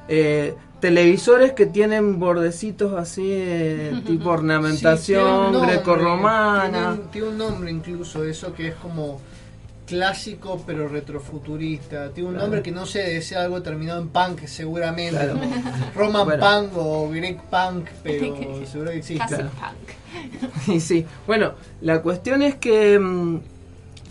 eh, 0.08 0.54
televisores 0.80 1.52
que 1.52 1.66
tienen 1.66 2.18
bordecitos 2.18 2.92
así, 2.92 3.26
de 3.26 4.02
tipo 4.06 4.30
ornamentación 4.30 4.98
Sí, 4.98 5.06
tiene 5.06 5.46
un 5.46 5.52
nombre, 5.52 5.72
grecorromana. 5.76 6.92
Tiene, 6.92 7.10
tiene 7.10 7.28
un 7.28 7.38
nombre 7.38 7.70
incluso 7.70 8.24
eso 8.24 8.52
que 8.52 8.68
es 8.68 8.74
como 8.74 9.18
clásico 9.86 10.62
pero 10.66 10.88
retrofuturista. 10.88 12.10
Tiene 12.10 12.28
un 12.30 12.34
Claro. 12.34 12.46
nombre 12.46 12.62
que 12.62 12.70
no 12.70 12.86
sé, 12.86 13.00
debe 13.00 13.22
ser 13.22 13.38
algo 13.38 13.62
terminado 13.62 14.00
en 14.00 14.08
punk 14.08 14.46
seguramente. 14.46 15.16
Claro. 15.16 15.34
Roman 15.96 16.24
Bueno. 16.24 16.44
punk 16.44 16.76
o 16.76 17.08
Greek 17.10 17.40
punk, 17.42 17.86
pero 18.02 18.66
seguro 18.66 18.90
que 18.90 18.96
existe. 18.98 19.26
Claro. 19.26 19.48
punk. 19.50 20.68
Y 20.74 20.80
sí, 20.80 21.04
bueno, 21.26 21.52
la 21.80 22.00
cuestión 22.02 22.40
es 22.42 22.54
que 22.54 22.98
mm, 22.98 23.40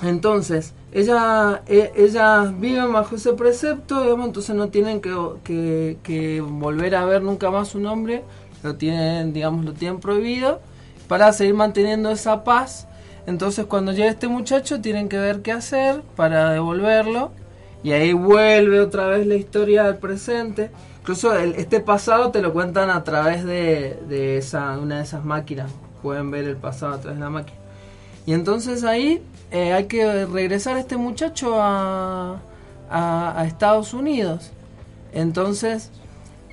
entonces 0.04 0.74
ella, 0.92 1.62
e- 1.66 1.92
ellas 1.96 2.60
viven 2.60 2.92
bajo 2.94 3.16
ese 3.16 3.34
precepto, 3.34 4.02
digamos, 4.04 4.28
entonces 4.28 4.56
no 4.56 4.68
tienen 4.70 5.02
que, 5.02 5.16
que, 5.44 5.98
que 6.04 6.42
volver 6.42 6.96
a 6.96 7.06
ver 7.06 7.22
nunca 7.24 7.50
más 7.50 7.74
un 7.74 7.86
hombre, 7.88 8.24
lo 8.64 8.76
tienen, 8.76 9.34
digamos, 9.34 9.66
lo 9.66 9.74
tienen 9.74 10.00
prohibido 10.00 10.62
para 11.08 11.32
seguir 11.34 11.54
manteniendo 11.56 12.10
esa 12.12 12.44
paz. 12.44 12.88
Entonces 13.26 13.66
cuando 13.66 13.92
llega 13.94 14.10
este 14.12 14.28
muchacho 14.28 14.82
tienen 14.82 15.08
que 15.10 15.18
ver 15.18 15.42
qué 15.42 15.52
hacer 15.54 16.02
para 16.16 16.52
devolverlo 16.52 17.32
y 17.84 17.92
ahí 17.92 18.14
vuelve 18.14 18.80
otra 18.82 19.08
vez 19.08 19.26
la 19.28 19.36
historia 19.36 19.86
al 19.86 19.98
presente. 19.98 20.72
Incluso 21.02 21.34
este 21.38 21.80
pasado 21.80 22.32
te 22.32 22.42
lo 22.42 22.54
cuentan 22.54 22.90
a 22.90 23.04
través 23.04 23.44
de, 23.46 24.00
de 24.08 24.38
esa, 24.38 24.78
una 24.78 24.98
de 24.98 25.04
esas 25.04 25.24
máquinas. 25.26 25.72
Pueden 26.02 26.32
ver 26.32 26.46
el 26.46 26.58
pasado 26.58 26.94
a 26.94 27.00
través 27.00 27.18
de 27.20 27.24
la 27.26 27.30
máquina. 27.30 27.58
Y 28.26 28.34
entonces 28.34 28.84
ahí 28.84 29.22
eh, 29.52 29.74
hay 29.74 29.86
que 29.86 30.26
regresar 30.26 30.78
a 30.78 30.80
este 30.80 30.98
muchacho 30.98 31.62
a, 31.62 32.40
a- 32.90 33.40
a 33.42 33.46
Estados 33.46 33.94
Unidos. 33.94 34.52
Entonces, 35.14 35.92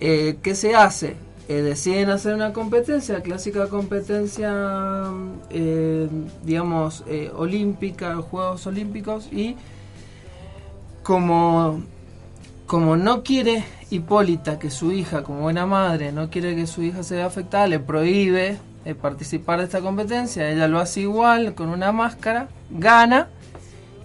eh, 0.00 0.38
¿qué 0.42 0.54
se 0.54 0.74
hace? 0.74 1.16
Eh, 1.50 1.62
deciden 1.62 2.10
hacer 2.10 2.32
una 2.32 2.52
competencia, 2.52 3.22
clásica 3.22 3.66
competencia, 3.66 5.10
eh, 5.50 6.08
digamos, 6.44 7.02
eh, 7.08 7.32
olímpica, 7.34 8.14
Juegos 8.18 8.68
Olímpicos, 8.68 9.28
y 9.32 9.56
como, 11.02 11.82
como 12.68 12.96
no 12.96 13.24
quiere 13.24 13.64
Hipólita 13.90 14.60
que 14.60 14.70
su 14.70 14.92
hija, 14.92 15.24
como 15.24 15.40
buena 15.40 15.66
madre, 15.66 16.12
no 16.12 16.30
quiere 16.30 16.54
que 16.54 16.68
su 16.68 16.84
hija 16.84 17.02
se 17.02 17.16
vea 17.16 17.26
afectada, 17.26 17.66
le 17.66 17.80
prohíbe 17.80 18.58
eh, 18.84 18.94
participar 18.94 19.58
de 19.58 19.64
esta 19.64 19.80
competencia, 19.80 20.48
ella 20.52 20.68
lo 20.68 20.78
hace 20.78 21.00
igual, 21.00 21.56
con 21.56 21.70
una 21.70 21.90
máscara, 21.90 22.46
gana, 22.70 23.28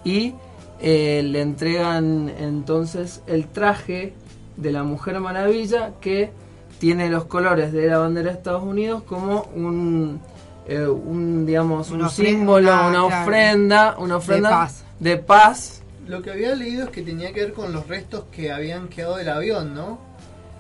y 0.04 0.34
le 0.82 1.42
entregan 1.42 2.28
entonces 2.40 3.22
el 3.28 3.46
traje 3.46 4.14
de 4.58 4.72
la 4.72 4.82
Mujer 4.82 5.20
Maravilla 5.20 5.92
que 6.02 6.32
tiene 6.80 7.10
los 7.10 7.26
colores 7.26 7.72
de 7.72 7.88
la 7.88 7.98
bandera 8.00 8.32
de 8.32 8.38
Estados 8.38 8.64
Unidos 8.64 9.04
como 9.04 9.44
un, 9.56 10.20
eh, 10.68 10.86
un 10.88 11.46
digamos, 11.46 11.92
Una 11.92 12.06
un 12.06 12.10
símbolo, 12.10 12.72
una- 12.74 12.90
claro, 12.90 13.06
ofrenda, 13.08 13.96
una 13.98 14.16
ofrenda 14.18 14.50
paz. 14.50 14.84
de 15.00 15.18
paz. 15.18 15.82
Lo 16.08 16.22
que 16.22 16.32
había 16.32 16.54
leído 16.56 16.84
es 16.86 16.90
que 16.92 17.02
tenía 17.02 17.34
que 17.34 17.42
ver 17.42 17.54
con 17.54 17.72
los 17.74 17.88
restos 17.88 18.26
que 18.32 18.52
habían 18.52 18.88
quedado 18.90 19.16
del 19.18 19.30
avión, 19.30 19.74
¿no? 19.74 20.00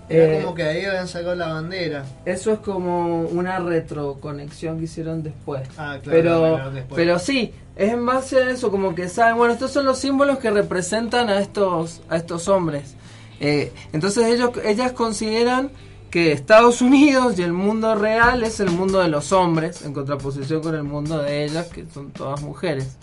Era 0.07 0.33
Eh, 0.37 0.41
como 0.43 0.53
que 0.55 0.63
ahí 0.63 0.85
habían 0.85 1.07
sacado 1.07 1.35
la 1.35 1.47
bandera. 1.47 2.05
Eso 2.25 2.51
es 2.53 2.59
como 2.59 3.21
una 3.21 3.57
retroconexión 3.59 4.77
que 4.77 4.85
hicieron 4.85 5.23
después. 5.23 5.67
Ah, 5.77 5.97
claro, 6.01 6.03
pero, 6.03 6.39
bueno, 6.39 6.71
después. 6.71 6.95
pero 6.95 7.17
sí, 7.19 7.53
es 7.75 7.91
en 7.91 8.05
base 8.05 8.37
a 8.37 8.49
eso, 8.51 8.69
como 8.71 8.93
que 8.95 9.09
saben, 9.09 9.37
bueno, 9.37 9.53
estos 9.53 9.71
son 9.71 9.85
los 9.85 9.97
símbolos 9.97 10.37
que 10.39 10.51
representan 10.51 11.29
a 11.29 11.39
estos, 11.39 12.01
a 12.09 12.17
estos 12.17 12.47
hombres. 12.47 12.95
Eh, 13.39 13.71
entonces 13.93 14.25
ellos, 14.27 14.51
ellas 14.63 14.91
consideran 14.93 15.69
que 16.09 16.31
Estados 16.31 16.81
Unidos 16.81 17.37
y 17.37 17.41
el 17.43 17.53
mundo 17.53 17.95
real 17.95 18.43
es 18.43 18.59
el 18.59 18.69
mundo 18.71 18.99
de 18.99 19.09
los 19.09 19.31
hombres, 19.31 19.81
en 19.83 19.93
contraposición 19.93 20.61
con 20.61 20.75
el 20.75 20.83
mundo 20.83 21.17
de 21.21 21.45
ellas, 21.45 21.67
que 21.67 21.85
son 21.93 22.11
todas 22.11 22.41
mujeres. 22.41 22.97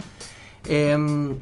Em, 0.69 1.37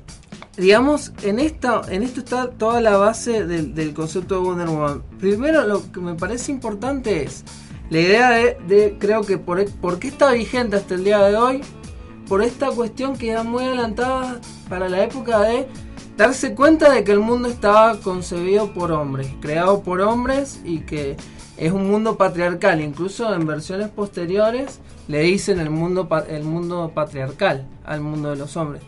digamos, 0.56 1.12
en 1.22 1.38
esta, 1.38 1.82
en 1.88 2.02
esto 2.02 2.20
está 2.20 2.50
toda 2.50 2.80
la 2.80 2.96
base 2.96 3.44
del, 3.46 3.94
concepto 3.94 4.36
de 4.36 4.40
Wonder 4.40 4.68
Woman. 4.68 5.02
Primero, 5.18 5.66
lo 5.66 5.90
que 5.92 6.00
me 6.00 6.14
parece 6.14 6.50
importante 6.52 7.22
es 7.22 7.44
la 7.90 8.00
idea 8.00 8.30
de, 8.30 8.56
de- 8.66 8.96
creo 8.98 9.22
que 9.22 9.38
por, 9.38 9.64
por 9.76 9.98
qué 9.98 10.08
está 10.08 10.32
vigente 10.32 10.76
hasta 10.76 10.94
el 10.94 11.04
día 11.04 11.18
de 11.22 11.36
hoy, 11.36 11.60
por 12.28 12.42
esta 12.42 12.68
cuestión 12.70 13.16
que 13.16 13.30
era 13.30 13.42
muy 13.42 13.64
adelantada 13.64 14.40
para 14.68 14.88
la 14.88 15.02
época 15.04 15.40
de 15.40 15.66
darse 16.16 16.54
cuenta 16.54 16.92
de 16.92 17.02
que 17.04 17.12
el 17.12 17.20
mundo 17.20 17.48
estaba 17.48 17.98
concebido 17.98 18.72
por 18.72 18.92
hombres, 18.92 19.28
creado 19.40 19.82
por 19.82 20.00
hombres 20.00 20.60
y 20.64 20.80
que 20.80 21.16
es 21.60 21.72
un 21.72 21.88
mundo 21.90 22.16
patriarcal. 22.16 22.80
Incluso 22.80 23.32
en 23.34 23.46
versiones 23.46 23.88
posteriores 23.90 24.80
le 25.08 25.20
dicen 25.20 25.60
el 25.60 25.70
mundo, 25.70 26.08
el 26.28 26.42
mundo 26.44 26.90
patriarcal 26.94 27.66
al 27.84 28.00
mundo 28.00 28.30
de 28.30 28.36
los 28.36 28.56
hombres. 28.56 28.82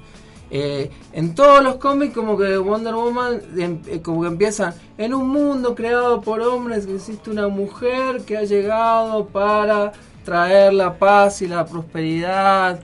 Eh, 0.50 0.90
en 1.14 1.34
todos 1.34 1.62
los 1.64 1.76
cómics 1.76 2.12
como 2.14 2.36
que 2.36 2.58
Wonder 2.58 2.94
Woman 2.94 3.40
em- 3.56 3.80
eh, 3.86 4.02
como 4.02 4.20
que 4.22 4.28
empiezan 4.28 4.74
en 4.98 5.14
un 5.14 5.28
mundo 5.30 5.74
creado 5.74 6.20
por 6.20 6.42
hombres 6.42 6.84
que 6.86 6.94
existe 6.96 7.30
una 7.30 7.48
mujer 7.48 8.22
que 8.26 8.36
ha 8.36 8.42
llegado 8.44 9.26
para 9.28 9.92
traer 10.24 10.74
la 10.74 10.98
paz 10.98 11.40
y 11.40 11.48
la 11.48 11.64
prosperidad. 11.64 12.80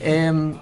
Em, 0.00 0.54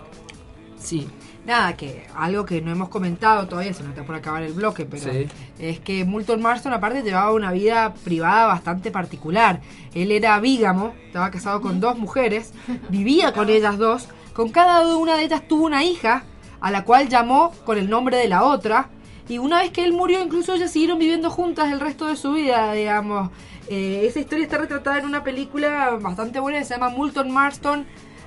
sí, 0.78 1.08
Nada, 1.48 1.74
que 1.78 2.06
algo 2.14 2.44
que 2.44 2.60
no 2.60 2.70
hemos 2.70 2.90
comentado 2.90 3.48
todavía, 3.48 3.72
se 3.72 3.80
nos 3.82 3.92
está 3.92 4.04
por 4.04 4.14
acabar 4.14 4.42
el 4.42 4.52
bloque, 4.52 4.84
pero 4.84 5.02
Sí. 5.10 5.26
es 5.58 5.80
que 5.80 6.04
Moulton 6.04 6.42
Marston 6.42 6.74
aparte 6.74 7.02
llevaba 7.02 7.32
una 7.32 7.52
vida 7.52 7.94
privada 8.04 8.44
bastante 8.48 8.90
particular. 8.90 9.62
Él 9.94 10.12
era 10.12 10.38
vígamo, 10.40 10.92
estaba 11.06 11.30
casado 11.30 11.62
con 11.62 11.80
dos 11.80 11.96
mujeres, 11.98 12.52
vivía 12.90 13.32
con 13.32 13.48
ellas 13.48 13.78
dos, 13.78 14.08
con 14.34 14.50
cada 14.50 14.94
una 14.94 15.16
de 15.16 15.24
ellas 15.24 15.48
tuvo 15.48 15.64
una 15.64 15.82
hija, 15.84 16.24
a 16.60 16.70
la 16.70 16.84
cual 16.84 17.08
llamó 17.08 17.50
con 17.64 17.78
el 17.78 17.88
nombre 17.88 18.18
de 18.18 18.28
la 18.28 18.44
otra, 18.44 18.90
y 19.26 19.38
una 19.38 19.60
vez 19.62 19.70
que 19.70 19.84
él 19.84 19.94
murió, 19.94 20.22
incluso 20.22 20.52
ellas 20.52 20.70
siguieron 20.70 20.98
viviendo 20.98 21.30
juntas 21.30 21.72
el 21.72 21.80
resto 21.80 22.08
de 22.08 22.16
su 22.16 22.32
vida, 22.34 22.74
digamos. 22.74 23.30
Eh, 23.70 24.02
esa 24.04 24.20
historia 24.20 24.44
está 24.44 24.58
retratada 24.58 24.98
en 24.98 25.06
una 25.06 25.24
película 25.24 25.96
bastante 25.98 26.40
buena 26.40 26.58
que 26.58 26.66
se 26.66 26.74
llama 26.74 26.90
Moulton 26.90 27.30
Marston 27.30 27.86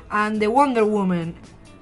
and 0.09 0.39
the 0.39 0.47
Wonder 0.47 0.83
Woman. 0.83 1.35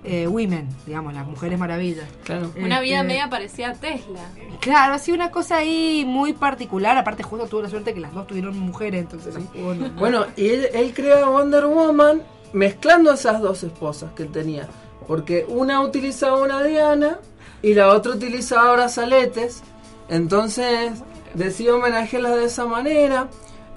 Eh, 0.03 0.27
women, 0.27 0.67
digamos, 0.85 1.13
las 1.13 1.27
mujeres 1.27 1.59
maravillas. 1.59 2.07
Claro. 2.23 2.51
Una 2.57 2.79
vida 2.79 2.97
Este, 2.97 3.07
media 3.07 3.29
parecida 3.29 3.69
a 3.69 3.73
Tesla. 3.73 4.21
Claro, 4.61 4.93
así 4.93 5.11
una 5.11 5.31
cosa 5.31 5.57
ahí 5.57 6.05
muy 6.07 6.33
particular. 6.33 6.97
Aparte, 6.97 7.23
justo 7.23 7.47
tuvo 7.47 7.63
la 7.63 7.69
suerte 7.69 7.93
que 7.93 7.99
las 7.99 8.13
dos 8.13 8.27
tuvieron 8.27 8.57
mujeres, 8.57 9.01
entonces. 9.01 9.35
bueno, 9.53 9.89
Bueno, 9.97 10.25
y 10.35 10.49
él, 10.49 10.69
él 10.73 10.93
crea 10.93 11.25
Wonder 11.27 11.65
Woman 11.65 12.23
mezclando 12.53 13.11
esas 13.11 13.41
dos 13.41 13.63
esposas 13.63 14.11
que 14.13 14.23
él 14.23 14.31
tenía. 14.31 14.67
Porque 15.07 15.45
una 15.47 15.81
utilizaba 15.81 16.41
una 16.41 16.63
diana 16.63 17.19
y 17.61 17.73
la 17.73 17.89
otra 17.89 18.13
utilizaba 18.13 18.73
brazaletes. 18.73 19.63
Entonces 20.07 20.91
decidió 21.33 21.77
homenajearlas 21.77 22.35
de 22.35 22.45
esa 22.45 22.65
manera. 22.65 23.27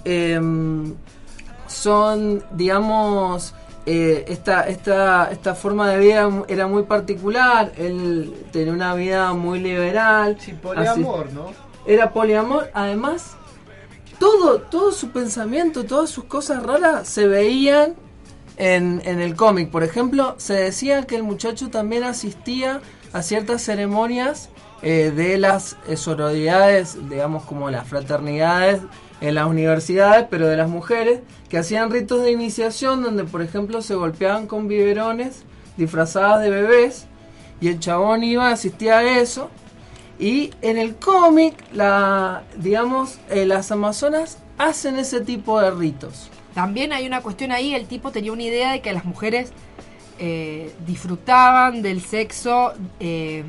Em, 0.05 0.95
son, 1.67 2.45
digamos, 2.53 3.55
eh, 3.87 4.25
esta, 4.29 4.69
esta, 4.69 5.31
esta 5.33 5.55
forma 5.55 5.91
de 5.91 5.99
vida 5.99 6.31
era 6.49 6.67
muy 6.67 6.85
particular. 6.85 7.73
Él 7.77 8.33
tenía 8.53 8.73
una 8.73 8.95
vida 8.95 9.33
muy 9.33 9.61
liberal. 9.61 10.37
poliamor, 10.63 11.27
así- 11.27 11.35
¿no? 11.35 11.47
Era 11.87 12.13
poliamor. 12.13 12.71
Además, 12.75 13.37
todo, 14.19 14.61
todo 14.61 14.93
su 14.93 15.11
pensamiento, 15.11 15.85
todas 15.85 16.11
sus 16.11 16.25
cosas 16.25 16.63
raras 16.63 17.09
se 17.09 17.27
veían 17.27 17.95
en, 18.57 19.03
en 19.05 19.21
el 19.21 19.35
cómic. 19.35 19.71
Por 19.71 19.83
ejemplo, 19.83 20.35
se 20.39 20.55
decía 20.55 21.05
que 21.07 21.17
el 21.17 21.23
muchacho 21.25 21.71
también 21.71 22.05
asistía 22.05 22.81
a 23.13 23.23
ciertas 23.23 23.63
ceremonias 23.63 24.49
eh, 24.83 25.13
de 25.15 25.39
las 25.39 25.77
eh, 25.89 25.97
sororidades, 25.97 26.97
digamos 27.09 27.45
como 27.45 27.71
las 27.71 27.87
fraternidades 27.89 28.81
en 29.23 29.37
las 29.37 29.47
universidades, 29.47 30.27
pero 30.29 30.49
de 30.49 30.57
las 30.57 30.69
mujeres, 30.69 31.21
que 31.49 31.57
hacían 31.57 31.91
ritos 31.91 32.23
de 32.23 32.33
iniciación 32.33 33.03
donde, 33.03 33.25
por 33.25 33.41
ejemplo, 33.41 33.81
se 33.81 33.95
golpeaban 33.95 34.47
con 34.47 34.69
biberones 34.69 35.45
disfrazadas 35.77 36.43
de 36.43 36.51
bebés, 36.51 37.07
y 37.61 37.69
el 37.69 37.79
chabón 37.79 38.25
iba, 38.25 38.51
asistía 38.51 38.99
a 38.99 39.21
eso, 39.21 39.49
Y 40.19 40.51
en 40.61 40.77
el 40.79 40.95
cómic, 40.97 41.55
la, 41.73 42.45
digamos, 42.57 43.19
eh, 43.31 43.47
las 43.47 43.73
amazonas 43.73 44.39
hacen 44.59 44.99
ese 44.99 45.21
tipo 45.21 45.61
de 45.61 45.71
ritos. 45.71 46.29
También 46.55 46.93
hay 46.93 47.07
una 47.07 47.23
cuestión 47.23 47.51
ahí, 47.51 47.75
el 47.75 47.87
tipo 47.87 48.13
tenía 48.13 48.33
una 48.33 48.43
idea 48.43 48.73
de 48.73 48.81
que 48.81 48.93
las 48.93 49.05
mujeres 49.05 49.53
eh, 50.19 50.73
disfrutaban 50.87 51.83
del 51.83 52.01
sexo... 52.03 52.73
eh, 53.01 53.45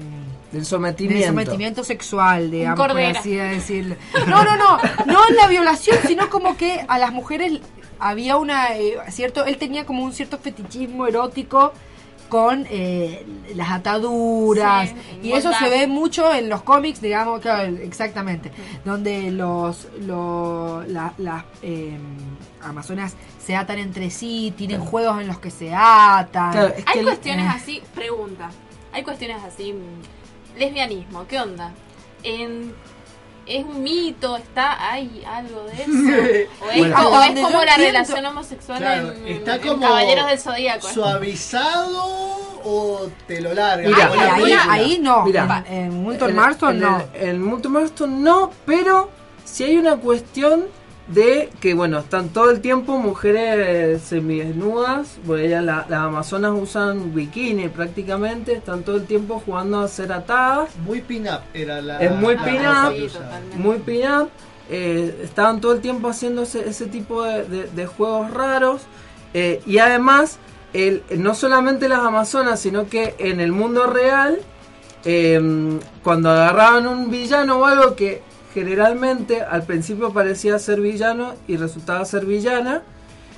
Del 0.53 0.65
sometimiento. 0.65 1.19
del 1.19 1.29
sometimiento 1.29 1.83
sexual, 1.83 2.49
digamos, 2.51 2.77
por 2.87 2.97
así 2.99 3.35
decirlo. 3.35 3.95
No, 4.27 4.43
no, 4.45 4.55
no, 4.55 4.77
no 5.05 5.19
en 5.29 5.35
la 5.35 5.47
violación, 5.47 5.97
sino 6.07 6.29
como 6.29 6.55
que 6.55 6.85
a 6.87 6.97
las 6.99 7.11
mujeres 7.11 7.59
había 7.99 8.37
una, 8.37 8.75
eh, 8.77 8.95
cierto, 9.09 9.45
él 9.45 9.57
tenía 9.57 9.85
como 9.85 10.03
un 10.03 10.13
cierto 10.13 10.37
fetichismo 10.37 11.07
erótico 11.07 11.73
con 12.29 12.65
eh, 12.69 13.25
las 13.55 13.69
ataduras 13.71 14.89
Sí, 14.89 14.95
y 15.21 15.33
eso 15.33 15.51
se 15.53 15.69
ve 15.69 15.85
mucho 15.87 16.33
en 16.33 16.49
los 16.49 16.63
cómics 16.63 16.99
digamos 16.99 17.41
claro, 17.41 17.75
exactamente 17.77 18.51
donde 18.83 19.29
los, 19.29 19.87
lo- 20.01 20.83
la- 20.87 21.13
las 21.19 21.43
eh, 21.61 21.95
amazonas 22.63 23.13
se 23.45 23.55
atan 23.55 23.77
entre 23.77 24.09
sí 24.09 24.51
tienen 24.57 24.79
juegos 24.81 25.21
en 25.21 25.27
los 25.27 25.37
que 25.37 25.51
se 25.51 25.75
atan 25.75 26.73
Hay 26.87 27.03
cuestiones 27.03 27.45
eh, 27.45 27.51
así, 27.55 27.81
pregunta. 27.93 28.49
Hay 28.91 29.03
cuestiones 29.03 29.37
así, 29.43 29.73
lesbianismo, 30.57 31.27
¿qué 31.27 31.39
onda? 31.39 31.71
En, 32.23 32.73
¿Es 33.45 33.63
un 33.65 33.83
mito? 33.83 34.37
¿Está? 34.37 34.89
¿Hay 34.91 35.21
algo 35.27 35.63
de 35.65 35.73
eso? 35.73 36.47
¿O 36.65 36.69
es, 36.71 36.77
Bueno. 36.77 36.95
o 36.95 37.13
Hasta 37.15 37.19
es 37.27 37.35
donde 37.35 37.41
como 37.41 37.63
la 37.65 37.75
relación 37.77 38.25
homosexual 38.25 38.77
Claro, 38.79 39.11
en, 39.11 39.27
está 39.27 39.55
en 39.55 39.61
como 39.61 39.81
Caballeros 39.81 40.27
del 40.27 40.39
Zodíaco? 40.39 40.87
suavizado 40.87 42.05
o 42.65 43.09
te 43.27 43.41
lo 43.41 43.53
larga. 43.53 43.89
Mira, 43.89 44.33
ahí, 44.35 44.53
ahí 44.69 44.99
no 44.99 45.25
Mira. 45.25 45.63
en, 45.67 45.75
en 45.75 46.03
Moulton 46.03 46.29
En- 46.29 46.35
Marston 46.37 46.75
en 46.75 46.79
no 46.81 47.03
En 47.13 47.41
Moulton 47.43 47.71
Marston 47.73 48.23
no, 48.23 48.51
pero 48.65 49.09
si 49.43 49.65
hay 49.65 49.77
una 49.77 49.97
cuestión 49.97 50.65
de 51.07 51.49
que, 51.59 51.73
bueno, 51.73 51.99
están 51.99 52.29
todo 52.29 52.49
el 52.49 52.61
tiempo 52.61 52.97
mujeres 52.97 54.01
semidesnudas, 54.03 55.17
bueno, 55.25 55.43
ellas, 55.43 55.63
la- 55.63 55.85
las 55.89 55.99
amazonas 55.99 56.53
usan 56.55 57.13
bikini 57.13 57.67
prácticamente, 57.69 58.53
están 58.53 58.83
todo 58.83 58.95
el 58.97 59.05
tiempo 59.05 59.41
jugando 59.45 59.81
a 59.81 59.87
ser 59.87 60.13
atadas. 60.13 60.69
Muy 60.85 61.01
pin-up 61.01 61.41
era 61.53 61.81
la. 61.81 61.99
Es 61.99 62.11
muy 62.11 62.35
pin-up, 62.37 62.93
muy 63.55 63.77
pin-up. 63.79 64.29
eh, 64.69 65.19
estaban 65.23 65.59
todo 65.59 65.73
el 65.73 65.81
tiempo 65.81 66.07
haciendo 66.07 66.43
ese, 66.43 66.67
ese 66.69 66.85
tipo 66.85 67.21
de, 67.23 67.43
de- 67.43 67.67
de 67.67 67.85
juegos 67.85 68.31
raros. 68.31 68.81
eh, 69.33 69.61
y 69.65 69.79
además, 69.79 70.37
el, 70.73 71.03
no 71.17 71.35
solamente 71.35 71.89
las 71.89 71.99
amazonas, 71.99 72.59
sino 72.61 72.87
que 72.87 73.13
en 73.19 73.41
el 73.41 73.51
mundo 73.51 73.87
real, 73.87 74.39
eh, 75.05 75.79
cuando 76.01 76.29
agarraban 76.29 76.87
un 76.87 77.11
villano 77.11 77.57
o 77.59 77.65
algo 77.65 77.95
que 77.95 78.21
generalmente 78.53 79.41
al 79.41 79.63
principio 79.63 80.13
parecía 80.13 80.59
ser 80.59 80.79
villano 80.79 81.33
y 81.47 81.57
resultaba 81.57 82.05
ser 82.05 82.25
villana, 82.25 82.81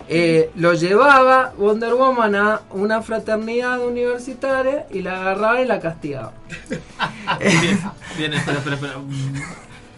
eh, 0.07 0.51
lo 0.55 0.73
llevaba 0.73 1.53
Wonder 1.57 1.95
Woman 1.95 2.35
a 2.35 2.61
una 2.71 3.01
fraternidad 3.01 3.79
universitaria 3.79 4.85
y 4.91 5.01
la 5.01 5.19
agarraba 5.19 5.61
y 5.61 5.65
la 5.65 5.79
castigaba. 5.79 6.33
Bien, 7.39 7.79
bien, 8.17 8.33
espera, 8.33 8.59
espera, 8.59 8.75
espera. 8.75 8.97
Mm, 8.99 9.41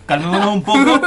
Calmémonos 0.05 0.53
un 0.55 0.63
poco. 0.63 1.01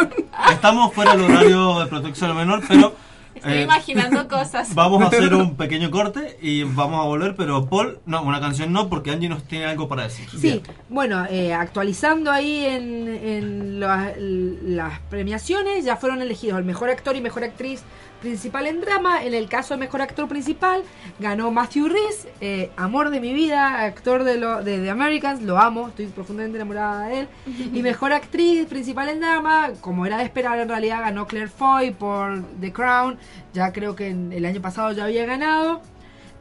Estamos 0.53 0.93
fuera 0.93 1.17
del 1.17 1.23
horario 1.23 1.81
de 1.81 1.87
protección 1.87 2.31
al 2.31 2.37
menor, 2.37 2.63
pero 2.69 2.95
Estoy 3.41 3.53
eh, 3.59 3.63
imaginando 3.63 4.29
cosas. 4.29 4.75
vamos 4.75 5.03
a 5.03 5.07
hacer 5.07 5.35
un 5.35 5.57
pequeño 5.57 5.91
corte 5.91 6.37
y 6.43 6.63
vamos 6.63 7.01
a 7.05 7.09
volver, 7.09 7.35
pero 7.37 7.67
Paul, 7.67 7.99
no, 8.07 8.23
una 8.23 8.41
canción 8.41 8.73
no, 8.73 8.89
porque 8.89 9.11
Angie 9.11 9.29
nos 9.29 9.45
tiene 9.45 9.65
algo 9.65 9.89
para 9.89 10.05
decir. 10.05 10.29
Sí, 10.39 10.63
bueno, 10.89 11.27
eh, 11.31 11.53
actualizando 11.55 12.31
ahí 12.31 12.65
en, 12.67 13.09
en 13.09 13.81
la- 13.81 14.13
las 14.19 15.01
premiaciones, 15.11 15.85
ya 15.85 15.97
fueron 15.97 16.21
elegidos 16.23 16.59
el 16.59 16.65
mejor 16.65 16.91
actor 16.91 17.17
y 17.17 17.21
mejor 17.21 17.45
actriz 17.45 17.83
principal 18.21 18.67
en 18.67 18.81
drama. 18.81 19.25
En 19.25 19.35
el 19.35 19.49
caso 19.49 19.75
de 19.75 19.81
mejor 19.81 20.03
actor 20.03 20.29
principal, 20.29 20.83
ganó 21.19 21.51
Matthew 21.51 21.89
Rhys, 21.89 22.29
eh, 22.41 22.71
amor 22.77 23.11
de 23.11 23.21
mi 23.21 23.33
vida, 23.33 23.81
actor 23.85 24.25
de, 24.25 24.37
lo, 24.39 24.63
de 24.63 24.79
The 24.79 24.91
Americans, 24.91 25.43
lo 25.43 25.59
amo, 25.59 25.89
estoy 25.89 26.07
profundamente 26.07 26.57
enamorada 26.59 27.07
de 27.09 27.21
él. 27.21 27.29
Y 27.75 27.83
mejor 27.83 28.13
actriz 28.13 28.67
principal 28.67 29.09
en 29.09 29.21
drama, 29.21 29.71
como 29.81 30.07
era 30.07 30.19
de 30.19 30.25
esperar, 30.25 30.59
en 30.59 30.69
realidad 30.69 31.01
ganó 31.01 31.27
Claire 31.27 31.49
Foy 31.49 31.91
por 31.93 32.43
The 32.61 32.73
Crown. 32.73 33.19
Ya 33.53 33.73
creo 33.73 33.97
que 33.97 34.09
en- 34.09 34.33
el 34.33 34.45
año 34.45 34.61
pasado 34.61 34.93
ya 34.93 35.05
había 35.05 35.27
ganado. 35.27 35.81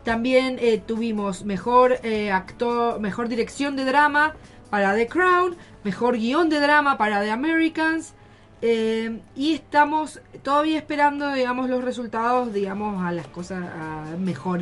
También 0.03 0.57
eh, 0.59 0.81
tuvimos 0.85 1.43
mejor 1.43 1.99
eh, 2.03 2.31
actor, 2.31 2.99
mejor 2.99 3.27
dirección 3.27 3.75
de 3.75 3.83
drama 3.85 4.33
para 4.69 4.95
The 4.95 5.07
Crown, 5.07 5.55
mejor 5.83 6.17
guion 6.17 6.49
de 6.49 6.59
drama 6.59 6.97
para 6.97 7.21
The 7.21 7.31
Americans. 7.31 8.13
Eh, 8.61 9.19
y 9.35 9.53
estamos 9.53 10.21
todavía 10.43 10.77
esperando, 10.77 11.31
digamos, 11.33 11.69
los 11.69 11.83
resultados, 11.83 12.53
digamos, 12.53 13.03
a 13.05 13.11
las 13.11 13.27
cosas, 13.27 13.63
a 13.63 14.15
mejor 14.17 14.61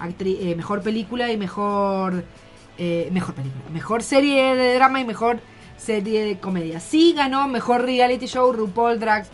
actri- 0.00 0.38
eh, 0.40 0.54
mejor 0.56 0.82
película 0.82 1.30
y 1.32 1.36
mejor 1.36 2.24
eh, 2.78 3.08
mejor 3.12 3.34
película, 3.34 3.64
mejor 3.72 4.02
serie 4.02 4.54
de 4.56 4.74
drama 4.74 5.00
y 5.00 5.04
mejor 5.04 5.40
serie 5.76 6.24
de 6.24 6.38
comedia. 6.38 6.80
Sí 6.80 7.12
ganó 7.14 7.46
mejor 7.48 7.82
reality 7.82 8.26
show 8.26 8.52
RuPaul 8.52 8.98
Drag 8.98 9.26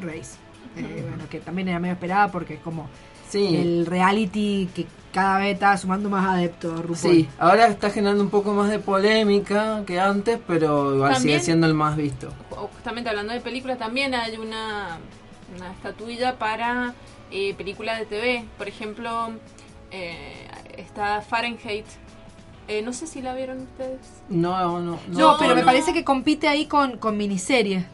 Race. 0.00 0.36
Eh, 0.76 1.04
bueno, 1.08 1.24
que 1.30 1.40
también 1.40 1.68
era 1.68 1.78
medio 1.78 1.94
esperada 1.94 2.30
porque 2.30 2.54
es 2.54 2.60
como 2.60 2.88
Sí. 3.28 3.56
el 3.56 3.86
reality 3.86 4.68
que 4.74 4.86
cada 5.16 5.38
vez 5.38 5.54
está 5.54 5.74
sumando 5.78 6.10
más 6.10 6.26
adeptos. 6.26 6.72
RuPaul. 6.80 6.96
Sí, 6.96 7.28
ahora 7.38 7.68
está 7.68 7.88
generando 7.88 8.22
un 8.22 8.28
poco 8.28 8.52
más 8.52 8.68
de 8.68 8.78
polémica 8.78 9.82
que 9.86 9.98
antes, 9.98 10.38
pero 10.46 10.94
igual 10.94 11.14
También- 11.14 11.38
sigue 11.38 11.44
siendo 11.44 11.66
el 11.66 11.72
más 11.72 11.96
visto. 11.96 12.28
o 12.50 12.66
justamente 12.68 13.08
hablando 13.08 13.32
de 13.32 13.40
películas, 13.40 13.78
también 13.78 14.14
hay 14.14 14.36
una, 14.36 14.98
una 15.56 15.72
estatuilla 15.72 16.38
para 16.38 16.92
eh, 17.30 17.54
películas 17.54 17.98
de 17.98 18.04
TV. 18.06 18.44
Por 18.58 18.68
ejemplo, 18.68 19.30
eh, 19.90 20.46
está 20.76 21.22
Fahrenheit. 21.22 21.86
Eh, 22.68 22.82
no 22.82 22.92
sé 22.92 23.06
si 23.06 23.22
la 23.22 23.34
vieron 23.34 23.62
ustedes. 23.62 24.00
No, 24.28 24.80
no, 24.80 24.98
No, 25.08 25.36
pero 25.38 25.54
me 25.54 25.60
no. 25.62 25.66
parece 25.66 25.92
que 25.94 26.04
compite 26.04 26.46
ahí 26.48 26.66
con, 26.66 26.98
con 26.98 27.16
miniseries. 27.16 27.84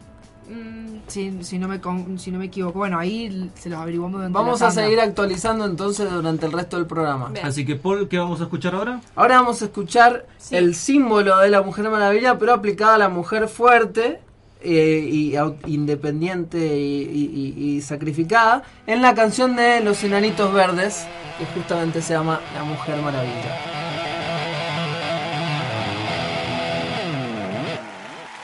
Mm, 0.49 0.83
Si, 1.09 1.43
si, 1.45 1.59
no 1.59 1.69
me, 1.69 1.81
si 2.19 2.31
no 2.31 2.39
me 2.39 2.47
equivoco. 2.47 2.79
Bueno, 2.79 2.99
ahí 2.99 3.51
se 3.55 3.69
los 3.69 3.79
averiguamos 3.79 4.21
durante 4.21 4.35
Vamos 4.39 4.61
la 4.61 4.69
a 4.69 4.71
seguir 4.71 5.01
actualizando 5.01 5.65
entonces 5.67 6.11
durante 6.11 6.47
el 6.47 6.53
resto 6.53 6.77
del 6.77 6.87
programa. 6.87 7.33
Así 7.43 7.65
que 7.65 7.77
Paul, 7.77 8.09
¿qué 8.09 8.19
vamos 8.19 8.41
a 8.41 8.45
escuchar 8.45 8.75
ahora? 8.75 9.01
Ahora 9.15 9.37
vamos 9.37 9.61
a 9.63 9.67
escuchar 9.67 10.27
el 10.51 10.75
símbolo 10.75 11.39
de 11.39 11.51
la 11.51 11.63
Mujer 11.63 11.89
Maravilla, 11.91 12.39
pero 12.39 12.53
aplicado 12.55 12.93
a 12.93 12.99
la 12.99 13.09
mujer 13.09 13.49
fuerte 13.49 14.21
eh, 14.61 15.09
y 15.11 15.35
independiente 15.67 16.59
y, 16.79 17.03
y- 17.03 17.55
y- 17.57 17.77
y 17.77 17.81
sacrificada 17.81 18.63
en 18.87 19.03
la 19.03 19.15
canción 19.15 19.57
de 19.57 19.81
Los 19.81 20.03
Enanitos 20.05 20.53
Verdes, 20.53 21.05
que 21.39 21.47
justamente 21.47 22.01
se 22.01 22.15
llama 22.15 22.41
La 22.55 22.63
Mujer 22.65 22.97
Maravilla. 23.03 23.59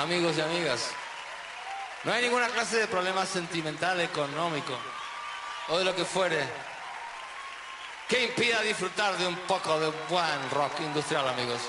Amigos 0.00 0.34
y 0.38 0.40
amigas, 0.40 0.90
no 2.04 2.12
hay 2.12 2.22
ninguna 2.22 2.48
clase 2.48 2.78
de 2.78 2.86
problema 2.86 3.26
sentimental, 3.26 4.00
económico 4.00 4.74
o 5.68 5.78
de 5.78 5.84
lo 5.84 5.94
que 5.94 6.04
fuere 6.04 6.46
que 8.08 8.24
impida 8.24 8.62
disfrutar 8.62 9.16
de 9.18 9.26
un 9.26 9.36
poco 9.36 9.78
de 9.78 9.92
buen 10.08 10.50
rock 10.52 10.80
industrial, 10.80 11.28
amigos. 11.28 11.60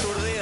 Cansada 0.00 0.37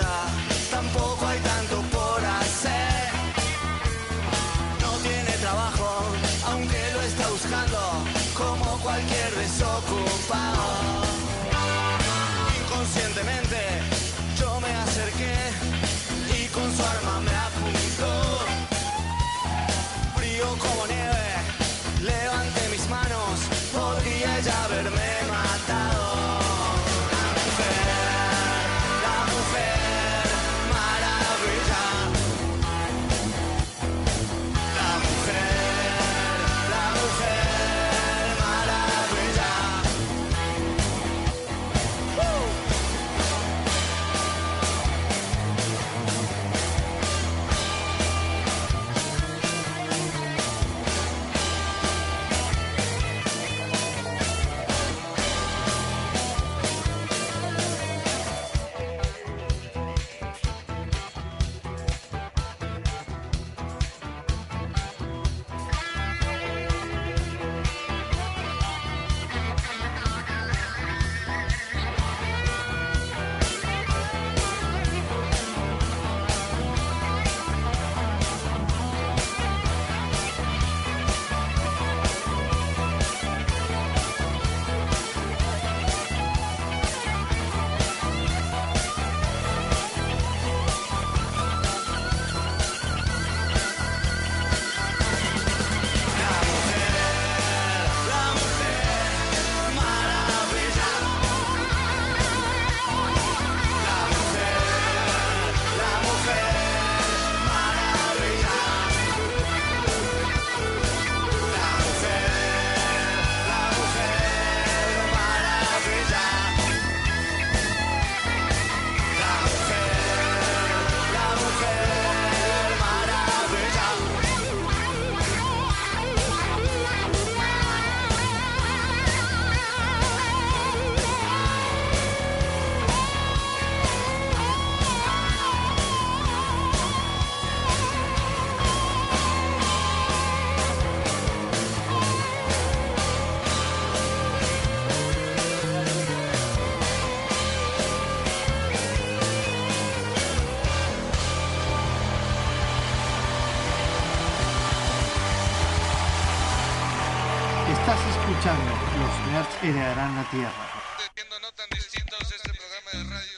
heredarán 159.68 160.14
la 160.14 160.30
Tierra. 160.30 160.76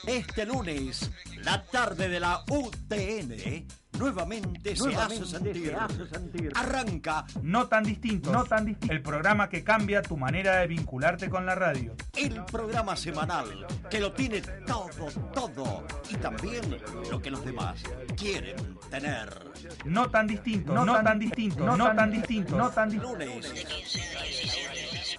Este 0.06 0.46
lunes, 0.46 1.10
la 1.42 1.62
tarde 1.64 2.08
de 2.08 2.20
la 2.20 2.44
UTN 2.48 3.66
nuevamente, 3.98 4.76
se, 4.76 4.84
Nuevamente 4.84 5.24
hace 5.24 5.26
sentir. 5.26 5.66
se 5.66 5.74
hace 5.74 6.06
sentir. 6.06 6.52
Arranca 6.54 7.24
No 7.42 7.66
tan 7.66 7.84
distintos. 7.84 8.32
No 8.32 8.44
tan 8.44 8.64
distintos. 8.66 8.96
El 8.96 9.02
programa 9.02 9.48
que 9.48 9.64
cambia 9.64 10.02
tu 10.02 10.16
manera 10.16 10.56
de 10.56 10.66
vincularte 10.66 11.28
con 11.28 11.44
la 11.46 11.54
radio. 11.54 11.94
el 12.16 12.44
programa 12.44 12.96
semanal 12.96 13.66
que 13.90 14.00
lo 14.00 14.12
tiene 14.12 14.40
todo, 14.66 15.08
todo 15.34 15.86
y 16.08 16.16
también 16.16 16.80
lo 17.10 17.20
que 17.20 17.30
los 17.30 17.44
demás 17.44 17.82
quieren 18.16 18.78
tener. 18.90 19.48
No 19.84 20.10
tan 20.10 20.26
distintos. 20.26 20.74
No, 20.74 21.02
tan, 21.02 21.18
distintos. 21.18 21.78
No, 21.78 21.94
tan 21.94 22.10
distintos. 22.10 22.56
No 22.56 22.70
tan 22.70 22.90
distintos. 22.90 23.18
Lunes 23.18 23.52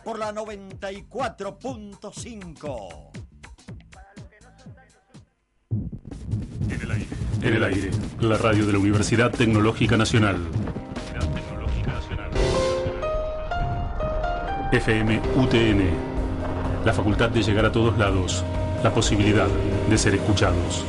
por 0.04 0.20
la 0.20 0.34
94.5. 0.34 3.10
En 7.42 7.54
el 7.54 7.64
aire, 7.64 7.90
la 8.20 8.38
radio 8.38 8.66
de 8.66 8.74
la 8.74 8.80
Universidad 8.80 9.32
Tecnológica 9.32 9.96
Nacional. 9.96 10.46
FM 14.72 15.20
UTN, 15.36 15.90
la 16.86 16.94
facultad 16.94 17.30
de 17.30 17.42
llegar 17.42 17.66
a 17.66 17.72
todos 17.72 17.98
lados, 17.98 18.44
la 18.84 18.94
posibilidad 18.94 19.48
de 19.90 19.98
ser 19.98 20.14
escuchados. 20.16 20.86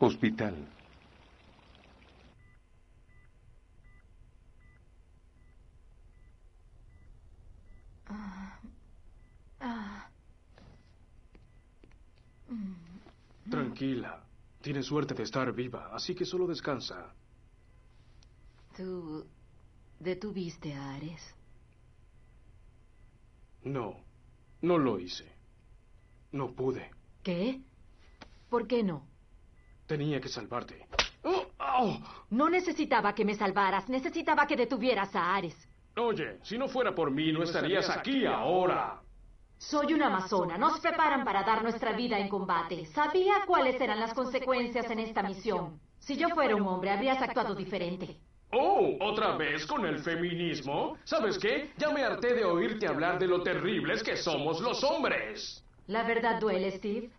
Hospital. 0.00 0.73
Tranquila. 13.50 14.22
Tienes 14.60 14.86
suerte 14.86 15.14
de 15.14 15.22
estar 15.22 15.52
viva, 15.52 15.90
así 15.92 16.14
que 16.14 16.24
solo 16.24 16.46
descansa. 16.46 17.12
¿Tú 18.76 19.26
detuviste 20.00 20.72
a 20.72 20.94
Ares? 20.94 21.34
No, 23.64 23.96
no 24.62 24.78
lo 24.78 24.98
hice. 24.98 25.30
No 26.32 26.52
pude. 26.52 26.90
¿Qué? 27.22 27.60
¿Por 28.50 28.66
qué 28.66 28.82
no? 28.82 29.06
Tenía 29.86 30.20
que 30.20 30.28
salvarte. 30.28 30.86
No 32.30 32.48
necesitaba 32.48 33.14
que 33.14 33.24
me 33.24 33.34
salvaras, 33.34 33.88
necesitaba 33.88 34.46
que 34.46 34.56
detuvieras 34.56 35.14
a 35.14 35.34
Ares. 35.34 35.56
Oye, 35.96 36.38
si 36.42 36.58
no 36.58 36.68
fuera 36.68 36.94
por 36.94 37.10
mí, 37.10 37.32
no 37.32 37.42
estarías 37.42 37.88
aquí 37.90 38.26
ahora. 38.26 39.00
Soy 39.68 39.94
una 39.94 40.08
amazona, 40.08 40.58
nos 40.58 40.78
preparan 40.78 41.24
para 41.24 41.42
dar 41.42 41.62
nuestra 41.62 41.92
vida 41.92 42.18
en 42.18 42.28
combate. 42.28 42.84
Sabía 42.84 43.44
cuáles 43.46 43.80
eran 43.80 43.98
las 43.98 44.12
consecuencias 44.12 44.90
en 44.90 44.98
esta 44.98 45.22
misión. 45.22 45.80
Si 45.98 46.18
yo 46.18 46.28
fuera 46.28 46.54
un 46.54 46.66
hombre, 46.66 46.90
habrías 46.90 47.22
actuado 47.22 47.54
diferente. 47.54 48.18
Oh, 48.52 48.94
¿otra 49.00 49.38
vez 49.38 49.64
con 49.64 49.86
el 49.86 50.00
feminismo? 50.00 50.98
¿Sabes 51.04 51.38
qué? 51.38 51.72
Ya 51.78 51.88
me 51.90 52.04
harté 52.04 52.34
de 52.34 52.44
oírte 52.44 52.86
hablar 52.86 53.18
de 53.18 53.26
lo 53.26 53.42
terribles 53.42 54.02
que 54.02 54.18
somos 54.18 54.60
los 54.60 54.84
hombres. 54.84 55.64
¿La 55.86 56.02
verdad 56.02 56.38
duele, 56.38 56.70
Steve? 56.72 57.10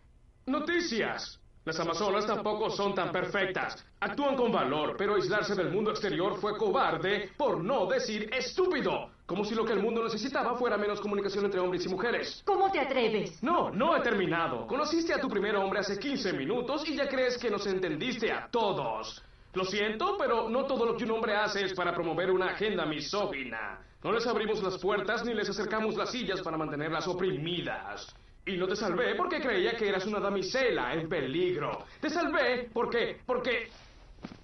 Noticias. 0.46 1.40
Las 1.66 1.80
Amazonas 1.80 2.28
tampoco 2.28 2.70
son 2.70 2.94
tan 2.94 3.12
perfectas. 3.12 3.84
Actúan 4.00 4.36
con 4.36 4.52
valor, 4.52 4.96
pero 5.00 5.16
aislarse 5.16 5.56
del 5.56 5.72
mundo 5.72 5.90
exterior 5.90 6.38
fue 6.40 6.56
cobarde, 6.58 7.32
por 7.38 7.64
no 7.64 7.88
decir 7.88 8.30
estúpido. 8.32 9.15
Como 9.26 9.44
si 9.44 9.56
lo 9.56 9.66
que 9.66 9.74
el 9.74 9.82
mundo 9.82 10.04
necesitaba 10.04 10.56
fuera 10.56 10.78
menos 10.78 11.02
comunicación 11.02 11.46
entre 11.46 11.60
hombres 11.60 11.84
y 11.86 11.90
mujeres. 11.90 12.44
¿Cómo 12.46 12.72
te 12.72 12.80
atreves? 12.80 13.42
No, 13.42 13.72
no 13.72 13.98
he 13.98 14.02
terminado. 14.02 14.68
Conociste 14.68 15.14
a 15.14 15.20
tu 15.20 15.28
primer 15.28 15.56
hombre 15.56 15.80
hace 15.80 15.98
15 15.98 16.34
minutos 16.34 16.88
y 16.88 16.96
ya 16.96 17.08
crees 17.08 17.38
que 17.38 17.50
nos 17.50 17.66
entendiste 17.66 18.32
a 18.32 18.48
todos. 18.52 19.24
Lo 19.54 19.66
siento, 19.66 20.16
pero 20.20 20.48
no 20.50 20.66
todo 20.66 20.86
lo 20.86 20.96
que 20.96 21.06
un 21.06 21.12
hombre 21.12 21.36
hace 21.36 21.66
es 21.66 21.74
para 21.74 21.94
promover 21.94 22.30
una 22.30 22.48
agenda 22.52 22.86
misógina. 22.86 23.80
No 24.04 24.12
les 24.12 24.28
abrimos 24.28 24.62
las 24.62 24.78
puertas 24.78 25.26
ni 25.26 25.34
les 25.34 25.50
acercamos 25.50 25.96
las 25.96 26.12
sillas 26.12 26.42
para 26.42 26.58
mantenerlas 26.58 27.08
oprimidas. 27.08 28.14
Y 28.46 28.58
no 28.58 28.68
te 28.68 28.76
salvé 28.76 29.16
porque 29.16 29.42
creía 29.42 29.76
que 29.76 29.90
eras 29.90 30.06
una 30.06 30.20
damisela 30.20 30.94
en 30.94 31.10
peligro. 31.10 31.86
Te 32.00 32.12
salvé 32.12 32.70
porque, 32.72 33.22
porque, 33.26 33.70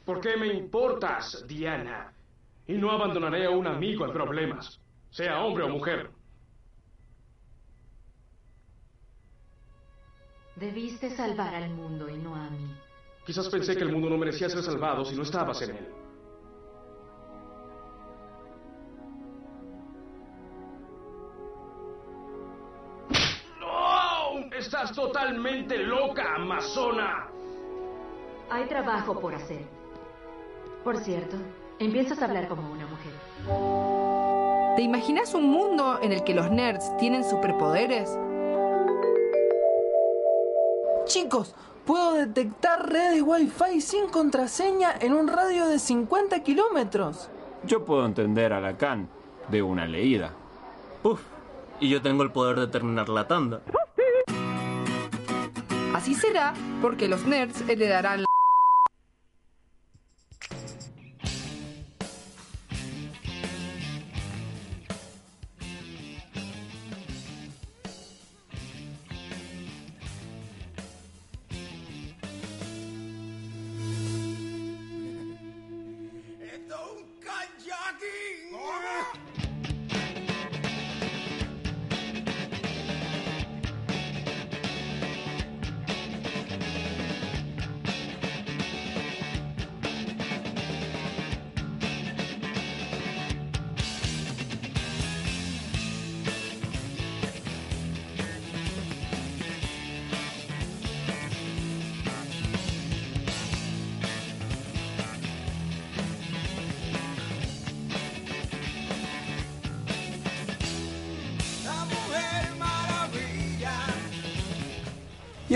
porque 0.03 0.38
me 0.38 0.48
importas, 0.48 1.45
Diana. 1.48 2.12
Y 2.72 2.77
no 2.77 2.89
abandonaré 2.89 3.45
a 3.48 3.49
un 3.49 3.68
amigo 3.68 4.06
en 4.06 4.14
problemas, 4.14 4.80
sea 5.10 5.43
hombre 5.43 5.65
o 5.65 5.68
mujer. 5.68 6.10
Debiste 10.56 11.10
salvar 11.10 11.53
al 11.53 11.69
mundo 11.72 12.07
y 12.07 12.18
no 12.18 12.34
a 12.34 12.49
mí. 12.49 12.73
Quizás 13.26 13.49
pensé 13.49 13.76
que 13.76 13.84
el 13.84 13.91
mundo 13.91 14.10
no 14.10 14.18
merecía 14.18 14.48
ser 14.48 14.64
salvado 14.64 15.03
si 15.03 15.18
no 15.18 15.23
estabas 15.23 15.61
en 15.64 15.72
él. 15.72 15.88
¡No! 23.60 24.56
¡Estás 24.56 24.93
totalmente 24.93 25.77
loca, 25.77 26.35
Amazona! 26.35 27.27
Hay 28.49 28.65
trabajo 28.69 29.19
por 29.19 29.35
hacer. 29.35 29.65
Por 30.85 30.95
cierto, 30.99 31.35
empiezas 31.86 32.22
a 32.22 32.26
hablar 32.26 32.48
como 32.48 32.72
una 32.72 32.86
mujer. 32.86 33.12
¿Te 34.76 34.84
imaginas 34.84 35.34
un 35.34 35.49
mundo 35.49 35.99
en 36.02 36.12
el 36.12 36.24
que 36.24 36.34
los 36.34 36.52
nerds 36.52 36.95
tienen 36.98 37.24
superpoderes? 37.24 38.18
Chicos, 41.06 41.56
puedo 41.86 42.14
detectar 42.14 42.88
redes 42.88 43.24
Wi-Fi 43.24 43.82
sin 43.82 44.08
contraseña 44.08 44.94
en 44.99 45.14
un 45.14 45.28
radio 45.28 45.68
de 45.68 45.80
50 45.80 46.41
kilómetros. 46.44 47.30
Yo 47.66 47.84
puedo 47.84 48.06
entender 48.06 48.53
a 48.53 48.62
Lacan 48.62 49.10
de 49.49 49.62
una 49.62 49.86
leída. 49.88 50.32
Uf, 51.03 51.22
y 51.80 51.90
yo 51.90 52.02
tengo 52.02 52.24
el 52.24 52.32
poder 52.32 52.60
de 52.60 52.68
terminar 52.68 53.10
la 53.10 53.28
tanda. 53.28 53.62
Así 55.94 56.14
será 56.14 56.53
porque 56.82 57.08
los 57.08 57.26
nerds 57.26 57.62
heredarán 57.68 58.22
la... 58.22 58.26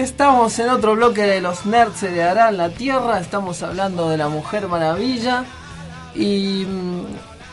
estamos 0.05 0.59
en 0.59 0.69
otro 0.69 0.93
bloque 0.95 1.23
de 1.23 1.41
los 1.41 1.65
nerds 1.65 1.97
se 1.97 2.09
heredarán 2.09 2.57
la 2.57 2.69
tierra. 2.69 3.19
Estamos 3.19 3.63
hablando 3.63 4.07
de 4.07 4.17
la 4.17 4.29
Mujer 4.29 4.67
Maravilla. 4.67 5.45
Y 6.13 6.63
mm, 6.67 7.05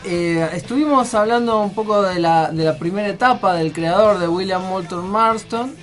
eh, 0.05 0.49
estuvimos 0.53 1.15
hablando 1.15 1.59
un 1.61 1.73
poco 1.73 2.03
de 2.03 2.19
la, 2.19 2.51
de 2.51 2.63
la 2.63 2.77
primera 2.77 3.07
etapa 3.07 3.55
del 3.55 3.73
creador 3.73 4.19
de 4.19 4.27
William 4.27 4.61
Moulton 4.61 5.09
Marston. 5.09 5.75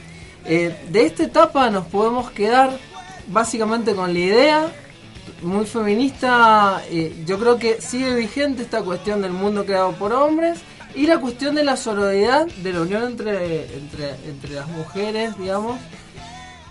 Eh, 0.45 0.87
de 0.89 1.07
esta 1.07 1.25
etapa 1.25 1.71
nos 1.71 1.87
podemos 1.87 2.31
quedar 2.31 2.71
básicamente 3.27 3.93
con 3.97 4.13
la 4.13 4.19
idea 4.21 4.73
muy 5.43 5.67
feminista. 5.67 6.83
eh, 6.89 7.25
yo 7.27 7.41
creo 7.41 7.59
que 7.59 7.81
sigue 7.81 8.15
vigente 8.15 8.63
esta 8.63 8.83
cuestión 8.83 9.23
del 9.23 9.33
mundo 9.33 9.67
creado 9.67 9.91
por 9.93 10.13
hombres 10.13 10.61
y 10.95 11.09
la 11.09 11.19
cuestión 11.19 11.57
de 11.57 11.65
la 11.65 11.77
sororidad, 11.77 12.47
de 12.47 12.73
la 12.73 12.81
unión 12.83 13.03
entre, 13.03 13.75
entre, 13.75 14.11
entre 14.29 14.55
las 14.55 14.69
mujeres, 14.69 15.37
digamos. 15.37 15.77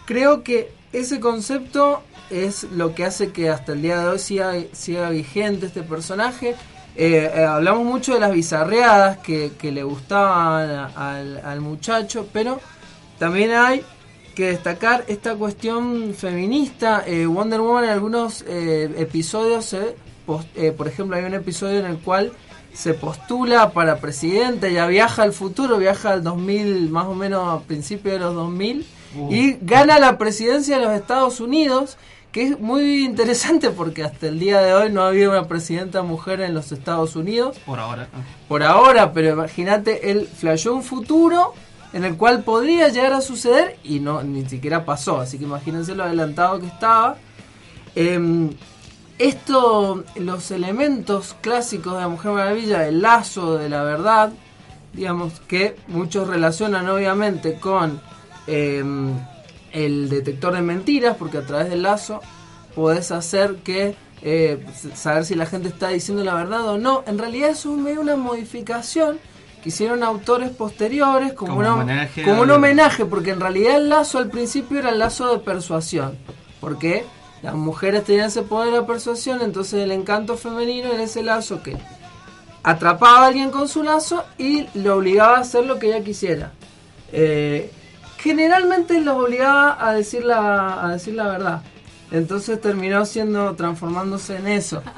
Creo 0.09 0.41
que 0.41 0.71
ese 0.91 1.19
concepto 1.19 2.01
es 2.31 2.63
lo 2.63 2.95
que 2.95 3.05
hace 3.05 3.31
que 3.31 3.51
hasta 3.51 3.73
el 3.73 3.83
día 3.83 3.99
de 3.99 4.07
hoy 4.07 4.17
siga, 4.17 4.53
siga 4.71 5.11
vigente 5.11 5.67
este 5.67 5.83
personaje. 5.83 6.55
Eh, 6.95 7.31
eh, 7.31 7.43
hablamos 7.45 7.85
mucho 7.85 8.15
de 8.15 8.19
las 8.19 8.31
bizarreadas 8.31 9.19
que, 9.19 9.51
le 9.61 9.83
gustaban 9.83 10.89
al, 10.95 11.61
muchacho, 11.61 12.27
pero 12.33 12.59
también 13.19 13.51
hay 13.51 13.83
que 14.33 14.47
destacar 14.47 15.05
esta 15.09 15.35
cuestión 15.35 16.15
feminista. 16.15 17.03
Eh, 17.05 17.27
Wonder 17.27 17.61
Woman 17.61 17.83
en 17.83 17.89
algunos 17.91 18.43
episodios, 18.47 19.65
se 19.65 19.95
pos- 20.25 20.47
eh, 20.55 20.71
por 20.71 20.87
ejemplo, 20.87 21.17
hay 21.17 21.23
un 21.25 21.35
episodio 21.35 21.81
en 21.81 21.85
el 21.85 21.99
cual 21.99 22.31
se 22.73 22.95
postula 22.95 23.73
para 23.73 23.99
presidente, 23.99 24.73
ya 24.73 24.87
viaja 24.87 25.21
al 25.21 25.33
futuro, 25.33 25.77
viaja 25.77 26.13
al 26.13 26.23
2000, 26.23 26.89
más 26.89 27.05
o 27.05 27.13
menos 27.13 27.47
a 27.47 27.63
principios 27.63 28.13
de 28.15 28.19
los 28.21 28.33
2000, 28.33 28.87
Uh. 29.15 29.31
y 29.33 29.57
gana 29.61 29.99
la 29.99 30.17
presidencia 30.17 30.77
de 30.77 30.85
los 30.85 30.93
Estados 30.93 31.39
Unidos, 31.39 31.97
que 32.31 32.43
es 32.43 32.59
muy 32.59 33.05
interesante 33.05 33.71
porque 33.71 34.03
hasta 34.03 34.27
el 34.27 34.39
día 34.39 34.61
de 34.61 34.73
hoy 34.73 34.91
no 34.91 35.03
había 35.03 35.29
una 35.29 35.47
presidenta 35.47 36.03
mujer 36.03 36.41
en 36.41 36.53
los 36.53 36.71
Estados 36.71 37.15
Unidos 37.15 37.57
Por 37.65 37.79
ahora. 37.79 38.07
por 38.47 38.61
ahora, 38.63 39.13
pero 39.13 39.29
imagínate, 39.29 40.11
él 40.11 40.27
flasheó 40.27 40.75
un 40.75 40.83
futuro 40.83 41.53
en 41.91 42.05
el 42.05 42.17
cual 42.17 42.43
podría 42.43 42.89
llegar 42.89 43.13
a 43.13 43.21
suceder 43.21 43.77
y 43.83 43.99
no 43.99 44.21
ni 44.21 44.45
siquiera 44.47 44.85
pasó, 44.85 45.19
así 45.19 45.39
que 45.39 45.45
imagínense 45.45 45.95
lo 45.95 46.03
adelantado 46.03 46.59
que 46.59 46.67
estaba. 46.67 47.17
Em, 47.95 48.51
esto, 49.17 50.03
los 50.15 50.51
elementos 50.51 51.35
clásicos 51.41 51.93
de 51.95 52.01
la 52.01 52.07
Mujer 52.07 52.31
Maravilla, 52.31 52.87
el 52.87 53.01
lazo 53.01 53.57
de 53.57 53.69
la 53.69 53.83
verdad, 53.83 54.31
digamos 54.93 55.41
que 55.47 55.75
muchos 55.87 56.27
relacionan 56.27 56.87
obviamente 56.87 57.55
con 57.55 57.99
em, 58.49 59.13
el 59.71 60.09
detector 60.09 60.53
de 60.53 60.61
mentiras, 60.61 61.15
porque 61.17 61.37
a 61.37 61.45
través 61.45 61.69
del 61.69 61.83
lazo 61.83 62.21
podés 62.75 63.11
hacer 63.11 63.55
que 63.57 63.95
eh, 64.21 64.65
saber 64.95 65.23
si 65.25 65.35
la 65.35 65.45
gente 65.45 65.69
está 65.69 65.89
diciendo 65.89 66.23
la 66.23 66.33
verdad 66.33 66.67
o 66.67 66.77
no. 66.77 67.03
En 67.07 67.17
realidad 67.17 67.49
es 67.51 67.65
un, 67.65 67.83
medio 67.83 68.01
una 68.01 68.15
modificación 68.17 69.17
que 69.63 69.69
hicieron 69.69 70.03
autores 70.03 70.49
posteriores 70.49 71.33
como, 71.33 71.51
Como 71.55 71.59
una- 71.61 71.73
homenaje 71.75 72.23
como 72.23 72.41
un 72.41 72.51
homenaje, 72.51 73.05
porque 73.05 73.31
en 73.31 73.39
realidad 73.39 73.75
el 73.77 73.89
lazo 73.89 74.17
al 74.17 74.29
principio 74.29 74.79
era 74.79 74.89
el 74.89 74.99
lazo 74.99 75.31
de 75.31 75.39
persuasión, 75.39 76.17
porque 76.61 77.05
las 77.41 77.53
mujeres 77.55 78.03
tenían 78.03 78.27
ese 78.27 78.41
poder 78.41 78.73
de 78.73 78.81
persuasión, 78.83 79.41
entonces 79.41 79.83
el 79.83 79.91
encanto 79.91 80.35
femenino 80.37 80.89
era 80.91 81.03
ese 81.03 81.23
lazo 81.23 81.61
que 81.63 81.77
atrapaba 82.63 83.23
a 83.23 83.27
alguien 83.27 83.51
con 83.51 83.67
su 83.67 83.83
lazo 83.83 84.23
y 84.37 84.67
lo 84.73 84.97
obligaba 84.97 85.37
a 85.37 85.41
hacer 85.41 85.65
lo 85.65 85.79
que 85.79 85.87
ella 85.87 86.03
quisiera. 86.03 86.51
Eh, 87.11 87.71
generalmente 88.21 88.99
los 89.01 89.17
obligaba 89.17 89.77
a 89.85 89.93
decir 89.93 90.23
la, 90.23 90.85
a 90.85 90.89
decir 90.93 91.15
la 91.15 91.27
verdad. 91.27 91.61
Entonces 92.11 92.59
terminó 92.59 93.05
siendo, 93.05 93.55
transformándose 93.55 94.37
en 94.37 94.47
eso. 94.47 94.81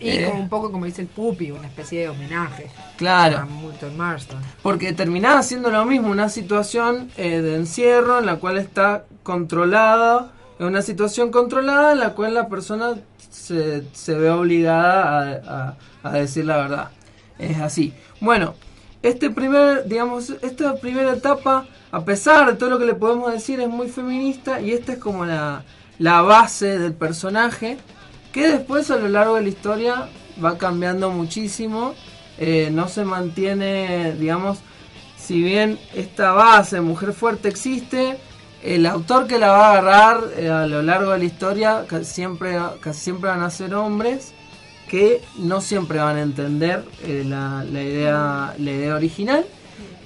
Y 0.00 0.10
Eh, 0.10 0.26
como 0.28 0.42
un 0.42 0.48
poco 0.50 0.70
como 0.70 0.84
dice 0.84 1.00
el 1.00 1.06
Pupi, 1.08 1.50
una 1.50 1.66
especie 1.66 2.00
de 2.00 2.08
homenaje. 2.10 2.68
Claro. 2.98 3.38
A 3.38 3.46
Marston. 3.96 4.38
Porque 4.62 4.92
terminaba 4.92 5.42
siendo 5.42 5.70
lo 5.70 5.84
mismo, 5.86 6.10
una 6.10 6.28
situación 6.28 7.10
eh, 7.16 7.40
de 7.40 7.54
encierro 7.56 8.18
en 8.18 8.26
la 8.26 8.36
cual 8.36 8.58
está 8.58 9.04
controlada 9.22 10.32
en 10.58 10.66
una 10.66 10.82
situación 10.82 11.30
controlada 11.30 11.92
en 11.92 12.00
la 12.00 12.10
cual 12.10 12.34
la 12.34 12.48
persona 12.48 12.96
se, 13.30 13.84
se 13.94 14.14
ve 14.14 14.28
obligada 14.28 15.40
a, 15.46 15.68
a- 16.02 16.10
a 16.10 16.12
decir 16.12 16.44
la 16.44 16.56
verdad. 16.58 16.88
Es 17.38 17.58
así. 17.60 17.94
Bueno, 18.20 18.54
este 19.08 19.30
primer, 19.30 19.86
digamos, 19.86 20.30
esta 20.42 20.76
primera 20.76 21.12
etapa, 21.12 21.66
a 21.92 22.04
pesar 22.04 22.46
de 22.50 22.54
todo 22.54 22.70
lo 22.70 22.78
que 22.78 22.86
le 22.86 22.94
podemos 22.94 23.32
decir, 23.32 23.60
es 23.60 23.68
muy 23.68 23.88
feminista 23.88 24.60
y 24.60 24.72
esta 24.72 24.94
es 24.94 24.98
como 24.98 25.24
la, 25.24 25.62
la 25.98 26.22
base 26.22 26.78
del 26.78 26.92
personaje, 26.94 27.78
que 28.32 28.48
después 28.48 28.90
a 28.90 28.96
lo 28.96 29.08
largo 29.08 29.36
de 29.36 29.42
la 29.42 29.48
historia 29.48 30.08
va 30.44 30.58
cambiando 30.58 31.10
muchísimo, 31.10 31.94
eh, 32.38 32.68
no 32.72 32.88
se 32.88 33.04
mantiene, 33.04 34.12
digamos, 34.18 34.58
si 35.16 35.40
bien 35.42 35.78
esta 35.94 36.32
base 36.32 36.80
mujer 36.80 37.12
fuerte 37.12 37.48
existe, 37.48 38.18
el 38.62 38.86
autor 38.86 39.26
que 39.26 39.38
la 39.38 39.50
va 39.50 39.68
a 39.68 39.72
agarrar 39.78 40.24
eh, 40.36 40.48
a 40.50 40.66
lo 40.66 40.82
largo 40.82 41.12
de 41.12 41.18
la 41.18 41.24
historia 41.24 41.84
ca- 41.86 42.02
siempre, 42.04 42.58
casi 42.80 43.00
siempre 43.00 43.30
van 43.30 43.42
a 43.42 43.50
ser 43.50 43.74
hombres 43.74 44.33
que 44.88 45.22
no 45.38 45.60
siempre 45.60 45.98
van 45.98 46.16
a 46.16 46.22
entender 46.22 46.84
eh, 47.02 47.24
la, 47.26 47.64
la 47.64 47.82
idea 47.82 48.54
la 48.58 48.70
idea 48.70 48.94
original. 48.94 49.44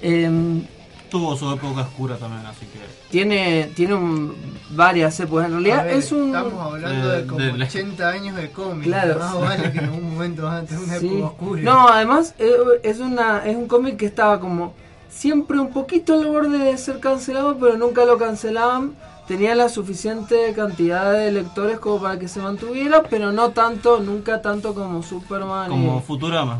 Em, 0.01 0.63
Tuvo 1.09 1.35
su 1.35 1.51
época 1.51 1.81
oscura 1.81 2.17
también, 2.17 2.45
así 2.45 2.67
que. 2.67 2.79
tiene 3.09 3.71
tiene 3.75 3.95
un- 3.95 4.35
varias 4.69 5.19
épocas. 5.19 5.47
En 5.47 5.53
realidad 5.53 5.83
ver, 5.85 5.95
es 5.95 6.11
un... 6.11 6.27
Estamos 6.27 6.73
hablando 6.73 7.07
de 7.09 7.19
Eh, 7.21 7.25
como 7.25 7.39
de- 7.39 7.63
80 7.63 8.09
años 8.09 8.35
de 8.35 8.51
cómic. 8.51 8.83
Claro. 8.85 9.17
Más 9.17 9.39
vale 9.41 9.71
que 9.71 9.77
en 9.79 9.85
algún 9.85 10.13
momento 10.13 10.47
antes, 10.47 10.77
una 10.77 10.99
Sí. 10.99 11.07
época 11.07 11.25
oscura. 11.25 11.61
No, 11.63 11.87
además 11.87 12.35
eh, 12.37 12.51
es 12.83 12.99
una 12.99 13.43
es 13.45 13.55
un 13.55 13.67
cómic 13.67 13.97
que 13.97 14.05
estaba 14.05 14.39
como 14.39 14.73
siempre 15.09 15.59
un 15.59 15.71
poquito 15.71 16.13
al 16.13 16.27
borde 16.27 16.59
de 16.59 16.77
ser 16.77 16.99
cancelado, 16.99 17.57
pero 17.59 17.75
nunca 17.77 18.05
lo 18.05 18.19
cancelaban. 18.19 18.93
Tenía 19.29 19.53
la 19.53 19.69
suficiente 19.69 20.51
cantidad 20.55 21.13
de 21.13 21.31
lectores 21.31 21.77
como 21.77 22.01
para 22.01 22.17
que 22.17 22.27
se 22.27 22.41
mantuviera, 22.41 23.03
pero 23.03 23.31
no 23.31 23.51
tanto, 23.51 23.99
nunca 23.99 24.41
tanto 24.41 24.73
como 24.73 25.03
Superman. 25.03 25.67
y- 25.67 25.69
Como 25.69 26.01
Futurama. 26.01 26.59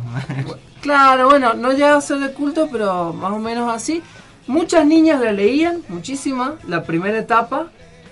Claro, 0.79 1.27
bueno, 1.29 1.55
no 1.55 1.71
llega 1.71 1.97
a 1.97 2.01
ser 2.01 2.19
de 2.19 2.31
culto, 2.31 2.69
pero 2.71 3.11
más 3.11 3.31
o 3.33 3.39
menos 3.39 3.73
así. 3.73 4.03
Muchas 4.45 4.85
niñas 4.85 5.19
la 5.19 5.31
leían, 5.31 5.81
muchísimas, 5.89 6.51
la 6.67 6.83
primera 6.83 7.17
etapa. 7.17 7.67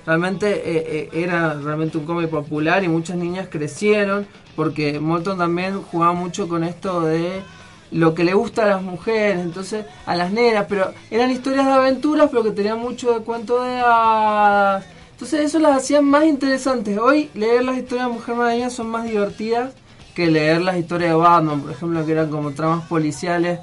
Realmente 0.07 0.47
eh, 0.49 1.09
eh, 1.13 1.23
era 1.23 1.53
realmente 1.53 1.99
un 1.99 2.05
cómic 2.05 2.29
popular 2.29 2.83
y 2.83 2.87
muchas 2.87 3.15
niñas 3.17 3.47
crecieron 3.51 4.25
porque 4.55 4.99
Morton 4.99 5.37
también 5.37 5.83
jugaba 5.83 6.13
mucho 6.13 6.47
con 6.49 6.63
esto 6.63 7.01
de 7.01 7.41
lo 7.91 8.13
que 8.13 8.23
le 8.23 8.33
gusta 8.33 8.63
a 8.63 8.67
las 8.67 8.81
mujeres, 8.81 9.39
entonces 9.39 9.85
a 10.05 10.15
las 10.15 10.31
nenas, 10.31 10.65
pero 10.67 10.93
eran 11.09 11.31
historias 11.31 11.65
de 11.65 11.71
aventuras, 11.71 12.29
pero 12.29 12.43
que 12.43 12.51
tenían 12.51 12.79
mucho 12.79 13.13
de 13.13 13.23
cuento 13.23 13.63
de 13.63 13.79
hadas. 13.79 14.85
Entonces 15.11 15.41
eso 15.41 15.59
las 15.59 15.77
hacía 15.77 16.01
más 16.01 16.25
interesantes. 16.25 16.97
Hoy 16.97 17.29
leer 17.33 17.63
las 17.63 17.77
historias 17.77 18.07
de 18.07 18.13
Mujer 18.13 18.35
Maravilla 18.35 18.69
son 18.69 18.89
más 18.89 19.05
divertidas 19.05 19.73
que 20.13 20.27
leer 20.27 20.61
las 20.61 20.77
historias 20.77 21.11
de 21.11 21.15
Batman, 21.15 21.61
por 21.61 21.71
ejemplo, 21.71 22.05
que 22.05 22.11
eran 22.11 22.29
como 22.29 22.51
tramas 22.51 22.85
policiales 22.87 23.59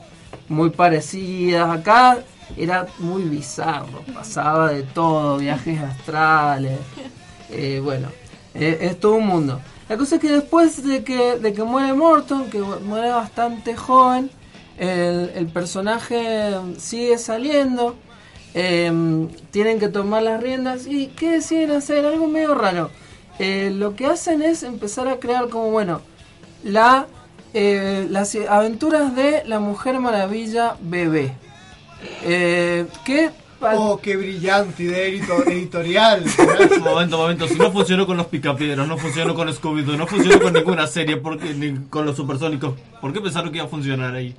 muy 0.49 0.71
parecidas. 0.71 1.69
Acá 1.69 2.19
era 2.57 2.87
muy 2.99 3.23
bizarro, 3.23 4.03
pasaba 4.15 4.71
de 4.71 4.83
todo, 4.83 5.39
viajes 5.39 5.81
astrales, 5.81 6.79
eh, 7.51 7.81
bueno, 7.83 8.09
eh, 8.55 8.79
es 8.83 9.01
todo 9.01 9.15
un 9.15 9.27
mundo. 9.27 9.61
La 9.89 9.97
cosa 9.97 10.17
es 10.17 10.21
que 10.21 10.31
después 10.31 10.83
de 10.85 11.05
que, 11.05 11.39
de 11.39 11.53
que 11.53 11.63
muere 11.63 11.93
Morton, 11.93 12.51
que 12.51 12.59
muere 12.59 13.11
bastante 13.11 13.77
joven, 13.77 14.31
el, 14.79 15.47
personaje 15.53 16.57
sigue 16.79 17.19
saliendo, 17.19 17.97
eh, 18.55 19.29
tienen 19.51 19.79
que 19.79 19.89
tomar 19.89 20.23
las 20.23 20.43
riendas 20.43 20.87
y 20.87 21.09
¿qué 21.09 21.33
deciden 21.33 21.73
hacer? 21.73 22.07
Algo 22.07 22.27
medio 22.27 22.55
raro. 22.55 22.91
Eh, 23.39 23.73
lo 23.75 23.97
que 23.97 24.07
hacen 24.07 24.43
es 24.43 24.63
empezar 24.63 25.09
a 25.09 25.19
crear 25.19 25.49
como, 25.49 25.71
bueno, 25.71 26.01
la, 26.63 27.07
eh, 27.53 28.07
las 28.11 28.35
aventuras 28.49 29.15
de 29.15 29.43
la 29.45 29.59
Mujer 29.59 29.99
Maravilla 30.01 30.77
bebé. 30.81 31.35
Eh, 32.23 32.87
Oh, 33.77 33.99
qué 34.01 34.17
brillante 34.17 34.83
idea 34.85 35.07
edito- 35.09 35.47
editorial. 35.47 36.25
momento, 36.81 37.19
momento. 37.19 37.49
Si 37.49 37.55
no 37.55 37.71
funcionó 37.73 38.07
con 38.07 38.17
los 38.17 38.27
picapiedras, 38.27 38.87
no 38.87 38.97
funcionó 38.99 39.35
con 39.35 39.49
Scooby-Doo, 39.49 39.97
no 39.97 40.07
funcionó 40.07 40.41
con 40.41 40.53
ninguna 40.53 40.87
serie, 40.87 41.17
porque, 41.17 41.55
ni 41.55 41.75
con 41.89 42.05
los 42.07 42.17
supersónicos. 42.17 42.75
¿Por 43.01 43.13
qué 43.13 43.21
pensaron 43.21 43.51
que 43.51 43.59
iba 43.59 43.67
a 43.67 43.71
funcionar 43.71 44.15
ahí? 44.15 44.35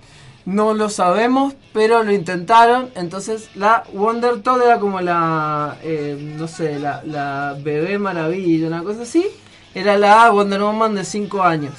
No 0.45 0.75
lo 0.75 0.89
sabemos, 0.89 1.55
pero 1.73 2.03
lo 2.03 2.11
intentaron. 2.11 2.89
Entonces 2.95 3.49
la 3.55 3.83
Wonder 3.93 4.41
Todd 4.41 4.61
era 4.61 4.79
como 4.79 5.01
la, 5.01 5.77
eh, 5.81 6.17
no 6.37 6.47
sé, 6.47 6.77
la, 6.79 7.01
la 7.03 7.57
bebé 7.59 7.97
maravilla, 7.97 8.67
una 8.67 8.83
cosa 8.83 9.01
así. 9.03 9.25
Era 9.73 9.97
la 9.97 10.29
Wonder 10.29 10.61
Woman 10.61 10.95
de 10.95 11.03
5 11.03 11.41
años. 11.41 11.73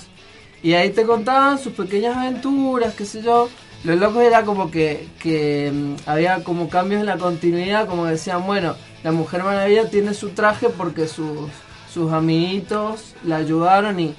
Y 0.63 0.73
ahí 0.73 0.91
te 0.91 1.05
contaban 1.05 1.59
sus 1.59 1.75
pequeñas 1.75 2.17
aventuras, 2.17 2.95
qué 2.95 3.05
sé 3.05 3.23
yo. 3.23 3.49
Lo 3.87 3.95
loco 3.97 4.21
era 4.21 4.43
como 4.43 4.71
que, 4.71 5.07
que 5.21 5.71
mm, 5.73 5.95
había 6.09 6.43
como 6.43 6.69
cambios 6.69 7.01
en 7.01 7.07
la 7.07 7.17
continuidad, 7.19 7.87
como 7.87 8.05
decían, 8.07 8.45
bueno, 8.47 8.75
la 9.05 9.13
Mujer 9.13 9.45
Maravilla 9.45 9.89
tiene 9.89 10.13
su 10.13 10.31
traje 10.31 10.69
porque 10.71 11.07
sus, 11.07 11.49
sus 11.93 12.13
amiguitos 12.13 13.15
la 13.25 13.37
ayudaron 13.37 14.01
y, 14.01 14.15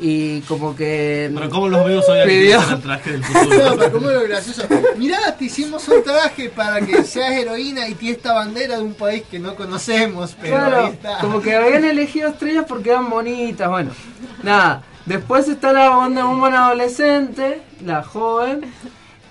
y 0.00 0.40
como 0.42 0.74
que... 0.74 1.30
Pero 1.32 1.48
¿cómo 1.50 1.68
los 1.68 1.84
veo 1.84 2.00
que 2.00 2.28
pidió- 2.28 2.60
el 2.72 2.80
traje 2.82 3.12
del 3.12 3.20
No, 3.20 3.26
futuro? 3.26 3.76
pero 3.78 3.92
¿cómo 3.92 4.10
es 4.10 4.16
lo 4.16 4.22
gracioso? 4.24 4.62
Mirá, 4.96 5.36
te 5.38 5.44
hicimos 5.44 5.86
un 5.86 6.02
traje 6.02 6.48
para 6.50 6.84
que 6.84 7.04
seas 7.04 7.30
heroína 7.32 7.88
y 7.88 7.94
tienes 7.94 8.16
esta 8.16 8.32
bandera 8.32 8.78
de 8.78 8.82
un 8.82 8.94
país 8.94 9.22
que 9.30 9.38
no 9.38 9.54
conocemos, 9.54 10.34
pero 10.40 10.56
ahí 10.56 10.60
Claro, 10.68 10.86
está. 10.88 11.18
como 11.20 11.40
que 11.40 11.54
habían 11.54 11.84
elegido 11.84 12.28
estrellas 12.30 12.64
porque 12.68 12.90
eran 12.90 13.08
bonitas, 13.08 13.68
bueno. 13.70 13.92
Nada, 14.42 14.82
después 15.06 15.46
está 15.46 15.72
la 15.72 15.90
Wonder 15.90 16.24
Woman 16.24 16.54
adolescente, 16.54 17.62
la 17.84 18.02
joven, 18.02 18.62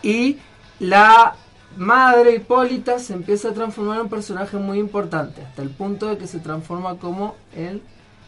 y 0.04 0.38
la 0.80 1.36
madre 1.78 2.36
Hipólita 2.36 3.00
se 3.00 3.14
empieza 3.14 3.50
a 3.50 3.54
transformar 3.54 3.98
en 3.98 4.04
un 4.04 4.10
personaje 4.10 4.58
muy 4.58 4.80
importante, 4.80 5.42
hasta 5.42 5.62
el 5.62 5.70
punto 5.70 6.08
de 6.08 6.18
que 6.18 6.28
se 6.28 6.40
transforma 6.40 6.98
como 6.98 7.36
el, 7.56 7.82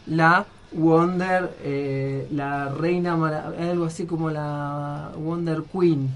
la 0.06 0.46
Wonder, 0.72 1.54
eh, 1.62 2.26
la 2.32 2.68
reina, 2.70 3.14
algo 3.58 3.84
así 3.84 4.06
como 4.06 4.30
la 4.30 5.12
Wonder 5.16 5.62
Queen, 5.72 6.10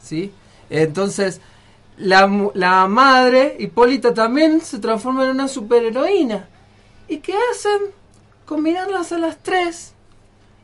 ¿sí? 0.00 0.32
Entonces, 0.68 1.40
la, 1.96 2.28
la 2.54 2.86
madre, 2.88 3.56
Hipólita, 3.58 4.14
también 4.14 4.60
se 4.60 4.78
transforma 4.78 5.24
en 5.24 5.30
una 5.30 5.48
superheroína. 5.48 6.48
¿Y 7.08 7.18
qué 7.18 7.34
hacen? 7.52 7.92
Combinarlas 8.46 9.12
a 9.12 9.18
las 9.18 9.38
tres 9.38 9.94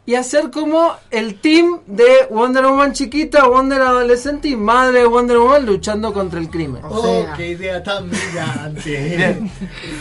y 0.06 0.14
hacer 0.14 0.52
como 0.52 0.94
el 1.10 1.40
team 1.40 1.80
de 1.86 2.06
Wonder 2.30 2.64
Woman 2.64 2.92
chiquita, 2.92 3.48
Wonder 3.48 3.82
adolescente 3.82 4.46
y 4.48 4.54
madre 4.56 5.00
de 5.00 5.06
Wonder 5.06 5.38
Woman 5.38 5.66
luchando 5.66 6.12
contra 6.12 6.38
el 6.38 6.48
crimen. 6.48 6.80
Oh, 6.88 7.26
qué 7.36 7.48
idea 7.48 7.82
tan 7.82 8.08
brillante. 8.08 9.40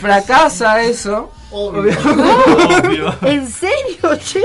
Fracasa 0.00 0.82
eso. 0.82 1.32
Obvio. 1.50 3.14
¿En 3.22 3.48
serio, 3.48 4.16
che? 4.18 4.42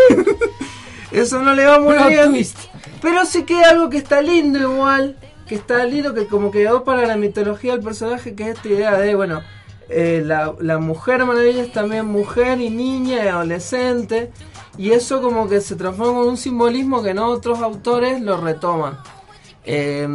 Eso 1.12 1.42
no 1.42 1.54
le 1.54 1.66
va 1.66 1.80
muy 1.80 1.96
Plot 1.96 2.08
bien. 2.08 2.30
twist. 2.32 2.58
Pero 3.02 3.26
sí 3.26 3.44
que 3.44 3.58
hay 3.58 3.64
algo 3.66 3.90
que 3.90 3.98
está 3.98 4.22
lindo 4.22 4.60
igual. 4.60 5.18
Que 5.48 5.56
está 5.56 5.84
lindo, 5.86 6.14
que 6.14 6.28
como 6.28 6.50
quedó 6.50 6.84
para 6.84 7.06
la 7.06 7.18
mitología 7.18 7.74
del 7.74 7.82
personaje, 7.84 8.34
que 8.36 8.44
es 8.50 8.56
esta 8.56 8.68
idea 8.70 8.98
de, 8.98 9.14
bueno, 9.16 9.42
eh, 9.90 10.24
la, 10.26 10.54
la 10.60 10.78
mujer 10.80 11.26
maravilla 11.26 11.64
es 11.64 11.72
también 11.74 12.06
mujer 12.06 12.62
y 12.62 12.70
niña 12.70 13.26
y 13.26 13.28
adolescente. 13.28 14.32
Y 14.78 14.92
eso 14.92 15.22
como 15.22 15.48
que 15.50 15.62
se 15.62 15.76
transforma 15.76 16.22
en 16.22 16.28
un 16.30 16.38
simbolismo 16.38 17.04
que 17.04 17.14
no 17.14 17.28
otros 17.28 17.60
autores 17.62 18.22
lo 18.22 18.38
retoman. 18.40 18.98
Eh, 19.64 20.08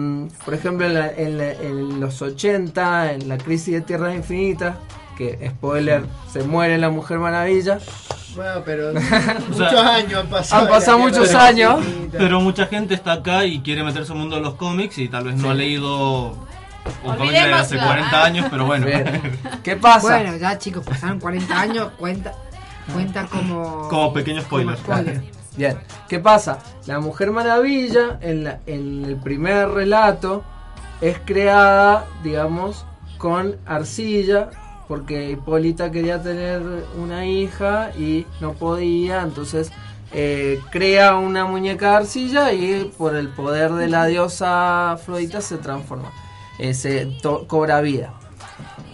por 0.45 0.55
ejemplo, 0.55 0.87
en, 0.87 0.95
la- 0.95 1.13
en 1.13 1.39
la- 1.39 1.53
en 1.53 2.01
los 2.01 2.21
80, 2.21 3.13
en 3.13 3.29
la 3.29 3.39
crisis 3.39 3.75
de 3.75 3.81
Tierras 3.83 4.15
Infinitas, 4.15 4.77
que, 5.17 5.51
spoiler, 5.57 6.05
se 6.33 6.43
muere 6.43 6.79
la 6.79 6.91
Mujer 6.91 7.19
Maravilla. 7.19 7.79
Bueno, 8.35 8.63
pero 8.65 8.93
muchos 9.49 9.73
años 9.73 10.15
han 10.25 10.27
pasado. 10.29 10.63
Han 10.63 10.69
pasado 10.69 10.99
muchos 10.99 11.33
años. 11.35 11.79
Infinita. 11.79 12.19
Pero 12.19 12.41
mucha 12.41 12.67
gente 12.67 12.95
está 12.95 13.13
acá 13.13 13.45
y 13.45 13.61
quiere 13.61 13.83
meterse 13.85 14.13
al 14.13 14.19
mundo 14.19 14.37
de 14.37 14.43
los 14.43 14.55
cómics 14.55 14.99
y 14.99 15.09
tal 15.09 15.25
vez 15.25 15.37
no 15.37 15.51
ha 15.51 15.55
leído 15.55 16.31
un 17.05 17.17
cómic 17.17 17.33
de 17.33 17.39
hace 17.39 17.77
Olvidémoslo. 17.77 17.87
40 17.87 18.25
años, 18.25 18.47
pero 18.51 18.67
bueno. 18.67 18.87
Bien. 18.87 19.39
¿Qué 19.63 19.77
pasa? 19.77 20.19
Bueno, 20.19 20.37
ya 20.37 20.59
chicos, 20.59 20.85
pasaron 20.85 21.19
40 21.19 21.59
años, 21.61 21.89
cuenta, 21.99 22.35
cuenta 22.93 23.27
como... 23.27 23.89
Como 23.91 24.13
pequeño 24.13 24.43
spoiler. 24.43 24.77
como 24.77 24.97
spoiler. 24.97 25.23
Bien, 25.57 25.79
¿qué 26.09 26.19
pasa? 26.19 26.59
La 26.87 27.01
Mujer 27.01 27.31
Maravilla 27.31 28.19
en, 28.21 28.45
la- 28.45 28.61
en 28.67 29.05
el 29.07 29.17
primer 29.17 29.69
relato 29.71 30.45
es 31.01 31.19
creada, 31.25 32.05
digamos, 32.23 32.85
con 33.17 33.57
arcilla, 33.65 34.51
porque 34.89 35.31
Hipólita 35.31 35.91
quería 35.91 36.23
tener 36.23 36.63
una 37.01 37.25
hija 37.27 37.91
y 37.99 38.27
no 38.41 38.53
podía, 38.53 39.23
entonces 39.23 39.73
eh, 40.13 40.61
crea 40.71 41.17
una 41.17 41.47
muñeca 41.47 41.91
de 41.93 41.97
arcilla 41.97 42.53
y 42.53 42.93
por 42.97 43.17
el 43.17 43.29
poder 43.29 43.73
de 43.73 43.89
la 43.89 44.05
diosa 44.07 44.93
Afrodita 44.93 45.41
se 45.41 45.57
transforma, 45.57 46.13
eh, 46.59 46.75
se 46.75 47.17
cobra 47.47 47.81
vida. 47.81 48.13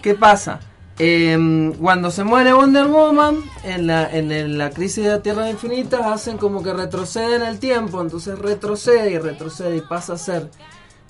¿Qué 0.01 0.15
pasa? 0.15 0.59
Eh, 0.99 1.73
cuando 1.79 2.11
se 2.11 2.23
muere 2.23 2.53
Wonder 2.53 2.87
Woman, 2.87 3.37
en 3.63 3.87
la, 3.87 4.09
en 4.15 4.57
la 4.57 4.69
crisis 4.69 5.03
de 5.03 5.09
la 5.09 5.21
Tierra 5.21 5.49
Infinitas, 5.49 6.01
hacen 6.05 6.37
como 6.37 6.61
que 6.63 6.73
retrocede 6.73 7.35
en 7.35 7.41
el 7.43 7.59
tiempo, 7.59 8.01
entonces 8.01 8.37
retrocede 8.37 9.11
y 9.11 9.17
retrocede 9.17 9.77
y 9.77 9.81
pasa 9.81 10.13
a 10.13 10.17
ser 10.17 10.49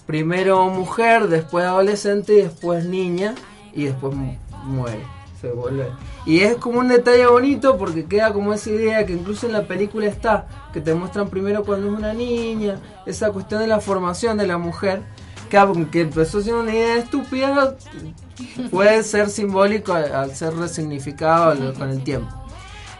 primero 0.05 0.68
mujer, 0.69 1.27
después 1.27 1.65
adolescente 1.65 2.34
y 2.34 2.41
después 2.43 2.85
niña 2.85 3.35
y 3.73 3.85
después 3.85 4.15
mu- 4.15 4.38
muere. 4.65 5.03
Se 5.39 5.51
vuelve. 5.51 5.88
Y 6.26 6.39
es 6.39 6.55
como 6.55 6.80
un 6.80 6.88
detalle 6.88 7.26
bonito 7.27 7.77
porque 7.77 8.05
queda 8.05 8.31
como 8.31 8.53
esa 8.53 8.69
idea 8.69 9.05
que 9.05 9.11
incluso 9.11 9.45
en 9.45 9.51
la 9.51 9.68
película 9.68 10.05
está, 10.07 10.47
que 10.72 10.80
te 10.80 10.93
muestran 10.93 11.27
primero 11.27 11.65
cuando 11.65 11.88
es 11.88 11.93
una 11.93 12.14
niña, 12.14 12.80
esa 13.05 13.31
cuestión 13.31 13.60
de 13.60 13.68
la 13.68 13.81
formación 13.81 14.38
de 14.38 14.47
la 14.47 14.57
mujer, 14.57 15.01
que 15.91 16.01
empezó 16.01 16.41
siendo 16.41 16.61
una 16.61 16.73
idea 16.73 16.95
estúpida, 16.95 17.76
puede 18.72 19.03
ser 19.03 19.30
simbólico 19.30 19.93
al, 19.93 20.35
ser 20.35 20.55
resignificado 20.55 21.73
con 21.73 21.89
el 21.89 22.03
tiempo. 22.03 22.34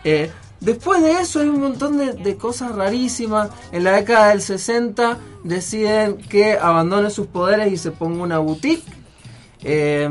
Eh, 0.04 0.32
después 0.60 1.02
de 1.02 1.14
eso 1.14 1.40
hay 1.40 1.50
un 1.50 1.62
montón 1.62 1.98
de, 1.98 2.14
de 2.14 2.38
cosas 2.38 2.76
rarísimas. 2.76 3.50
En 3.72 3.84
la 3.84 3.94
década 3.94 4.30
del 4.30 4.42
60 4.42 5.18
deciden 5.44 6.18
que 6.18 6.54
abandone 6.54 7.10
sus 7.10 7.28
poderes 7.28 7.72
y 7.72 7.78
se 7.78 7.92
ponga 7.92 8.24
una 8.24 8.40
boutique. 8.40 8.84
Eh, 9.64 10.10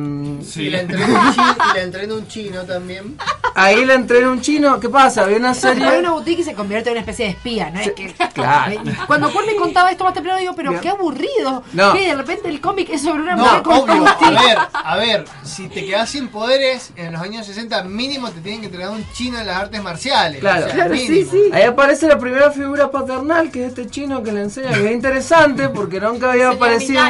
Y, 0.56 0.70
la 0.70 0.80
entrena 0.80 1.06
un 1.06 1.32
chino, 1.32 1.56
y 1.70 1.76
la 1.76 1.82
entrena 1.82 2.14
un 2.14 2.28
chino 2.28 2.62
también. 2.64 3.16
Ahí 3.54 3.84
la 3.84 3.94
entrena 3.94 4.30
un 4.30 4.40
chino. 4.40 4.80
¿Qué 4.80 4.88
pasa? 4.88 5.24
Había 5.24 5.36
una 5.36 5.54
serie... 5.54 5.84
Hay 5.84 5.98
una 5.98 6.12
boutique 6.12 6.40
y 6.40 6.44
se 6.44 6.54
convierte 6.54 6.88
en 6.88 6.94
una 6.94 7.00
especie 7.00 7.26
de 7.26 7.30
espía, 7.32 7.70
¿no? 7.70 7.80
Es 7.80 7.92
que, 7.92 8.14
Claro. 8.32 8.80
Cuando 9.06 9.28
Juan 9.28 9.46
me 9.46 9.56
contaba 9.56 9.90
esto 9.90 10.04
más 10.04 10.14
temprano, 10.14 10.38
digo, 10.38 10.54
pero 10.56 10.80
qué 10.80 10.88
aburrido. 10.88 11.62
No. 11.72 11.92
Que 11.92 12.06
de 12.06 12.14
repente 12.14 12.48
el 12.48 12.60
cómic 12.60 12.88
es 12.90 13.02
sobre 13.02 13.22
una 13.22 13.36
No, 13.36 13.44
mujer 13.44 13.62
con 13.62 13.78
obvio. 13.80 14.06
A 14.08 14.30
ver, 14.30 14.58
a 14.72 14.96
ver, 14.96 15.24
si 15.44 15.68
te 15.68 15.84
quedas 15.84 16.08
sin 16.10 16.28
poderes, 16.28 16.92
en 16.96 17.12
los 17.12 17.20
años 17.20 17.46
60 17.46 17.84
mínimo 17.84 18.30
te 18.30 18.40
tienen 18.40 18.60
que 18.60 18.66
entregar 18.66 18.90
un 18.90 19.04
chino 19.12 19.38
en 19.38 19.46
las 19.46 19.56
artes 19.56 19.82
marciales. 19.82 20.40
Claro, 20.40 20.66
O 20.66 20.70
sea, 20.70 20.88
mínimo. 20.88 21.30
Ahí 21.52 21.62
aparece 21.64 22.08
la 22.08 22.18
primera 22.18 22.50
figura 22.50 22.90
paternal, 22.90 23.50
que 23.50 23.64
es 23.64 23.68
este 23.68 23.86
chino 23.86 24.22
que 24.22 24.32
le 24.32 24.42
enseña, 24.42 24.72
que 24.72 24.86
es 24.86 24.92
interesante 24.92 25.68
porque 25.68 26.00
nunca 26.00 26.32
había 26.32 26.50
aparecido. 26.50 27.02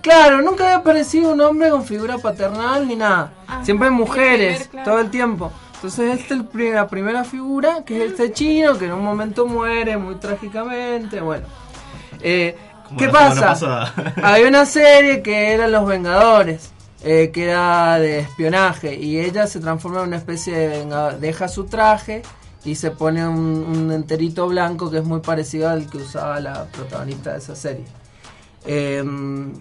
Claro, 0.00 0.40
nunca 0.40 0.64
había 0.64 0.76
aparecido 0.76 1.32
un 1.32 1.40
hombre 1.42 1.68
con 1.70 1.84
figura 1.90 2.18
paternal 2.18 2.86
ni 2.86 2.94
nada. 2.96 3.32
Ah, 3.48 3.64
Siempre 3.64 3.90
mujeres, 3.90 4.68
primer, 4.68 4.70
claro. 4.70 4.90
todo 4.90 5.00
el 5.00 5.10
tiempo. 5.10 5.52
Entonces, 5.74 6.20
esta 6.20 6.34
es 6.34 6.40
la 6.74 6.86
primera 6.88 7.24
figura, 7.24 7.82
que 7.84 8.04
es 8.04 8.12
este 8.12 8.32
chino, 8.32 8.78
que 8.78 8.84
en 8.86 8.92
un 8.92 9.02
momento 9.02 9.46
muere 9.46 9.96
muy 9.96 10.14
trágicamente. 10.16 11.20
Bueno, 11.20 11.46
Eh, 12.22 12.54
¿qué 12.98 13.08
pasa? 13.08 13.92
Había 14.22 14.46
una 14.48 14.66
serie 14.66 15.22
que 15.22 15.52
eran 15.52 15.72
Los 15.72 15.86
Vengadores, 15.86 16.70
eh, 17.02 17.30
que 17.32 17.44
era 17.44 17.98
de 17.98 18.20
espionaje, 18.20 18.94
y 18.94 19.18
ella 19.18 19.46
se 19.46 19.58
transforma 19.58 20.00
en 20.02 20.08
una 20.08 20.16
especie 20.18 20.54
de 20.56 20.68
vengador. 20.68 21.18
Deja 21.18 21.48
su 21.48 21.64
traje 21.64 22.22
y 22.64 22.74
se 22.74 22.90
pone 22.90 23.26
un, 23.26 23.38
un 23.74 23.90
enterito 23.90 24.46
blanco 24.48 24.90
que 24.90 24.98
es 24.98 25.04
muy 25.04 25.20
parecido 25.20 25.70
al 25.70 25.88
que 25.90 25.96
usaba 25.96 26.38
la 26.40 26.66
protagonista 26.66 27.32
de 27.32 27.38
esa 27.38 27.56
serie. 27.56 27.86
Em, 28.66 29.54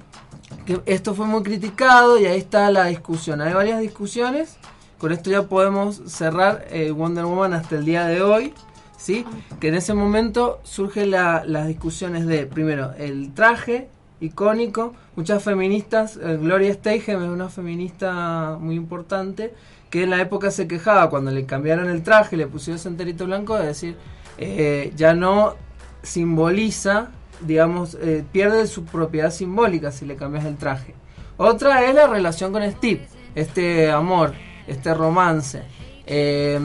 que 0.65 0.81
esto 0.85 1.13
fue 1.15 1.25
muy 1.25 1.43
criticado 1.43 2.17
y 2.19 2.25
ahí 2.25 2.37
está 2.39 2.69
la 2.71 2.85
discusión. 2.85 3.41
Hay 3.41 3.53
varias 3.53 3.79
discusiones. 3.81 4.57
Con 4.97 5.11
esto 5.11 5.29
ya 5.29 5.43
podemos 5.43 6.01
cerrar 6.07 6.65
eh, 6.71 6.91
Wonder 6.91 7.25
Woman 7.25 7.53
hasta 7.53 7.75
el 7.75 7.85
día 7.85 8.05
de 8.05 8.21
hoy. 8.21 8.53
¿sí? 8.97 9.25
Que 9.61 9.69
en 9.69 9.75
ese 9.75 9.93
momento 9.93 10.59
surgen 10.63 11.11
la- 11.11 11.43
las 11.45 11.67
discusiones 11.67 12.25
de, 12.27 12.45
primero, 12.45 12.91
el 12.97 13.33
traje 13.33 13.87
icónico. 14.19 14.93
Muchas 15.15 15.41
feministas, 15.41 16.17
eh, 16.21 16.37
Gloria 16.41 16.73
Steinem 16.73 17.23
es 17.23 17.29
una 17.29 17.47
feminista 17.47 18.57
muy 18.59 18.75
importante, 18.75 19.53
que 19.89 20.03
en 20.03 20.09
la 20.09 20.19
época 20.21 20.51
se 20.51 20.67
quejaba 20.67 21.09
cuando 21.09 21.31
le 21.31 21.45
cambiaron 21.45 21.89
el 21.89 22.03
traje, 22.03 22.35
le 22.35 22.45
pusieron 22.47 22.77
ese 22.77 22.89
enterito 22.89 23.25
blanco, 23.25 23.57
de 23.57 23.67
decir, 23.67 23.95
eh, 24.37 24.91
ya 24.97 25.13
no 25.13 25.55
simboliza, 26.03 27.09
digamos, 27.41 27.97
eh, 28.01 28.23
pierde 28.31 28.67
su 28.67 28.85
propiedad 28.85 29.31
simbólica 29.31 29.91
si 29.91 30.05
le 30.05 30.15
cambias 30.15 30.45
el 30.45 30.57
traje. 30.57 30.93
Otra 31.37 31.85
es 31.85 31.95
la 31.95 32.07
relación 32.07 32.51
con 32.51 32.69
Steve, 32.71 33.07
este 33.35 33.89
amor, 33.91 34.33
este 34.67 34.93
romance. 34.93 35.63
Eh, 36.05 36.59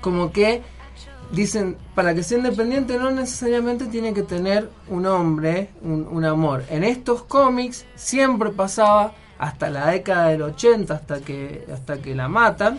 como 0.00 0.30
que 0.32 0.62
dicen, 1.32 1.76
para 1.94 2.14
que 2.14 2.22
sea 2.22 2.38
independiente 2.38 2.98
no 2.98 3.10
necesariamente 3.10 3.86
tiene 3.86 4.12
que 4.14 4.22
tener 4.22 4.70
un 4.88 5.06
hombre, 5.06 5.70
un, 5.82 6.06
un 6.10 6.24
amor. 6.24 6.64
En 6.70 6.84
estos 6.84 7.22
cómics 7.24 7.86
siempre 7.94 8.50
pasaba, 8.50 9.14
hasta 9.38 9.70
la 9.70 9.90
década 9.90 10.28
del 10.28 10.42
80, 10.42 10.94
hasta 10.94 11.20
que, 11.20 11.66
hasta 11.72 11.98
que 11.98 12.14
la 12.14 12.28
matan, 12.28 12.78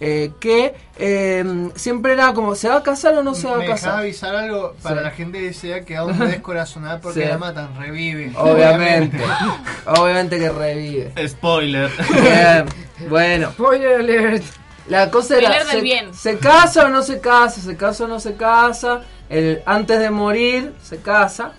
eh, 0.00 0.30
que 0.40 0.74
eh, 0.96 1.70
siempre 1.74 2.12
era 2.12 2.32
como, 2.34 2.54
¿se 2.54 2.68
va 2.68 2.76
a 2.76 2.82
casar 2.82 3.14
o 3.14 3.22
no 3.22 3.34
se 3.34 3.48
va 3.48 3.54
a 3.56 3.58
Me 3.58 3.66
casar? 3.66 3.98
avisar 4.00 4.34
algo 4.36 4.74
para 4.82 4.98
Sí. 4.98 5.04
la 5.04 5.10
gente 5.10 5.40
que 5.40 5.52
se 5.52 5.74
ha 5.74 5.84
quedado 5.84 6.08
descorazonada 6.12 7.00
porque 7.00 7.22
Sí. 7.22 7.28
la 7.28 7.38
matan, 7.38 7.76
revive. 7.78 8.32
Obviamente, 8.36 9.18
obviamente 9.86 10.38
que 10.38 10.48
revive. 10.50 11.28
Spoiler. 11.28 11.90
Bien, 12.22 12.64
bueno. 13.08 13.50
Spoiler 13.52 14.00
alert. 14.00 14.44
La 14.88 15.10
cosa 15.10 15.36
era, 15.36 15.48
Spoiler 15.48 15.66
del 15.66 15.76
se, 15.76 15.80
bien. 15.82 16.14
¿se 16.14 16.38
casa 16.38 16.86
o 16.86 16.88
no 16.88 17.02
se 17.02 17.20
casa? 17.20 17.60
¿Se 17.60 17.76
casa 17.76 18.04
o 18.04 18.08
no 18.08 18.20
se 18.20 18.34
casa? 18.36 19.02
El, 19.28 19.62
antes 19.66 19.98
de 19.98 20.10
morir, 20.10 20.72
se 20.82 20.98
casa. 20.98 21.52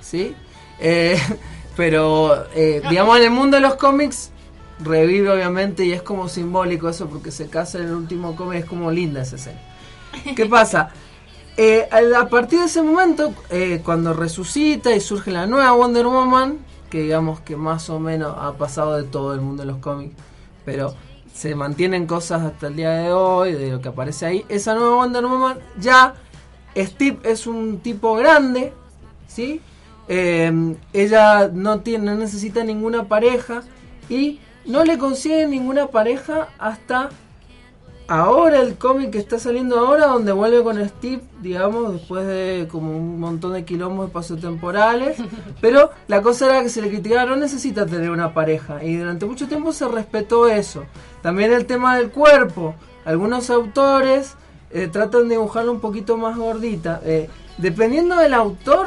¿Sí? 0.00 0.34
Eh, 0.80 1.20
pero, 1.76 2.46
eh, 2.54 2.82
digamos, 2.88 3.16
en 3.18 3.24
el 3.24 3.30
mundo 3.30 3.56
de 3.56 3.60
los 3.60 3.76
cómics, 3.76 4.32
revive 4.80 5.30
obviamente 5.30 5.84
y 5.84 5.92
es 5.92 6.02
como 6.02 6.28
simbólico 6.28 6.88
eso 6.88 7.08
porque 7.08 7.30
se 7.30 7.48
casa 7.48 7.78
en 7.78 7.88
el 7.88 7.94
último 7.94 8.36
cómic, 8.36 8.60
es 8.60 8.64
como 8.64 8.90
linda 8.90 9.22
esa 9.22 9.36
escena. 9.36 9.60
¿Qué 10.36 10.46
pasa? 10.50 10.90
Eh, 11.56 11.88
a 11.90 12.28
partir 12.28 12.60
de 12.60 12.66
ese 12.66 12.82
momento, 12.82 13.34
eh, 13.50 13.80
cuando 13.84 14.12
resucita 14.12 14.94
y 14.94 15.00
surge 15.00 15.32
la 15.32 15.46
nueva 15.46 15.72
Wonder 15.72 16.06
Woman, 16.06 16.58
que 16.88 17.02
digamos 17.02 17.40
que 17.40 17.56
más 17.56 17.90
o 17.90 17.98
menos 17.98 18.34
ha 18.38 18.52
pasado 18.52 18.96
de 18.96 19.02
todo 19.02 19.34
el 19.34 19.40
mundo 19.40 19.64
de 19.64 19.72
los 19.72 19.78
cómics, 19.78 20.14
pero 20.64 20.94
se 21.34 21.54
mantienen 21.54 22.06
cosas 22.06 22.42
hasta 22.42 22.68
el 22.68 22.76
día 22.76 22.90
de 22.90 23.12
hoy, 23.12 23.52
de 23.52 23.70
lo 23.72 23.80
que 23.80 23.88
aparece 23.88 24.26
ahí. 24.26 24.44
Esa 24.48 24.74
nueva 24.74 24.96
Wonder 24.96 25.24
Woman, 25.24 25.58
ya 25.80 26.14
Steve 26.76 27.18
es 27.24 27.46
un 27.46 27.80
tipo 27.80 28.14
grande, 28.14 28.72
¿sí? 29.26 29.60
Eh, 30.06 30.76
ella 30.92 31.50
no, 31.52 31.80
tiene, 31.80 32.06
no 32.06 32.14
necesita 32.14 32.64
ninguna 32.64 33.08
pareja 33.08 33.62
y 34.08 34.40
no 34.68 34.84
le 34.84 34.98
consigue 34.98 35.46
ninguna 35.46 35.88
pareja 35.88 36.48
hasta 36.58 37.08
ahora 38.06 38.60
el 38.60 38.76
cómic 38.76 39.10
que 39.10 39.18
está 39.18 39.38
saliendo 39.38 39.78
ahora 39.78 40.06
donde 40.06 40.32
vuelve 40.32 40.62
con 40.62 40.88
Steve 40.88 41.22
digamos 41.42 41.92
después 41.92 42.26
de 42.26 42.68
como 42.70 42.96
un 42.96 43.18
montón 43.20 43.52
de 43.52 43.64
quilombos 43.64 44.06
de 44.06 44.12
pasos 44.12 44.40
temporales 44.40 45.16
pero 45.60 45.90
la 46.06 46.22
cosa 46.22 46.46
era 46.46 46.62
que 46.62 46.68
se 46.68 46.80
le 46.80 46.88
criticaba 46.88 47.26
no 47.26 47.36
necesita 47.36 47.86
tener 47.86 48.10
una 48.10 48.32
pareja. 48.32 48.82
Y 48.82 48.96
durante 48.96 49.26
mucho 49.26 49.46
tiempo 49.48 49.72
se 49.72 49.88
respetó 49.88 50.48
eso. 50.48 50.84
También 51.22 51.52
el 51.52 51.66
tema 51.66 51.96
del 51.96 52.10
cuerpo. 52.10 52.74
Algunos 53.04 53.50
autores 53.50 54.34
eh, 54.70 54.88
tratan 54.88 55.28
de 55.28 55.34
dibujarlo 55.34 55.72
un 55.72 55.80
poquito 55.80 56.16
más 56.16 56.36
gordita. 56.36 57.00
Eh, 57.04 57.28
dependiendo 57.58 58.16
del 58.16 58.34
autor 58.34 58.86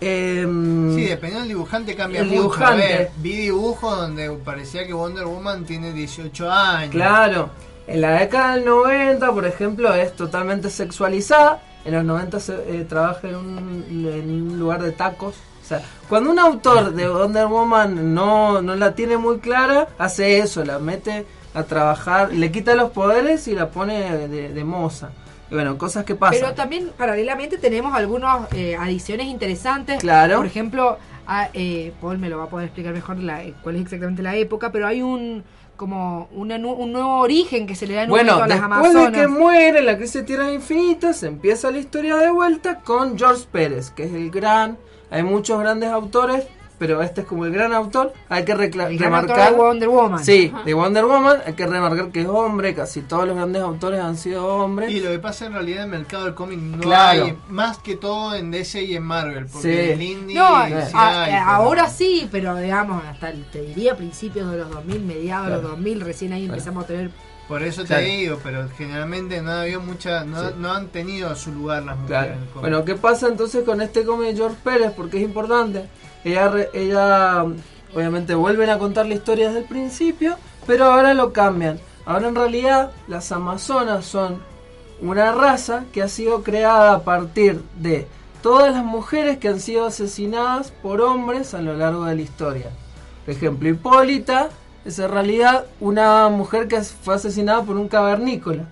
em, 0.00 0.94
Sí, 0.94 1.04
dependiendo 1.04 1.40
del 1.40 1.48
dibujante 1.48 1.94
cambia 1.94 2.20
El 2.20 2.26
mucho. 2.26 2.40
dibujante. 2.40 2.84
A 2.84 2.86
ver, 2.98 3.10
vi 3.18 3.36
dibujos 3.36 3.98
donde 3.98 4.30
parecía 4.44 4.86
que 4.86 4.92
Wonder 4.92 5.24
Woman 5.26 5.64
tiene 5.64 5.92
18 5.92 6.50
años. 6.50 6.90
Claro, 6.92 7.50
en 7.86 8.00
la 8.00 8.12
década 8.20 8.54
del 8.56 8.64
90, 8.64 9.32
por 9.32 9.46
ejemplo, 9.46 9.92
es 9.94 10.14
totalmente 10.16 10.70
sexualizada. 10.70 11.62
En 11.84 11.92
los 11.94 12.04
90 12.04 12.40
se 12.40 12.54
eh, 12.80 12.84
trabaja 12.88 13.28
en 13.28 13.36
un, 13.36 13.84
en 13.90 14.30
un 14.52 14.58
lugar 14.58 14.82
de 14.82 14.92
tacos. 14.92 15.34
O 15.62 15.66
sea, 15.66 15.82
cuando 16.08 16.30
un 16.30 16.38
autor 16.38 16.92
de 16.92 17.08
Wonder 17.08 17.46
Woman 17.46 18.14
no, 18.14 18.60
no 18.62 18.74
la 18.74 18.94
tiene 18.94 19.16
muy 19.16 19.38
clara, 19.38 19.88
hace 19.98 20.38
eso, 20.38 20.64
la 20.64 20.78
mete 20.78 21.24
a 21.54 21.62
trabajar, 21.62 22.32
le 22.32 22.50
quita 22.50 22.74
los 22.74 22.90
poderes 22.90 23.48
y 23.48 23.54
la 23.54 23.70
pone 23.70 24.28
de, 24.28 24.48
de 24.50 24.64
moza. 24.64 25.10
Bueno, 25.50 25.76
cosas 25.78 26.04
que 26.04 26.14
pasan. 26.14 26.38
Pero 26.40 26.54
también 26.54 26.90
paralelamente 26.96 27.58
tenemos 27.58 27.94
algunas 27.94 28.52
eh, 28.54 28.76
adiciones 28.76 29.26
interesantes. 29.26 29.98
Claro. 30.00 30.36
Por 30.38 30.46
ejemplo, 30.46 30.98
a- 31.26 31.48
eh, 31.54 31.92
Paul 32.00 32.18
me 32.18 32.28
lo 32.28 32.38
va 32.38 32.44
a 32.44 32.48
poder 32.48 32.66
explicar 32.66 32.92
mejor 32.94 33.18
la- 33.18 33.42
cuál 33.62 33.76
es 33.76 33.82
exactamente 33.82 34.22
la 34.22 34.34
época, 34.36 34.72
pero 34.72 34.86
hay 34.86 35.02
un 35.02 35.44
como 35.76 36.28
una 36.32 36.54
un 36.56 36.92
nuevo 36.92 37.18
origen 37.18 37.66
que 37.66 37.74
se 37.74 37.86
le 37.88 37.94
da 37.94 38.02
en 38.04 38.10
un 38.10 38.16
Bueno, 38.16 38.34
a 38.36 38.46
las 38.46 38.60
después 38.60 38.70
de 38.92 38.98
Amazonas. 39.00 39.20
que 39.20 39.26
muere 39.26 39.82
la 39.82 39.96
crisis 39.96 40.14
de 40.14 40.22
Tierras 40.22 40.52
Infinitas, 40.52 41.22
empieza 41.24 41.70
la 41.72 41.78
historia 41.78 42.16
de 42.16 42.30
vuelta 42.30 42.76
con 42.80 43.18
George 43.18 43.44
Pérez, 43.50 43.90
que 43.90 44.04
es 44.04 44.12
el 44.12 44.30
gran. 44.30 44.78
Hay 45.10 45.24
muchos 45.24 45.58
grandes 45.58 45.90
autores, 45.90 46.44
pero 46.86 47.00
este 47.00 47.22
es 47.22 47.26
como 47.26 47.46
el 47.46 47.52
gran 47.52 47.72
autor, 47.72 48.12
hay 48.28 48.44
que 48.44 48.52
El 48.52 48.70
gran 48.70 48.98
remarcar... 48.98 49.38
autor 49.40 49.50
de 49.50 49.56
Wonder 49.56 49.88
Woman. 49.88 50.22
Sí, 50.22 50.50
Ajá. 50.54 50.64
de 50.64 50.74
Wonder 50.74 51.04
Woman, 51.06 51.38
hay 51.46 51.54
que 51.54 51.66
remarcar 51.66 52.10
que 52.10 52.20
es 52.20 52.26
hombre, 52.28 52.74
casi 52.74 53.00
todos 53.00 53.26
los 53.26 53.34
grandes 53.36 53.62
autores 53.62 54.00
han 54.00 54.18
sido 54.18 54.46
hombres. 54.46 54.90
Y 54.90 55.00
lo 55.00 55.08
que 55.10 55.18
pasa 55.18 55.46
en 55.46 55.54
realidad 55.54 55.84
en 55.84 55.94
el 55.94 55.98
mercado 56.00 56.24
del 56.26 56.34
cómic 56.34 56.58
no 56.58 56.80
Claro. 56.80 57.24
hay, 57.24 57.38
más 57.48 57.78
que 57.78 57.96
todo 57.96 58.34
en 58.34 58.50
DC 58.50 58.82
y 58.82 58.96
en 58.96 59.02
Marvel, 59.02 59.46
porque 59.46 59.86
Sí. 59.86 59.92
el 59.92 60.02
indie 60.02 60.36
No, 60.36 60.46
sí 60.66 60.72
a- 60.92 61.24
hay, 61.24 61.32
a- 61.32 61.38
pero- 61.44 61.50
ahora 61.50 61.88
sí, 61.88 62.28
pero 62.30 62.54
digamos, 62.56 63.02
hasta 63.04 63.30
el- 63.30 63.44
te 63.46 63.62
diría 63.62 63.96
principios 63.96 64.50
de 64.50 64.58
los 64.58 64.70
2000, 64.70 65.00
mediados 65.02 65.46
de 65.46 65.52
los 65.54 65.62
2000, 65.62 66.00
recién 66.02 66.34
ahí 66.34 66.44
empezamos 66.44 66.84
a 66.84 66.86
tener... 66.86 67.10
Por 67.48 67.62
eso 67.62 67.82
te 67.82 67.88
Claro. 67.88 68.04
digo, 68.06 68.38
pero 68.42 68.66
generalmente 68.74 69.42
no 69.42 69.50
ha 69.50 69.60
habido 69.60 69.78
mucha, 69.82 70.24
no, 70.24 70.40
Sí. 70.48 70.54
no 70.58 70.72
han 70.72 70.88
tenido 70.88 71.36
su 71.36 71.52
lugar 71.52 71.82
las 71.82 71.98
mujeres. 71.98 72.08
Claro. 72.08 72.32
en 72.32 72.38
el 72.42 72.48
cómic. 72.48 72.60
Bueno, 72.62 72.84
¿qué 72.86 72.94
pasa 72.94 73.28
entonces 73.28 73.64
con 73.64 73.82
este 73.82 74.02
cómic 74.02 74.28
de 74.30 74.36
George 74.36 74.56
Pérez? 74.64 74.92
Porque 74.96 75.18
es 75.18 75.24
importante. 75.24 75.84
Ella, 76.24 77.44
obviamente 77.94 78.34
vuelven 78.34 78.70
a 78.70 78.78
contar 78.78 79.06
la 79.06 79.14
historia 79.14 79.48
desde 79.48 79.60
el 79.60 79.66
principio, 79.66 80.36
pero 80.66 80.86
ahora 80.86 81.14
lo 81.14 81.32
cambian. 81.32 81.78
Ahora 82.06 82.28
en 82.28 82.34
realidad 82.34 82.90
las 83.08 83.30
amazonas 83.32 84.04
son 84.04 84.42
una 85.00 85.32
raza 85.32 85.84
que 85.92 86.02
ha 86.02 86.08
sido 86.08 86.42
creada 86.42 86.94
a 86.94 87.02
partir 87.04 87.62
de 87.78 88.06
todas 88.42 88.72
las 88.72 88.84
mujeres 88.84 89.38
que 89.38 89.48
han 89.48 89.60
sido 89.60 89.86
asesinadas 89.86 90.70
por 90.70 91.00
hombres 91.00 91.54
a 91.54 91.62
lo 91.62 91.74
largo 91.74 92.04
de 92.04 92.16
la 92.16 92.22
historia. 92.22 92.70
Por 93.24 93.34
ejemplo, 93.34 93.68
Hipólita 93.68 94.50
es 94.84 94.98
en 94.98 95.10
realidad 95.10 95.64
una 95.80 96.28
mujer 96.28 96.68
que 96.68 96.82
fue 96.82 97.14
asesinada 97.14 97.62
por 97.62 97.76
un 97.76 97.88
cavernícola. 97.88 98.64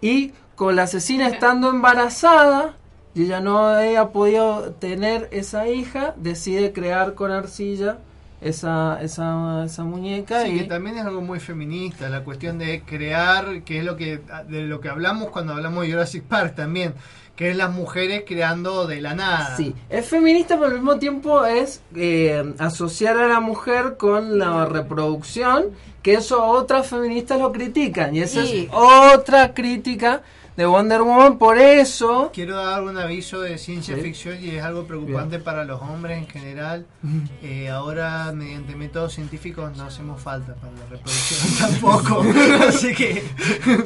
Y 0.00 0.32
con 0.54 0.76
la 0.76 0.82
asesina 0.82 1.28
estando 1.28 1.70
embarazada, 1.70 2.74
y 3.14 3.24
ella 3.24 3.40
no 3.40 3.58
había 3.58 4.08
podido 4.08 4.72
tener 4.72 5.28
esa 5.30 5.68
hija, 5.68 6.14
decide 6.16 6.72
crear 6.72 7.14
con 7.14 7.30
arcilla 7.30 7.98
esa, 8.40 8.98
esa, 9.00 9.64
esa 9.64 9.84
muñeca. 9.84 10.42
Sí, 10.42 10.50
y, 10.50 10.58
que 10.60 10.64
también 10.64 10.98
es 10.98 11.04
algo 11.06 11.20
muy 11.22 11.40
feminista, 11.40 12.08
la 12.08 12.24
cuestión 12.24 12.58
de 12.58 12.82
crear, 12.82 13.62
que 13.62 13.78
es 13.78 13.84
lo 13.84 13.96
que 13.96 14.20
de 14.48 14.62
lo 14.62 14.80
que 14.80 14.88
hablamos 14.88 15.30
cuando 15.30 15.54
hablamos 15.54 15.84
de 15.86 15.92
Jurassic 15.92 16.24
Park 16.24 16.54
también, 16.54 16.94
que 17.36 17.50
es 17.50 17.56
las 17.56 17.72
mujeres 17.72 18.24
creando 18.26 18.86
de 18.86 19.00
la 19.00 19.14
nada. 19.14 19.56
Sí, 19.56 19.74
es 19.88 20.06
feminista, 20.06 20.56
pero 20.56 20.66
al 20.66 20.74
mismo 20.74 20.98
tiempo 20.98 21.44
es 21.44 21.80
eh, 21.96 22.54
asociar 22.58 23.16
a 23.18 23.28
la 23.28 23.40
mujer 23.40 23.96
con 23.96 24.38
la 24.38 24.66
reproducción, 24.66 25.66
que 26.02 26.14
eso 26.14 26.44
otras 26.44 26.86
feministas 26.88 27.40
lo 27.40 27.50
critican, 27.50 28.14
y 28.14 28.20
esa 28.20 28.42
Sí. 28.44 28.68
es 28.68 28.74
otra 28.74 29.54
crítica 29.54 30.20
de 30.56 30.66
Wonder 30.66 31.02
Woman, 31.02 31.38
por 31.38 31.58
eso... 31.58 32.30
Quiero 32.32 32.56
dar 32.56 32.82
un 32.82 32.96
aviso 32.96 33.40
de 33.40 33.58
ciencia 33.58 33.96
Sí. 33.96 34.00
ficción 34.02 34.38
y 34.42 34.50
es 34.50 34.62
algo 34.62 34.84
preocupante 34.84 35.38
para 35.40 35.64
los 35.64 35.80
hombres 35.82 36.18
en 36.18 36.28
general. 36.28 36.86
Eh, 37.42 37.68
ahora, 37.68 38.32
mediante 38.32 38.74
métodos 38.74 39.12
científicos, 39.14 39.76
no 39.76 39.84
hacemos 39.84 40.20
falta 40.20 40.54
para 40.54 40.72
la 40.72 40.86
reproducción 40.90 41.58
tampoco. 41.70 42.24
Así 42.68 42.94
que. 42.94 43.22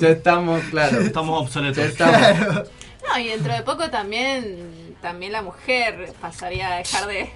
Ya 0.00 0.10
estamos, 0.10 0.62
claro. 0.70 1.00
Estamos 1.00 1.42
obsoletos. 1.42 1.76
Ya 1.78 1.84
estamos. 1.86 2.68
No, 3.08 3.18
y 3.18 3.28
dentro 3.28 3.52
de 3.52 3.62
poco 3.62 3.88
también 3.90 4.87
también 5.00 5.32
la 5.32 5.42
mujer 5.42 6.12
pasaría 6.20 6.72
a 6.72 6.76
dejar 6.78 7.06
de 7.06 7.30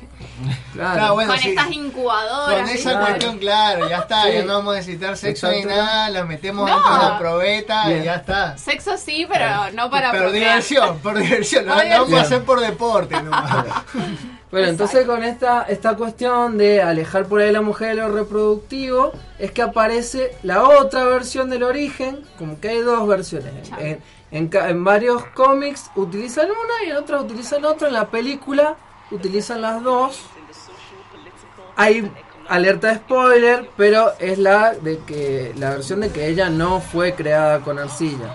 Claro, 0.73 1.15
bueno, 1.15 1.31
con 1.33 1.41
sí. 1.41 1.51
estas 1.51 1.71
incubadoras. 1.73 2.61
Con 2.61 2.69
esa 2.71 3.01
cuestión, 3.01 3.39
claro, 3.39 3.89
ya 3.89 3.99
está, 3.99 4.25
Sí. 4.25 4.33
ya 4.35 4.45
no 4.45 4.55
vamos 4.55 4.75
a 4.75 4.77
necesitar 4.79 5.17
sexo 5.17 5.51
ni 5.51 5.65
nada, 5.65 6.09
la 6.11 6.25
metemos 6.25 6.69
No. 6.69 6.75
dentro 6.75 6.93
de 6.95 6.99
la 7.03 7.19
probeta 7.19 7.89
Bien. 7.89 8.03
y 8.03 8.05
ya 8.05 8.15
está. 8.17 8.59
Sexo 8.59 8.97
sí, 8.97 9.27
pero 9.31 9.71
no 9.75 9.91
para 9.91 10.11
Pero 10.11 10.25
procrear. 10.25 10.51
diversión, 10.63 10.99
por 10.99 11.19
diversión, 11.19 11.67
no, 11.67 11.75
Por 11.75 11.85
lo 11.85 11.91
vamos 11.91 12.13
a 12.15 12.23
hacer 12.23 12.43
por 12.45 12.61
deporte 12.61 13.23
nomás. 13.23 13.67
Bueno, 14.53 14.69
entonces 14.69 15.07
con 15.07 15.25
esta, 15.25 15.63
esta 15.63 15.97
cuestión 15.97 16.59
de 16.59 16.83
alejar 16.83 17.25
por 17.25 17.41
ahí 17.41 17.51
la 17.53 17.63
mujer 17.63 17.97
de 17.97 18.03
lo 18.03 18.11
reproductivo, 18.11 19.13
es 19.39 19.51
que 19.51 19.63
aparece 19.63 20.37
la 20.43 20.65
otra 20.65 21.05
versión 21.05 21.49
del 21.49 21.63
origen, 21.63 22.21
como 22.39 22.61
que 22.61 22.69
hay 22.69 22.81
dos 22.81 23.09
versiones. 23.09 23.71
En, 23.79 23.99
en 24.33 24.51
en 24.53 24.83
varios 24.85 25.25
cómics 25.27 25.91
utilizan 25.95 26.47
una 26.51 26.85
y 26.87 26.91
en 26.91 26.97
otros 26.97 27.23
utilizan 27.25 27.65
otra. 27.65 27.89
En 27.89 27.95
la 27.95 28.07
película 28.09 28.75
utilizan 29.11 29.61
las 29.63 29.83
dos. 29.83 30.23
Hay 31.77 32.11
alerta 32.49 32.89
de 32.89 32.95
spoiler, 32.97 33.71
pero 33.77 34.13
es 34.19 34.39
la 34.39 34.73
de 34.75 34.99
que 35.07 35.53
la 35.57 35.71
versión 35.71 36.01
de 36.01 36.11
que 36.11 36.27
ella 36.29 36.51
no 36.51 36.81
fue 36.81 37.15
creada 37.15 37.61
con 37.61 37.79
arcilla. 37.79 38.35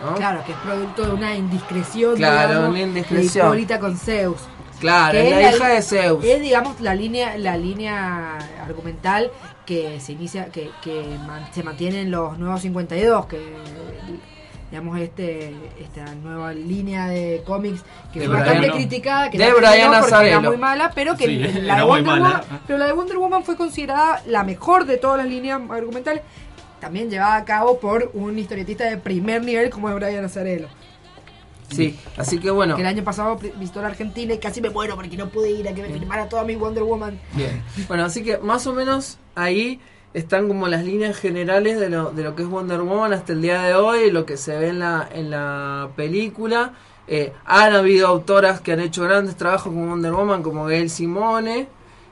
¿no? 0.00 0.14
Claro, 0.14 0.42
que 0.46 0.52
es 0.52 0.58
producto 0.58 1.06
de 1.06 1.12
una 1.12 1.34
indiscreción, 1.34 2.16
Claro, 2.16 2.48
digamos, 2.48 2.70
una 2.70 2.80
indiscreción. 2.80 3.44
de 3.46 3.48
Hipólita 3.50 3.80
con 3.80 3.96
Zeus. 3.98 4.40
Claro, 4.80 5.18
es 5.18 5.30
la 5.30 5.50
hija 5.54 5.68
de 5.68 5.82
Zeus. 5.82 6.24
Es, 6.24 6.40
digamos, 6.40 6.80
la 6.80 6.94
línea, 6.94 7.36
la 7.36 7.56
línea 7.58 8.38
argumental 8.64 9.30
que 9.66 10.00
se 10.00 10.12
inicia, 10.12 10.46
que, 10.46 10.70
que 10.82 11.18
man- 11.26 11.46
se 11.52 11.62
mantiene 11.62 12.00
en 12.02 12.10
los 12.10 12.38
nuevos 12.38 12.62
52, 12.62 13.26
que 13.26 13.56
digamos 14.70 14.98
este 15.00 15.52
esta 15.80 16.14
nueva 16.14 16.52
línea 16.52 17.08
de 17.08 17.42
cómics 17.44 17.82
que 18.12 18.20
De 18.20 18.26
fue 18.26 18.36
bastante 18.36 18.70
criticada, 18.70 19.30
que 19.30 19.38
de 19.38 19.52
Brian 19.52 19.74
era 19.90 19.98
Azzarello. 19.98 20.42
muy 20.42 20.56
mala, 20.56 20.92
pero 20.94 21.16
que 21.16 21.24
Sí, 21.26 21.38
la 21.62 21.76
de 21.78 21.82
Wonder. 21.84 22.14
Woman, 22.18 22.40
pero 22.66 22.78
la 22.78 22.86
de 22.86 22.92
Wonder 22.92 23.18
Woman 23.18 23.44
fue 23.44 23.56
considerada 23.56 24.22
la 24.26 24.44
mejor 24.44 24.86
de 24.86 24.96
todas 24.96 25.18
las 25.18 25.26
líneas 25.26 25.60
argumentales, 25.70 26.22
también 26.80 27.10
llevada 27.10 27.36
a 27.36 27.44
cabo 27.44 27.78
por 27.80 28.10
un 28.14 28.38
historietista 28.38 28.84
de 28.84 28.96
primer 28.96 29.42
nivel 29.44 29.70
como 29.70 29.88
es 29.88 29.94
Brian 29.96 30.24
Azzarello. 30.24 30.68
Sí, 31.70 31.96
así 32.16 32.38
que 32.40 32.50
bueno. 32.50 32.74
Que 32.74 32.82
el 32.82 32.88
año 32.88 33.04
pasado 33.04 33.36
visitó 33.56 33.80
la 33.80 33.88
Argentina 33.88 34.34
y 34.34 34.38
casi 34.38 34.60
me 34.60 34.70
muero 34.70 34.96
porque 34.96 35.16
no 35.16 35.28
pude 35.28 35.50
ir 35.52 35.68
a 35.68 35.72
que 35.72 35.82
me 35.82 35.88
firmara 35.88 36.28
toda 36.28 36.42
mi 36.44 36.56
Wonder 36.56 36.82
Woman. 36.82 37.18
Bien. 37.34 37.62
Bueno, 37.86 38.04
así 38.04 38.24
que 38.24 38.38
más 38.38 38.66
o 38.66 38.72
menos 38.72 39.18
ahí 39.36 39.80
están 40.14 40.48
como 40.48 40.68
las 40.68 40.84
líneas 40.84 41.16
generales 41.16 41.78
de 41.78 41.88
lo, 41.88 42.10
de 42.10 42.24
lo 42.24 42.34
que 42.34 42.42
es 42.42 42.48
Wonder 42.48 42.80
Woman 42.82 43.12
hasta 43.12 43.32
el 43.32 43.42
día 43.42 43.62
de 43.62 43.74
hoy, 43.74 44.10
lo 44.10 44.26
que 44.26 44.36
se 44.36 44.58
ve 44.58 44.68
en 44.68 44.80
la, 44.80 45.08
en 45.12 45.30
la 45.30 45.90
película. 45.96 46.72
Eh, 47.06 47.32
han 47.44 47.74
habido 47.74 48.06
autoras 48.08 48.60
que 48.60 48.72
han 48.72 48.80
hecho 48.80 49.04
grandes 49.04 49.36
trabajos 49.36 49.72
con 49.72 49.88
Wonder 49.88 50.12
Woman, 50.12 50.42
como 50.42 50.66
Gail 50.66 50.90
Simone. 50.90 51.68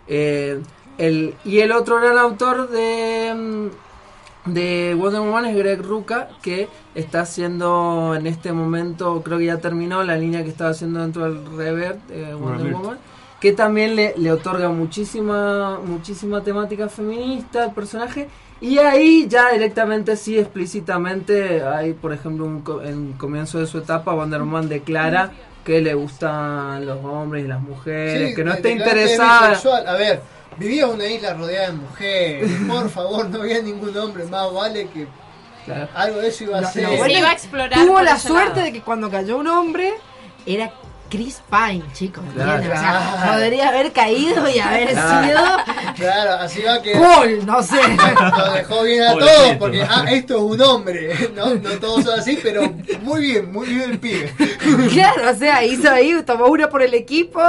eh, 0.08 0.60
el, 0.98 1.34
y 1.44 1.60
el 1.60 1.70
otro 1.72 2.00
gran 2.00 2.18
autor 2.18 2.68
de, 2.70 3.32
mm, 3.34 4.52
de 4.52 4.94
Wonder 4.98 5.20
Woman 5.20 5.44
es 5.46 5.56
Greg 5.56 5.82
Ruca, 5.82 6.28
que 6.42 6.68
está 6.94 7.20
haciendo 7.20 8.14
en 8.16 8.26
este 8.26 8.52
momento, 8.52 9.22
creo 9.22 9.38
que 9.38 9.44
ya 9.46 9.58
terminó 9.58 10.02
la 10.02 10.16
línea 10.16 10.42
que 10.42 10.50
estaba 10.50 10.70
haciendo 10.70 11.00
dentro 11.00 11.24
del 11.24 11.44
Revert 11.56 12.06
de 12.08 12.34
Wonder. 12.34 12.72
Woman 12.72 12.98
que 13.40 13.52
también 13.52 13.94
le, 13.96 14.14
le 14.16 14.32
otorga 14.32 14.68
muchísima 14.68 15.78
muchísima 15.84 16.42
temática 16.42 16.88
feminista 16.88 17.64
al 17.64 17.72
personaje 17.72 18.28
y 18.60 18.78
ahí 18.78 19.26
ya 19.28 19.52
directamente 19.52 20.16
sí 20.16 20.38
explícitamente 20.38 21.62
hay 21.62 21.92
por 21.92 22.12
ejemplo 22.12 22.44
un 22.46 22.62
co- 22.62 22.82
en 22.82 23.12
comienzo 23.12 23.58
de 23.60 23.66
su 23.66 23.78
etapa 23.78 24.12
Wonder 24.12 24.40
Woman 24.40 24.68
declara 24.68 25.30
que 25.64 25.80
le 25.80 25.94
gustan 25.94 26.84
los 26.86 27.04
hombres 27.04 27.44
y 27.44 27.48
las 27.48 27.60
mujeres 27.60 28.30
Sí, 28.30 28.34
que 28.34 28.42
no 28.44 28.54
está 28.54 28.70
interesada. 28.70 29.52
A 29.86 29.92
ver, 29.96 30.22
vivía 30.56 30.84
en 30.84 30.90
una 30.90 31.06
isla 31.06 31.34
rodeada 31.34 31.66
de 31.66 31.72
mujeres. 31.76 32.50
Por 32.66 32.88
favor, 32.88 33.28
no 33.28 33.42
había 33.42 33.60
ningún 33.60 33.94
hombre 33.98 34.24
más, 34.24 34.50
vale 34.52 34.88
que 34.88 35.06
Claro. 35.66 35.86
algo 35.94 36.20
de 36.20 36.28
eso 36.28 36.44
iba 36.44 36.58
a 36.60 36.64
ser. 36.64 36.86
bueno 36.86 37.04
es 37.04 37.18
iba 37.18 37.28
a 37.28 37.32
explorar 37.34 37.84
Tuvo 37.84 38.00
la 38.00 38.18
suerte 38.18 38.48
lado. 38.50 38.62
de 38.62 38.72
que 38.72 38.80
cuando 38.80 39.10
cayó 39.10 39.36
un 39.36 39.48
hombre 39.48 39.92
era 40.46 40.72
Chris 41.08 41.40
Pine, 41.50 41.82
chicos. 41.94 42.22
Claro. 42.34 42.52
¿entienden? 42.54 42.76
O 42.78 42.80
sea, 42.80 43.12
Claro. 43.22 43.32
podría 43.40 43.68
haber 43.68 43.92
caído 43.92 44.48
y 44.48 44.58
haber 44.58 44.88
Claro. 44.90 45.26
sido 45.26 45.40
Claro, 45.96 46.32
así 46.42 46.62
va 46.62 46.82
que. 46.82 46.92
Paul, 46.92 47.46
no 47.46 47.62
sé. 47.62 47.76
Lo 48.36 48.52
dejó 48.52 48.82
bien 48.84 49.02
a 49.02 49.12
todos, 49.14 49.56
porque 49.58 49.82
ah, 49.82 50.04
esto 50.10 50.36
es 50.36 50.42
un 50.42 50.60
hombre. 50.62 51.14
No, 51.34 51.54
no 51.54 51.70
todos 51.80 52.04
son 52.04 52.18
así, 52.18 52.38
pero 52.42 52.62
muy 53.02 53.20
bien, 53.22 53.50
muy 53.52 53.66
bien 53.68 53.90
el 53.92 53.98
pibe. 53.98 54.32
claro, 54.92 55.30
o 55.30 55.34
sea, 55.34 55.64
hizo 55.64 55.90
ahí, 55.90 56.14
tomó 56.26 56.46
uno 56.46 56.68
por 56.68 56.82
el 56.82 56.94
equipo 56.94 57.40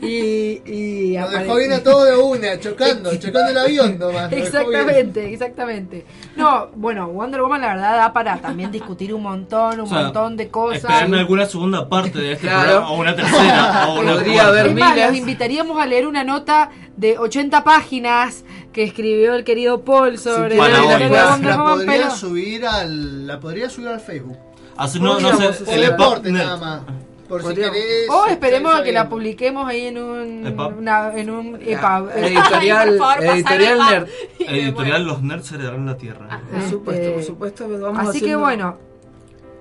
y. 0.00 0.62
y 0.66 1.18
Lo 1.18 1.28
dejó 1.30 1.56
bien 1.56 1.72
a 1.72 1.82
todos 1.82 2.08
de 2.08 2.16
una, 2.16 2.58
chocando, 2.60 3.14
chocando 3.16 3.50
el 3.50 3.58
avión 3.58 3.98
nomás. 3.98 4.32
Exactamente, 4.32 5.32
exactamente. 5.32 6.06
No, 6.36 6.68
bueno, 6.74 7.08
Wonder 7.08 7.42
Woman 7.42 7.60
la 7.60 7.68
verdad 7.74 7.96
da 7.96 8.12
para 8.12 8.38
también 8.38 8.70
discutir 8.72 9.12
un 9.14 9.22
montón, 9.22 9.74
un 9.80 9.86
O 9.86 9.86
sea, 9.86 10.02
montón 10.04 10.36
de 10.36 10.48
cosas. 10.48 10.76
Esperarme 10.84 11.18
alguna 11.18 11.46
segunda 11.46 11.88
parte 11.88 12.18
de 12.18 12.32
este 12.32 12.46
Claro. 12.46 12.62
programa, 12.62 12.90
o 12.90 13.01
una 13.02 13.14
tercera, 13.16 13.86
o 13.88 14.00
una 14.00 14.12
Podría 14.14 14.32
cuarta. 14.34 14.48
haber 14.48 14.66
Es 14.66 14.74
más, 14.78 14.94
miles. 14.94 15.08
los 15.08 15.16
invitaríamos 15.18 15.78
a 15.80 15.86
leer 15.86 16.06
una 16.06 16.24
nota 16.24 16.70
de 16.96 17.18
80 17.18 17.64
páginas 17.64 18.44
que 18.72 18.82
escribió 18.84 19.34
el 19.34 19.44
querido 19.44 19.82
Paul 19.84 20.18
sobre 20.18 20.56
la 20.56 20.68
la 20.68 21.36
La 21.38 21.64
podría 21.64 22.10
subir 22.10 22.66
al, 22.66 23.26
la 23.26 23.40
podría 23.40 23.68
subir 23.70 23.88
al 23.88 24.00
Facebook. 24.00 24.36
Así 24.76 24.98
no, 25.00 25.20
no 25.20 25.36
sé, 25.36 25.74
el 25.74 25.82
deporte 25.82 26.30
nada 26.32 26.56
más. 26.56 26.80
Por 27.28 27.42
si 27.46 27.54
querés. 27.54 28.10
o 28.10 28.26
esperemos 28.26 28.74
a 28.74 28.82
que 28.82 28.92
la 28.92 29.08
publiquemos 29.08 29.66
ahí 29.66 29.86
en 29.86 29.96
un 29.96 30.46
una- 30.78 31.12
en 31.14 31.30
un 31.30 31.56
EPUB. 31.62 32.10
editorial 32.14 32.98
favor, 32.98 33.24
editorial 33.24 33.78
nerd 33.90 34.08
Editorial 34.38 35.04
Los 35.06 35.22
Nerds 35.22 35.52
heredarán 35.52 35.86
la 35.86 35.96
Tierra. 35.96 36.40
por 36.50 36.62
supuesto 36.68 36.82
por 36.84 36.94
Este, 36.94 37.22
supuesto 37.22 37.68
vamos 37.80 38.06
Así 38.08 38.20
que 38.20 38.36
bueno, 38.36 38.76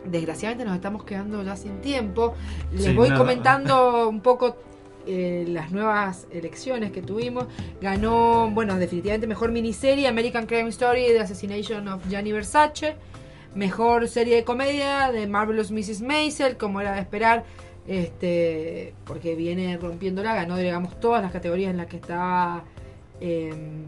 desgraciadamente 0.06 0.65
nos 0.65 0.76
estamos 0.76 1.03
quedando 1.03 1.44
ya 1.44 1.56
sin 1.56 1.82
tiempo. 1.82 2.34
Les 2.73 2.86
Sí, 2.86 2.94
voy 2.94 3.10
nada. 3.10 3.19
comentando 3.19 4.10
un 4.10 4.22
poco 4.22 4.56
eh, 5.07 5.45
las 5.48 5.72
nuevas 5.72 6.28
elecciones 6.32 6.91
que 6.91 7.02
tuvimos. 7.02 7.45
Ganó, 7.82 8.49
bueno, 8.52 8.78
definitivamente 8.78 9.28
mejor 9.28 9.52
miniserie 9.52 10.07
American 10.07 10.45
Crime 10.45 10.69
Story 10.69 11.06
The 11.07 11.19
Assassination 11.22 11.88
of 11.88 12.07
Gianni 12.10 12.32
Versace. 12.32 12.95
Mejor 13.56 14.07
serie 14.07 14.36
de 14.38 14.44
comedia 14.44 15.11
de 15.11 15.28
Marvelous 15.28 15.72
Mrs. 15.72 16.02
Maisel, 16.02 16.56
como 16.56 16.80
era 16.80 16.94
de 16.94 17.02
esperar, 17.02 17.44
este, 17.86 18.94
porque 19.06 19.36
viene 19.36 19.76
rompiéndola, 19.78 20.34
ganó, 20.34 20.56
digamos, 20.56 20.98
todas 21.02 21.22
las 21.22 21.32
categorías 21.34 21.72
en 21.72 21.78
las 21.78 21.88
que 21.88 21.98
estaba 21.98 22.64
em, 23.19 23.84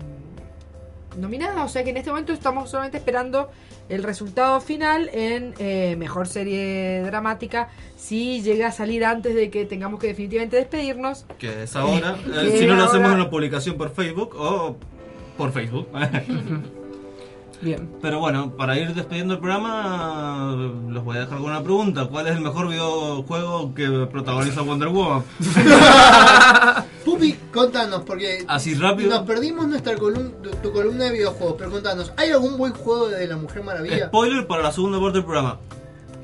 nominada. 1.17 1.63
O 1.63 1.69
sea 1.69 1.83
que 1.83 1.91
en 1.91 1.97
este 1.97 2.09
momento 2.09 2.33
estamos 2.33 2.69
solamente 2.69 2.97
esperando 2.97 3.49
el 3.89 4.03
resultado 4.03 4.59
final 4.61 5.09
en 5.13 5.53
eh, 5.59 5.95
mejor 5.97 6.27
serie 6.27 7.01
dramática. 7.03 7.69
Si 7.97 8.41
llega 8.41 8.67
a 8.67 8.71
salir 8.71 9.05
antes 9.05 9.35
de 9.35 9.49
que 9.49 9.65
tengamos 9.65 9.99
que 9.99 10.07
definitivamente 10.07 10.57
despedirnos. 10.57 11.25
Que 11.37 11.63
es 11.63 11.75
ahora. 11.75 12.17
Eh, 12.33 12.57
si 12.59 12.65
no 12.65 12.75
lo 12.75 12.85
hacemos 12.85 13.09
en 13.09 13.15
una 13.15 13.29
publicación 13.29 13.77
por 13.77 13.93
Facebook 13.93 14.35
o 14.35 14.75
por 15.37 15.51
Facebook. 15.51 15.87
Bien. 17.63 17.89
Pero 18.01 18.19
bueno, 18.19 18.51
para 18.57 18.77
ir 18.77 18.93
despidiendo 18.93 19.35
el 19.35 19.39
programa, 19.39 20.53
los 20.89 21.03
voy 21.03 21.17
a 21.17 21.21
dejar 21.21 21.37
con 21.37 21.47
una 21.49 21.63
pregunta. 21.63 22.05
¿Cuál 22.07 22.27
es 22.27 22.35
el 22.35 22.41
mejor 22.41 22.67
videojuego 22.67 23.73
que 23.73 24.07
protagoniza 24.11 24.61
Wonder 24.61 24.89
Woman? 24.89 25.23
Pupi, 27.05 27.33
contanos, 27.53 28.03
porque 28.03 28.43
Así 28.47 28.75
rápido. 28.75 29.09
nos 29.09 29.25
perdimos 29.25 29.67
nuestra 29.67 29.95
columna, 29.95 30.31
tu 30.61 30.71
columna 30.71 31.05
de 31.05 31.11
videojuegos, 31.11 31.55
pero 31.57 31.71
contanos, 31.71 32.13
¿hay 32.17 32.31
algún 32.31 32.57
buen 32.57 32.73
juego 32.73 33.07
de 33.09 33.27
la 33.27 33.37
Mujer 33.37 33.63
Maravilla? 33.63 34.07
Spoiler 34.07 34.45
para 34.47 34.63
la 34.63 34.71
segunda 34.71 34.99
parte 34.99 35.17
del 35.19 35.25
programa. 35.25 35.57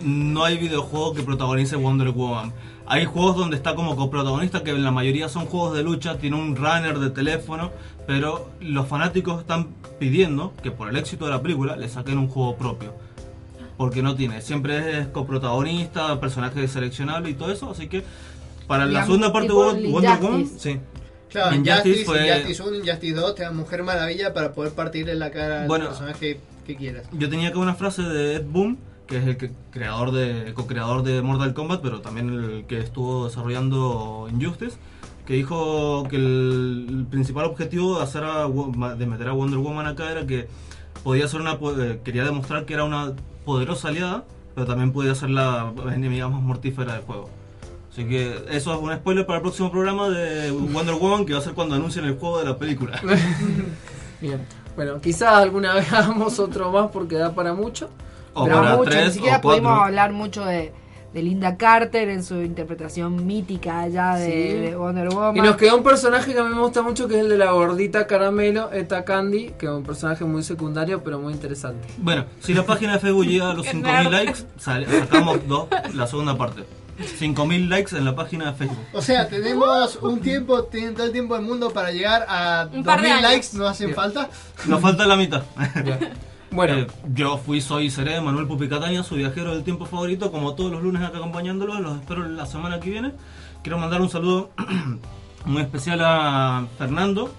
No 0.02 0.44
hay 0.46 0.58
videojuego 0.58 1.14
que 1.14 1.24
protagonice 1.24 1.76
Wonder 1.76 2.12
Woman. 2.12 2.54
Hay 2.86 3.06
juegos 3.06 3.36
donde 3.38 3.56
está 3.56 3.76
como 3.76 3.96
coprotagonista, 3.96 4.64
que 4.64 4.72
en 4.72 4.84
la 4.84 4.92
mayoría 4.92 5.30
son 5.30 5.46
juegos 5.46 5.76
de 5.76 5.84
lucha, 5.84 6.18
tiene 6.18 6.38
un 6.38 6.56
runner 6.56 6.98
de 7.00 7.12
teléfono, 7.12 7.72
pero 8.08 8.50
los 8.62 8.88
fanáticos 8.88 9.42
están 9.42 9.68
pidiendo 10.00 10.54
que 10.64 10.72
por 10.72 10.90
el 10.90 10.96
éxito 10.98 11.26
de 11.26 11.32
la 11.32 11.42
película 11.42 11.76
le 11.76 11.88
saquen 11.90 12.18
un 12.18 12.28
juego 12.28 12.56
propio. 12.56 12.94
Porque 13.78 14.02
no 14.02 14.16
tiene, 14.16 14.42
siempre 14.42 15.00
es 15.00 15.08
coprotagonista, 15.08 16.20
personaje 16.20 16.68
seleccionable 16.68 17.30
y 17.30 17.34
todo 17.34 17.52
eso, 17.52 17.70
así 17.72 17.88
que 17.88 18.04
para 18.68 18.86
la 18.86 19.04
segunda 19.06 19.32
parte 19.32 19.48
de 19.50 19.54
Wonder 19.54 20.20
Woman, 20.22 20.48
sí. 20.48 20.80
Claro, 21.30 21.56
Injustice 21.56 21.90
Injustice, 21.90 22.06
fue- 22.06 22.28
Injustice 22.28 22.64
1, 22.64 22.76
Injustice 22.78 23.14
2, 23.14 23.36
te 23.36 23.44
da 23.44 23.52
Mujer 23.52 23.84
Maravilla 23.84 24.34
para 24.34 24.52
poder 24.52 24.74
partirle 24.74 25.14
la 25.16 25.30
cara 25.32 25.62
al 25.62 25.68
Bueno. 25.68 25.86
personaje 25.90 26.40
que 26.66 26.76
quieras. 26.76 27.06
Yo 27.14 27.30
tenía 27.30 27.50
acá 27.50 27.60
una 27.60 27.76
frase 27.76 28.02
de 28.02 28.36
Ed 28.38 28.46
Boon, 28.48 28.78
que 29.08 29.18
es 29.18 29.26
el 29.28 29.38
que- 29.38 29.52
creador 29.72 30.12
de, 30.12 30.54
co-creador 30.56 31.04
de 31.04 31.22
Mortal 31.22 31.54
Kombat, 31.54 31.82
pero 31.82 32.02
también 32.02 32.30
el 32.34 32.66
que 32.68 32.80
estuvo 32.80 33.28
desarrollando 33.28 34.28
Injustice, 34.32 34.78
que 35.30 35.36
dijo 35.36 36.08
que 36.10 36.16
el, 36.16 36.88
el 36.90 37.06
principal 37.06 37.46
objetivo 37.46 37.98
de 38.00 38.04
hacer 38.04 38.24
a 38.24 38.48
de 38.48 39.06
meter 39.06 39.28
a 39.28 39.32
Wonder 39.34 39.60
Woman 39.60 39.86
acá 39.86 40.10
era 40.10 40.26
que 40.26 40.48
podía 41.04 41.28
ser 41.28 41.42
una 41.42 41.52
eh, 41.52 42.00
quería 42.04 42.26
demostrar 42.26 42.66
que 42.66 42.74
era 42.74 42.84
una 42.84 43.14
poderosa 43.46 43.90
aliada, 43.90 44.24
pero 44.56 44.66
también 44.66 44.92
podía 44.92 45.14
ser 45.14 45.30
la 45.30 45.72
enemiga 45.94 46.28
más 46.30 46.42
mortífera 46.42 46.94
del 46.94 47.04
juego. 47.04 47.30
Así 47.92 48.06
que 48.06 48.44
eso 48.50 48.74
es 48.74 48.82
un 48.82 48.92
spoiler 48.92 49.28
para 49.28 49.38
el 49.38 49.44
próximo 49.44 49.70
programa 49.70 50.10
de 50.10 50.50
Wonder 50.50 50.96
Woman 50.96 51.28
que 51.28 51.34
va 51.34 51.40
a 51.40 51.44
ser 51.44 51.54
cuando 51.54 51.76
anuncien 51.76 52.06
el 52.06 52.18
juego 52.18 52.40
de 52.40 52.46
la 52.46 52.58
película. 52.58 53.00
Bien. 54.22 54.44
Bueno, 54.76 55.00
quizás 55.00 55.36
alguna 55.36 55.76
vez 55.76 55.94
hagamos 55.94 56.40
otro 56.40 56.72
más 56.72 56.90
porque 56.90 57.18
da 57.18 57.36
para 57.36 57.54
mucho. 57.54 57.92
O 58.34 58.46
Pero 58.46 58.56
para 58.56 58.78
mucho, 58.78 58.90
tres 58.90 59.06
ni 59.06 59.14
siquiera 59.14 59.38
o 59.38 59.42
pudimos 59.42 59.80
hablar 59.80 60.12
mucho 60.12 60.44
de, 60.44 60.74
de 61.14 61.24
Linda 61.24 61.58
Carter 61.58 62.08
en 62.10 62.24
su 62.24 62.36
interpretación 62.42 63.26
mítica 63.26 63.80
allá 63.82 64.16
de, 64.16 64.26
Sí. 64.32 64.60
de 64.60 64.76
Wonder 64.76 65.10
Woman. 65.10 65.38
Y 65.38 65.42
nos 65.42 65.56
quedó 65.58 65.78
un 65.78 65.84
personaje 65.84 66.34
que 66.34 66.40
a 66.40 66.44
mí 66.44 66.54
me 66.54 66.62
gusta 66.62 66.82
mucho, 66.84 67.08
que 67.08 67.16
es 67.16 67.22
el 67.22 67.30
de 67.30 67.38
la 67.38 67.52
gordita 67.52 68.06
caramelo, 68.06 68.72
Eta 68.72 69.04
Candy, 69.06 69.52
que 69.58 69.66
es 69.66 69.72
un 69.72 69.84
personaje 69.84 70.24
muy 70.26 70.44
secundario, 70.44 71.04
pero 71.04 71.20
muy 71.20 71.34
interesante. 71.34 71.88
Bueno, 71.98 72.26
si 72.42 72.54
la 72.54 72.64
página 72.64 72.94
de 72.94 73.00
Facebook 73.00 73.26
llega 73.26 73.50
a 73.50 73.54
los 73.56 73.66
Qué 73.66 73.72
5.000 73.74 73.82
nerd. 74.04 74.12
likes, 74.12 74.40
sale- 74.58 74.86
sacamos 74.88 75.40
dos, 75.48 75.68
la 75.96 76.06
segunda 76.06 76.38
parte. 76.38 76.64
5.000 77.18 77.70
likes 77.70 77.96
en 77.96 78.04
la 78.06 78.14
página 78.14 78.52
de 78.52 78.58
Facebook. 78.58 78.78
O 78.94 79.02
sea, 79.02 79.28
tenemos 79.30 79.96
un 80.02 80.20
tiempo, 80.20 80.64
tienen 80.66 80.94
todo 80.96 81.06
el 81.06 81.12
tiempo 81.14 81.36
del 81.36 81.46
mundo 81.46 81.72
para 81.72 81.92
llegar 81.92 82.26
a 82.28 82.68
Un 82.72 82.84
par 82.84 83.02
de 83.02 83.08
2000 83.08 83.12
años. 83.26 83.32
likes, 83.32 83.48
¿no 83.58 83.68
hacen 83.68 83.88
Bien. 83.88 83.96
falta? 83.96 84.30
Nos 84.68 84.82
falta 84.82 85.08
la 85.08 85.16
mitad. 85.16 85.42
Bueno. 86.52 86.88
yo 87.14 87.38
fui, 87.38 87.62
soy 87.62 87.86
y 87.86 87.90
seré 87.92 88.20
Manuel 88.22 88.48
Pupi 88.48 88.68
Cataña, 88.68 89.04
su 89.04 89.16
viajero 89.16 89.54
del 89.54 89.64
tiempo 89.64 89.86
favorito, 89.86 90.32
como 90.32 90.56
todos 90.56 90.72
los 90.72 90.82
lunes 90.82 91.04
acá 91.04 91.20
acompañándolos. 91.20 91.80
Los 91.80 92.00
espero 92.00 92.28
la 92.28 92.46
semana 92.46 92.80
que 92.80 92.90
viene. 92.90 93.14
Quiero 93.62 93.78
mandar 93.78 94.02
un 94.02 94.10
saludo 94.10 94.50
muy 95.46 95.62
especial 95.62 96.02
a 96.02 96.66
Fernando, 96.78 97.32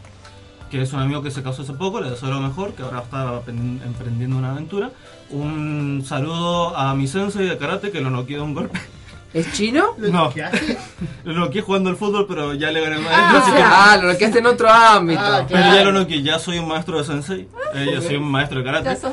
que 0.70 0.82
es 0.82 0.92
un 0.92 1.00
amigo 1.00 1.22
que 1.22 1.30
se 1.30 1.42
casó 1.42 1.62
hace 1.62 1.72
poco, 1.72 2.00
le 2.00 2.10
deseo 2.10 2.30
lo 2.30 2.40
mejor, 2.40 2.74
que 2.74 2.82
ahora 2.82 3.00
está 3.00 3.42
emprendiendo 3.48 4.36
una 4.36 4.52
aventura. 4.52 4.92
Un 5.30 6.04
saludo 6.06 6.76
a 6.76 6.94
mi 6.94 7.08
sensei 7.08 7.48
de 7.48 7.58
karate, 7.58 7.90
que 7.90 8.00
lo 8.00 8.10
noqueé 8.10 8.36
de 8.36 8.42
un 8.42 8.54
golpe. 8.54 8.78
¿Es 9.32 9.52
chino? 9.52 9.94
No. 9.98 10.32
Lo 11.24 11.32
noqueé 11.34 11.62
jugando 11.62 11.88
al 11.88 11.96
fútbol, 11.96 12.26
pero 12.26 12.52
ya 12.54 12.72
le 12.72 12.80
gané 12.80 12.96
el 12.96 13.02
maestro. 13.02 13.24
Ah, 13.24 13.38
así 13.42 13.52
que- 13.52 13.62
ah, 13.62 13.96
lo 14.02 14.18
que 14.18 14.24
en 14.24 14.46
otro 14.46 14.68
ámbito. 14.68 15.20
Ah, 15.22 15.44
Pero 15.46 15.60
ya 15.60 15.84
lo 15.84 15.92
noqueé, 15.92 16.22
ya 16.22 16.38
soy 16.38 16.58
un 16.58 16.66
maestro 16.66 16.98
de 16.98 17.04
sensei. 17.04 17.48
Eh, 17.74 17.90
yo 17.94 18.02
soy 18.02 18.16
un 18.16 18.28
maestro 18.28 18.58
de 18.58 18.64
karate. 18.64 18.84
Ya 18.86 18.96
sos. 18.96 19.12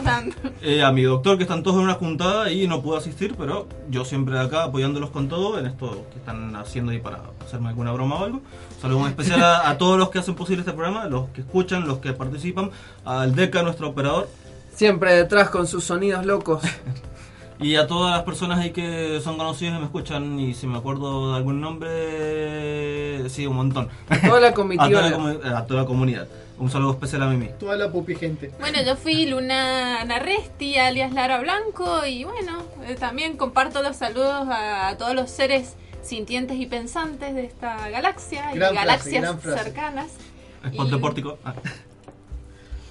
Eh, 0.63 0.81
a 0.83 0.91
mi 0.91 1.03
doctor 1.03 1.37
que 1.37 1.43
están 1.43 1.61
todos 1.61 1.77
en 1.77 1.83
una 1.83 1.93
juntada 1.93 2.51
y 2.51 2.67
no 2.67 2.81
pudo 2.81 2.97
asistir, 2.97 3.35
pero 3.37 3.67
yo 3.89 4.05
siempre 4.05 4.39
acá 4.39 4.63
apoyándolos 4.63 5.11
con 5.11 5.27
todo 5.29 5.59
en 5.59 5.67
esto 5.67 6.07
que 6.11 6.17
están 6.17 6.55
haciendo 6.55 6.91
ahí 6.91 6.99
para 6.99 7.21
hacerme 7.45 7.69
alguna 7.69 7.91
broma 7.91 8.15
o 8.15 8.23
algo. 8.25 8.41
Saludo 8.81 8.99
muy 8.99 9.09
especial 9.09 9.43
a, 9.43 9.69
a 9.69 9.77
todos 9.77 9.99
los 9.99 10.09
que 10.09 10.17
hacen 10.19 10.33
posible 10.33 10.61
este 10.61 10.73
programa, 10.73 11.05
los 11.05 11.29
que 11.29 11.41
escuchan, 11.41 11.87
los 11.87 11.99
que 11.99 12.13
participan, 12.13 12.71
al 13.05 13.35
DECA, 13.35 13.61
nuestro 13.61 13.89
operador, 13.89 14.27
Siempre 14.73 15.11
detrás 15.15 15.49
con 15.49 15.65
sus 15.65 15.83
sonidos 15.83 16.25
locos. 16.25 16.61
y 17.59 17.75
a 17.75 17.87
todas 17.87 18.15
las 18.15 18.23
personas 18.23 18.59
ahí 18.59 18.71
que 18.71 19.19
son 19.23 19.37
conocidas 19.37 19.75
y 19.75 19.79
me 19.79 19.85
escuchan 19.85 20.39
y 20.39 20.53
si 20.53 20.67
me 20.67 20.77
acuerdo 20.77 21.31
de 21.31 21.37
algún 21.37 21.59
nombre, 21.61 23.29
sí, 23.29 23.47
un 23.47 23.55
montón. 23.55 23.89
A 24.09 24.19
toda 24.19 24.39
la 24.39 24.53
comitiva. 24.53 24.85
a, 24.85 24.89
toda 24.89 25.09
la, 25.09 25.17
comu- 25.17 25.55
a 25.55 25.65
toda 25.65 25.81
la 25.81 25.85
comunidad. 25.87 26.27
Un 26.59 26.71
saludo 26.71 26.91
especial 26.93 27.21
a 27.23 27.27
Mimi. 27.27 27.49
Toda 27.59 27.75
la 27.77 27.91
pupi 27.91 28.15
gente. 28.15 28.51
Bueno, 28.59 28.79
yo 28.83 28.95
fui 28.95 29.27
Luna 29.27 30.03
Narresti, 30.05 30.77
alias 30.77 31.13
Lara 31.13 31.39
Blanco, 31.39 32.05
y 32.05 32.23
bueno, 32.23 32.63
eh, 32.87 32.95
también 32.95 33.37
comparto 33.37 33.83
los 33.83 33.95
saludos 33.95 34.47
a, 34.49 34.87
a 34.87 34.97
todos 34.97 35.13
los 35.13 35.29
seres 35.29 35.75
sintientes 36.01 36.57
y 36.59 36.65
pensantes 36.65 37.35
de 37.35 37.45
esta 37.45 37.89
galaxia 37.89 38.51
Gran 38.53 38.55
y 38.55 38.57
frase, 38.57 38.75
galaxias 38.75 39.21
gran 39.21 39.39
frase. 39.39 39.63
cercanas. 39.63 40.07
Ah. 40.63 41.53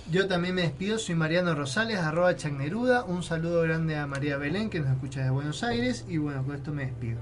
Yo 0.08 0.28
también 0.28 0.54
me 0.54 0.62
despido, 0.62 0.98
soy 1.00 1.16
Mariano 1.16 1.56
Rosales, 1.56 1.98
arroba 1.98 2.36
Chagneruda. 2.36 3.02
Un 3.02 3.24
saludo 3.24 3.62
grande 3.62 3.96
a 3.96 4.06
María 4.06 4.36
Belén, 4.36 4.70
que 4.70 4.78
nos 4.78 4.90
escucha 4.90 5.18
desde 5.18 5.32
Buenos 5.32 5.64
Aires. 5.64 6.04
Y 6.08 6.18
bueno, 6.18 6.44
con 6.44 6.54
esto 6.54 6.72
me 6.72 6.86
despido. 6.86 7.18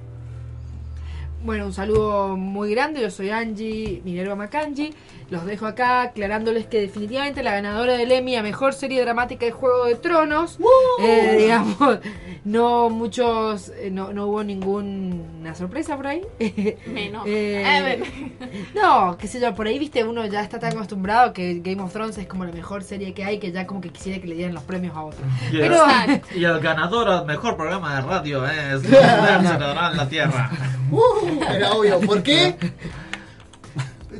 Bueno, 1.42 1.64
un 1.64 1.72
saludo 1.72 2.36
muy 2.36 2.70
grande. 2.72 3.00
Yo 3.00 3.10
soy 3.10 3.30
Angie 3.30 4.02
Minerva 4.04 4.34
Macangi. 4.34 4.92
Los 5.34 5.46
dejo 5.46 5.66
acá 5.66 6.02
aclarándoles 6.02 6.66
que 6.66 6.80
definitivamente 6.80 7.42
la 7.42 7.54
ganadora 7.54 7.94
del 7.96 8.12
Emmy 8.12 8.36
a 8.36 8.42
mejor 8.44 8.72
serie 8.72 9.00
dramática 9.02 9.44
de 9.44 9.50
Juego 9.50 9.86
de 9.86 9.96
Tronos. 9.96 10.58
eh, 11.00 11.34
digamos, 11.40 11.98
no 12.44 12.88
muchos, 12.88 13.70
eh, 13.70 13.90
no, 13.90 14.12
no 14.12 14.26
hubo 14.28 14.44
ninguna 14.44 15.56
sorpresa 15.56 15.96
por 15.96 16.06
ahí. 16.06 16.22
Menos. 16.86 17.24
Eh, 17.26 17.64
A 17.66 17.82
ver. 17.82 18.04
no, 18.76 19.18
qué 19.18 19.26
sé 19.26 19.40
yo, 19.40 19.52
por 19.56 19.66
ahí 19.66 19.76
viste, 19.76 20.04
uno 20.04 20.24
ya 20.26 20.40
está 20.40 20.60
tan 20.60 20.72
acostumbrado 20.74 21.32
que 21.32 21.58
Game 21.64 21.82
of 21.82 21.92
Thrones 21.92 22.16
es 22.16 22.28
como 22.28 22.44
la 22.44 22.52
mejor 22.52 22.84
serie 22.84 23.12
que 23.12 23.24
hay 23.24 23.40
que 23.40 23.50
ya 23.50 23.66
como 23.66 23.80
que 23.80 23.88
quisiera 23.90 24.20
que 24.20 24.28
le 24.28 24.36
dieran 24.36 24.54
los 24.54 24.62
premios 24.62 24.94
a 24.94 25.02
otro. 25.02 25.26
Y, 25.50 25.56
Pero, 25.58 25.84
el, 26.06 26.22
y 26.40 26.44
el 26.44 26.60
ganador 26.60 27.08
al 27.08 27.26
mejor 27.26 27.56
programa 27.56 27.96
de 27.96 28.02
radio 28.02 28.46
es 28.46 28.84
Heredarán 28.84 29.96
la 29.96 30.08
Tierra. 30.08 30.50
Uh, 30.92 31.42
era 31.52 31.72
obvio, 31.72 31.98
¿por 32.02 32.22
qué? 32.22 32.54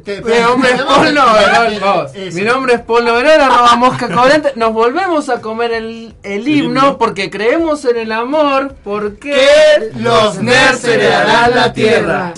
Te- 0.05 0.21
Mi 0.23 0.39
nombre 0.41 0.71
es 0.73 0.83
Paul 0.83 1.15
Noverol. 1.15 2.09
Mi 2.35 2.41
nombre 2.43 2.75
es 2.75 2.81
Paul 2.81 3.05
Noverol, 3.05 3.41
arroba 3.41 3.77
mosca 3.77 4.09
cobrante. 4.09 4.53
Nos 4.57 4.73
volvemos 4.73 5.29
a 5.29 5.41
comer 5.41 5.73
el, 5.73 6.15
el 6.23 6.47
himno 6.49 6.99
porque 6.99 7.31
creemos 7.31 7.85
en 7.87 7.97
el 7.97 8.13
amor, 8.13 8.75
porque 8.85 9.91
los 9.97 10.41
nerds 10.43 10.85
heredarán 10.85 11.55
la 11.55 11.73
tierra. 11.73 12.33